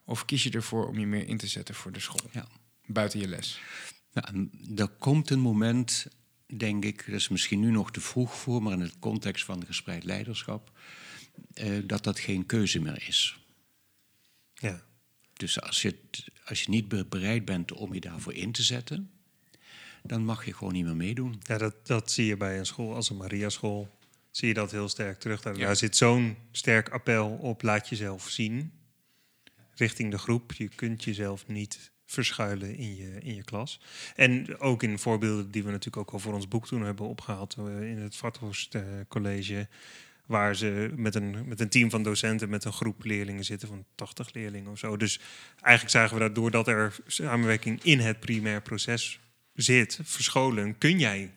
Of 0.04 0.24
kies 0.24 0.42
je 0.42 0.50
ervoor 0.50 0.88
om 0.88 0.98
je 0.98 1.06
meer 1.06 1.28
in 1.28 1.36
te 1.36 1.46
zetten 1.46 1.74
voor 1.74 1.92
de 1.92 2.00
school. 2.00 2.30
Ja. 2.32 2.46
Buiten 2.86 3.20
je 3.20 3.28
les. 3.28 3.60
Ja, 4.12 4.32
er 4.76 4.88
komt 4.88 5.30
een 5.30 5.40
moment 5.40 6.06
denk 6.56 6.84
ik, 6.84 7.04
dat 7.06 7.14
is 7.14 7.28
misschien 7.28 7.60
nu 7.60 7.70
nog 7.70 7.90
te 7.90 8.00
vroeg 8.00 8.36
voor, 8.36 8.62
maar 8.62 8.72
in 8.72 8.80
het 8.80 8.98
context 8.98 9.44
van 9.44 9.66
gespreid 9.66 10.04
leiderschap, 10.04 10.78
uh, 11.54 11.82
dat 11.86 12.04
dat 12.04 12.18
geen 12.18 12.46
keuze 12.46 12.80
meer 12.80 13.08
is. 13.08 13.38
Ja. 14.54 14.86
Dus 15.32 15.60
als 15.60 15.82
je, 15.82 15.98
als 16.44 16.62
je 16.62 16.70
niet 16.70 17.08
bereid 17.08 17.44
bent 17.44 17.72
om 17.72 17.94
je 17.94 18.00
daarvoor 18.00 18.34
in 18.34 18.52
te 18.52 18.62
zetten, 18.62 19.10
dan 20.02 20.24
mag 20.24 20.44
je 20.44 20.54
gewoon 20.54 20.72
niet 20.72 20.84
meer 20.84 20.96
meedoen. 20.96 21.40
Ja, 21.42 21.58
dat, 21.58 21.86
dat 21.86 22.10
zie 22.10 22.26
je 22.26 22.36
bij 22.36 22.58
een 22.58 22.66
school 22.66 22.94
als 22.94 23.10
een 23.10 23.16
Maria-school. 23.16 23.98
Zie 24.30 24.48
je 24.48 24.54
dat 24.54 24.70
heel 24.70 24.88
sterk 24.88 25.18
terug. 25.18 25.42
Daar, 25.42 25.58
daar 25.58 25.76
zit 25.76 25.96
zo'n 25.96 26.36
sterk 26.50 26.88
appel 26.88 27.28
op, 27.28 27.62
laat 27.62 27.88
jezelf 27.88 28.28
zien. 28.28 28.72
Richting 29.74 30.10
de 30.10 30.18
groep. 30.18 30.52
Je 30.52 30.68
kunt 30.68 31.04
jezelf 31.04 31.46
niet 31.46 31.90
verschuilen 32.10 32.76
in 32.76 32.96
je, 32.96 33.18
in 33.20 33.34
je 33.34 33.44
klas. 33.44 33.80
En 34.16 34.58
ook 34.58 34.82
in 34.82 34.98
voorbeelden 34.98 35.50
die 35.50 35.62
we 35.62 35.70
natuurlijk 35.70 35.96
ook 35.96 36.12
al 36.12 36.18
voor 36.18 36.34
ons 36.34 36.48
boek 36.48 36.66
toen 36.66 36.82
hebben 36.82 37.06
opgehaald 37.06 37.56
uh, 37.58 37.90
in 37.90 37.98
het 37.98 38.16
Vathorst 38.16 38.74
uh, 38.74 38.82
College. 39.08 39.68
Waar 40.26 40.56
ze 40.56 40.92
met 40.96 41.14
een, 41.14 41.48
met 41.48 41.60
een 41.60 41.68
team 41.68 41.90
van 41.90 42.02
docenten 42.02 42.48
met 42.48 42.64
een 42.64 42.72
groep 42.72 43.04
leerlingen 43.04 43.44
zitten 43.44 43.68
van 43.68 43.84
80 43.94 44.32
leerlingen 44.32 44.70
of 44.70 44.78
zo. 44.78 44.96
Dus 44.96 45.20
eigenlijk 45.60 45.90
zagen 45.90 46.14
we 46.14 46.22
dat 46.22 46.34
doordat 46.34 46.68
er 46.68 46.96
samenwerking 47.06 47.82
in 47.82 47.98
het 47.98 48.20
primair 48.20 48.62
proces 48.62 49.20
zit, 49.54 50.00
verscholen, 50.02 50.78
kun 50.78 50.98
jij 50.98 51.30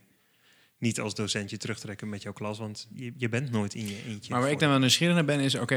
niet 0.82 1.00
als 1.00 1.16
docentje 1.16 1.58
terugtrekken 1.58 2.10
met 2.10 2.22
jouw 2.22 2.34
klas, 2.34 2.58
want 2.58 2.88
je, 2.94 3.14
je 3.18 3.30
bent 3.30 3.52
nooit 3.52 3.74
in 3.74 3.88
je 3.88 4.04
eentje. 4.08 4.32
Maar 4.32 4.42
waar 4.42 4.52
ik 4.52 4.60
dan 4.60 4.70
wel 4.70 4.80
nieuwsgierig 4.80 5.16
naar 5.16 5.26
ben, 5.26 5.40
is: 5.40 5.56
oké, 5.56 5.76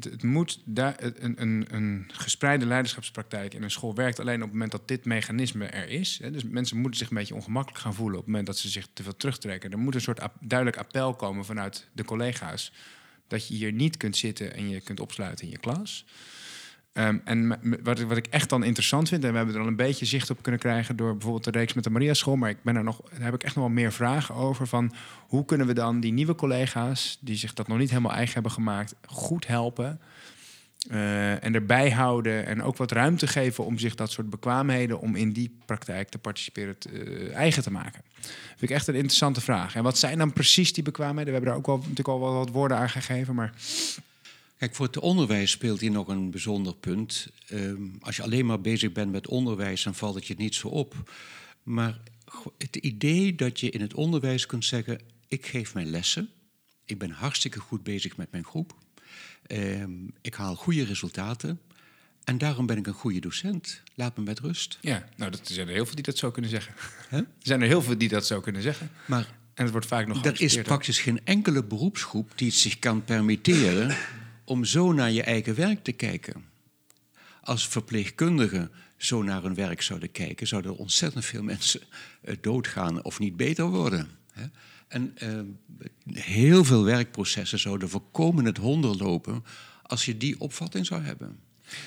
het 0.00 0.22
moet 0.22 0.62
daar 0.64 0.96
een, 0.98 1.42
een, 1.42 1.66
een 1.70 2.10
gespreide 2.12 2.66
leiderschapspraktijk 2.66 3.54
in 3.54 3.62
een 3.62 3.70
school 3.70 3.94
werkt 3.94 4.20
alleen 4.20 4.36
op 4.36 4.42
het 4.42 4.52
moment 4.52 4.70
dat 4.70 4.88
dit 4.88 5.04
mechanisme 5.04 5.66
er 5.66 5.88
is. 5.88 6.18
Hè. 6.22 6.30
Dus 6.30 6.44
mensen 6.44 6.76
moeten 6.76 6.98
zich 6.98 7.10
een 7.10 7.16
beetje 7.16 7.34
ongemakkelijk 7.34 7.82
gaan 7.82 7.94
voelen 7.94 8.18
op 8.18 8.24
het 8.24 8.30
moment 8.30 8.46
dat 8.46 8.58
ze 8.58 8.68
zich 8.68 8.88
te 8.92 9.02
veel 9.02 9.16
terugtrekken. 9.16 9.70
Er 9.70 9.78
moet 9.78 9.94
een 9.94 10.00
soort 10.00 10.20
duidelijk 10.40 10.78
appel 10.78 11.14
komen 11.14 11.44
vanuit 11.44 11.88
de 11.92 12.04
collega's 12.04 12.72
dat 13.28 13.48
je 13.48 13.54
hier 13.54 13.72
niet 13.72 13.96
kunt 13.96 14.16
zitten 14.16 14.54
en 14.54 14.68
je 14.68 14.80
kunt 14.80 15.00
opsluiten 15.00 15.44
in 15.44 15.50
je 15.50 15.58
klas. 15.58 16.04
Ehm, 16.92 17.18
en 17.24 17.58
wat, 17.82 18.00
wat, 18.00 18.16
ik 18.16 18.26
echt 18.26 18.48
dan 18.48 18.64
interessant 18.64 19.08
vind, 19.08 19.24
en 19.24 19.30
we 19.30 19.36
hebben 19.36 19.54
er 19.54 19.60
al 19.60 19.66
een 19.66 19.76
beetje 19.76 20.06
zicht 20.06 20.30
op 20.30 20.42
kunnen 20.42 20.60
krijgen 20.60 20.96
door 20.96 21.12
bijvoorbeeld 21.12 21.44
de 21.44 21.50
reeks 21.50 21.72
met 21.72 21.84
de 21.84 21.90
Maria 21.90 22.14
School, 22.14 22.36
maar 22.36 22.50
ik 22.50 22.62
ben 22.62 22.76
er 22.76 22.84
nog, 22.84 23.00
daar 23.10 23.20
heb 23.24 23.34
ik 23.34 23.42
echt 23.42 23.54
nog 23.54 23.64
wel 23.64 23.74
meer 23.74 23.92
vragen 23.92 24.34
over 24.34 24.66
van 24.66 24.94
hoe 25.26 25.44
kunnen 25.44 25.66
we 25.66 25.74
dan 25.74 26.00
die 26.00 26.12
nieuwe 26.12 26.34
collega's, 26.34 27.18
die 27.20 27.36
zich 27.36 27.54
dat 27.54 27.68
nog 27.68 27.78
niet 27.78 27.90
helemaal 27.90 28.12
eigen 28.12 28.34
hebben 28.34 28.52
gemaakt, 28.52 28.94
goed 29.06 29.46
helpen 29.46 30.00
uh, 30.90 31.44
en 31.44 31.54
erbij 31.54 31.90
houden 31.90 32.46
en 32.46 32.62
ook 32.62 32.76
wat 32.76 32.92
ruimte 32.92 33.26
geven 33.26 33.64
om 33.64 33.78
zich 33.78 33.94
dat 33.94 34.10
soort 34.10 34.30
bekwaamheden 34.30 35.00
om 35.00 35.16
in 35.16 35.32
die 35.32 35.58
praktijk 35.66 36.08
te 36.08 36.18
participeren 36.18 36.78
te, 36.78 36.90
uh, 36.90 37.34
eigen 37.34 37.62
te 37.62 37.70
maken. 37.70 38.02
Dat 38.20 38.30
vind 38.48 38.70
ik 38.70 38.70
echt 38.70 38.86
een 38.86 38.94
interessante 38.94 39.40
vraag. 39.40 39.74
En 39.74 39.82
wat 39.82 39.98
zijn 39.98 40.18
dan 40.18 40.32
precies 40.32 40.72
die 40.72 40.82
bekwaamheden? 40.82 41.26
We 41.26 41.32
hebben 41.32 41.48
daar 41.48 41.58
ook 41.58 41.66
wel, 41.66 41.78
natuurlijk 41.78 42.08
al 42.08 42.20
wel 42.20 42.32
wat 42.32 42.50
woorden 42.50 42.76
aan 42.76 42.90
gegeven, 42.90 43.34
maar 43.34 43.52
Kijk, 44.62 44.74
voor 44.74 44.86
het 44.86 44.98
onderwijs 44.98 45.50
speelt 45.50 45.80
hier 45.80 45.90
nog 45.90 46.08
een 46.08 46.30
bijzonder 46.30 46.74
punt. 46.74 47.28
Ehm, 47.46 47.82
als 48.00 48.16
je 48.16 48.22
alleen 48.22 48.46
maar 48.46 48.60
bezig 48.60 48.92
bent 48.92 49.12
met 49.12 49.28
onderwijs, 49.28 49.82
dan 49.82 49.94
valt 49.94 50.14
het 50.14 50.26
je 50.26 50.34
niet 50.38 50.54
zo 50.54 50.68
op. 50.68 51.10
Maar 51.62 52.00
het 52.58 52.76
idee 52.76 53.34
dat 53.34 53.60
je 53.60 53.70
in 53.70 53.80
het 53.80 53.94
onderwijs 53.94 54.46
kunt 54.46 54.64
zeggen: 54.64 55.00
ik 55.28 55.46
geef 55.46 55.74
mijn 55.74 55.90
lessen, 55.90 56.28
ik 56.84 56.98
ben 56.98 57.10
hartstikke 57.10 57.60
goed 57.60 57.82
bezig 57.82 58.16
met 58.16 58.30
mijn 58.30 58.44
groep, 58.44 58.74
ehm, 59.46 59.90
ik 60.20 60.34
haal 60.34 60.54
goede 60.54 60.84
resultaten 60.84 61.60
En 62.24 62.38
daarom 62.38 62.66
ben 62.66 62.76
ik 62.76 62.86
een 62.86 62.92
goede 62.92 63.20
docent. 63.20 63.82
Laat 63.94 64.16
me 64.16 64.22
met 64.22 64.40
rust. 64.40 64.78
Ja, 64.80 65.08
nou, 65.16 65.30
dat 65.30 65.40
zijn 65.44 65.68
er 65.68 65.74
heel 65.74 65.86
veel 65.86 65.94
die 65.94 66.04
dat 66.04 66.18
zo 66.18 66.30
kunnen 66.30 66.50
zeggen. 66.50 66.74
Er 67.10 67.26
zijn 67.38 67.60
er 67.60 67.66
heel 67.66 67.82
veel 67.82 67.98
die 67.98 68.08
dat 68.08 68.26
zo 68.26 68.40
kunnen 68.40 68.62
zeggen. 68.62 68.90
Maar 69.06 69.26
En 69.54 69.62
het 69.62 69.72
wordt 69.72 69.86
vaak 69.86 70.06
nog 70.06 70.24
er 70.24 70.40
is 70.40 70.62
praktisch 70.62 70.98
geen 70.98 71.20
enkele 71.24 71.64
beroepsgroep 71.64 72.32
die 72.34 72.48
het 72.48 72.56
zich 72.56 72.78
kan 72.78 73.04
permitteren 73.04 73.96
om 74.52 74.64
zo 74.64 74.92
naar 74.92 75.10
je 75.10 75.22
eigen 75.22 75.54
werk 75.54 75.84
te 75.84 75.92
kijken. 75.92 76.44
Als 77.42 77.68
verpleegkundigen 77.68 78.70
zo 78.96 79.22
naar 79.22 79.42
hun 79.42 79.54
werk 79.54 79.82
zouden 79.82 80.10
kijken, 80.10 80.46
zouden 80.46 80.76
ontzettend 80.76 81.24
veel 81.24 81.42
mensen 81.42 81.80
eh, 82.22 82.36
doodgaan 82.40 83.04
of 83.04 83.18
niet 83.18 83.36
beter 83.36 83.64
worden. 83.64 84.08
En 84.88 85.12
eh, 85.16 85.40
heel 86.14 86.64
veel 86.64 86.84
werkprocessen 86.84 87.58
zouden 87.58 87.88
voorkomen 87.88 88.44
het 88.44 88.56
honder 88.56 88.96
lopen 88.96 89.44
als 89.82 90.04
je 90.04 90.16
die 90.16 90.40
opvatting 90.40 90.86
zou 90.86 91.02
hebben. 91.02 91.38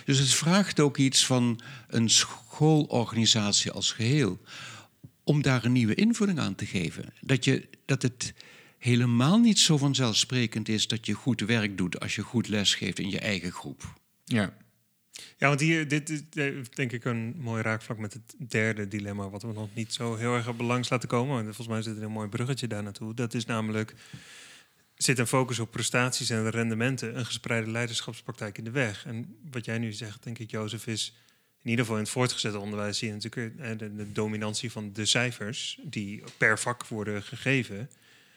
Dus 0.05 0.18
het 0.20 0.34
vraagt 0.34 0.80
ook 0.80 0.97
iets 0.97 1.26
van 1.26 1.59
een 1.88 2.09
schoolorganisatie 2.09 3.72
als 3.72 3.91
geheel 3.91 4.41
om 5.24 5.41
daar 5.41 5.66
een 5.66 5.72
nieuwe 5.72 5.95
invulling 5.95 6.39
aan 6.39 6.55
te 6.55 6.66
geven. 6.66 7.13
Dat, 7.22 7.45
je, 7.45 7.68
dat 7.86 8.01
het 8.01 8.34
helemaal 8.86 9.40
niet 9.40 9.60
zo 9.60 9.78
vanzelfsprekend 9.78 10.70
is 10.70 10.88
dat 10.88 11.06
je 11.06 11.14
goed 11.14 11.42
werk 11.42 11.78
doet 11.78 12.00
als 12.00 12.16
je 12.16 12.22
goed 12.22 12.48
lesgeeft 12.48 13.00
in 13.00 13.10
je 13.10 13.20
eigen 13.20 13.52
groep. 13.52 13.94
Ja. 14.24 14.54
Ja, 15.38 15.48
want 15.48 15.60
hier, 15.60 15.88
dit 15.88 16.10
is 16.10 16.22
eh, 16.34 16.54
denk 16.74 16.92
ik 16.92 17.06
een 17.06 17.36
mooi 17.38 17.62
raakvlak 17.62 17.98
met 17.98 18.14
het 18.14 18.36
derde 18.50 18.88
dilemma, 18.88 19.30
wat 19.30 19.42
we 19.42 19.54
nog 19.54 19.70
niet 19.74 19.94
zo 19.94 20.16
heel 20.16 20.36
erg 20.36 20.48
op 20.48 20.58
belangs 20.58 20.90
laten 20.90 21.10
komen. 21.10 21.38
En 21.38 21.44
volgens 21.44 21.68
mij 21.68 21.82
zit 21.82 21.98
er 21.98 22.04
een 22.04 22.12
mooi 22.12 22.28
bruggetje 22.28 22.68
daar 22.68 22.84
naartoe. 22.84 23.14
Dat 23.14 23.34
is 23.34 23.46
namelijk, 23.46 23.94
zit 24.96 25.20
een 25.20 25.28
focus 25.28 25.60
op 25.60 25.72
prestaties 25.72 26.30
en 26.30 26.50
rendementen, 26.50 27.18
een 27.18 27.26
gespreide 27.26 27.72
leiderschapspraktijk 27.72 28.58
in 28.58 28.64
de 28.64 28.72
weg. 28.72 29.06
En 29.06 29.36
wat 29.52 29.66
jij 29.66 29.78
nu 29.78 29.92
zegt, 29.92 30.24
denk 30.24 30.40
ik, 30.40 30.52
Jozef, 30.52 30.88
is 30.88 31.16
in 31.62 31.70
ieder 31.70 31.86
geval 31.86 32.00
in 32.00 32.04
het 32.04 32.14
voortgezette 32.14 32.60
onderwijs 32.60 32.98
zie 32.98 33.08
je 33.08 33.14
natuurlijk 33.14 33.60
eh, 33.60 33.78
de, 33.78 33.96
de 33.96 34.12
dominantie 34.12 34.72
van 34.72 34.94
de 34.94 35.06
cijfers 35.06 35.80
die 35.84 36.24
per 36.38 36.60
vak 36.60 36.88
worden 36.88 37.24
gegeven. 37.24 37.90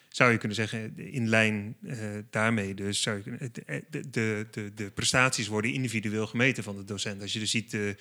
Zou 0.09 0.33
je 0.33 0.39
kunnen 0.39 0.57
zeggen, 0.57 0.93
in 0.97 1.29
lijn 1.29 1.77
eh, 1.87 1.99
daarmee 2.31 2.75
dus, 2.75 3.03
zou 3.03 3.17
je 3.17 3.23
kunnen, 3.23 3.53
de, 3.91 4.47
de, 4.51 4.73
de, 4.75 4.91
prestaties 4.91 5.47
worden 5.47 5.73
individueel 5.73 6.27
gemeten 6.27 6.63
van 6.63 6.77
de 6.77 6.85
docent. 6.85 7.23
Als 7.23 7.33
je 7.33 7.39
dus 7.39 7.51
ziet 7.51 7.71
de, 7.71 7.97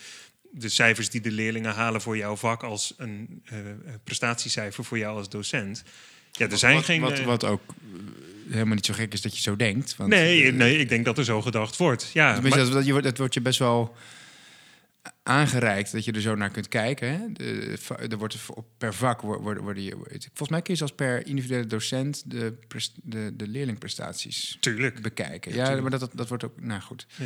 de 0.52 0.70
cijfers 0.70 1.10
die 1.10 1.22
de 1.22 1.32
leerlingen 1.32 1.74
halen 1.74 2.02
voor 2.02 2.18
jouw 2.18 2.36
vak 2.36 2.64
als 2.64 2.94
een 2.98 3.42
eh, 3.46 3.58
prestatiecijfer 4.04 4.84
voor 4.84 4.98
jou 4.98 5.18
als 5.18 5.30
docent. 5.30 5.84
Ja, 6.38 6.50
er 6.50 6.58
zijn 6.58 6.76
wat, 6.76 6.86
geen... 6.86 7.02
Wat, 7.02 7.20
eh, 7.20 7.26
wat 7.26 7.44
ook 7.44 7.62
eh, 8.48 8.54
helemaal 8.54 8.76
niet 8.76 8.86
zo 8.86 8.94
gek 8.94 9.14
is 9.14 9.22
dat 9.22 9.36
je 9.36 9.42
zo 9.42 9.56
denkt. 9.56 9.96
Want, 9.96 10.10
nee, 10.10 10.44
eh, 10.44 10.54
nee, 10.54 10.78
ik 10.78 10.90
denk 10.90 11.06
dat 11.06 11.18
er 11.18 11.26
zo 11.26 11.42
gedacht 11.42 11.78
wordt. 11.78 12.10
Ja, 12.14 12.42
maar- 12.42 12.72
dat, 12.72 13.04
dat 13.04 13.18
wordt 13.18 13.34
je 13.34 13.42
best 13.42 13.60
wel 13.60 13.96
aangereikt 15.24 15.92
dat 15.92 16.06
je 16.06 16.12
er 16.12 16.22
zo 16.22 16.36
naar 16.36 16.50
kunt 16.50 16.68
kijken. 16.68 17.10
Hè? 17.12 17.32
De, 17.34 17.78
er 18.10 18.18
wordt 18.18 18.36
per 18.78 18.94
vak 18.94 19.22
wo- 19.22 19.42
worden, 19.42 19.64
worden 19.64 19.84
je, 19.84 19.92
volgens 20.20 20.50
mij 20.50 20.62
kun 20.62 20.74
je 20.74 20.80
zelfs 20.80 20.94
per 20.96 21.28
individuele 21.28 21.66
docent 21.66 22.32
de, 22.32 22.58
de, 23.04 23.32
de 23.36 23.48
leerlingprestaties 23.48 24.58
tuurlijk. 24.60 25.02
bekijken. 25.02 25.52
Ja, 25.52 25.58
Ja, 25.58 25.64
tuurlijk. 25.64 25.82
maar 25.90 26.00
dat, 26.00 26.00
dat, 26.00 26.18
dat 26.18 26.28
wordt 26.28 26.44
ook, 26.44 26.62
nou 26.62 26.82
goed. 26.82 27.08
Ja. 27.16 27.26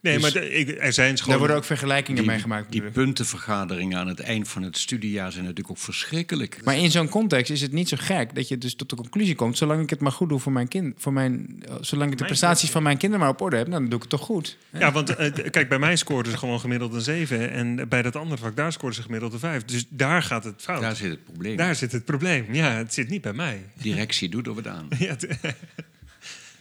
Nee, 0.00 0.18
Dus- 0.18 0.34
maar 0.34 0.42
er 0.42 0.92
zijn 0.92 1.08
Daar 1.08 1.18
scholen... 1.18 1.38
worden 1.38 1.56
ook 1.56 1.64
vergelijkingen 1.64 2.22
Die, 2.22 2.30
mee 2.30 2.40
gemaakt. 2.40 2.72
die 2.72 2.82
puntenvergaderingen 2.82 3.98
aan 3.98 4.06
het 4.08 4.20
eind 4.20 4.48
van 4.48 4.62
het 4.62 4.78
studiejaar 4.78 5.32
zijn 5.32 5.42
natuurlijk 5.44 5.70
ook 5.70 5.78
verschrikkelijk. 5.82 6.60
Maar 6.64 6.76
in 6.76 6.90
zo'n 6.90 7.08
context 7.08 7.50
is 7.50 7.60
het 7.60 7.72
niet 7.72 7.88
zo 7.88 7.96
gek 8.00 8.34
dat 8.34 8.48
je 8.48 8.58
dus 8.58 8.74
tot 8.74 8.90
de 8.90 8.96
conclusie 8.96 9.34
komt: 9.34 9.58
zolang 9.58 9.82
ik 9.82 9.90
het 9.90 10.00
maar 10.00 10.12
goed 10.12 10.28
doe 10.28 10.38
voor 10.40 10.52
mijn 10.52 10.68
kind, 10.68 10.94
voor 10.98 11.12
mijn, 11.12 11.62
eh, 11.68 11.74
zolang 11.80 12.12
ik 12.12 12.18
de 12.18 12.24
prestaties 12.24 12.70
van 12.70 12.82
mijn 12.82 12.96
kinderen 12.96 13.24
maar 13.24 13.34
op 13.34 13.40
orde 13.40 13.56
heb, 13.56 13.70
dan 13.70 13.84
doe 13.84 13.94
ik 13.94 14.00
het 14.00 14.08
toch 14.10 14.20
goed. 14.20 14.56
Ja, 14.72 14.92
want 14.92 15.14
eh, 15.16 15.50
kijk, 15.50 15.68
bij 15.68 15.78
mij 15.78 15.96
scoorden 15.96 16.32
ze 16.32 16.38
gewoon 16.38 16.60
gemiddeld 16.60 16.94
een 16.94 17.00
7. 17.00 17.50
En 17.50 17.88
bij 17.88 18.02
dat 18.02 18.16
andere 18.16 18.40
vak, 18.40 18.56
daar 18.56 18.72
scoorden 18.72 18.96
ze 18.96 19.02
gemiddeld 19.02 19.32
een 19.32 19.38
5. 19.38 19.64
Dus 19.64 19.84
daar 19.88 20.22
gaat 20.22 20.44
het 20.44 20.54
fout. 20.62 20.80
Daar 20.80 20.88
Daar, 20.88 20.96
zit 20.96 21.10
het 21.10 21.24
probleem. 21.24 21.74
zit 21.74 21.92
het 21.92 22.04
probleem. 22.04 22.46
Ja, 22.54 22.70
het 22.70 22.94
zit 22.94 23.08
niet 23.08 23.22
bij 23.22 23.32
mij. 23.32 23.62
Directie 23.74 24.28
doet 24.28 24.46
er 24.46 24.54
wat 24.54 24.66
aan. 24.66 24.88
Ja, 24.98 25.06
het- 25.06 25.38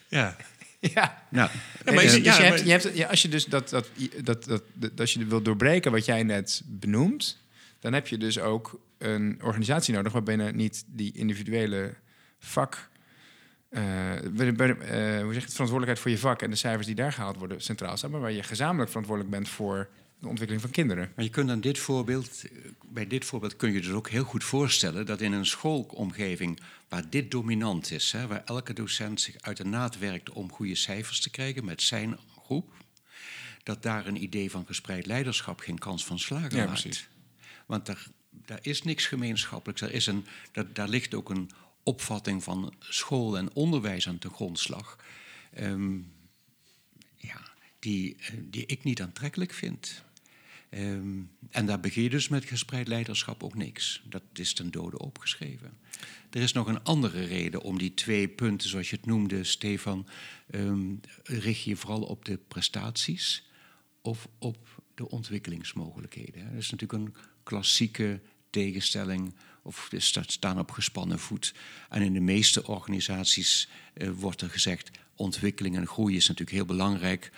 ja. 0.96 1.24
Ja. 1.30 1.30
Nou, 1.30 1.50
Ja, 1.86 1.94
maar 1.94 2.04
is- 2.04 2.14
dus 2.14 2.24
ja, 2.24 2.38
je 2.38 2.44
hebt, 2.44 2.60
je 2.64 2.70
hebt, 2.72 2.98
ja, 2.98 3.08
als 3.08 3.22
je 3.22 3.28
dus 3.28 3.46
dat, 3.46 3.70
dat, 3.70 3.90
dat, 4.24 4.44
dat, 4.46 4.64
dat, 4.74 5.00
als 5.00 5.14
je 5.14 5.26
wil 5.26 5.42
doorbreken 5.42 5.92
wat 5.92 6.06
jij 6.06 6.24
net 6.24 6.62
benoemt, 6.66 7.38
dan 7.80 7.94
heb 7.94 8.08
je 8.08 8.18
dus 8.18 8.40
ook 8.40 8.80
een 8.98 9.40
organisatie 9.44 9.94
nodig 9.94 10.12
waarbij 10.12 10.52
niet 10.52 10.84
die 10.88 11.12
individuele 11.14 11.94
vak, 12.40 12.90
eh, 13.70 13.82
bij 14.32 14.54
bij 14.54 14.70
eh, 14.70 15.22
hoe 15.22 15.34
zeg 15.34 15.42
je 15.42 15.48
het, 15.48 15.54
verantwoordelijkheid 15.54 16.00
voor 16.00 16.12
je 16.12 16.18
vak 16.18 16.42
en 16.42 16.50
de 16.50 16.56
cijfers 16.56 16.86
die 16.86 16.96
daar 16.96 17.14
gehaald 17.14 17.38
worden 17.38 17.62
centraal 17.62 17.98
staan, 17.98 18.12
maar 18.12 18.20
waar 18.20 18.32
je 18.32 18.44
gezamenlijk 18.44 18.90
verantwoordelijk 18.90 19.36
bent 19.36 19.50
voor 19.50 19.88
de 20.20 20.28
ontwikkeling 20.28 20.62
van 20.62 20.72
kinderen. 20.74 21.12
Maar 21.16 21.26
je 21.26 21.32
kunt 21.32 21.50
aan 21.50 21.62
dit 21.62 21.78
voorbeeld, 21.80 22.44
bij 22.90 23.08
dit 23.08 23.26
voorbeeld 23.26 23.56
kun 23.56 23.74
je 23.74 23.82
dus 23.82 23.92
ook 23.92 24.10
heel 24.10 24.24
goed 24.24 24.44
voorstellen 24.44 25.06
dat 25.06 25.22
in 25.22 25.32
een 25.32 25.46
schoolomgeving 25.46 26.60
waar 26.96 27.10
dit 27.10 27.32
dominant 27.32 27.92
is, 27.92 28.12
hè, 28.12 28.28
waar 28.28 28.44
elke 28.46 28.74
docent 28.74 29.22
zich 29.22 29.36
uit 29.42 29.58
de 29.58 29.66
naad 29.66 29.98
werkt 29.98 30.30
om 30.30 30.52
goede 30.52 30.76
cijfers 30.76 31.20
te 31.20 31.30
krijgen 31.30 31.66
met 31.66 31.82
zijn 31.82 32.18
groep, 32.44 32.72
dat 33.64 33.84
daar 33.84 34.08
een 34.08 34.24
idee 34.24 34.52
van 34.52 34.66
gespreid 34.66 35.06
leiderschap 35.06 35.60
geen 35.60 35.78
kans 35.78 36.06
van 36.06 36.20
slagen 36.20 36.58
Ja, 36.58 36.66
maakt. 36.66 36.82
precies. 36.82 37.08
Want 37.66 37.86
daar, 37.86 38.08
daar 38.30 38.60
is 38.62 38.82
niks 38.84 39.06
gemeenschappelijks. 39.06 39.82
Er 39.82 39.92
is 39.92 40.06
een, 40.06 40.26
daar, 40.52 40.74
daar 40.74 40.88
ligt 40.88 41.14
ook 41.14 41.30
een 41.30 41.52
opvatting 41.84 42.44
van 42.44 42.74
school 42.80 43.38
en 43.38 43.54
onderwijs 43.54 44.08
aan 44.08 44.18
de 44.20 44.30
grondslag. 44.30 44.98
Ehm, 45.54 45.98
ja, 47.16 47.42
die, 47.80 48.16
eh, 48.16 48.34
die 48.42 48.66
ik 48.66 48.84
niet 48.84 49.02
aantrekkelijk 49.02 49.54
vind. 49.54 50.04
Ehm, 50.76 51.22
en 51.50 51.66
daar 51.66 51.80
begin 51.80 52.04
je 52.04 52.10
dus 52.10 52.28
met 52.28 52.46
gespreid 52.46 52.88
leiderschap 52.88 53.44
ook 53.44 53.56
niks. 53.56 54.04
Dat 54.10 54.24
is 54.34 54.54
ten 54.54 54.72
dode 54.72 54.98
opgeschreven. 54.98 55.78
Er 56.30 56.42
is 56.42 56.54
nog 56.54 56.68
een 56.68 56.84
andere 56.84 57.24
reden 57.24 57.62
om 57.62 57.78
die 57.78 57.94
twee 57.94 58.28
punten, 58.28 58.70
zoals 58.70 58.90
je 58.90 58.96
het 58.96 59.06
noemde, 59.06 59.44
Stefan. 59.44 60.08
ehm, 60.50 60.96
richt 61.24 61.64
je 61.64 61.76
vooral 61.76 62.02
op 62.02 62.26
de 62.26 62.38
prestaties 62.38 63.50
of 64.02 64.28
op 64.38 64.82
de 64.96 65.10
ontwikkelingsmogelijkheden. 65.10 66.50
Dat 66.52 66.62
is 66.62 66.70
natuurlijk 66.70 67.04
een 67.04 67.16
klassieke 67.44 68.22
tegenstelling 68.50 69.36
of 69.62 69.90
staan 70.26 70.60
op 70.60 70.72
gespannen 70.72 71.20
voet. 71.20 71.54
En 71.90 72.02
in 72.02 72.14
de 72.14 72.20
meeste 72.20 72.68
organisaties 72.68 73.70
eh, 73.94 74.10
wordt 74.10 74.42
er 74.42 74.50
gezegd... 74.50 74.92
ontwikkeling 75.16 75.76
en 75.76 75.88
groei 75.88 76.16
is 76.16 76.28
natuurlijk 76.28 76.58
heel 76.58 76.66
belangrijk 76.66 77.32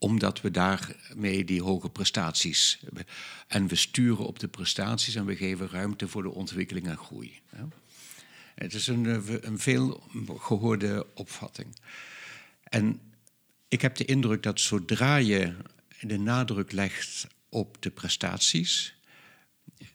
omdat 0.00 0.40
we 0.40 0.50
daarmee 0.50 1.44
die 1.44 1.62
hoge 1.62 1.90
prestaties. 1.90 2.80
En 3.46 3.66
we 3.66 3.74
sturen 3.74 4.26
op 4.26 4.38
de 4.38 4.48
prestaties 4.48 5.14
en 5.14 5.24
we 5.24 5.36
geven 5.36 5.68
ruimte 5.68 6.08
voor 6.08 6.22
de 6.22 6.30
ontwikkeling 6.30 6.88
en 6.88 6.98
groei. 6.98 7.40
Het 8.54 8.74
is 8.74 8.86
een, 8.86 9.06
eh, 9.06 9.34
een 9.40 9.58
veel 9.58 10.02
gehoorde 10.38 11.06
opvatting. 11.14 11.76
En 12.62 13.00
ik 13.68 13.80
heb 13.80 13.96
de 13.96 14.04
indruk 14.04 14.42
dat 14.42 14.60
zodra 14.60 15.16
je 15.16 15.56
de 16.00 16.18
nadruk 16.18 16.72
legt 16.72 17.26
op 17.48 17.82
de 17.82 17.90
prestaties, 17.90 18.94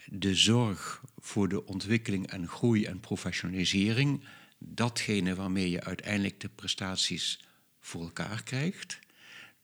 de 0.06 0.36
zorg 0.36 1.02
voor 1.18 1.50
de 1.50 1.66
ontwikkeling 1.66 2.28
en 2.28 2.48
groei 2.48 2.86
en 2.86 3.00
professionalisering, 3.00 4.24
datgene 4.58 5.36
waarmee 5.36 5.70
je 5.70 5.84
uiteindelijk 5.84 6.40
de 6.40 6.50
prestaties 6.50 7.40
voor 7.80 8.02
elkaar 8.02 8.44
krijgt, 8.44 9.00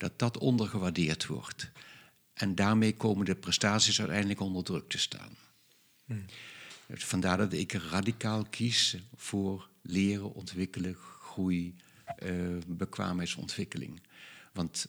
dat 0.02 0.18
dat 0.18 0.38
ondergewaardeerd 0.38 1.26
wordt. 1.26 1.70
En 2.34 2.54
daarmee 2.54 2.96
komen 2.96 3.24
de 3.24 3.34
prestaties 3.34 3.98
uiteindelijk 3.98 4.40
onder 4.40 4.64
druk 4.64 4.88
te 4.88 4.98
staan. 4.98 5.36
Dus 6.86 7.04
Vandaar 7.04 7.36
dat 7.36 7.52
ik 7.52 7.72
radicaal 7.72 8.44
kies 8.50 8.96
voor 9.14 9.68
leren, 9.82 10.34
ontwikkelen, 10.34 10.94
groei, 10.94 11.76
eh, 12.16 12.30
bekwaamheidsontwikkeling. 12.66 14.02
Want 14.52 14.86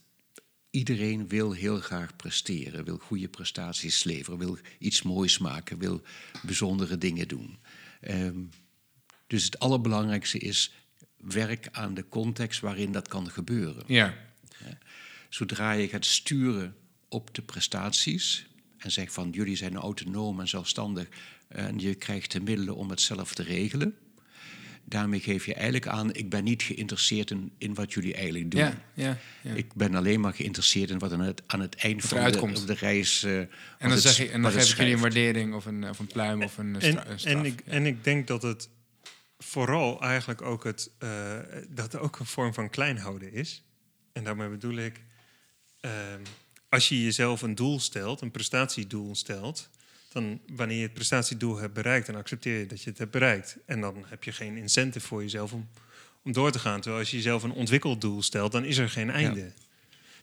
iedereen 0.70 1.28
wil 1.28 1.52
heel 1.52 1.80
graag 1.80 2.16
presteren, 2.16 2.86
wil 2.86 2.98
goede 2.98 3.28
prestaties 3.28 4.04
leveren, 4.04 4.40
wil 4.40 4.58
iets 4.80 5.02
moois 5.02 5.38
maken, 5.38 5.78
wil 5.78 6.02
bijzondere 6.44 6.98
dingen 6.98 7.28
doen. 7.28 7.58
Ehm, 8.02 8.40
dus 9.28 9.44
het 9.44 9.60
allerbelangrijkste 9.60 10.38
is 10.38 10.74
werk 11.18 11.68
aan 11.72 11.94
de 11.94 12.10
context 12.10 12.60
waarin 12.60 12.92
dat 12.92 13.08
kan 13.08 13.30
gebeuren. 13.30 13.84
Ja. 13.88 14.32
Zodra 15.34 15.72
je 15.72 15.88
gaat 15.88 16.06
sturen 16.06 16.76
op 17.10 17.36
de 17.36 17.42
prestaties 17.42 18.48
en 18.78 18.92
zegt 18.92 19.14
van 19.14 19.30
jullie 19.30 19.56
zijn 19.56 19.76
autonoom 19.76 20.40
en 20.40 20.48
zelfstandig 20.48 21.08
en 21.48 21.80
je 21.80 21.96
krijgt 21.96 22.32
de 22.32 22.40
middelen 22.42 22.76
om 22.76 22.90
het 22.90 23.02
zelf 23.02 23.34
te 23.34 23.44
regelen, 23.44 23.96
daarmee 24.86 25.20
geef 25.20 25.46
je 25.46 25.54
eigenlijk 25.54 25.88
aan 25.88 26.14
ik 26.14 26.30
ben 26.30 26.44
niet 26.44 26.64
geïnteresseerd 26.64 27.32
in, 27.32 27.52
in 27.58 27.74
wat 27.74 27.94
jullie 27.94 28.14
eigenlijk 28.14 28.52
doen. 28.52 28.60
Ja, 28.60 28.82
ja, 28.94 29.18
ja. 29.42 29.54
Ik 29.54 29.74
ben 29.74 29.96
alleen 29.96 30.20
maar 30.20 30.34
geïnteresseerd 30.34 30.90
in 30.90 31.00
wat 31.00 31.12
aan 31.12 31.20
het, 31.20 31.42
aan 31.48 31.60
het 31.60 31.76
eind 31.76 32.04
van 32.04 32.32
de, 32.32 32.38
komt. 32.38 32.62
op 32.62 32.68
de 32.68 32.74
reis. 32.74 33.24
eh, 33.24 33.40
En 33.40 33.50
dan, 33.80 33.92
het- 33.92 34.02
zeg 34.02 34.18
je, 34.18 34.30
en 34.30 34.42
dan 34.42 34.52
geef 34.52 34.72
ik 34.72 34.78
jullie 34.78 34.94
een 34.94 35.00
waardering 35.00 35.54
of 35.54 35.66
een, 35.66 35.90
of 35.90 36.00
een 36.00 36.08
pluim 36.08 36.42
of 36.44 36.58
een, 36.58 36.80
En, 36.80 37.12
een 37.12 37.20
straf. 37.20 37.34
en, 37.38 37.46
ik, 37.46 37.62
en 37.66 37.86
ik 37.86 38.04
denk 38.04 38.28
dat 38.28 38.42
het 38.42 38.70
vooral 39.38 40.02
eigenlijk 40.02 40.42
ook, 40.42 40.64
het, 40.64 40.92
eh, 41.00 41.38
dat 41.70 41.94
er 41.94 42.00
ook 42.00 42.20
een 42.20 42.26
vorm 42.26 42.54
van 42.54 42.70
kleinhouden 42.70 43.34
is. 43.34 43.64
En 44.14 44.24
daarmee 44.24 44.50
bedoel 44.50 44.76
ik, 44.78 45.02
als 46.70 46.90
je 46.90 47.04
jezelf 47.04 47.42
een 47.42 47.56
doel 47.56 47.80
stelt, 47.80 48.22
een 48.22 48.32
prestatiedoel 48.32 49.16
stelt, 49.16 49.70
dan 50.14 50.40
wanneer 50.56 50.78
je 50.78 50.84
het 50.84 50.94
prestatiedoel 50.94 51.58
hebt 51.58 51.74
bereikt, 51.74 52.06
dan 52.06 52.16
accepteer 52.16 52.60
je 52.60 52.66
dat 52.66 52.82
je 52.82 52.90
het 52.90 53.00
hebt 53.00 53.12
bereikt. 53.12 53.58
En 53.66 53.82
dan 53.82 54.06
heb 54.08 54.24
je 54.24 54.32
geen 54.32 54.58
incentive 54.58 55.08
voor 55.08 55.22
jezelf 55.22 55.54
om, 55.54 55.70
om 56.24 56.32
door 56.32 56.52
te 56.52 56.60
gaan. 56.60 56.82
Terwijl 56.82 57.02
als 57.02 57.12
je 57.12 57.18
jezelf 57.18 57.44
een 57.44 57.52
ontwikkeldoel 57.52 58.22
stelt, 58.22 58.52
dan 58.52 58.66
is 58.66 58.78
er 58.78 58.90
geen 58.90 59.10
einde. 59.10 59.52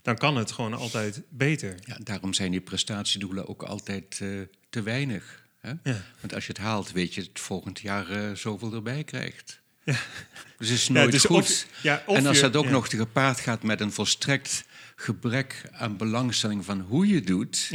Dan 0.02 0.16
kan 0.16 0.36
het 0.36 0.52
gewoon 0.52 0.74
altijd 0.74 1.22
beter. 1.28 1.74
Ja, 1.84 1.96
daarom 2.02 2.34
zijn 2.34 2.50
die 2.50 2.60
prestatiedoelen 2.60 3.48
ook 3.48 3.62
altijd 3.62 4.18
uh, 4.22 4.40
te 4.70 4.82
weinig. 4.82 5.42
Hè? 5.60 5.72
Ja. 5.82 6.04
Want 6.20 6.34
als 6.34 6.46
je 6.46 6.52
het 6.52 6.60
haalt, 6.60 6.92
weet 6.92 7.14
je 7.14 7.20
het 7.20 7.40
volgend 7.40 7.80
jaar 7.80 8.10
uh, 8.10 8.34
zoveel 8.34 8.72
erbij 8.72 9.04
krijgt. 9.04 9.60
Ja. 9.84 9.98
Dus 10.58 10.68
het 10.68 10.78
is 10.78 10.88
nooit 10.88 11.12
dus 11.12 11.24
goed. 11.24 11.66
ja, 11.82 12.02
en 12.06 12.26
als 12.26 12.40
dat 12.40 12.56
ook 12.56 12.68
nog 12.68 12.88
te 12.88 12.96
gepaard 12.96 13.40
gaat 13.40 13.62
met 13.62 13.80
een 13.80 13.92
volstrekt 13.92 14.64
gebrek 15.00 15.62
aan 15.72 15.96
belangstelling 15.96 16.64
van 16.64 16.80
hoe 16.80 17.06
je 17.06 17.20
doet, 17.20 17.70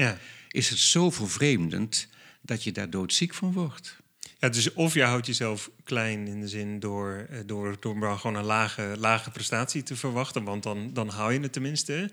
is 0.50 0.70
het 0.70 0.80
zo 0.80 1.12
vervreemdend 1.12 2.08
dat 2.42 2.64
je 2.64 2.72
daar 2.72 2.90
doodziek 2.90 3.34
van 3.34 3.54
wordt. 3.54 3.98
Ja, 4.40 4.50
dus 4.50 4.74
of 4.74 4.94
je 4.94 5.04
houdt 5.04 5.26
jezelf 5.26 5.70
klein 5.84 6.28
in 6.28 6.40
de 6.40 6.48
zin 6.48 6.80
door, 6.80 7.28
eh, 7.30 7.40
door, 7.46 7.78
door 7.80 8.18
gewoon 8.18 8.36
een 8.36 8.44
lage, 8.44 8.96
lage 8.98 9.32
prestatie 9.32 9.84
te 9.84 9.96
verwachten, 9.96 10.44
want 10.44 10.64
dan, 10.64 10.94
dan 10.94 11.10
hou 11.10 11.34
je 11.34 11.40
het 11.40 11.54
tenminste. 11.54 12.12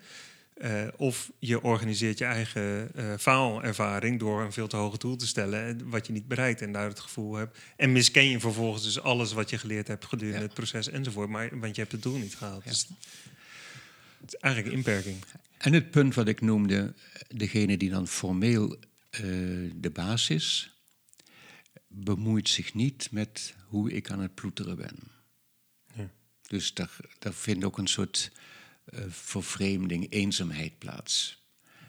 Uh, 0.57 0.83
of 0.97 1.31
je 1.39 1.63
organiseert 1.63 2.19
je 2.19 2.25
eigen 2.25 2.91
uh, 2.97 3.13
faalervaring 3.19 4.19
door 4.19 4.43
een 4.43 4.53
veel 4.53 4.67
te 4.67 4.77
hoge 4.77 4.99
doel 4.99 5.17
te 5.17 5.27
stellen, 5.27 5.91
wat 5.91 6.07
je 6.07 6.13
niet 6.13 6.29
bereikt 6.29 6.61
en 6.61 6.73
daar 6.73 6.89
het 6.89 7.01
gevoel 7.01 7.35
hebt. 7.35 7.59
En 7.77 7.93
misken 7.93 8.25
je 8.25 8.41
vervolgens 8.41 8.83
dus 8.83 9.01
alles 9.01 9.33
wat 9.33 9.51
je 9.51 9.59
geleerd 9.59 9.89
hebt 9.89 10.05
gedurende 10.05 10.43
het 10.43 10.55
proces 10.55 10.89
enzovoort, 10.89 11.29
maar, 11.29 11.59
want 11.59 11.75
je 11.75 11.81
hebt 11.81 11.93
het 11.93 12.03
doel 12.03 12.19
niet 12.19 12.37
gehaald. 12.37 12.65
Dus 12.65 12.79
het 12.79 12.97
is 14.27 14.35
eigenlijk 14.35 14.73
een 14.75 14.79
inperking. 14.79 15.25
En 15.59 15.73
het 15.73 15.91
punt 15.91 16.15
wat 16.15 16.29
ik 16.29 16.41
noemde, 16.41 16.95
degene 17.29 17.77
die 17.77 17.91
dan 17.91 18.09
formeel 18.09 18.71
uh, 18.71 18.81
de 19.77 19.91
baas 19.93 20.31
is, 20.31 20.77
bemoeit 21.89 22.49
zich 22.49 22.75
niet 22.75 23.09
met 23.11 23.55
hoe 23.67 23.93
ik 23.93 24.11
aan 24.11 24.21
het 24.21 24.35
ploeteren 24.35 24.77
ben. 24.77 24.99
Ja. 25.95 26.11
Dus 26.47 26.75
daar, 26.75 26.97
daar 27.19 27.35
vindt 27.35 27.65
ook 27.65 27.79
een 27.79 27.87
soort 27.87 28.33
uh, 28.95 29.01
vervreemding, 29.09 30.07
eenzaamheid 30.11 30.79
plaats. 30.79 31.43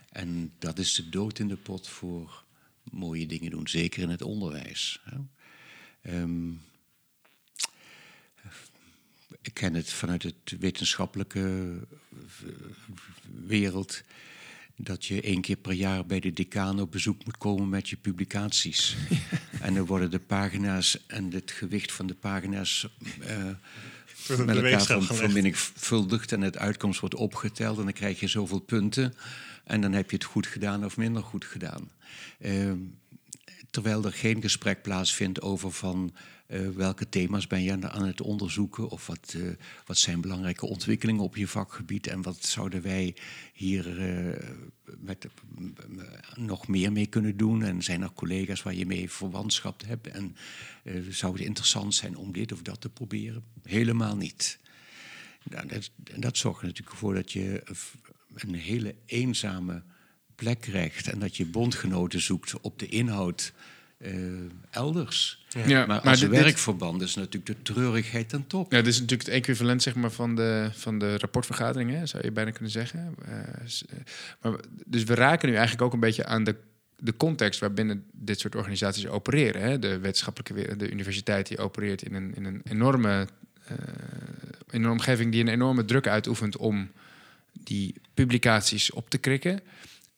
En 0.10 0.54
dat 0.60 0.80
is 0.80 0.94
de 0.94 1.10
dood 1.10 1.40
in 1.40 1.48
de 1.48 1.58
pot 1.58 1.88
voor 1.88 2.44
mooie 2.84 3.26
dingen 3.26 3.52
doen, 3.52 3.68
zeker 3.68 4.04
in 4.04 4.10
het 4.10 4.22
onderwijs. 4.22 5.02
Um, 6.02 6.62
ik 9.42 9.54
ken 9.54 9.74
het 9.74 9.90
vanuit 9.90 10.24
het 10.24 10.56
wetenschappelijke 10.60 11.80
eh, 11.92 11.98
wereld. 13.46 14.02
Dat 14.76 15.06
je 15.06 15.22
één 15.22 15.42
keer 15.42 15.56
per 15.56 15.74
jaar 15.74 16.06
bij 16.06 16.20
de 16.20 16.34
decaan 16.34 16.80
op 16.80 16.92
bezoek 16.92 17.26
moet 17.26 17.38
komen 17.38 17.70
met 17.70 17.90
je 17.90 17.96
publicaties. 17.96 18.96
en 19.62 19.74
dan 19.74 19.86
worden 19.86 20.12
de 20.12 20.20
pagina's 20.20 21.06
en 21.08 21.32
het 21.32 21.52
gewicht 21.52 21.92
van 21.92 22.08
de 22.08 22.16
pagina's 22.16 22.88
uh, 23.20 24.46
met 24.46 24.58
elkaar 24.58 25.02
vermenigvuldigd. 25.02 26.32
En 26.32 26.42
het 26.42 26.58
uitkomst 26.58 27.00
wordt 27.00 27.16
opgeteld 27.16 27.78
en 27.78 27.84
dan 27.84 27.94
krijg 27.94 28.20
je 28.20 28.28
zoveel 28.28 28.60
punten. 28.60 29.14
En 29.64 29.82
dan 29.82 29.92
heb 29.92 30.10
je 30.10 30.16
het 30.16 30.26
goed 30.26 30.48
gedaan 30.48 30.86
of 30.86 30.98
minder 30.98 31.24
goed 31.24 31.46
gedaan. 31.46 31.92
Uh, 32.40 32.72
terwijl 33.70 34.06
er 34.06 34.14
geen 34.14 34.42
gesprek 34.42 34.82
plaatsvindt 34.82 35.42
over 35.42 35.72
van 35.72 36.14
uh, 36.54 36.70
welke 36.70 37.10
thema's 37.10 37.48
ben 37.48 37.64
je 37.64 37.90
aan 37.90 38.06
het 38.06 38.22
onderzoeken 38.22 38.90
of 38.90 39.08
wat, 39.08 39.34
uh, 39.38 39.52
wat 39.86 39.98
zijn 39.98 40.22
belangrijke 40.22 40.66
ontwikkelingen 40.66 41.24
op 41.24 41.36
je 41.36 41.48
vakgebied 41.48 42.08
en 42.08 42.22
wat 42.22 42.46
zouden 42.46 42.82
wij 42.82 43.16
hier 43.54 44.00
uh, 44.00 44.38
met, 44.98 45.28
nog 46.36 46.68
meer 46.68 46.92
mee 46.92 47.08
kunnen 47.08 47.38
doen 47.38 47.64
en 47.64 47.82
zijn 47.82 48.02
er 48.02 48.14
collega's 48.14 48.64
waar 48.64 48.74
je 48.74 48.86
mee 48.86 49.12
verwantschap 49.12 49.82
hebt 49.86 50.08
en 50.08 50.36
zou 51.10 51.34
het 51.34 51.42
interessant 51.42 51.96
zijn 51.96 52.16
om 52.16 52.32
dit 52.32 52.52
of 52.52 52.62
dat 52.62 52.82
te 52.82 52.90
proberen? 52.90 53.44
Helemaal 53.64 54.16
niet. 54.16 54.60
Nou, 55.44 55.68
dat, 55.68 55.92
dat 56.18 56.38
zorgt 56.38 56.62
er 56.62 56.68
natuurlijk 56.68 56.98
voor 56.98 57.14
dat 57.14 57.32
je 57.32 57.64
een 58.36 58.56
hele 58.56 58.96
eenzame 59.06 59.84
plek 60.36 60.60
krijgt 60.60 61.08
en 61.08 61.20
dat 61.20 61.38
je 61.38 61.46
bondgenoten 61.46 62.22
zoekt 62.22 62.60
op 62.62 62.80
de 62.80 62.88
inhoud 62.88 63.54
uh, 63.98 64.12
elders. 64.70 65.46
Ja. 65.66 65.86
maar 65.86 66.00
als 66.00 66.22
maar 66.22 66.30
werkverband 66.30 67.02
is 67.02 67.16
natuurlijk 67.16 67.46
de 67.46 67.74
treurigheid 67.74 68.30
ten 68.30 68.48
top. 68.48 68.72
Ja, 68.72 68.78
dit 68.78 68.94
is 68.94 69.00
natuurlijk 69.00 69.30
het 69.30 69.38
equivalent 69.38 69.82
zeg 69.82 69.96
maar, 69.96 70.12
van, 70.12 70.36
de, 70.36 70.70
van 70.74 71.00
de 71.00 71.18
rapportvergaderingen, 71.18 72.08
zou 72.08 72.24
je 72.24 72.32
bijna 72.32 72.52
kunnen 72.52 72.72
zeggen. 72.72 73.16
Uh, 73.30 73.36
maar, 74.42 74.60
dus 74.86 75.04
we 75.04 75.16
raken 75.16 75.48
nu 75.48 75.54
eigenlijk 75.54 75.86
ook 75.86 75.94
een 75.94 76.00
beetje 76.00 76.26
aan 76.26 76.44
de, 76.44 76.56
de 76.98 77.18
context 77.18 77.60
waarbinnen 77.60 78.06
dit 78.12 78.40
soort 78.40 78.56
organisaties 78.56 79.08
opereren. 79.08 79.62
Hè? 79.62 79.80
De 79.80 80.00
wetenschappelijke 80.00 80.78
de 80.78 80.92
universiteit 80.92 81.48
die 81.48 81.58
opereert 81.58 82.02
in 82.02 82.14
een, 82.14 82.36
in 82.36 82.46
een 82.46 82.62
enorme 82.64 83.28
uh, 83.72 83.78
in 84.70 84.84
een 84.84 84.92
omgeving 84.92 85.32
die 85.32 85.42
een 85.42 85.48
enorme 85.48 85.86
druk 85.86 86.08
uitoefent 86.08 86.58
om 86.58 86.92
die 87.52 87.96
publicaties 88.14 88.92
op 88.92 89.10
te 89.10 89.18
krikken 89.18 89.60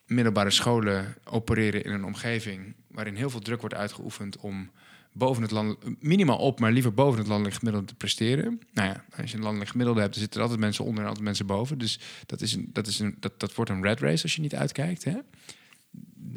middelbare 0.05 0.49
scholen 0.49 1.15
opereren 1.23 1.83
in 1.83 1.91
een 1.91 2.05
omgeving 2.05 2.75
waarin 2.87 3.15
heel 3.15 3.29
veel 3.29 3.39
druk 3.39 3.59
wordt 3.59 3.75
uitgeoefend 3.75 4.37
om 4.37 4.69
boven 5.15 5.41
het 5.41 5.51
land, 5.51 5.77
minimaal 5.99 6.37
op, 6.37 6.59
maar 6.59 6.71
liever 6.71 6.93
boven 6.93 7.19
het 7.19 7.27
landelijk 7.27 7.55
gemiddelde 7.55 7.87
te 7.87 7.95
presteren. 7.95 8.59
Nou 8.73 8.87
ja, 8.89 9.05
als 9.17 9.31
je 9.31 9.37
een 9.37 9.43
landelijk 9.43 9.69
gemiddelde 9.69 10.01
hebt, 10.01 10.13
dan 10.13 10.21
zitten 10.21 10.39
er 10.39 10.45
altijd 10.45 10.63
mensen 10.63 10.85
onder 10.85 11.01
en 11.01 11.07
altijd 11.07 11.25
mensen 11.25 11.45
boven. 11.45 11.77
Dus 11.77 11.99
dat, 12.25 12.41
is 12.41 12.53
een, 12.53 12.69
dat, 12.73 12.87
is 12.87 12.99
een, 12.99 13.15
dat, 13.19 13.39
dat 13.39 13.55
wordt 13.55 13.71
een 13.71 13.83
red 13.83 13.99
race 13.99 14.23
als 14.23 14.35
je 14.35 14.41
niet 14.41 14.55
uitkijkt. 14.55 15.03
Hè? 15.03 15.13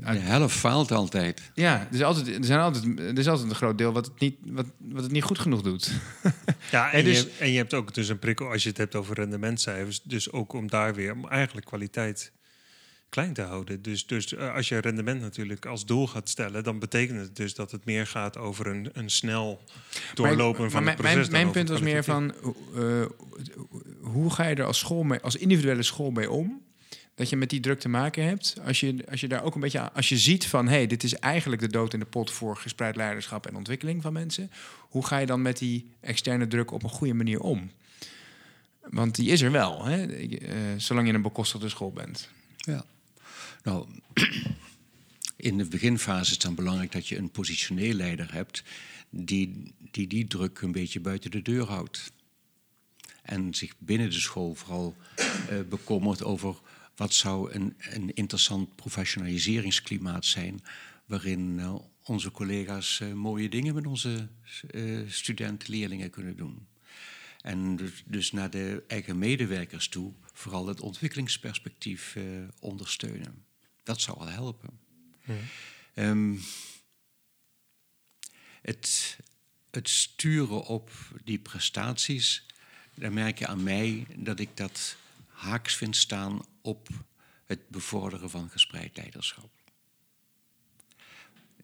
De 0.00 0.18
helft 0.18 0.56
faalt 0.56 0.90
altijd. 0.90 1.50
Ja, 1.54 1.80
er 1.80 1.94
is 1.94 2.02
altijd, 2.02 2.28
er 2.28 2.44
zijn 2.44 2.60
altijd, 2.60 2.98
er 2.98 3.18
is 3.18 3.28
altijd 3.28 3.48
een 3.48 3.54
groot 3.54 3.78
deel 3.78 3.92
wat 3.92 4.06
het 4.06 4.20
niet, 4.20 4.36
wat, 4.44 4.66
wat 4.78 5.02
het 5.02 5.12
niet 5.12 5.22
goed 5.22 5.38
genoeg 5.38 5.62
doet. 5.62 5.90
Ja, 6.70 6.92
en, 6.92 7.04
dus, 7.04 7.20
je, 7.20 7.30
en 7.38 7.50
je 7.50 7.56
hebt 7.56 7.74
ook 7.74 7.94
dus 7.94 8.08
een 8.08 8.18
prikkel 8.18 8.50
als 8.50 8.62
je 8.62 8.68
het 8.68 8.78
hebt 8.78 8.94
over 8.94 9.14
rendementcijfers. 9.14 10.02
Dus 10.02 10.32
ook 10.32 10.52
om 10.52 10.66
daar 10.66 10.94
weer 10.94 11.12
om 11.12 11.28
eigenlijk 11.28 11.66
kwaliteit 11.66 12.32
klein 13.08 13.32
te 13.32 13.42
houden. 13.42 13.82
Dus, 13.82 14.06
dus 14.06 14.34
eh, 14.34 14.54
als 14.54 14.68
je 14.68 14.78
rendement 14.78 15.20
natuurlijk 15.20 15.66
als 15.66 15.86
doel 15.86 16.06
gaat 16.06 16.28
stellen, 16.28 16.64
dan 16.64 16.78
betekent 16.78 17.20
het 17.20 17.36
dus 17.36 17.54
dat 17.54 17.70
het 17.70 17.84
meer 17.84 18.06
gaat 18.06 18.36
over 18.36 18.66
een, 18.66 18.90
een 18.92 19.10
snel 19.10 19.62
doorlopen 20.14 20.70
van 20.70 20.86
het 20.86 20.96
proces. 20.96 21.14
Mijn, 21.14 21.30
mijn 21.30 21.50
punt 21.50 21.68
was 21.68 21.80
meer 21.80 22.04
van 22.04 22.34
uh, 22.74 23.04
hoe 24.00 24.30
ga 24.30 24.46
je 24.46 24.54
er 24.54 24.64
als 24.64 24.78
school 24.78 25.02
mee, 25.02 25.20
als 25.20 25.36
individuele 25.36 25.82
school 25.82 26.10
mee 26.10 26.30
om? 26.30 26.66
Dat 27.14 27.28
je 27.28 27.36
met 27.36 27.50
die 27.50 27.60
druk 27.60 27.80
te 27.80 27.88
maken 27.88 28.24
hebt. 28.24 28.56
Als 28.64 28.80
je, 28.80 29.04
als 29.10 29.20
je 29.20 29.28
daar 29.28 29.42
ook 29.42 29.54
een 29.54 29.60
beetje 29.60 29.92
als 29.92 30.08
je 30.08 30.18
ziet 30.18 30.46
van 30.46 30.66
hé, 30.66 30.74
hey, 30.74 30.86
dit 30.86 31.02
is 31.02 31.14
eigenlijk 31.14 31.62
de 31.62 31.68
dood 31.68 31.92
in 31.92 31.98
de 31.98 32.06
pot 32.06 32.30
voor 32.30 32.56
gespreid 32.56 32.96
leiderschap 32.96 33.46
en 33.46 33.56
ontwikkeling 33.56 34.02
van 34.02 34.12
mensen. 34.12 34.50
Hoe 34.78 35.06
ga 35.06 35.18
je 35.18 35.26
dan 35.26 35.42
met 35.42 35.58
die 35.58 35.90
externe 36.00 36.46
druk 36.46 36.70
op 36.70 36.82
een 36.82 36.88
goede 36.88 37.14
manier 37.14 37.40
om? 37.40 37.70
Want 38.90 39.14
die 39.14 39.30
is 39.30 39.40
er 39.40 39.50
wel, 39.50 39.84
hè? 39.84 40.06
Uh, 40.06 40.38
zolang 40.76 41.06
je 41.06 41.12
in 41.12 41.18
een 41.18 41.22
bekostigde 41.22 41.68
school 41.68 41.92
bent. 41.92 42.28
Ja. 42.56 42.84
Nou, 43.68 43.86
in 45.50 45.58
de 45.58 45.64
beginfase 45.64 46.22
is 46.22 46.30
het 46.30 46.42
dan 46.42 46.54
belangrijk 46.54 46.92
dat 46.92 47.08
je 47.08 47.16
een 47.16 47.30
positioneel 47.30 47.94
leider 47.94 48.32
hebt 48.32 48.62
die, 49.10 49.74
die 49.90 50.06
die 50.06 50.26
druk 50.26 50.60
een 50.60 50.72
beetje 50.72 51.00
buiten 51.00 51.30
de 51.30 51.42
deur 51.42 51.66
houdt. 51.66 52.12
En 53.22 53.54
zich 53.54 53.74
binnen 53.78 54.10
de 54.10 54.20
school 54.20 54.54
vooral 54.54 54.96
uh, 55.50 55.60
bekommert 55.68 56.22
over 56.22 56.56
wat 56.96 57.14
zou 57.14 57.52
een, 57.52 57.74
een 57.78 58.14
interessant 58.14 58.74
professionaliseringsklimaat 58.76 60.24
zijn 60.24 60.62
waarin 61.06 61.58
uh, 61.58 61.74
onze 62.04 62.30
collega's 62.30 63.00
uh, 63.00 63.12
mooie 63.12 63.48
dingen 63.48 63.74
met 63.74 63.86
onze 63.86 64.28
studenten, 65.06 65.70
leerlingen 65.70 66.10
kunnen 66.10 66.36
doen. 66.36 66.66
En 67.40 67.76
dus, 67.76 68.02
dus, 68.06 68.32
naar 68.32 68.50
de 68.50 68.82
eigen 68.86 69.18
medewerkers 69.18 69.88
toe 69.88 70.12
vooral 70.32 70.66
het 70.66 70.80
ontwikkelingsperspectief 70.80 72.16
ondersteunen. 72.60 73.46
Dat 73.88 74.00
zou 74.00 74.18
wel 74.18 74.28
helpen. 74.28 74.80
Ehm, 75.94 76.36
het, 78.62 79.18
het 79.70 79.88
sturen 79.88 80.64
op 80.64 80.90
die 81.24 81.38
prestaties, 81.38 82.46
daar 82.94 83.12
merk 83.12 83.38
je 83.38 83.46
aan 83.46 83.62
mij 83.62 84.06
dat 84.16 84.40
ik 84.40 84.56
dat 84.56 84.96
haaks 85.26 85.74
vind 85.74 85.96
staan 85.96 86.46
op 86.62 86.88
het 87.44 87.68
bevorderen 87.68 88.30
van 88.30 88.48
gespreid 88.48 88.96
leiderschap. 88.96 89.50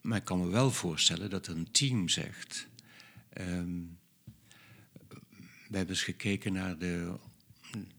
Maar 0.01 0.19
ik 0.19 0.25
kan 0.25 0.41
me 0.41 0.49
wel 0.49 0.71
voorstellen 0.71 1.31
dat 1.31 1.47
een 1.47 1.71
team 1.71 2.09
zegt. 2.09 2.67
Um, 3.39 3.99
we 5.69 5.77
hebben 5.77 5.95
eens 5.95 6.05
gekeken 6.05 6.53
naar, 6.53 6.79
de, 6.79 7.19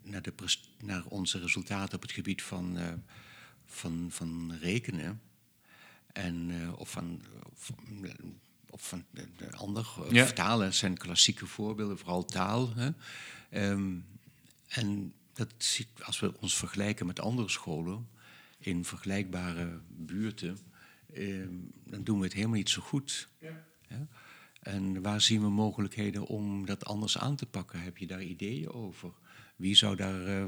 naar, 0.01 0.21
de, 0.21 0.33
naar 0.79 1.05
onze 1.05 1.39
resultaten 1.39 1.95
op 1.95 2.01
het 2.01 2.11
gebied 2.11 2.41
van 2.41 2.77
uh, 2.77 2.93
van, 3.65 4.07
van 4.11 4.57
rekenen. 4.61 5.21
En, 6.13 6.49
uh, 6.49 6.79
of 6.79 6.91
van, 6.91 7.21
of 8.69 8.87
van 8.87 9.05
de 9.11 9.51
ander, 9.55 9.87
ja. 10.11 10.25
vertalen 10.25 10.73
zijn 10.73 10.97
klassieke 10.97 11.45
voorbeelden, 11.45 11.97
vooral 11.97 12.25
taal. 12.25 12.73
Hè. 12.75 12.89
Um, 13.71 14.05
en 14.67 15.13
dat 15.33 15.53
ziet, 15.57 15.87
als 16.01 16.19
we 16.19 16.39
ons 16.39 16.57
vergelijken 16.57 17.05
met 17.05 17.19
andere 17.19 17.49
scholen, 17.49 18.07
in 18.57 18.85
vergelijkbare 18.85 19.79
buurten, 19.87 20.57
ehm, 21.13 21.53
dan 21.83 22.03
doen 22.03 22.17
we 22.17 22.23
het 22.23 22.33
helemaal 22.33 22.55
niet 22.55 22.69
zo 22.69 22.81
goed. 22.81 23.27
Ja. 23.39 23.63
En 24.59 25.01
waar 25.01 25.21
zien 25.21 25.41
we 25.41 25.49
mogelijkheden 25.49 26.25
om 26.25 26.65
dat 26.65 26.85
anders 26.85 27.17
aan 27.17 27.35
te 27.35 27.45
pakken? 27.45 27.81
Heb 27.81 27.97
je 27.97 28.07
daar 28.07 28.23
ideeën 28.23 28.69
over? 28.69 29.11
Wie 29.55 29.75
zou 29.75 29.95
daar 29.95 30.27
uh, 30.27 30.45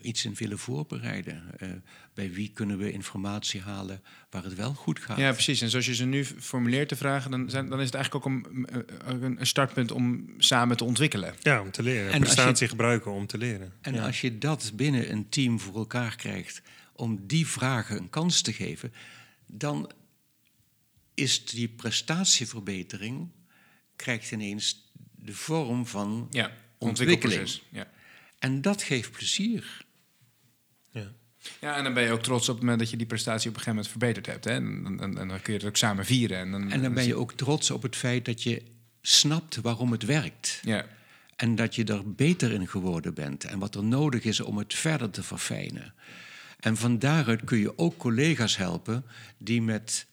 iets 0.00 0.24
in 0.24 0.34
willen 0.34 0.58
voorbereiden? 0.58 1.42
Uh, 1.62 1.68
bij 2.14 2.32
wie 2.32 2.50
kunnen 2.54 2.78
we 2.78 2.92
informatie 2.92 3.60
halen 3.60 4.02
waar 4.30 4.44
het 4.44 4.54
wel 4.54 4.74
goed 4.74 4.98
gaat? 4.98 5.18
Ja, 5.18 5.32
precies. 5.32 5.60
En 5.60 5.70
zoals 5.70 5.86
je 5.86 5.94
ze 5.94 6.04
nu 6.04 6.24
formuleert 6.24 6.88
te 6.88 6.96
vragen, 6.96 7.30
dan, 7.30 7.50
zijn, 7.50 7.68
dan 7.68 7.80
is 7.80 7.86
het 7.86 7.94
eigenlijk 7.94 8.26
ook 8.26 8.32
een, 8.32 9.38
een, 9.40 9.46
startpunt 9.46 9.92
om 9.92 10.34
samen 10.38 10.76
te 10.76 10.84
ontwikkelen. 10.84 11.34
Ja, 11.42 11.60
om 11.60 11.70
te 11.70 11.82
leren. 11.82 12.12
En 12.12 12.20
prestatie 12.20 12.68
gebruiken 12.68 13.12
om 13.12 13.26
te 13.26 13.38
leren. 13.38 13.72
En 13.80 13.98
als 13.98 14.20
je 14.20 14.38
dat 14.38 14.72
binnen 14.74 15.12
een 15.12 15.28
team 15.28 15.60
voor 15.60 15.74
elkaar 15.74 16.16
krijgt, 16.16 16.62
om 16.92 17.26
die 17.26 17.46
vragen 17.46 17.96
een 17.96 18.10
kans 18.10 18.40
te 18.40 18.52
geven, 18.52 18.92
dan 19.46 19.90
is 21.14 21.44
die 21.44 21.68
prestatieverbetering 21.68 23.28
krijgt 23.96 24.30
ineens 24.30 24.92
de 25.14 25.34
vorm 25.34 25.86
van 25.86 26.26
ja, 26.30 26.50
ontwikkeling. 26.78 27.60
Ja. 27.68 27.92
En 28.44 28.60
dat 28.60 28.82
geeft 28.82 29.10
plezier. 29.10 29.84
Ja. 30.90 31.12
Ja, 31.60 31.76
en 31.76 31.84
dan 31.84 31.94
ben 31.94 32.02
je 32.02 32.10
ook 32.10 32.22
trots 32.22 32.48
op 32.48 32.54
het 32.54 32.62
moment 32.62 32.80
dat 32.80 32.90
je 32.90 32.96
die 32.96 33.06
prestatie 33.06 33.48
op 33.50 33.56
een 33.56 33.62
gegeven 33.62 33.84
moment 33.84 33.90
verbeterd 33.90 34.26
hebt. 34.26 34.44
Hè? 34.44 34.50
En, 34.50 34.98
en, 35.00 35.18
en 35.18 35.28
dan 35.28 35.42
kun 35.42 35.52
je 35.52 35.58
het 35.58 35.68
ook 35.68 35.76
samen 35.76 36.04
vieren. 36.04 36.38
En 36.38 36.50
dan, 36.50 36.70
en 36.70 36.82
dan 36.82 36.94
ben 36.94 37.06
je 37.06 37.14
ook 37.14 37.32
trots 37.32 37.70
op 37.70 37.82
het 37.82 37.96
feit 37.96 38.24
dat 38.24 38.42
je 38.42 38.62
snapt 39.00 39.56
waarom 39.56 39.92
het 39.92 40.04
werkt. 40.04 40.60
Ja. 40.62 40.86
En 41.36 41.54
dat 41.54 41.74
je 41.74 41.84
er 41.84 42.12
beter 42.12 42.52
in 42.52 42.68
geworden 42.68 43.14
bent. 43.14 43.44
En 43.44 43.58
wat 43.58 43.74
er 43.74 43.84
nodig 43.84 44.24
is 44.24 44.40
om 44.40 44.58
het 44.58 44.74
verder 44.74 45.10
te 45.10 45.22
verfijnen. 45.22 45.94
En 46.60 46.76
van 46.76 46.98
daaruit 46.98 47.44
kun 47.44 47.58
je 47.58 47.78
ook 47.78 47.96
collega's 47.96 48.56
helpen 48.56 49.04
die 49.38 49.62
met 49.62 50.06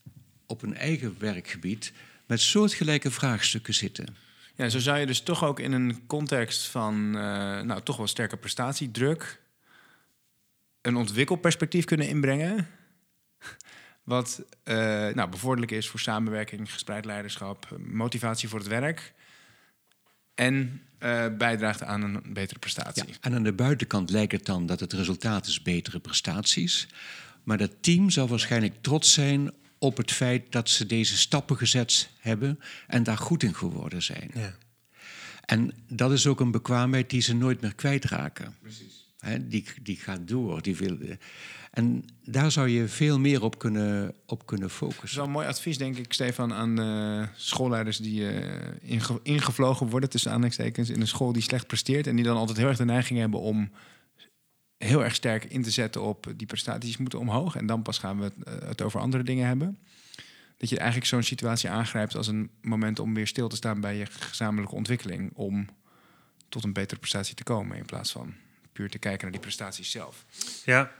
op 0.45 0.62
een 0.62 0.76
eigen 0.76 1.16
werkgebied 1.20 1.94
met 2.26 2.41
soortgelijke 2.41 3.12
vraagstukken 3.12 3.74
zitten. 3.74 4.16
Ja, 4.61 4.69
zo 4.69 4.79
zou 4.79 4.97
je 4.97 5.05
dus 5.05 5.21
toch 5.21 5.43
ook 5.43 5.59
in 5.59 5.71
een 5.71 6.07
context 6.07 6.67
van 6.67 6.95
uh, 6.95 7.61
nou, 7.61 7.81
toch 7.81 7.97
wel 7.97 8.07
sterke 8.07 8.38
prestatiedruk 8.38 9.41
een 10.81 10.95
ontwikkelperspectief 10.95 11.85
kunnen 11.85 12.07
inbrengen. 12.07 12.67
Wat 14.03 14.43
uh, 14.63 14.75
nou, 15.07 15.29
bevorderlijk 15.29 15.71
is 15.71 15.88
voor 15.89 15.99
samenwerking, 15.99 16.71
gespreid 16.71 17.05
leiderschap, 17.05 17.77
motivatie 17.77 18.49
voor 18.49 18.59
het 18.59 18.67
werk. 18.67 19.13
En 20.35 20.81
uh, 20.99 21.25
bijdraagt 21.38 21.83
aan 21.83 22.01
een 22.01 22.33
betere 22.33 22.59
prestatie. 22.59 23.15
En 23.21 23.33
aan 23.33 23.43
de 23.43 23.53
buitenkant 23.53 24.09
lijkt 24.09 24.31
het 24.31 24.45
dan 24.45 24.65
dat 24.65 24.79
het 24.79 24.93
resultaat 24.93 25.47
is 25.47 25.61
betere 25.61 25.99
prestaties. 25.99 26.88
Maar 27.43 27.57
dat 27.57 27.71
team 27.79 28.09
zal 28.09 28.27
waarschijnlijk 28.27 28.81
trots 28.81 29.13
zijn 29.13 29.51
op 29.82 29.98
het 29.98 30.12
feit 30.12 30.52
dat 30.52 30.70
ze 30.70 30.86
deze 30.86 31.18
stappen 31.18 31.58
gezet 31.58 32.10
hebben 32.20 32.60
en 32.88 33.03
daar 33.03 33.18
goed 33.18 33.44
in 33.44 33.56
geworden 33.56 34.02
zijn. 34.02 34.32
Ja. 34.34 34.56
En 35.45 35.74
dat 35.88 36.12
is 36.12 36.28
ook 36.28 36.40
een 36.40 36.52
bekwaamheid 36.52 37.10
die 37.10 37.22
ze 37.22 37.36
nooit 37.36 37.62
meer 37.62 37.76
kwijtraken. 37.76 38.56
Precies. 38.62 39.14
He, 39.20 39.48
die, 39.48 39.66
die 39.82 39.95
gaat 39.95 40.28
door. 40.28 40.62
Die 40.62 40.76
wil, 40.76 40.98
en 41.72 42.06
daar 42.24 42.52
zou 42.52 42.68
je 42.70 42.88
veel 42.88 43.20
meer 43.20 43.44
op 43.44 43.58
kunnen, 43.58 44.14
op 44.26 44.45
kunnen 44.45 44.70
focussen. 44.70 45.02
Dat 45.02 45.10
is 45.10 45.16
wel 45.16 45.26
een 45.26 45.32
mooi 45.32 45.48
advies, 45.48 45.78
denk 45.78 45.98
ik, 45.98 46.14
Stefan, 46.14 46.53
aan 46.53 46.80
uh, 46.80 47.28
schoolleiders 47.36 47.98
die 47.98 48.22
uh, 48.22 49.16
ingevlogen 49.24 49.90
worden, 49.90 50.10
tussen 50.10 50.32
aanhalingstekens, 50.32 50.90
in 50.90 51.02
een 51.02 51.08
school 51.08 51.34
die 51.34 51.41
slecht 51.41 51.68
presteert. 51.68 52.08
En 52.08 52.16
die 52.16 52.26
dan 52.26 52.38
altijd 52.38 52.58
heel 52.58 52.68
erg 52.68 52.78
de 52.78 52.86
neiging 52.86 53.20
hebben 53.20 53.40
om 53.40 53.72
heel 54.84 55.03
erg 55.03 55.16
sterk 55.16 55.44
in 55.44 55.62
te 55.62 55.72
zetten 55.72 56.02
op 56.02 56.34
die 56.36 56.48
prestaties 56.48 56.98
moeten 56.98 57.20
omhoog. 57.20 57.56
En 57.56 57.66
dan 57.66 57.82
pas 57.82 57.98
gaan 57.98 58.18
we 58.18 58.24
het, 58.24 58.34
eh, 58.44 58.68
het 58.68 58.82
over 58.82 58.99
andere 58.99 59.24
dingen 59.24 59.48
hebben. 59.48 59.78
Dat 60.58 60.70
je 60.70 60.78
eigenlijk 60.78 61.08
zo'n 61.08 61.24
situatie 61.24 61.70
aangrijpt 61.70 62.16
als 62.16 62.28
een 62.28 62.49
moment 62.62 62.99
om 62.99 63.14
weer 63.14 63.28
stil 63.28 63.48
te 63.48 63.56
staan 63.56 63.82
bij 63.82 63.95
je 63.95 64.06
gezamenlijke 64.06 64.76
ontwikkeling. 64.76 65.32
Om 65.34 65.68
tot 66.49 66.64
een 66.64 66.74
betere 66.74 66.99
prestatie 66.99 67.36
te 67.36 67.44
komen. 67.44 67.78
In 67.78 67.86
plaats 67.86 68.12
van 68.12 68.34
puur 68.74 68.90
te 68.90 68.98
kijken 68.98 69.22
naar 69.22 69.32
die 69.32 69.41
prestaties 69.41 69.91
zelf. 69.91 70.26
Ja, 70.66 70.91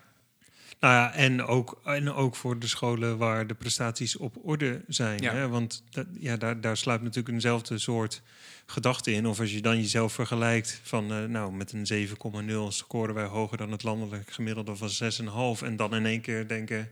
nou 0.82 0.94
ja, 0.94 1.14
en 1.14 1.44
ook, 1.44 1.82
en 1.84 2.14
ook 2.14 2.36
voor 2.36 2.60
de 2.60 2.68
scholen 2.68 3.18
waar 3.18 3.48
de 3.48 3.54
prestaties 3.54 4.18
op 4.18 4.36
orde 4.44 4.82
zijn. 4.88 5.22
Ja. 5.22 5.34
Hè? 5.34 5.48
Want 5.48 5.84
dat, 5.90 6.06
ja, 6.20 6.38
daar, 6.38 6.62
daar 6.62 6.78
sluipt 6.78 7.04
natuurlijk 7.04 7.34
eenzelfde 7.34 7.78
soort 7.78 8.22
gedachte 8.66 9.12
in. 9.12 9.28
Of 9.28 9.40
als 9.40 9.52
je 9.52 9.62
dan 9.62 9.78
jezelf 9.78 10.14
vergelijkt 10.14 10.80
van, 10.84 11.12
uh, 11.12 11.26
nou, 11.26 11.54
met 11.54 11.72
een 11.72 12.08
7,0 12.08 12.14
scoren 12.68 13.16
wij 13.16 13.26
hoger 13.26 13.58
dan 13.58 13.72
het 13.72 13.84
landelijk 13.84 14.32
gemiddelde 14.32 14.76
van 14.76 14.90
6,5. 15.60 15.64
En 15.64 15.76
dan 15.76 15.96
in 15.96 16.06
één 16.06 16.22
keer 16.22 16.48
denken, 16.48 16.90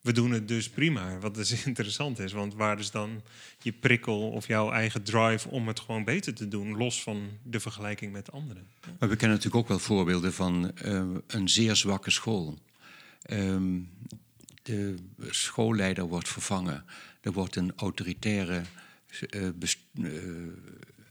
we 0.00 0.12
doen 0.12 0.30
het 0.30 0.48
dus 0.48 0.68
prima. 0.68 1.18
Wat 1.18 1.34
dus 1.34 1.64
interessant 1.66 2.18
is, 2.18 2.32
want 2.32 2.54
waar 2.54 2.78
is 2.78 2.90
dan 2.90 3.22
je 3.62 3.72
prikkel 3.72 4.30
of 4.30 4.46
jouw 4.46 4.70
eigen 4.70 5.02
drive 5.02 5.48
om 5.48 5.68
het 5.68 5.80
gewoon 5.80 6.04
beter 6.04 6.34
te 6.34 6.48
doen, 6.48 6.76
los 6.76 7.02
van 7.02 7.28
de 7.42 7.60
vergelijking 7.60 8.12
met 8.12 8.32
anderen? 8.32 8.66
Maar 8.98 9.08
we 9.08 9.16
kennen 9.16 9.36
natuurlijk 9.36 9.62
ook 9.62 9.68
wel 9.68 9.78
voorbeelden 9.78 10.32
van 10.32 10.72
uh, 10.84 11.02
een 11.26 11.48
zeer 11.48 11.76
zwakke 11.76 12.10
school. 12.10 12.58
Um, 13.30 13.90
de 14.62 14.94
schoolleider 15.30 16.04
wordt 16.04 16.28
vervangen. 16.28 16.84
Er 17.20 17.32
wordt 17.32 17.56
een 17.56 17.72
autoritaire 17.76 18.62
uh, 19.30 19.48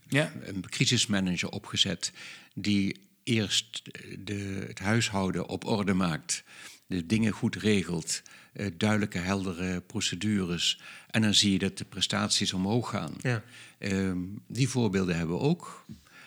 ja. 0.08 0.32
een 0.42 0.68
crisismanager 0.68 1.48
opgezet 1.48 2.12
die 2.54 2.96
eerst 3.22 3.82
de, 4.18 4.64
het 4.66 4.78
huishouden 4.78 5.48
op 5.48 5.64
orde 5.64 5.94
maakt, 5.94 6.44
de 6.86 7.06
dingen 7.06 7.32
goed 7.32 7.56
regelt, 7.56 8.22
uh, 8.54 8.66
duidelijke, 8.76 9.18
heldere 9.18 9.80
procedures. 9.80 10.80
En 11.10 11.22
dan 11.22 11.34
zie 11.34 11.52
je 11.52 11.58
dat 11.58 11.78
de 11.78 11.84
prestaties 11.84 12.52
omhoog 12.52 12.90
gaan. 12.90 13.14
Ja. 13.20 13.42
Uh, 13.78 14.12
die 14.46 14.68
voorbeelden 14.68 15.16
hebben 15.16 15.36
we 15.36 15.42
ook. 15.42 15.86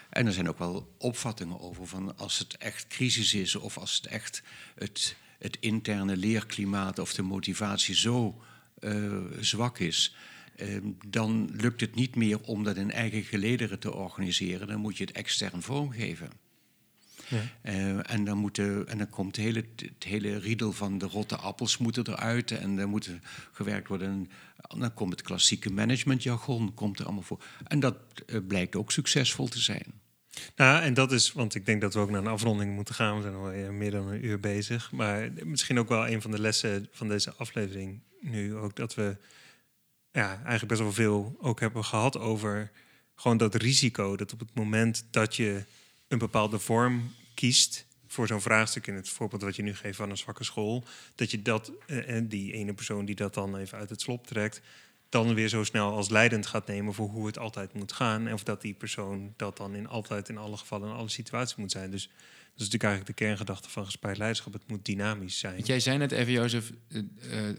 En 0.09 0.25
er 0.25 0.33
zijn 0.33 0.49
ook 0.49 0.59
wel 0.59 0.95
opvattingen 0.97 1.59
over 1.59 1.87
van 1.87 2.17
als 2.17 2.39
het 2.39 2.57
echt 2.57 2.87
crisis 2.87 3.33
is 3.33 3.55
of 3.55 3.77
als 3.77 3.95
het 3.95 4.05
echt 4.05 4.43
het, 4.75 5.15
het 5.45 5.57
interne 5.59 6.17
leerklimaat 6.17 6.99
of 6.99 7.13
de 7.13 7.21
motivatie 7.21 7.95
zo 7.95 8.41
uh, 8.79 9.21
zwak 9.39 9.79
is 9.79 10.15
Ehm, 10.55 10.91
dan 11.07 11.49
lukt 11.53 11.81
het 11.81 11.95
niet 11.95 12.15
meer 12.15 12.41
om 12.41 12.63
dat 12.63 12.75
in 12.75 12.91
eigen 12.91 13.23
gelederen 13.23 13.79
te 13.79 13.93
organiseren. 13.93 14.67
Dan 14.67 14.79
moet 14.79 14.97
je 14.97 15.03
het 15.03 15.15
extern 15.15 15.61
vormgeven. 15.61 16.29
Ja. 17.27 17.41
Uh, 17.63 18.11
en, 18.11 18.23
dan 18.23 18.37
moet 18.37 18.57
en 18.57 18.97
dan 18.97 19.09
komt 19.09 19.35
het 19.35 19.45
hele, 19.45 19.65
het 19.75 20.03
hele 20.03 20.39
riedel 20.39 20.71
van 20.71 20.97
de 20.97 21.05
rotte 21.05 21.35
appels 21.35 21.77
moeten 21.77 22.07
eruit. 22.07 22.51
En 22.51 22.75
dan 22.75 22.89
moet 22.89 23.11
gewerkt 23.51 23.87
worden. 23.87 24.07
En 24.07 24.79
dan 24.79 24.93
komt 24.93 25.11
het 25.11 25.21
klassieke 25.21 25.71
managementjargon 25.71 26.73
komt 26.73 26.99
er 26.99 27.05
allemaal 27.05 27.23
voor. 27.23 27.43
En 27.63 27.79
dat 27.79 27.97
uh, 28.27 28.39
blijkt 28.47 28.75
ook 28.75 28.91
succesvol 28.91 29.47
te 29.47 29.59
zijn. 29.59 29.85
Nou, 30.55 30.83
en 30.83 30.93
dat 30.93 31.11
is, 31.11 31.31
want 31.31 31.55
ik 31.55 31.65
denk 31.65 31.81
dat 31.81 31.93
we 31.93 31.99
ook 31.99 32.09
naar 32.09 32.21
een 32.21 32.27
afronding 32.27 32.73
moeten 32.75 32.95
gaan. 32.95 33.15
We 33.15 33.21
zijn 33.21 33.35
al 33.35 33.71
meer 33.71 33.91
dan 33.91 34.07
een 34.07 34.25
uur 34.25 34.39
bezig. 34.39 34.91
Maar 34.91 35.29
misschien 35.43 35.79
ook 35.79 35.89
wel 35.89 36.07
een 36.07 36.21
van 36.21 36.31
de 36.31 36.41
lessen 36.41 36.87
van 36.91 37.07
deze 37.07 37.33
aflevering 37.33 37.99
nu 38.19 38.55
ook 38.55 38.75
dat 38.75 38.95
we 38.95 39.17
ja, 40.11 40.29
eigenlijk 40.35 40.67
best 40.67 40.81
wel 40.81 40.93
veel 40.93 41.35
ook 41.39 41.59
hebben 41.59 41.83
gehad 41.83 42.17
over 42.17 42.71
gewoon 43.15 43.37
dat 43.37 43.55
risico. 43.55 44.15
Dat 44.15 44.33
op 44.33 44.39
het 44.39 44.53
moment 44.53 45.05
dat 45.11 45.35
je 45.35 45.63
een 46.07 46.17
bepaalde 46.17 46.59
vorm 46.59 47.13
kiest 47.33 47.85
voor 48.07 48.27
zo'n 48.27 48.41
vraagstuk, 48.41 48.87
in 48.87 48.93
het 48.93 49.09
voorbeeld 49.09 49.41
wat 49.41 49.55
je 49.55 49.63
nu 49.63 49.75
geeft 49.75 49.97
van 49.97 50.09
een 50.09 50.17
zwakke 50.17 50.43
school, 50.43 50.83
dat 51.15 51.31
je 51.31 51.41
dat, 51.41 51.71
en 51.87 52.23
eh, 52.23 52.29
die 52.29 52.53
ene 52.53 52.73
persoon 52.73 53.05
die 53.05 53.15
dat 53.15 53.33
dan 53.33 53.57
even 53.57 53.77
uit 53.77 53.89
het 53.89 54.01
slop 54.01 54.27
trekt, 54.27 54.61
dan 55.23 55.33
weer 55.33 55.47
zo 55.47 55.63
snel 55.63 55.91
als 55.91 56.09
leidend 56.09 56.45
gaat 56.45 56.67
nemen 56.67 56.93
voor 56.93 57.07
hoe 57.07 57.25
het 57.25 57.39
altijd 57.39 57.73
moet 57.73 57.91
gaan. 57.91 58.27
En 58.27 58.33
of 58.33 58.43
dat 58.43 58.61
die 58.61 58.73
persoon 58.73 59.33
dat 59.35 59.57
dan 59.57 59.75
in 59.75 59.87
altijd 59.87 60.29
in 60.29 60.37
alle 60.37 60.57
gevallen 60.57 60.89
in 60.89 60.95
alle 60.95 61.09
situaties 61.09 61.55
moet 61.55 61.71
zijn. 61.71 61.91
Dus 61.91 62.03
dat 62.03 62.65
is 62.65 62.71
natuurlijk 62.71 62.83
eigenlijk 62.83 63.17
de 63.17 63.25
kerngedachte 63.25 63.69
van 63.69 63.85
gespreid 63.85 64.17
leiderschap. 64.17 64.53
Het 64.53 64.67
moet 64.67 64.85
dynamisch 64.85 65.39
zijn. 65.39 65.61
Jij 65.61 65.79
zei 65.79 65.97
net 65.97 66.11
even, 66.11 66.33
Jozef, 66.33 66.71
uh, 66.89 67.03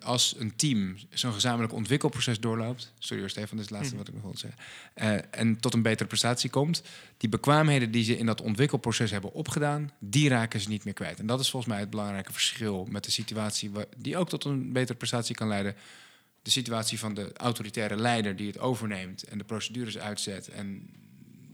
als 0.03 0.35
een 0.39 0.57
team 0.57 0.97
zo'n 1.11 1.33
gezamenlijk 1.33 1.73
ontwikkelproces 1.73 2.41
doorloopt... 2.41 2.93
Sorry 2.99 3.29
Stefan, 3.29 3.57
dit 3.57 3.59
is 3.59 3.71
het 3.71 3.71
laatste 3.71 3.93
hm. 3.93 3.99
wat 3.99 4.09
ik 4.09 4.15
nog 4.15 4.23
wil 4.23 4.37
zeggen. 4.37 4.61
Uh, 4.95 5.41
en 5.41 5.61
tot 5.61 5.75
een 5.75 5.83
betere 5.83 6.09
prestatie 6.09 6.51
komt... 6.51 6.83
die 7.17 7.29
bekwaamheden 7.29 7.91
die 7.91 8.05
ze 8.05 8.19
in 8.19 8.27
dat 8.27 8.41
ontwikkelproces 8.41 9.11
hebben 9.11 9.33
opgedaan... 9.33 9.91
die 9.99 10.29
raken 10.29 10.61
ze 10.61 10.69
niet 10.69 10.85
meer 10.85 10.95
kwijt. 10.95 11.19
En 11.19 11.27
dat 11.27 11.41
is 11.41 11.51
volgens 11.51 11.73
mij 11.73 11.81
het 11.81 11.91
belangrijke 11.91 12.33
verschil 12.33 12.87
met 12.91 13.05
de 13.05 13.11
situatie... 13.11 13.71
die 13.97 14.17
ook 14.17 14.29
tot 14.29 14.45
een 14.45 14.73
betere 14.73 14.99
prestatie 14.99 15.35
kan 15.35 15.49
leiden... 15.49 15.77
De 16.47 16.53
situatie 16.53 16.99
van 16.99 17.15
de 17.15 17.33
autoritaire 17.37 17.97
leider 17.97 18.37
die 18.37 18.47
het 18.47 18.59
overneemt 18.59 19.23
en 19.23 19.39
de 19.39 19.45
procedures 19.45 19.99
uitzet 19.99 20.49
en 20.49 20.91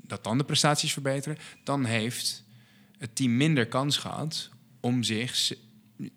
dat 0.02 0.24
dan 0.24 0.38
de 0.38 0.44
prestaties 0.44 0.92
verbeteren, 0.92 1.38
dan 1.64 1.84
heeft 1.84 2.44
het 2.98 3.16
team 3.16 3.36
minder 3.36 3.66
kans 3.66 3.96
gehad 3.96 4.50
om 4.80 5.02
zich 5.02 5.52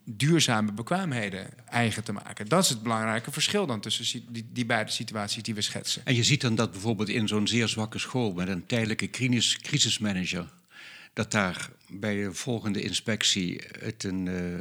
duurzame 0.05 0.71
bekwaamheden 0.71 1.67
eigen 1.67 2.03
te 2.03 2.11
maken. 2.11 2.47
Dat 2.47 2.63
is 2.63 2.69
het 2.69 2.83
belangrijke 2.83 3.31
verschil 3.31 3.65
dan 3.65 3.79
tussen 3.79 4.23
die, 4.29 4.45
die, 4.51 4.65
beide 4.65 4.91
situaties 4.91 5.43
die 5.43 5.55
we 5.55 5.61
schetsen. 5.61 6.05
En 6.05 6.15
je 6.15 6.23
ziet 6.23 6.41
dan 6.41 6.55
dat 6.55 6.71
bijvoorbeeld 6.71 7.09
in 7.09 7.27
zo'n 7.27 7.47
zeer 7.47 7.67
zwakke 7.67 7.99
school 7.99 8.33
met 8.33 8.47
een 8.47 8.65
tijdelijke 8.65 9.09
crisis, 9.09 9.57
crisismanager, 9.57 10.49
dat 11.13 11.31
daar 11.31 11.69
bij 11.87 12.23
de 12.23 12.33
volgende 12.33 12.81
inspectie 12.81 13.61
het 13.79 14.03
een 14.03 14.25
uh, 14.25 14.59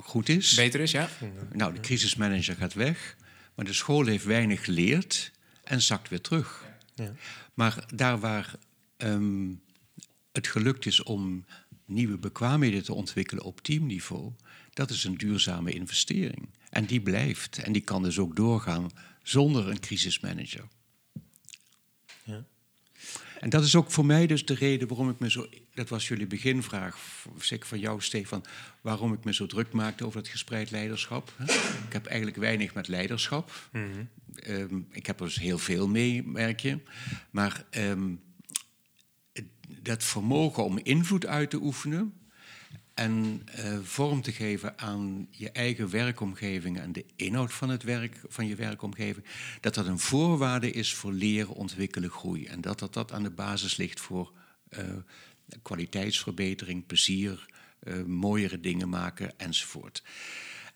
goed 0.00 0.28
is. 0.28 0.54
Beter 0.54 0.80
is, 0.80 0.90
ja. 0.90 1.08
Nou, 1.52 1.74
de 1.74 1.80
crisismanager 1.80 2.56
gaat 2.56 2.74
weg, 2.74 3.16
maar 3.54 3.64
de 3.64 3.72
school 3.72 4.06
heeft 4.06 4.24
weinig 4.24 4.64
geleerd 4.64 5.32
en 5.64 5.82
zakt 5.82 6.08
weer 6.08 6.20
terug. 6.20 6.64
Ja. 6.94 7.12
Maar 7.54 7.84
daar 7.94 8.20
waar 8.20 8.54
ehm, 8.96 9.50
het 10.32 10.46
gelukt 10.46 10.86
is 10.86 11.02
om 11.02 11.44
nieuwe 11.86 12.18
bekwaamheden 12.18 12.82
te 12.82 12.94
ontwikkelen 12.94 13.44
op 13.44 13.60
teamniveau, 13.60 14.32
dat 14.72 14.90
is 14.90 15.04
een 15.04 15.16
duurzame 15.16 15.72
investering. 15.72 16.48
En 16.70 16.84
die 16.84 17.00
blijft 17.00 17.58
en 17.58 17.72
die 17.72 17.82
kan 17.82 18.02
dus 18.02 18.18
ook 18.18 18.36
doorgaan 18.36 18.90
zonder 19.22 19.68
een 19.68 19.80
crisismanager. 19.80 20.68
Ja. 22.24 22.44
En 23.40 23.50
dat 23.50 23.64
is 23.64 23.74
ook 23.74 23.90
voor 23.90 24.06
mij 24.06 24.26
dus 24.26 24.44
de 24.44 24.54
reden 24.54 24.88
waarom 24.88 25.10
ik 25.10 25.18
me 25.18 25.30
zo... 25.30 25.46
Dat 25.74 25.88
was 25.88 26.08
jullie 26.08 26.26
beginvraag, 26.26 26.98
zeker 27.38 27.66
van 27.66 27.78
jou, 27.78 28.00
Stefan... 28.00 28.44
waarom 28.80 29.12
ik 29.12 29.24
me 29.24 29.34
zo 29.34 29.46
druk 29.46 29.72
maakte 29.72 30.06
over 30.06 30.18
het 30.18 30.28
gespreid 30.28 30.70
leiderschap. 30.70 31.32
Ik 31.86 31.92
heb 31.92 32.06
eigenlijk 32.06 32.36
weinig 32.36 32.74
met 32.74 32.88
leiderschap. 32.88 33.68
Ehm, 34.34 34.80
ik 34.90 35.06
heb 35.06 35.20
er 35.20 35.26
dus 35.26 35.38
heel 35.38 35.58
veel 35.58 35.88
mee, 35.88 36.22
merk 36.22 36.60
je. 36.60 36.78
Maar 37.30 37.64
ehm, 37.70 38.14
dat 39.82 40.04
vermogen 40.04 40.64
om 40.64 40.78
invloed 40.78 41.26
uit 41.26 41.50
te 41.50 41.62
oefenen... 41.62 42.14
en 42.94 43.42
eh, 43.44 43.78
vorm 43.82 44.22
te 44.22 44.32
geven 44.32 44.78
aan 44.78 45.26
je 45.30 45.50
eigen 45.50 45.90
werkomgeving... 45.90 46.78
en 46.78 46.92
de 46.92 47.04
inhoud 47.16 47.52
van, 47.52 47.68
het 47.68 47.82
werk, 47.82 48.20
van 48.28 48.46
je 48.46 48.54
werkomgeving... 48.54 49.26
dat 49.60 49.74
dat 49.74 49.86
een 49.86 49.98
voorwaarde 49.98 50.70
is 50.70 50.94
voor 50.94 51.12
leren, 51.12 51.54
ontwikkelen, 51.54 52.10
groei. 52.10 52.46
En 52.46 52.60
dat 52.60 52.78
dat, 52.78 52.94
dat 52.94 53.12
aan 53.12 53.22
de 53.22 53.30
basis 53.30 53.76
ligt 53.76 54.00
voor 54.00 54.32
eh, 54.68 54.84
kwaliteitsverbetering, 55.62 56.86
plezier... 56.86 57.50
eh, 57.82 58.02
mooiere 58.02 58.60
dingen 58.60 58.88
maken 58.88 59.38
enzovoort. 59.38 60.02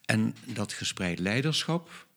En 0.05 0.35
dat 0.45 0.73
gespreid 0.73 1.19
leiderschap, 1.19 2.07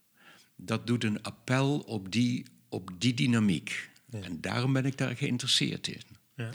dat 0.57 0.87
doet 0.87 1.05
een 1.05 1.23
appel 1.23 1.79
op 1.79 2.13
die, 2.13 2.47
op 2.69 2.91
die 2.99 3.15
dynamiek. 3.15 3.91
En 4.11 4.41
daarom 4.41 4.73
ben 4.73 4.85
ik 4.85 4.99
daar 4.99 5.17
geïnteresseerd 5.17 5.87
in. 5.87 6.03
Ja. 6.35 6.51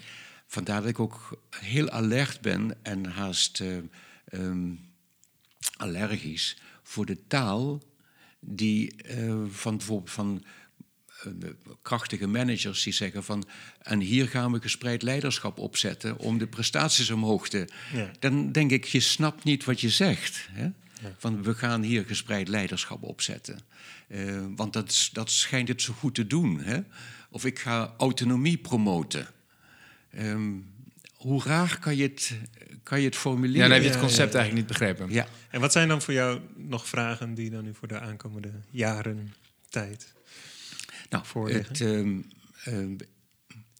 Vandaar 0.47 0.81
dat 0.81 0.89
ik 0.89 0.99
ook 0.99 1.41
heel 1.49 1.89
alert 1.89 2.41
ben 2.41 2.83
en 2.83 3.05
haast 3.05 3.61
eh, 3.61 3.77
ehm, 4.25 4.73
allergisch 5.77 6.57
voor 6.83 7.05
de 7.05 7.27
taal 7.27 7.83
die 8.39 8.95
eh, 8.95 9.43
van 9.47 9.77
bijvoorbeeld 9.77 10.11
van 10.11 10.43
krachtige 11.81 12.27
managers 12.27 12.83
die 12.83 12.93
zeggen 12.93 13.23
van 13.23 13.47
en 13.81 13.99
hier 13.99 14.27
gaan 14.27 14.51
we 14.51 14.61
gespreid 14.61 15.01
leiderschap 15.01 15.59
opzetten 15.59 16.17
om 16.17 16.37
de 16.37 16.47
prestaties 16.47 17.09
omhoog 17.09 17.49
te. 17.49 17.67
Ja. 17.93 18.11
Dan 18.19 18.51
denk 18.51 18.71
ik, 18.71 18.85
je 18.85 18.99
snapt 18.99 19.43
niet 19.43 19.63
wat 19.63 19.81
je 19.81 19.89
zegt. 19.89 20.47
Hè? 20.51 20.67
Van 21.17 21.43
we 21.43 21.53
gaan 21.55 21.81
hier 21.81 22.05
gespreid 22.05 22.47
leiderschap 22.47 23.03
opzetten. 23.03 23.59
Eh, 24.07 24.45
want 24.55 24.73
dat, 24.73 24.89
is- 24.89 25.09
dat 25.13 25.31
schijnt 25.31 25.67
het 25.67 25.81
zo 25.81 25.93
goed 25.93 26.15
te 26.15 26.27
doen. 26.27 26.59
Hè? 26.59 26.79
Of 27.29 27.45
ik 27.45 27.59
ga 27.59 27.93
autonomie 27.97 28.57
promoten. 28.57 29.27
Ehm, 30.11 30.51
hoe 31.13 31.43
raar 31.43 31.79
kan 31.79 31.95
je 31.95 32.03
het, 32.03 32.31
kan 32.83 32.99
je 32.99 33.05
het 33.05 33.15
formuleren? 33.15 33.61
Ja, 33.61 33.67
dan 33.67 33.73
heb 33.73 33.83
je 33.83 33.89
het 33.89 33.99
concept 33.99 34.33
ja, 34.33 34.39
ja. 34.39 34.45
eigenlijk 34.45 34.67
niet 34.69 34.77
begrepen. 34.79 35.13
Ja. 35.13 35.27
En 35.49 35.59
wat 35.59 35.71
zijn 35.71 35.87
dan 35.87 36.01
voor 36.01 36.13
jou 36.13 36.39
nog 36.55 36.87
vragen 36.87 37.33
die 37.33 37.49
dan 37.49 37.63
nu 37.63 37.73
voor 37.73 37.87
de 37.87 37.99
aankomende 37.99 38.51
jaren 38.69 39.33
tijd? 39.69 40.13
Nou, 41.09 41.25
voorleggen? 41.25 41.67
het, 41.67 41.81
ehm, 41.81 42.21
ehm, 42.63 42.93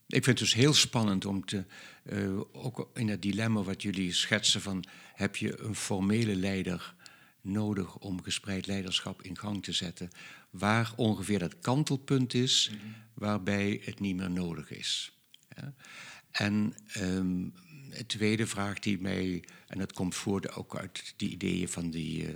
ik 0.07 0.23
vind 0.23 0.25
het 0.25 0.37
dus 0.37 0.53
heel 0.53 0.73
spannend 0.73 1.25
om 1.25 1.45
te, 1.45 1.65
eh, 2.03 2.39
ook 2.51 2.89
in 2.93 3.07
het 3.07 3.21
dilemma 3.21 3.61
wat 3.63 3.81
jullie 3.81 4.13
schetsen 4.13 4.61
van 4.61 4.83
heb 5.13 5.35
je 5.35 5.59
een 5.59 5.75
formele 5.75 6.35
leider 6.35 6.95
nodig 7.41 7.97
om 7.97 8.23
gespreid 8.23 8.67
leiderschap 8.67 9.21
in 9.21 9.37
gang 9.37 9.63
te 9.63 9.71
zetten, 9.71 10.09
waar 10.49 10.93
ongeveer 10.95 11.39
dat 11.39 11.59
kantelpunt 11.59 12.33
is 12.33 12.71
waarbij 13.13 13.81
het 13.83 13.99
niet 13.99 14.15
meer 14.15 14.31
nodig 14.31 14.71
is. 14.71 15.19
Ja? 15.55 15.73
En 16.31 16.75
ehm, 16.87 17.43
de 17.89 18.05
tweede 18.05 18.47
vraag 18.47 18.79
die 18.79 19.01
mij, 19.01 19.43
en 19.67 19.79
dat 19.79 19.93
komt 19.93 20.15
voort 20.15 20.55
ook 20.55 20.77
uit 20.77 21.13
die 21.17 21.29
ideeën 21.29 21.69
van 21.69 21.89
die, 21.89 22.27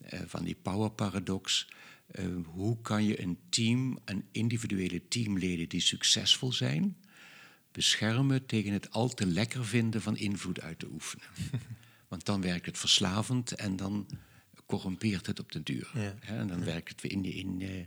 eh, 0.00 0.20
van 0.26 0.44
die 0.44 0.56
power 0.62 0.90
paradox. 0.90 1.68
Eh, 2.12 2.26
hoe 2.44 2.80
kan 2.80 3.04
je 3.04 3.22
een 3.22 3.38
team 3.48 3.98
en 4.04 4.24
individuele 4.32 5.08
teamleden 5.08 5.68
die 5.68 5.80
succesvol 5.80 6.52
zijn, 6.52 6.96
beschermen 7.72 8.46
tegen 8.46 8.72
het 8.72 8.90
al 8.90 9.08
te 9.08 9.26
lekker 9.26 9.64
vinden 9.66 10.02
van 10.02 10.16
invloed 10.16 10.60
uit 10.60 10.78
te 10.78 10.88
oefenen? 10.92 11.26
Want 12.08 12.24
dan 12.24 12.40
werkt 12.40 12.66
het 12.66 12.78
verslavend 12.78 13.52
en 13.54 13.76
dan 13.76 14.06
corrumpeert 14.66 15.26
het 15.26 15.40
op 15.40 15.52
de 15.52 15.62
duur. 15.62 15.90
Ja. 15.94 16.14
Hè, 16.20 16.38
En 16.38 16.46
dan 16.46 16.64
werkt 16.64 16.88
het 16.88 17.00
weer 17.00 17.12
in, 17.12 17.22
je- 17.22 17.34
in, 17.34 17.60
eh, 17.62 17.80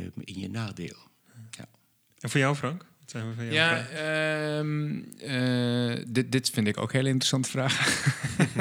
eh, 0.00 0.06
in 0.20 0.38
je 0.40 0.48
nadeel. 0.50 0.96
Ja. 1.50 1.68
En 2.18 2.30
voor 2.30 2.40
jou, 2.40 2.54
Frank? 2.56 2.86
Wat 3.04 3.12
zijn 3.12 3.28
we 3.28 3.34
van 3.34 3.44
jou? 3.44 3.54
Ja, 3.54 3.86
ehm, 4.58 5.00
eh, 5.18 6.04
dit, 6.06 6.32
dit 6.32 6.50
vind 6.50 6.66
ik 6.66 6.78
ook 6.78 6.92
een 6.92 6.96
hele 6.98 7.08
interessante 7.08 7.50
vraag. 7.50 8.14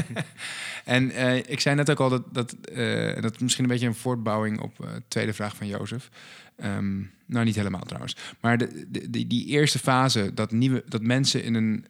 en 0.86 1.12
eh, 1.12 1.36
ik 1.36 1.60
zei 1.60 1.76
net 1.76 1.92
ook 1.92 2.00
al 2.00 2.10
dat, 2.10 2.34
dat, 2.34 2.54
eh, 2.54 3.22
dat 3.22 3.34
is 3.34 3.40
misschien 3.40 3.64
een 3.64 3.70
beetje 3.70 3.88
een 3.88 3.96
voortbouwing 3.96 4.60
op 4.60 4.78
de 4.78 5.02
tweede 5.08 5.34
vraag 5.34 5.56
van 5.56 5.68
Jozef. 5.68 6.10
Ehm, 6.56 6.98
nou, 7.26 7.46
niet 7.46 7.56
helemaal 7.56 7.84
trouwens. 7.84 8.16
Maar 8.40 8.58
de, 8.58 8.86
de, 8.88 9.10
die, 9.10 9.28
die 9.28 9.46
eerste 9.46 9.80
fase, 9.80 10.34
dat, 10.34 10.52
nieuwe, 10.52 10.84
dat 10.88 11.02
mensen 11.02 11.44
in 11.44 11.54
een, 11.54 11.86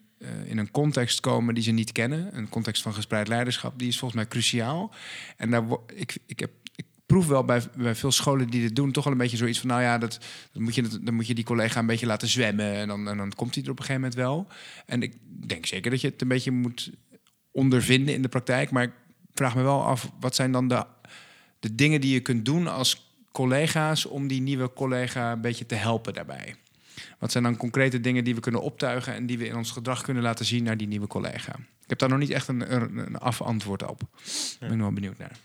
in 0.46 0.58
een 0.58 0.72
context 0.72 1.20
komen 1.20 1.54
die 1.54 1.64
ze 1.64 1.72
niet 1.72 1.92
kennen, 1.92 2.38
een 2.38 2.50
context 2.50 2.82
van 2.82 2.94
gespreid 2.94 3.28
leiderschap, 3.28 3.80
die 3.80 3.88
is 3.88 4.00
volgens 4.00 4.20
mij 4.20 4.30
cruciaal. 4.30 4.94
En 5.38 5.52
daar 5.52 5.64
ik, 5.94 6.18
ik 6.26 6.40
heb. 6.40 6.52
Proef 7.06 7.28
wel 7.28 7.44
bij, 7.46 7.62
bij 7.78 7.96
veel 7.96 8.12
scholen 8.12 8.50
die 8.50 8.62
dit 8.62 8.76
doen 8.76 8.92
toch 8.92 9.04
wel 9.04 9.14
een 9.14 9.20
beetje 9.20 9.38
zoiets 9.38 9.60
van... 9.60 9.70
nou 9.70 9.82
ja, 9.82 9.98
dat, 9.98 10.20
moet 10.54 10.76
je, 10.76 11.00
dan 11.02 11.14
moet 11.14 11.28
je 11.28 11.34
die 11.34 11.44
collega 11.44 11.80
een 11.80 11.86
beetje 11.86 12.06
laten 12.06 12.28
zwemmen... 12.28 12.74
en 12.74 12.88
dan, 12.88 13.06
dan 13.06 13.34
komt 13.36 13.56
hij 13.56 13.64
er 13.64 13.70
op 13.70 13.80
een 13.80 13.86
gegeven 13.86 14.02
moment 14.02 14.20
wel. 14.20 14.48
En 14.86 15.02
ik 15.02 15.14
denk 15.48 15.66
zeker 15.66 15.92
dat 15.92 16.02
je 16.02 16.08
het 16.08 16.22
een 16.22 16.28
beetje 16.28 16.52
moet 16.52 16.92
ondervinden 17.52 18.14
in 18.14 18.22
de 18.22 18.28
praktijk. 18.28 18.72
Maar 18.72 18.84
ik 18.84 18.92
vraag 19.34 19.56
me 19.56 19.62
wel 19.62 19.84
af, 19.84 20.12
wat 20.20 20.36
zijn 20.36 20.52
dan 20.52 20.68
de, 20.68 20.86
de 21.60 21.76
dingen 21.76 22.02
die 22.02 22.14
je 22.14 22.20
kunt 22.20 22.46
doen 22.46 22.68
als 22.68 23.12
collega's... 23.32 24.06
om 24.06 24.28
die 24.28 24.42
nieuwe 24.42 24.74
collega 24.74 25.32
een 25.32 25.42
beetje 25.42 25.66
te 25.66 25.76
helpen 25.76 26.14
daarbij? 26.14 26.56
Wat 27.20 27.32
zijn 27.32 27.44
dan 27.44 27.58
concrete 27.58 28.02
dingen 28.02 28.24
die 28.24 28.36
we 28.36 28.42
kunnen 28.42 28.62
optuigen... 28.62 29.14
en 29.14 29.26
die 29.26 29.38
we 29.38 29.48
in 29.48 29.56
ons 29.56 29.72
gedrag 29.72 30.02
kunnen 30.02 30.24
laten 30.24 30.46
zien 30.46 30.64
naar 30.64 30.78
die 30.78 30.88
nieuwe 30.88 31.08
collega? 31.08 31.56
Ik 31.84 31.90
heb 31.90 32.00
daar 32.00 32.10
nog 32.10 32.20
niet 32.20 32.30
echt 32.30 32.48
een, 32.48 32.74
een, 32.74 32.98
een 32.98 33.18
afantwoord 33.18 33.88
op. 33.88 34.02
Ik 34.60 34.68
ben 34.68 34.80
wel 34.80 34.94
benieuwd 34.94 35.18
naar. 35.18 35.38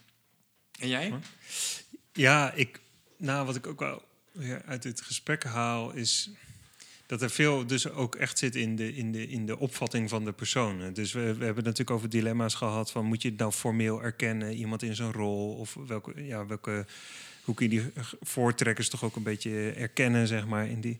En 0.78 0.88
jij? 0.88 1.14
Ja, 2.12 2.52
ik, 2.52 2.80
nou, 3.16 3.46
wat 3.46 3.56
ik 3.56 3.66
ook 3.66 3.80
wel 3.80 4.02
weer 4.32 4.62
uit 4.64 4.82
dit 4.82 5.00
gesprek 5.00 5.44
haal, 5.44 5.92
is 5.92 6.30
dat 7.06 7.22
er 7.22 7.30
veel 7.30 7.66
dus 7.66 7.90
ook 7.90 8.14
echt 8.14 8.38
zit 8.38 8.56
in 8.56 8.76
de, 8.76 8.94
in 8.94 9.12
de, 9.12 9.28
in 9.28 9.46
de 9.46 9.58
opvatting 9.58 10.08
van 10.08 10.24
de 10.24 10.32
personen. 10.32 10.94
Dus 10.94 11.12
we, 11.12 11.34
we 11.34 11.44
hebben 11.44 11.64
natuurlijk 11.64 11.90
over 11.90 12.08
dilemma's 12.08 12.54
gehad 12.54 12.90
van 12.90 13.04
moet 13.04 13.22
je 13.22 13.28
het 13.28 13.38
nou 13.38 13.52
formeel 13.52 14.02
erkennen, 14.02 14.54
iemand 14.54 14.82
in 14.82 14.94
zijn 14.94 15.12
rol, 15.12 15.54
of 15.54 15.76
welke, 15.86 16.24
ja, 16.24 16.46
welke, 16.46 16.86
hoe 17.44 17.54
kun 17.54 17.70
je 17.70 17.80
die 17.80 17.92
voortrekkers 18.20 18.88
toch 18.88 19.04
ook 19.04 19.16
een 19.16 19.22
beetje 19.22 19.70
erkennen, 19.70 20.26
zeg 20.26 20.46
maar, 20.46 20.68
in 20.68 20.80
die. 20.80 20.96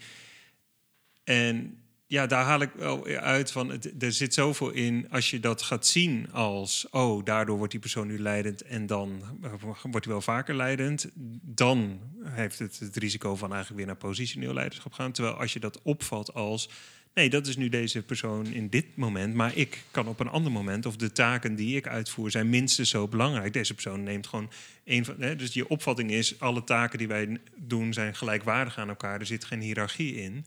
En 1.25 1.83
ja, 2.09 2.27
daar 2.27 2.45
haal 2.45 2.61
ik 2.61 2.71
wel 2.77 3.07
uit 3.07 3.53
van, 3.53 3.73
er 3.99 4.13
zit 4.13 4.35
zoveel 4.35 4.71
in 4.71 5.07
als 5.11 5.31
je 5.31 5.41
dat 5.41 5.63
gaat 5.63 5.87
zien 5.87 6.33
als, 6.33 6.87
oh, 6.91 7.25
daardoor 7.25 7.57
wordt 7.57 7.73
die 7.73 7.81
persoon 7.81 8.07
nu 8.07 8.19
leidend 8.19 8.63
en 8.63 8.87
dan 8.87 9.23
eh, 9.43 9.51
wordt 9.61 10.05
hij 10.05 10.15
wel 10.15 10.21
vaker 10.21 10.55
leidend. 10.55 11.11
Dan 11.43 12.01
heeft 12.25 12.59
het 12.59 12.79
het 12.79 12.97
risico 12.97 13.37
van 13.37 13.49
eigenlijk 13.49 13.77
weer 13.77 13.87
naar 13.87 13.97
positioneel 13.97 14.55
leiderschap 14.55 14.93
gaan. 14.93 15.13
Terwijl 15.13 15.35
als 15.35 15.53
je 15.53 15.61
dat 15.61 15.83
opvat 15.83 16.35
als, 16.35 16.71
nee, 17.15 17.31
dat 17.31 17.47
is 17.47 17.57
nu 17.57 17.69
deze 17.69 18.03
persoon 18.03 18.47
in 18.47 18.69
dit 18.69 18.97
moment, 18.97 19.35
maar 19.35 19.57
ik 19.57 19.83
kan 19.91 20.09
op 20.09 20.21
een 20.21 20.29
ander 20.29 20.53
moment, 20.53 20.87
of 20.87 20.97
de 20.97 21.13
taken 21.13 21.55
die 21.55 21.77
ik 21.77 21.87
uitvoer 21.87 22.31
zijn 22.31 22.49
minstens 22.49 22.91
zo 22.91 23.09
belangrijk. 23.09 23.53
Deze 23.53 23.75
persoon 23.75 24.03
neemt 24.03 24.27
gewoon 24.27 24.51
een 24.85 25.05
van, 25.05 25.15
hè, 25.19 25.37
dus 25.37 25.55
je 25.55 25.69
opvatting 25.69 26.11
is, 26.11 26.41
alle 26.41 26.65
taken 26.65 26.99
die 26.99 27.09
wij 27.09 27.41
doen 27.57 27.93
zijn 27.93 28.15
gelijkwaardig 28.15 28.79
aan 28.79 28.89
elkaar, 28.89 29.21
er 29.21 29.27
zit 29.27 29.45
geen 29.45 29.61
hiërarchie 29.61 30.15
in 30.15 30.45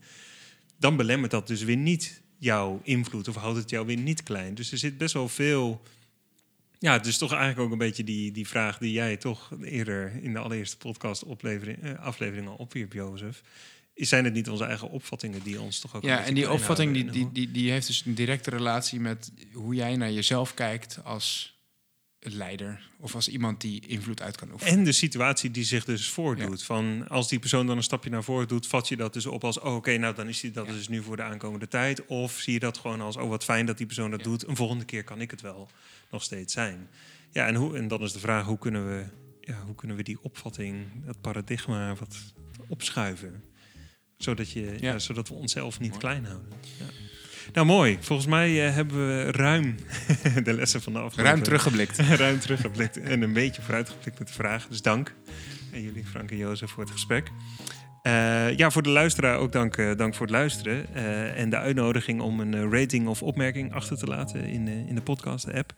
dan 0.82 0.96
belemmert 0.96 1.30
dat 1.30 1.46
dus 1.46 1.62
weer 1.62 1.76
niet 1.76 2.20
jouw 2.38 2.80
invloed 2.82 3.28
of 3.28 3.34
houdt 3.34 3.58
het 3.58 3.70
jou 3.70 3.86
weer 3.86 3.96
niet 3.96 4.22
klein. 4.22 4.54
Dus 4.54 4.72
er 4.72 4.78
zit 4.78 4.98
best 4.98 5.14
wel 5.14 5.28
veel. 5.28 5.82
Ja, 6.78 6.98
dus 6.98 7.18
toch 7.18 7.30
eigenlijk 7.32 7.60
ook 7.60 7.72
een 7.72 7.78
beetje 7.86 8.04
die, 8.04 8.32
die 8.32 8.48
vraag 8.48 8.78
die 8.78 8.92
jij 8.92 9.16
toch 9.16 9.50
eerder 9.62 10.12
in 10.22 10.32
de 10.32 10.38
allereerste 10.38 10.76
podcast 10.76 11.22
eh, 11.22 11.98
aflevering 11.98 12.48
al 12.48 12.54
opwierp, 12.54 12.92
Jozef. 12.92 13.42
Is- 13.94 14.08
Zijn 14.08 14.24
het 14.24 14.34
niet 14.34 14.48
onze 14.50 14.64
eigen 14.64 14.90
opvattingen 14.90 15.42
die 15.42 15.60
ons 15.60 15.78
toch 15.78 15.94
ook. 15.96 16.02
Ja, 16.02 16.24
en 16.24 16.34
die 16.34 16.50
opvatting 16.50 16.92
die, 16.94 17.04
die, 17.10 17.32
die, 17.32 17.50
die 17.50 17.70
heeft 17.70 17.86
dus 17.86 18.02
een 18.06 18.14
directe 18.14 18.50
relatie 18.50 19.00
met 19.00 19.32
hoe 19.52 19.74
jij 19.74 19.96
naar 19.96 20.12
jezelf 20.12 20.54
kijkt 20.54 20.98
als 21.04 21.56
leider 22.24 22.80
of 22.98 23.14
als 23.14 23.28
iemand 23.28 23.60
die 23.60 23.86
invloed 23.86 24.22
uit 24.22 24.36
kan 24.36 24.52
oefenen. 24.52 24.72
En 24.72 24.84
de 24.84 24.92
situatie 24.92 25.50
die 25.50 25.64
zich 25.64 25.84
dus 25.84 26.08
voordoet. 26.08 26.62
Van 26.62 27.08
als 27.08 27.28
die 27.28 27.38
persoon 27.38 27.66
dan 27.66 27.76
een 27.76 27.82
stapje 27.82 28.10
naar 28.10 28.24
voren 28.24 28.48
doet, 28.48 28.66
vat 28.66 28.88
je 28.88 28.96
dat 28.96 29.12
dus 29.12 29.26
op 29.26 29.44
als: 29.44 29.58
oh, 29.60 29.74
oké, 29.74 29.96
nou 29.96 30.14
dan 30.14 30.28
is 30.28 30.40
die, 30.40 30.50
dat 30.50 30.66
Ja. 30.66 30.72
dus 30.72 30.88
nu 30.88 31.02
voor 31.02 31.16
de 31.16 31.22
aankomende 31.22 31.68
tijd. 31.68 32.06
Of 32.06 32.32
zie 32.38 32.52
je 32.52 32.58
dat 32.58 32.78
gewoon 32.78 33.00
als: 33.00 33.16
oh, 33.16 33.28
wat 33.28 33.44
fijn 33.44 33.66
dat 33.66 33.76
die 33.76 33.86
persoon 33.86 34.10
dat 34.10 34.20
Ja. 34.20 34.24
doet. 34.26 34.46
Een 34.46 34.56
volgende 34.56 34.84
keer 34.84 35.04
kan 35.04 35.20
ik 35.20 35.30
het 35.30 35.40
wel 35.40 35.68
nog 36.10 36.22
steeds 36.22 36.52
zijn. 36.52 36.88
Ja, 37.30 37.46
en, 37.46 37.54
hoe, 37.54 37.76
en 37.76 37.88
dan 37.88 38.02
is 38.02 38.12
de 38.12 38.18
vraag, 38.18 38.44
hoe 38.46 38.58
kunnen 38.58 38.86
we, 38.88 39.04
ja, 39.40 39.62
hoe 39.64 39.74
kunnen 39.74 39.96
we 39.96 40.02
die 40.02 40.18
opvatting, 40.22 40.86
dat 41.06 41.20
paradigma 41.20 41.94
wat 41.94 42.16
opschuiven? 42.68 43.42
Zodat, 44.16 44.50
je, 44.50 44.94
zodat 44.96 45.28
we 45.28 45.34
onszelf 45.34 45.80
niet 45.80 45.88
Mooi. 45.88 46.00
klein 46.00 46.24
houden. 46.24 46.48
Nou, 47.52 47.66
mooi. 47.66 47.98
Volgens 48.00 48.28
mij 48.28 48.66
eh, 48.66 48.74
hebben 48.74 49.06
we 49.06 49.30
ruim 49.30 49.74
de 50.44 50.52
lessen 50.52 50.82
van 50.82 50.92
de 50.92 50.98
afgelopen... 50.98 51.32
Ruim 51.32 51.42
teruggeblikt. 51.42 51.98
ruim 52.24 52.38
teruggeblikt 52.38 53.00
en 53.00 53.22
een 53.22 53.32
beetje 53.32 53.62
vooruitgeblikt 53.62 54.18
met 54.18 54.28
de 54.28 54.34
vragen. 54.34 54.70
Dus 54.70 54.82
dank. 54.82 55.14
En 55.72 55.82
jullie, 55.82 56.04
Frank 56.04 56.30
en 56.30 56.36
Jozef, 56.36 56.70
voor 56.70 56.82
het 56.82 56.92
gesprek. 56.92 57.30
Eh, 58.02 58.56
ja, 58.56 58.70
voor 58.70 58.82
de 58.82 58.88
luisteraar 58.88 59.38
ook 59.38 59.52
dank, 59.52 59.76
eh, 59.76 59.96
dank 59.96 60.14
voor 60.14 60.26
het 60.26 60.34
luisteren. 60.34 60.94
Eh, 60.94 61.40
en 61.40 61.50
de 61.50 61.56
uitnodiging 61.56 62.20
om 62.20 62.40
een 62.40 62.72
rating 62.72 63.08
of 63.08 63.22
opmerking 63.22 63.72
achter 63.72 63.98
te 63.98 64.06
laten 64.06 64.44
in, 64.44 64.68
in 64.68 64.94
de 64.94 65.02
podcast-app. 65.02 65.72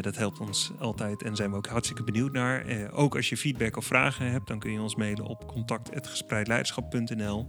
Dat 0.00 0.16
helpt 0.16 0.40
ons 0.40 0.72
altijd 0.78 1.22
en 1.22 1.36
zijn 1.36 1.50
we 1.50 1.56
ook 1.56 1.66
hartstikke 1.66 2.04
benieuwd 2.04 2.32
naar. 2.32 2.64
Ook 2.92 3.16
als 3.16 3.28
je 3.28 3.36
feedback 3.36 3.76
of 3.76 3.84
vragen 3.84 4.30
hebt, 4.30 4.46
dan 4.46 4.58
kun 4.58 4.72
je 4.72 4.80
ons 4.80 4.96
mailen 4.96 5.24
op 5.24 5.46
contact.gespreidleiderschap.nl. 5.46 7.46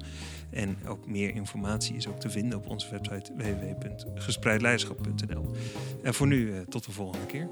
En 0.51 0.77
ook 0.87 1.07
meer 1.07 1.35
informatie 1.35 1.95
is 1.95 2.07
ook 2.07 2.19
te 2.19 2.29
vinden 2.29 2.57
op 2.57 2.69
onze 2.69 2.89
website 2.89 3.31
www.gespreidleiderschap.nl. 3.35 5.55
En 6.03 6.13
voor 6.13 6.27
nu, 6.27 6.65
tot 6.69 6.85
de 6.85 6.91
volgende 6.91 7.25
keer. 7.25 7.49